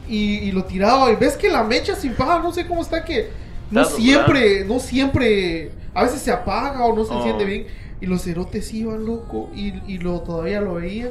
y, 0.09 0.39
y 0.39 0.53
lo 0.53 0.65
tiraba. 0.65 1.11
Y 1.13 1.17
ves 1.17 1.37
que 1.37 1.49
la 1.49 1.63
mecha 1.65 1.95
sin 1.95 2.15
paga, 2.15 2.39
no 2.41 2.53
sé 2.53 2.67
cómo 2.67 2.83
está 2.83 3.05
que 3.05 3.31
no 3.71 3.83
Está 3.83 3.97
siempre, 3.97 4.65
no 4.65 4.79
siempre, 4.79 5.73
a 5.95 6.03
veces 6.05 6.23
se 6.23 6.31
apaga 6.33 6.85
o 6.85 6.95
no 6.95 7.05
se 7.05 7.13
Oh. 7.13 7.17
enciende 7.19 7.45
bien. 7.45 7.67
Y 8.01 8.07
los 8.07 8.23
cerotes 8.23 8.73
iban, 8.75 9.07
loco, 9.07 9.51
y, 9.55 9.73
y 9.91 9.99
lo 9.99 10.21
todavía 10.21 10.61
lo 10.61 10.75
veía. 10.75 11.09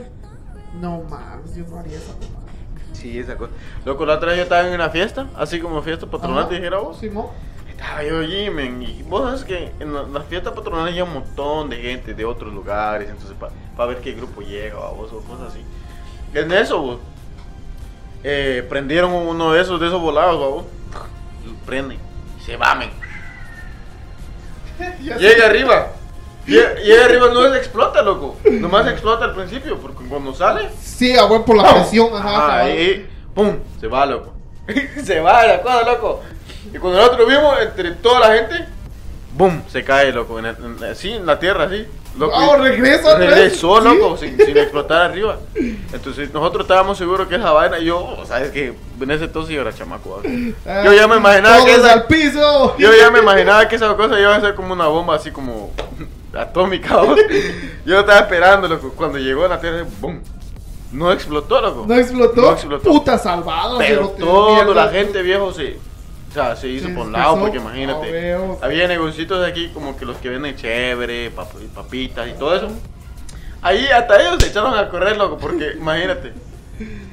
No 0.79 1.01
mames, 1.09 1.55
yo 1.55 1.65
no 1.67 1.79
haría 1.79 1.97
esa 1.97 2.13
mamada. 2.13 2.45
Sí, 2.93 3.17
esa 3.17 3.35
cosa. 3.35 3.51
Loco, 3.85 4.05
la 4.05 4.15
otra 4.15 4.29
vez 4.29 4.37
yo 4.37 4.43
estaba 4.43 4.67
en 4.67 4.73
una 4.73 4.89
fiesta, 4.89 5.27
así 5.35 5.59
como 5.59 5.81
fiesta 5.81 6.05
patronal, 6.05 6.47
te 6.47 6.55
dijera 6.55 6.77
vos. 6.79 6.97
Simón. 6.99 7.27
Estaba 7.69 8.03
yo 8.03 8.19
allí, 8.19 8.49
men, 8.49 8.81
y 8.83 9.03
vos 9.03 9.23
sabes 9.23 9.43
que 9.43 9.71
en 9.81 9.93
la- 9.93 10.03
las 10.03 10.25
fiestas 10.27 10.53
patronales 10.53 10.93
hay 10.93 11.01
un 11.01 11.11
montón 11.13 11.69
de 11.69 11.75
gente 11.77 12.13
de 12.13 12.23
otros 12.23 12.53
lugares, 12.53 13.09
entonces 13.09 13.35
para 13.75 13.89
ver 13.89 13.99
qué 13.99 14.13
grupo 14.13 14.41
llega, 14.41 14.79
o 14.79 14.95
vos, 14.95 15.11
o 15.11 15.19
cosas 15.21 15.49
así. 15.49 15.59
En 16.33 16.51
eso, 16.53 16.81
vos, 16.81 16.99
eh, 18.27 18.65
prendieron 18.67 19.11
uno 19.13 19.51
de 19.53 19.61
esos, 19.61 19.79
de 19.79 19.87
esos 19.87 20.01
volados, 20.01 20.63
y 21.45 21.49
lo 21.49 21.55
prenden, 21.65 21.99
y 22.39 22.43
se 22.43 22.57
va, 22.57 22.73
men. 22.75 22.89
Ya 25.03 25.15
Llega 25.17 25.45
arriba, 25.45 25.91
llega, 26.45 26.73
llega 26.75 27.05
arriba, 27.05 27.29
no 27.33 27.49
se 27.51 27.57
explota, 27.57 28.01
loco, 28.01 28.37
nomás 28.45 28.87
explota 28.87 29.25
al 29.25 29.35
principio, 29.35 29.77
porque 29.77 30.03
cuando 30.05 30.33
sale, 30.33 30.69
Sí, 30.81 31.15
a 31.17 31.27
por 31.27 31.55
la 31.55 31.73
presión, 31.73 32.09
ajá. 32.15 32.29
Ah, 32.47 32.57
ahí, 32.63 33.07
pum, 33.33 33.57
se 33.79 33.87
va, 33.87 34.05
loco. 34.05 34.33
se 35.03 35.19
va 35.19 35.45
la 35.45 35.61
cosa, 35.61 35.83
loco. 35.83 36.21
Y 36.73 36.77
cuando 36.79 36.99
nosotros 36.99 37.27
vimos, 37.27 37.59
entre 37.61 37.91
toda 37.91 38.19
la 38.21 38.35
gente, 38.35 38.65
boom, 39.33 39.63
se 39.67 39.83
cae, 39.83 40.11
loco. 40.11 40.39
En 40.39 40.45
en- 40.47 40.83
así, 40.91 41.11
en 41.11 41.25
la 41.25 41.37
tierra, 41.39 41.65
así. 41.65 41.85
Loco, 42.17 42.57
y- 42.57 42.61
regresa. 42.61 43.17
Regresó, 43.17 43.77
Sí. 43.79 43.83
loco, 43.87 44.17
sin, 44.17 44.37
sin 44.37 44.57
explotar 44.57 45.11
arriba. 45.11 45.37
Entonces, 45.93 46.33
nosotros 46.33 46.63
estábamos 46.63 46.97
seguros 46.97 47.27
que 47.27 47.35
esa 47.35 47.51
vaina, 47.51 47.79
yo, 47.79 48.17
sabes 48.25 48.51
que 48.51 48.73
en 49.01 49.11
ese 49.11 49.25
entonces 49.25 49.53
yo 49.53 49.61
era 49.61 49.73
chamaco. 49.73 50.21
Ah, 50.65 50.81
Yo 50.85 50.93
ya 50.93 51.07
me 51.07 51.17
imaginaba 51.17 51.65
que 51.65 51.75
esa- 51.75 51.93
al 51.93 52.07
piso. 52.07 52.75
Yo 52.77 52.89
ya 52.93 53.11
me 53.11 53.19
imaginaba 53.19 53.67
que 53.67 53.75
esa 53.75 53.95
cosa 53.95 54.19
iba 54.19 54.35
a 54.35 54.41
ser 54.41 54.55
como 54.55 54.73
una 54.73 54.87
bomba 54.87 55.15
así 55.15 55.31
como 55.31 55.71
atómica. 56.33 56.97
¿vos? 56.97 57.19
Yo 57.85 57.99
estaba 57.99 58.19
esperando, 58.19 58.67
loco. 58.67 58.93
Cuando 58.95 59.17
llegó 59.17 59.45
a 59.45 59.49
la 59.49 59.59
tierra, 59.59 59.85
boom. 59.99 60.21
No 60.91 61.11
explotó, 61.11 61.59
loco. 61.59 61.85
No 61.87 61.95
explotó. 61.95 62.41
No 62.41 62.51
explotó. 62.53 62.89
Puta 62.89 63.17
salvado. 63.17 63.77
Pero 63.79 64.13
mierda. 64.17 64.73
la 64.85 64.89
gente 64.89 65.21
viejo 65.21 65.51
se, 65.51 65.77
o 66.37 66.43
sea, 66.43 66.55
se 66.55 66.67
hizo 66.67 66.89
por 66.93 67.05
un 67.07 67.13
lado, 67.13 67.39
porque 67.39 67.57
imagínate, 67.57 68.11
veo. 68.11 68.59
había 68.61 68.87
negocios 68.87 69.27
de 69.29 69.47
aquí 69.47 69.69
como 69.73 69.95
que 69.95 70.05
los 70.05 70.17
que 70.17 70.29
venden 70.29 70.55
chévere, 70.55 71.33
pap- 71.33 71.67
papitas 71.73 72.27
y 72.27 72.33
todo 72.33 72.55
eso. 72.55 72.69
Ahí 73.61 73.87
hasta 73.87 74.21
ellos 74.21 74.43
se 74.43 74.49
echaron 74.49 74.77
a 74.77 74.89
correr, 74.89 75.17
loco, 75.17 75.37
porque 75.37 75.71
imagínate. 75.77 76.33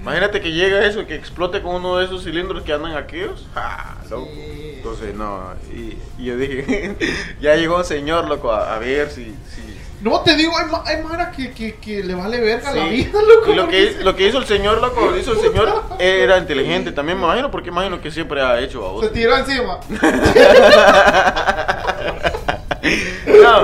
Imagínate 0.01 0.41
que 0.41 0.51
llega 0.51 0.85
eso 0.85 1.03
y 1.03 1.07
que 1.07 1.15
explote 1.15 1.63
con 1.63 1.77
uno 1.77 1.99
de 1.99 2.07
esos 2.07 2.25
cilindros 2.25 2.63
que 2.65 2.73
andan 2.73 2.97
aquellos. 2.97 3.47
¡Ja! 3.55 3.97
loco. 4.11 4.29
Sí. 4.35 4.73
Entonces, 4.79 5.15
no, 5.15 5.53
y, 5.73 5.97
y 6.21 6.25
yo 6.25 6.37
dije, 6.37 6.97
ya 7.41 7.55
llegó 7.55 7.77
un 7.77 7.85
señor, 7.85 8.29
loco, 8.29 8.51
a, 8.51 8.75
a 8.75 8.79
ver 8.81 9.09
si... 9.11 9.27
si 9.55 9.72
No 10.03 10.21
te 10.21 10.35
digo, 10.37 10.53
hay, 10.59 10.67
ma- 10.67 10.83
hay 10.85 11.01
Mara 11.03 11.31
que, 11.31 11.53
que, 11.53 11.77
que 11.77 12.03
le 12.03 12.15
vale 12.15 12.41
verga 12.41 12.73
la 12.73 12.85
vida, 12.87 13.11
loco. 13.23 13.53
Y 13.53 13.55
lo 13.55 13.69
que, 13.69 13.87
porque 13.87 14.05
lo 14.05 14.17
que 14.17 14.27
hizo 14.29 14.39
el 14.39 14.47
señor, 14.47 14.81
loco, 14.81 15.01
lo 15.11 15.17
hizo 15.17 15.33
el 15.33 15.39
señor, 15.41 15.73
era 15.99 16.39
inteligente 16.39 16.91
también, 16.93 17.19
me 17.19 17.25
imagino, 17.25 17.51
porque 17.53 17.69
imagino 17.69 18.01
que 18.01 18.11
siempre 18.11 18.41
ha 18.43 18.59
hecho 18.61 18.85
a 18.85 18.91
vos. 18.93 19.05
Se 19.05 19.11
tiró 19.13 19.37
encima. 19.37 19.79
No, 23.27 23.63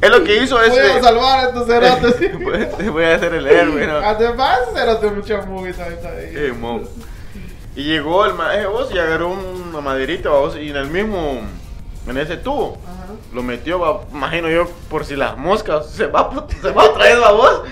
es 0.00 0.10
lo 0.10 0.24
que 0.24 0.42
hizo 0.42 0.56
Voy 0.56 0.64
a 0.68 0.72
ese. 0.92 1.00
salvar 1.02 1.38
a 1.40 1.48
estos 1.48 1.66
cerotes. 1.66 2.16
Te 2.78 2.90
voy 2.90 3.04
a 3.04 3.14
hacer 3.14 3.34
el 3.34 3.46
héroe, 3.46 3.86
¿no? 3.86 3.96
Además, 3.98 4.58
cerote 4.74 5.06
mucha 5.08 5.42
movie 5.42 5.72
ahí. 5.78 5.94
Eh, 6.34 6.54
mo. 6.58 6.82
Y 7.74 7.84
llegó 7.84 8.26
el 8.26 8.34
maestro 8.34 8.72
vos 8.72 8.88
y 8.92 8.98
agarró 8.98 9.28
una 9.30 9.80
maderita 9.80 10.28
vos 10.30 10.56
y 10.56 10.68
en 10.70 10.76
el 10.76 10.88
mismo, 10.88 11.40
en 12.06 12.18
ese 12.18 12.36
tubo, 12.36 12.78
Ajá. 12.86 13.01
Lo 13.32 13.42
metió, 13.42 13.78
va, 13.78 14.00
imagino 14.12 14.48
yo, 14.48 14.68
por 14.88 15.04
si 15.04 15.16
las 15.16 15.36
moscas 15.36 15.90
se 15.90 16.06
va, 16.06 16.30
se 16.60 16.70
va 16.70 16.84
otra 16.84 17.04
vez, 17.04 17.20
va 17.20 17.32
vos. 17.32 17.62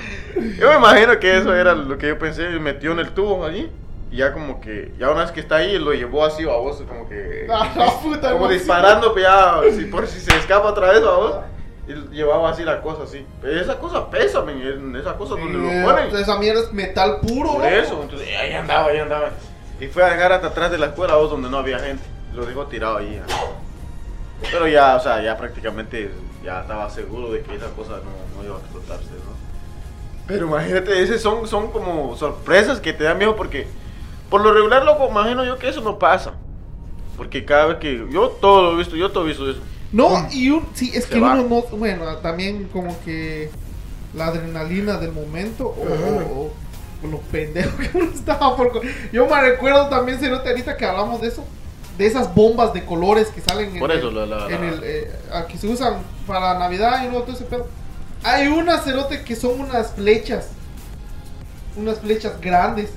Yo 0.59 0.71
me 0.71 0.77
imagino 0.77 1.19
que 1.19 1.39
eso 1.39 1.55
era 1.55 1.75
lo 1.75 1.99
que 1.99 2.09
yo 2.09 2.19
pensé, 2.19 2.51
y 2.53 2.61
metió 2.61 2.93
en 2.93 3.01
el 3.01 3.11
tubo 3.11 3.45
allí 3.45 3.69
Y 4.13 4.19
ya 4.19 4.33
como 4.33 4.61
que, 4.61 4.93
ya 4.97 5.11
una 5.11 5.23
vez 5.23 5.33
que 5.33 5.41
está 5.41 5.57
ahí, 5.57 5.77
lo 5.79 5.93
llevó 5.93 6.25
así, 6.25 6.45
a 6.45 6.55
vos, 6.55 6.83
como 6.89 7.09
que... 7.09 7.47
Ah, 7.51 7.73
la 7.77 7.91
puta 8.01 8.33
como 8.33 8.49
disparando, 8.49 9.13
pues 9.13 9.25
ya, 9.25 9.61
si, 9.73 9.85
por 9.87 10.07
si 10.07 10.21
se 10.21 10.37
escapa 10.37 10.69
otra 10.69 10.93
vez, 10.93 11.03
a 11.03 11.11
vos. 11.11 11.37
Y 11.89 12.15
llevaba 12.15 12.51
así 12.51 12.63
la 12.63 12.81
cosa 12.81 13.03
así. 13.03 13.27
Pero 13.43 13.61
esa 13.61 13.79
cosa 13.79 14.09
pesa, 14.09 14.43
men, 14.43 14.61
en 14.63 14.95
esa 14.95 15.15
cosa 15.15 15.35
donde 15.35 15.59
Eh, 15.59 15.81
lo 15.83 15.89
ponen. 15.89 16.15
Esa 16.15 16.39
mierda 16.39 16.61
es 16.61 16.73
metal 16.73 17.19
puro, 17.21 17.55
Por 17.55 17.67
eso, 17.67 18.01
entonces 18.03 18.29
ahí 18.41 18.53
andaba, 18.53 18.87
ahí 18.89 18.99
andaba. 18.99 19.31
Y 19.81 19.87
fue 19.89 20.05
a 20.05 20.11
dejar 20.11 20.33
hasta 20.33 20.49
atrás 20.49 20.71
de 20.71 20.79
la 20.79 20.87
escuela, 20.87 21.17
vos, 21.17 21.31
donde 21.31 21.51
no 21.51 21.59
había 21.59 21.81
gente. 21.81 22.05
Lo 22.35 22.47
dejó 22.47 22.67
tirado 22.67 22.99
ahí. 22.99 23.21
ya. 23.27 23.35
Pero 24.51 24.67
ya, 24.69 24.97
o 24.97 25.01
sea, 25.01 25.23
ya 25.23 25.37
prácticamente 25.37 26.11
ya 26.45 26.63
estaba 26.63 26.89
seguro 26.91 27.31
de 27.33 27.43
que 27.43 27.55
esa 27.57 27.67
cosa 27.71 27.93
no, 27.99 28.39
no 28.41 28.45
iba 28.47 28.57
a 28.57 28.61
explotarse, 28.61 29.05
¿no? 29.11 29.39
Pero 30.27 30.47
imagínate, 30.47 31.03
esas 31.03 31.21
son, 31.21 31.47
son 31.47 31.71
como 31.73 32.17
sorpresas 32.17 32.81
que 32.81 32.93
te 32.93 33.05
dan 33.05 33.19
miedo 33.19 33.37
porque 33.37 33.67
por 34.31 34.41
lo 34.43 34.53
regular, 34.53 34.85
loco, 34.85 35.09
imagino 35.11 35.45
yo 35.45 35.59
que 35.59 35.69
eso 35.69 35.81
no 35.81 35.99
pasa. 35.99 36.35
Porque 37.17 37.45
cada 37.45 37.67
vez 37.67 37.77
que 37.79 38.07
yo 38.11 38.29
todo 38.41 38.63
lo 38.63 38.73
he 38.75 38.79
visto, 38.79 38.97
yo 38.97 39.11
todo 39.11 39.25
he 39.25 39.29
visto 39.29 39.51
eso. 39.51 39.61
No, 39.93 40.27
y 40.31 40.51
un, 40.51 40.69
sí, 40.73 40.93
es 40.95 41.05
Se 41.05 41.15
que 41.15 41.21
va. 41.21 41.33
uno 41.35 41.43
no, 41.71 41.77
bueno, 41.77 42.07
también 42.19 42.69
como 42.73 42.97
que 43.05 43.51
la 44.15 44.27
adrenalina 44.29 44.99
del 44.99 45.13
momento 45.13 45.67
o, 45.67 45.83
o- 45.83 46.53
o 47.03 47.07
lo 47.09 47.19
pendejo 47.19 47.77
que 47.79 47.91
uno 47.99 48.11
estaba 48.15 48.57
por... 48.57 48.81
Yo 49.13 49.27
me 49.27 49.41
recuerdo 49.41 49.89
también, 49.89 50.19
Cerote, 50.19 50.49
ahorita 50.49 50.77
que 50.77 50.85
hablamos 50.85 51.21
de 51.21 51.29
eso, 51.29 51.45
de 52.01 52.07
esas 52.07 52.35
bombas 52.35 52.73
de 52.73 52.83
colores 52.87 53.29
que 53.29 53.43
salen 53.43 53.75
en 53.75 53.79
Por 53.79 53.93
eso, 53.93 54.09
el, 54.09 54.15
la- 54.15 54.25
la- 54.27 54.47
en 54.49 54.65
el, 54.65 54.81
eh, 54.83 55.11
que 55.49 55.59
se 55.59 55.69
usan 55.69 55.99
para 56.27 56.59
Navidad 56.59 57.05
y 57.05 57.09
no 57.09 57.21
todo 57.21 57.33
ese 57.37 57.45
pedo. 57.45 57.67
Hay 58.25 58.49
unas, 58.49 58.85
Cerote, 58.85 59.23
que 59.23 59.37
son 59.37 59.61
unas 59.61 59.93
flechas, 59.93 60.49
unas 61.77 61.99
flechas 61.99 62.41
grandes, 62.41 62.89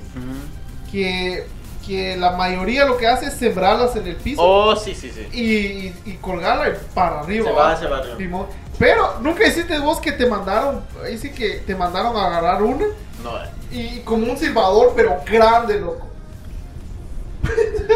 que, 0.90 1.46
que 1.86 2.16
la 2.16 2.30
mayoría 2.30 2.86
lo 2.86 2.96
que 2.96 3.06
hace 3.06 3.26
es 3.26 3.34
sembrarlas 3.34 3.94
en 3.96 4.06
el 4.06 4.16
piso 4.16 4.40
Oh, 4.42 4.74
sí, 4.74 4.94
sí, 4.94 5.10
sí. 5.10 5.28
y, 5.32 5.42
y, 5.42 5.94
y 6.06 6.12
colgarla 6.20 6.74
para 6.94 7.20
arriba. 7.20 7.46
Se 7.50 7.52
va, 7.54 7.76
se 7.76 7.86
va 7.86 7.98
arriba. 7.98 8.46
Pero 8.78 9.20
nunca 9.20 9.46
hiciste 9.46 9.78
vos 9.80 10.00
que 10.00 10.12
te 10.12 10.24
mandaron, 10.26 10.82
ahí 11.04 11.18
sí 11.18 11.30
que 11.30 11.58
te 11.66 11.74
mandaron 11.74 12.16
a 12.16 12.26
agarrar 12.26 12.62
una 12.62 12.86
No, 13.22 13.36
eh. 13.36 13.48
y 13.70 14.00
como 14.00 14.30
un 14.32 14.36
silbador, 14.38 14.94
pero 14.96 15.20
grande, 15.30 15.78
loco. 15.78 16.06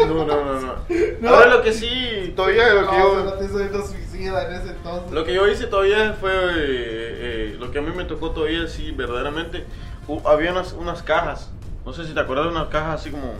No, 0.07 0.25
no, 0.25 0.45
no, 0.45 0.59
no. 0.61 0.73
No. 1.21 1.29
Ahora 1.29 1.47
lo 1.47 1.61
que 1.61 1.73
sí, 1.73 2.33
todavía 2.35 2.73
lo 2.73 2.89
que 2.89 2.97
No, 2.97 3.15
yo... 3.15 3.23
no 3.25 3.47
soy 3.47 3.69
suicida 3.87 4.47
en 4.47 4.53
ese 4.61 4.69
entonces. 4.69 5.11
Lo 5.11 5.23
que 5.25 5.33
yo 5.33 5.47
hice 5.47 5.67
todavía 5.67 6.13
fue 6.19 6.31
eh, 6.31 6.53
eh, 6.55 7.55
lo 7.59 7.71
que 7.71 7.79
a 7.79 7.81
mí 7.81 7.91
me 7.95 8.05
tocó 8.05 8.31
todavía, 8.31 8.67
sí, 8.67 8.91
verdaderamente. 8.91 9.65
hu- 10.07 10.21
había 10.25 10.51
unas, 10.51 10.73
unas 10.73 11.03
cajas, 11.03 11.49
no 11.85 11.93
sé 11.93 12.05
si 12.05 12.13
te 12.13 12.19
acuerdas 12.19 12.45
de 12.45 12.51
unas 12.51 12.67
cajas 12.69 13.01
así 13.01 13.11
como, 13.11 13.33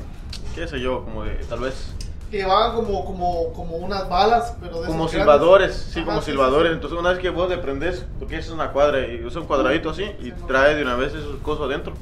qué 0.56 0.68
sé 0.68 0.80
yo, 0.80 1.04
como 1.04 1.24
de, 1.24 1.32
tal 1.50 1.60
vez, 1.60 1.94
Que 2.30 2.46
van 2.46 2.76
como, 2.76 3.06
como, 3.06 3.54
como 3.54 3.78
unas 3.78 4.08
balas, 4.10 4.56
pero 4.62 4.82
de 4.82 4.88
como 4.88 5.08
silbadores, 5.08 5.68
grandes. 5.68 5.94
sí, 5.94 6.00
Ajá, 6.00 6.06
como 6.06 6.22
sí, 6.22 6.32
silbadores. 6.32 6.70
sí. 6.72 6.76
Entonces, 6.76 7.00
una 7.00 7.10
vez 7.12 7.20
que 7.20 7.30
vos 7.30 7.50
le 7.50 7.58
prendes, 7.58 8.06
porque 8.20 8.38
es 8.38 8.50
una 8.50 8.72
cuadra, 8.72 9.00
y 9.08 9.26
es 9.26 9.36
un 9.36 9.46
cuadradito 9.46 9.90
así, 9.90 10.04
y 10.22 10.32
trae 10.32 10.76
de 10.76 10.84
una 10.84 10.96
vez 10.96 11.14
esos 11.14 11.38
cosas 11.42 11.66
adentro. 11.66 11.94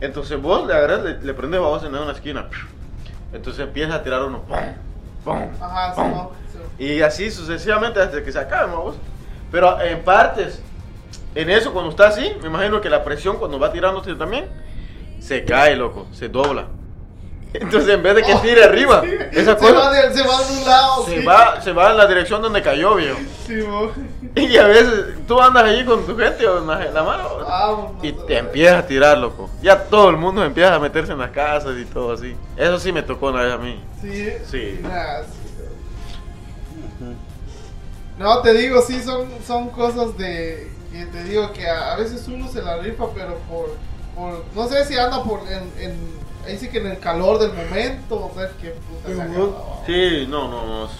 Entonces, 0.00 0.40
vos 0.40 0.66
le 0.66 0.74
agarras, 0.74 1.02
le, 1.02 1.20
le 1.22 1.34
prendes, 1.34 1.60
vamos 1.60 1.82
en 1.84 1.94
una 1.94 2.12
esquina. 2.12 2.48
Entonces 3.32 3.62
empieza 3.64 3.94
a 3.94 4.02
tirar 4.02 4.22
uno, 4.22 4.42
¡pum! 4.42 4.58
¡pum! 5.24 5.48
Ajá, 5.60 5.94
sí, 5.94 6.00
¡pum! 6.00 6.10
no, 6.10 6.30
sí. 6.78 6.84
Y 6.84 7.02
así 7.02 7.30
sucesivamente 7.30 8.00
hasta 8.00 8.22
que 8.22 8.32
se 8.32 8.38
acabe, 8.38 8.72
vamos. 8.72 8.96
Pero 9.50 9.80
en 9.80 10.02
partes, 10.02 10.62
en 11.34 11.50
eso 11.50 11.72
cuando 11.72 11.90
está 11.90 12.08
así, 12.08 12.32
me 12.40 12.48
imagino 12.48 12.80
que 12.80 12.90
la 12.90 13.04
presión 13.04 13.36
cuando 13.36 13.58
va 13.58 13.72
tirándose 13.72 14.14
también, 14.14 14.46
se 15.20 15.44
cae, 15.44 15.76
loco, 15.76 16.06
se 16.12 16.28
dobla. 16.28 16.66
Entonces 17.52 17.94
en 17.94 18.02
vez 18.02 18.14
de 18.14 18.22
que 18.22 18.34
tire 18.36 18.64
arriba, 18.64 19.02
esa 19.32 19.58
se, 19.58 19.64
va 19.66 19.74
cosa 19.74 19.90
de, 19.90 20.14
se 20.14 20.22
va 20.22 20.42
de 20.42 20.52
un 20.52 20.64
lado. 20.64 21.04
se 21.04 21.20
sí. 21.20 21.26
va, 21.26 21.60
se 21.60 21.72
va 21.72 21.90
en 21.90 21.96
la 21.96 22.06
dirección 22.06 22.42
donde 22.42 22.62
cayó, 22.62 22.94
viejo. 22.94 23.18
Sí. 23.46 23.60
Y 24.36 24.56
a 24.56 24.66
veces 24.66 25.26
tú 25.26 25.40
andas 25.40 25.64
allí 25.64 25.84
con 25.84 26.06
tu 26.06 26.16
gente 26.16 26.46
o 26.46 26.58
en 26.58 26.94
la, 26.94 27.02
mano 27.02 27.96
y 28.02 28.12
te 28.12 28.38
empiezas 28.38 28.84
a 28.84 28.86
tirar, 28.86 29.18
loco. 29.18 29.50
Ya 29.62 29.84
todo 29.84 30.10
el 30.10 30.16
mundo 30.16 30.44
empieza 30.44 30.74
a 30.74 30.78
meterse 30.78 31.12
en 31.12 31.18
las 31.18 31.30
casas 31.30 31.76
y 31.78 31.84
todo 31.84 32.12
así. 32.12 32.36
Eso 32.56 32.78
sí 32.78 32.92
me 32.92 33.02
tocó 33.02 33.28
una 33.28 33.42
vez 33.42 33.52
a 33.52 33.58
mí. 33.58 33.80
Sí. 34.00 34.28
Sí. 34.48 34.80
Nah, 34.82 35.22
sí. 35.22 35.40
No, 38.18 38.42
te 38.42 38.52
digo, 38.52 38.82
sí, 38.82 39.00
son, 39.02 39.28
son 39.46 39.70
cosas 39.70 40.16
de. 40.18 40.70
Que 40.92 41.06
te 41.06 41.24
digo 41.24 41.52
que 41.52 41.68
a, 41.68 41.92
a 41.92 41.96
veces 41.96 42.26
uno 42.28 42.48
se 42.48 42.60
la 42.62 42.76
rifa, 42.78 43.06
pero 43.14 43.38
por. 43.48 43.76
por 44.14 44.44
no 44.54 44.68
sé 44.68 44.84
si 44.84 44.98
anda 44.98 45.22
por. 45.24 45.40
En, 45.48 45.72
en- 45.82 46.20
ahí 46.46 46.58
sí 46.58 46.68
que 46.68 46.78
en 46.78 46.86
el 46.88 46.98
calor 46.98 47.38
del 47.38 47.52
momento, 47.52 48.26
o 48.26 48.32
sea, 48.34 48.50
que 48.60 48.70
puta. 48.70 49.86
Sí, 49.86 50.26
no, 50.28 50.48
no, 50.48 50.66
no, 50.66 50.84
es 50.86 50.92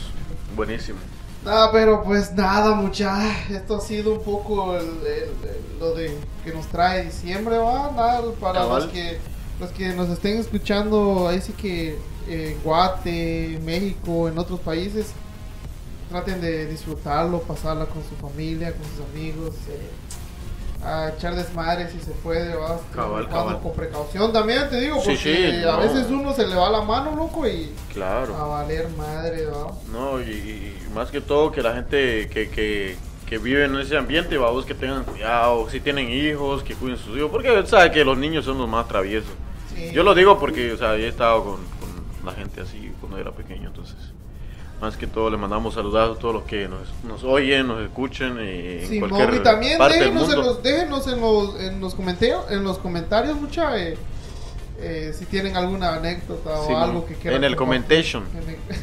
buenísimo. 0.56 0.98
Ah, 1.47 1.70
pero 1.72 2.03
pues 2.05 2.32
nada, 2.34 2.74
mucha. 2.74 3.26
Esto 3.49 3.76
ha 3.76 3.80
sido 3.80 4.12
un 4.14 4.22
poco 4.22 4.76
el- 4.76 4.84
el- 4.84 5.49
el- 5.49 5.78
lo 5.80 5.95
de 5.95 6.14
que 6.45 6.53
nos 6.53 6.66
trae 6.66 7.05
diciembre, 7.07 7.57
va. 7.59 7.91
Nada, 7.97 8.22
para 8.41 8.61
Cabal. 8.61 8.82
los 8.84 8.93
que 8.93 9.18
los 9.59 9.70
que 9.72 9.88
nos 9.91 10.09
estén 10.09 10.38
escuchando, 10.38 11.28
ahí 11.28 11.41
sí 11.43 11.53
que 11.53 11.99
en 12.26 12.59
Guate, 12.62 13.59
México, 13.64 14.28
en 14.28 14.38
otros 14.38 14.59
países, 14.61 15.09
traten 16.09 16.41
de 16.41 16.64
disfrutarlo, 16.66 17.41
pasarla 17.43 17.84
con 17.86 18.03
su 18.03 18.14
familia, 18.16 18.72
con 18.72 18.84
sus 18.84 19.01
amigos. 19.12 19.55
eh, 19.68 19.91
a 20.84 21.10
echar 21.10 21.34
desmadre 21.34 21.90
si 21.90 21.98
se 22.00 22.12
puede, 22.12 22.54
va. 22.54 22.78
Cabal, 22.94 23.26
Jugando 23.26 23.28
cabal. 23.30 23.60
Con 23.60 23.72
precaución 23.74 24.32
también, 24.32 24.68
te 24.70 24.80
digo, 24.80 24.96
Sí, 25.00 25.10
porque 25.10 25.16
sí, 25.18 25.64
a 25.64 25.72
no. 25.72 25.78
veces 25.80 26.06
uno 26.10 26.32
se 26.34 26.46
le 26.46 26.54
va 26.54 26.70
la 26.70 26.80
mano, 26.82 27.14
loco, 27.14 27.46
y 27.46 27.72
a 27.88 27.92
Claro. 27.92 28.48
valer 28.48 28.88
madre, 28.96 29.46
va. 29.46 29.72
No, 29.92 30.20
y, 30.20 30.24
y 30.30 30.76
más 30.94 31.10
que 31.10 31.20
todo 31.20 31.52
que 31.52 31.62
la 31.62 31.74
gente 31.74 32.28
que, 32.30 32.48
que, 32.48 32.96
que 33.26 33.38
vive 33.38 33.64
en 33.66 33.78
ese 33.78 33.96
ambiente, 33.96 34.38
vamos, 34.38 34.64
que 34.64 34.74
tengan 34.74 35.04
cuidado, 35.04 35.68
si 35.68 35.80
tienen 35.80 36.10
hijos, 36.10 36.62
que 36.62 36.74
cuiden 36.74 36.96
sus 36.96 37.16
hijos, 37.16 37.30
porque 37.30 37.66
sabe 37.66 37.90
que 37.90 38.04
los 38.04 38.16
niños 38.16 38.44
son 38.46 38.56
los 38.58 38.68
más 38.68 38.88
traviesos. 38.88 39.30
Sí. 39.74 39.90
Yo 39.92 40.02
lo 40.02 40.14
digo 40.14 40.38
porque, 40.38 40.72
o 40.72 40.76
sea, 40.78 40.96
he 40.96 41.08
estado 41.08 41.44
con, 41.44 41.54
con 41.56 42.26
la 42.26 42.32
gente 42.32 42.60
así 42.62 42.90
cuando 43.00 43.18
era 43.18 43.30
pequeño, 43.32 43.49
más 44.80 44.96
que 44.96 45.06
todo 45.06 45.28
le 45.30 45.36
mandamos 45.36 45.74
saludos 45.74 46.16
a 46.16 46.18
todos 46.20 46.34
los 46.34 46.44
que 46.44 46.66
nos, 46.68 46.80
nos 47.04 47.22
oyen, 47.24 47.66
nos 47.66 47.82
escuchen 47.82 48.36
eh, 48.40 48.80
en 48.82 48.88
Sí, 48.88 48.98
cualquier 49.00 49.34
y 49.34 49.42
también 49.42 49.78
parte 49.78 49.98
del 49.98 50.04
déjenos, 50.14 50.32
en 50.32 50.38
los, 50.40 50.62
déjenos 50.62 51.06
en 51.06 51.20
los, 51.20 51.60
en 51.60 51.80
los 51.80 51.94
comentarios, 51.94 52.50
en 52.50 52.64
los 52.64 52.78
comentarios 52.78 53.36
mucha, 53.40 53.78
eh, 53.78 53.96
eh, 54.78 55.12
si 55.14 55.26
tienen 55.26 55.56
alguna 55.56 55.96
anécdota 55.96 56.50
o 56.60 56.76
algo 56.78 57.04
que 57.06 57.14
quieran 57.14 57.38
en 57.38 57.44
el. 57.44 57.52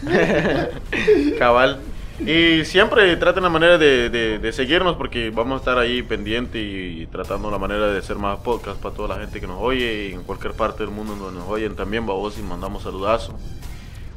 En 0.06 0.12
el- 0.14 1.36
Cabal. 1.40 1.80
Y 2.20 2.66
siempre 2.66 3.16
traten 3.18 3.44
la 3.44 3.50
manera 3.50 3.78
de, 3.78 4.10
de- 4.10 4.40
de 4.40 4.52
seguirnos 4.52 4.96
porque 4.96 5.30
vamos 5.30 5.54
a 5.54 5.58
estar 5.58 5.78
ahí 5.78 6.02
pendiente 6.02 6.60
y, 6.60 7.06
tratando 7.12 7.52
la 7.52 7.60
manera 7.60 7.88
de 7.92 8.00
hacer 8.00 8.16
más 8.18 8.40
podcast 8.40 8.80
para 8.82 8.96
toda 8.96 9.10
la 9.10 9.22
gente 9.22 9.40
que 9.40 9.46
nos 9.46 9.62
oye 9.62 10.10
y 10.10 10.14
en 10.14 10.24
cualquier 10.24 10.54
parte 10.54 10.82
del 10.84 10.92
mundo 10.92 11.16
donde 11.16 11.40
nos 11.40 11.48
oyen 11.48 11.76
también, 11.76 12.08
vamos 12.08 12.38
y 12.40 12.42
mandamos 12.42 12.82
saludazo. 12.84 13.34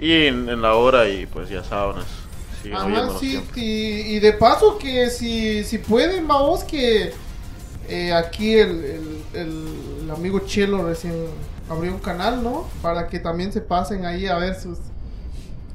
Y 0.01 0.27
en, 0.27 0.49
en 0.49 0.63
la 0.63 0.75
hora 0.75 1.09
y 1.09 1.27
pues 1.27 1.49
ya 1.51 1.63
siguen 1.63 2.77
Ajá, 2.77 3.11
sí, 3.19 3.43
y, 3.57 4.17
y 4.17 4.21
de 4.21 4.33
paso 4.33 4.79
que 4.79 5.09
si, 5.11 5.63
si 5.65 5.79
pueden, 5.79 6.27
vamos 6.27 6.65
que 6.65 7.13
eh, 7.89 8.13
aquí 8.13 8.55
el, 8.55 8.71
el- 8.85 9.23
el- 9.35 10.11
amigo 10.11 10.41
Chelo 10.41 10.85
recién 10.87 11.15
abrió 11.69 11.93
un 11.93 12.01
canal, 12.01 12.43
¿no? 12.43 12.67
Para 12.83 13.07
que 13.07 13.19
también 13.21 13.53
se 13.53 13.61
pasen 13.61 14.05
ahí 14.05 14.27
a 14.27 14.37
ver 14.39 14.55
sus 14.59 14.79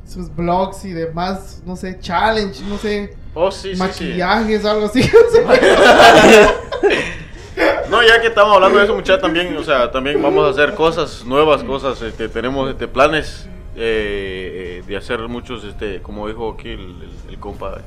sus 0.07 0.33
blogs 0.35 0.85
y 0.85 0.91
demás, 0.91 1.61
no 1.65 1.75
sé, 1.75 1.97
challenge, 1.99 2.61
no 2.69 2.77
sé, 2.77 3.15
Oh, 3.33 3.51
sí, 3.51 3.69
sí, 3.69 3.73
sí. 3.75 3.79
maquillajes, 3.79 4.63
algo 4.65 4.85
así. 4.85 5.01
No, 7.89 8.03
ya 8.03 8.19
que 8.19 8.27
estamos 8.27 8.53
hablando 8.55 8.79
de 8.79 8.85
eso, 8.85 8.93
muchachos, 8.95 9.21
también, 9.21 9.55
o 9.55 9.63
sea, 9.63 9.89
también 9.91 10.21
vamos 10.21 10.45
a 10.45 10.49
hacer 10.49 10.75
cosas 10.75 11.23
nuevas, 11.25 11.63
cosas, 11.63 12.01
este, 12.01 12.27
tenemos 12.27 12.69
este, 12.69 12.87
planes 12.87 13.47
eh, 13.75 14.79
eh, 14.79 14.83
de 14.87 14.97
hacer 14.97 15.19
muchos, 15.27 15.63
este, 15.63 16.01
como 16.01 16.27
dijo 16.27 16.51
aquí 16.57 16.69
el, 16.69 16.79
el, 16.79 17.11
el 17.29 17.39
compa 17.39 17.81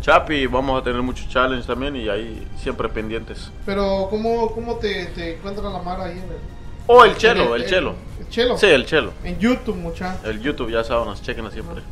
Chapi, 0.00 0.46
vamos 0.46 0.80
a 0.80 0.84
tener 0.84 1.02
muchos 1.02 1.28
challenges 1.28 1.66
también 1.66 1.96
y 1.96 2.08
ahí 2.08 2.46
siempre 2.58 2.88
pendientes. 2.88 3.50
Pero, 3.64 4.06
¿cómo, 4.10 4.52
cómo 4.52 4.76
te, 4.76 5.06
te 5.06 5.34
encuentras 5.34 5.72
la 5.72 5.80
mara 5.80 6.04
ahí 6.04 6.18
en 6.18 6.24
el, 6.24 6.56
Oh, 6.88 7.04
el 7.04 7.16
chelo, 7.16 7.56
el, 7.56 7.66
chelo. 7.66 7.94
El 8.20 8.28
chelo. 8.28 8.58
Sí, 8.58 8.66
el 8.66 8.86
chelo. 8.86 9.12
En 9.24 9.38
YouTube, 9.38 9.74
mucha. 9.74 10.18
El 10.24 10.40
YouTube, 10.40 10.70
ya 10.70 10.84
saben, 10.84 11.12
chequen 11.14 11.50
siempre. 11.50 11.82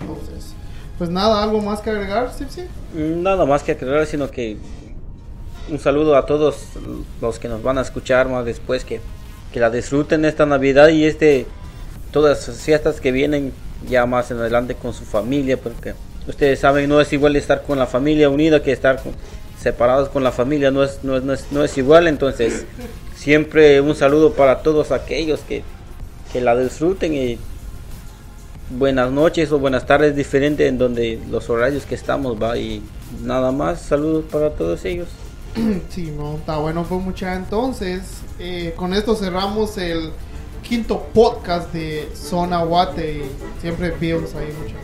Entonces, 0.00 0.54
pues 0.98 1.10
nada, 1.10 1.42
¿algo 1.42 1.60
más 1.60 1.80
que 1.80 1.90
agregar, 1.90 2.32
Sipsi? 2.32 2.66
Nada 2.94 3.44
más 3.44 3.64
que 3.64 3.72
aclarar, 3.72 4.06
sino 4.06 4.30
que 4.30 4.56
un 5.68 5.80
saludo 5.80 6.16
a 6.16 6.26
todos 6.26 6.68
los 7.20 7.40
que 7.40 7.48
nos 7.48 7.62
van 7.62 7.78
a 7.78 7.80
escuchar 7.80 8.28
más 8.28 8.44
después, 8.44 8.84
que, 8.84 9.00
que 9.52 9.58
la 9.58 9.70
disfruten 9.70 10.24
esta 10.24 10.46
Navidad 10.46 10.88
y 10.88 11.04
este 11.04 11.46
todas 12.14 12.46
las 12.46 12.58
fiestas 12.58 13.00
que 13.00 13.10
vienen 13.10 13.52
ya 13.90 14.06
más 14.06 14.30
en 14.30 14.38
adelante 14.38 14.76
con 14.76 14.94
su 14.94 15.04
familia, 15.04 15.56
porque 15.56 15.94
ustedes 16.28 16.60
saben, 16.60 16.88
no 16.88 17.00
es 17.00 17.12
igual 17.12 17.34
estar 17.34 17.64
con 17.64 17.76
la 17.76 17.88
familia 17.88 18.30
unida 18.30 18.62
que 18.62 18.70
estar 18.70 19.02
separados 19.60 20.10
con 20.10 20.22
la 20.22 20.30
familia, 20.30 20.70
no 20.70 20.84
es, 20.84 21.00
no, 21.02 21.16
es, 21.16 21.24
no, 21.24 21.32
es, 21.32 21.46
no 21.50 21.64
es 21.64 21.76
igual, 21.76 22.06
entonces 22.06 22.66
siempre 23.16 23.80
un 23.80 23.96
saludo 23.96 24.32
para 24.34 24.62
todos 24.62 24.92
aquellos 24.92 25.40
que, 25.40 25.64
que 26.32 26.40
la 26.40 26.56
disfruten 26.56 27.14
y 27.14 27.36
buenas 28.70 29.10
noches 29.10 29.50
o 29.50 29.58
buenas 29.58 29.84
tardes 29.84 30.14
diferente 30.14 30.68
en 30.68 30.78
donde 30.78 31.20
los 31.28 31.50
horarios 31.50 31.84
que 31.84 31.96
estamos 31.96 32.40
va 32.40 32.56
y 32.56 32.80
nada 33.24 33.50
más 33.50 33.80
saludos 33.80 34.24
para 34.30 34.50
todos 34.50 34.84
ellos. 34.84 35.08
Sí 35.88 36.12
no 36.16 36.36
está 36.36 36.58
bueno 36.58 36.84
pues 36.88 37.02
mucha. 37.02 37.34
Entonces 37.34 38.02
eh, 38.38 38.72
con 38.76 38.94
esto 38.94 39.16
cerramos 39.16 39.78
el 39.78 40.12
quinto 40.64 40.98
podcast 41.12 41.72
de 41.72 42.08
Zona 42.16 42.64
Guate 42.64 43.18
y 43.18 43.60
siempre 43.60 43.90
vimos 43.90 44.34
ahí 44.34 44.48
mucho. 44.58 44.74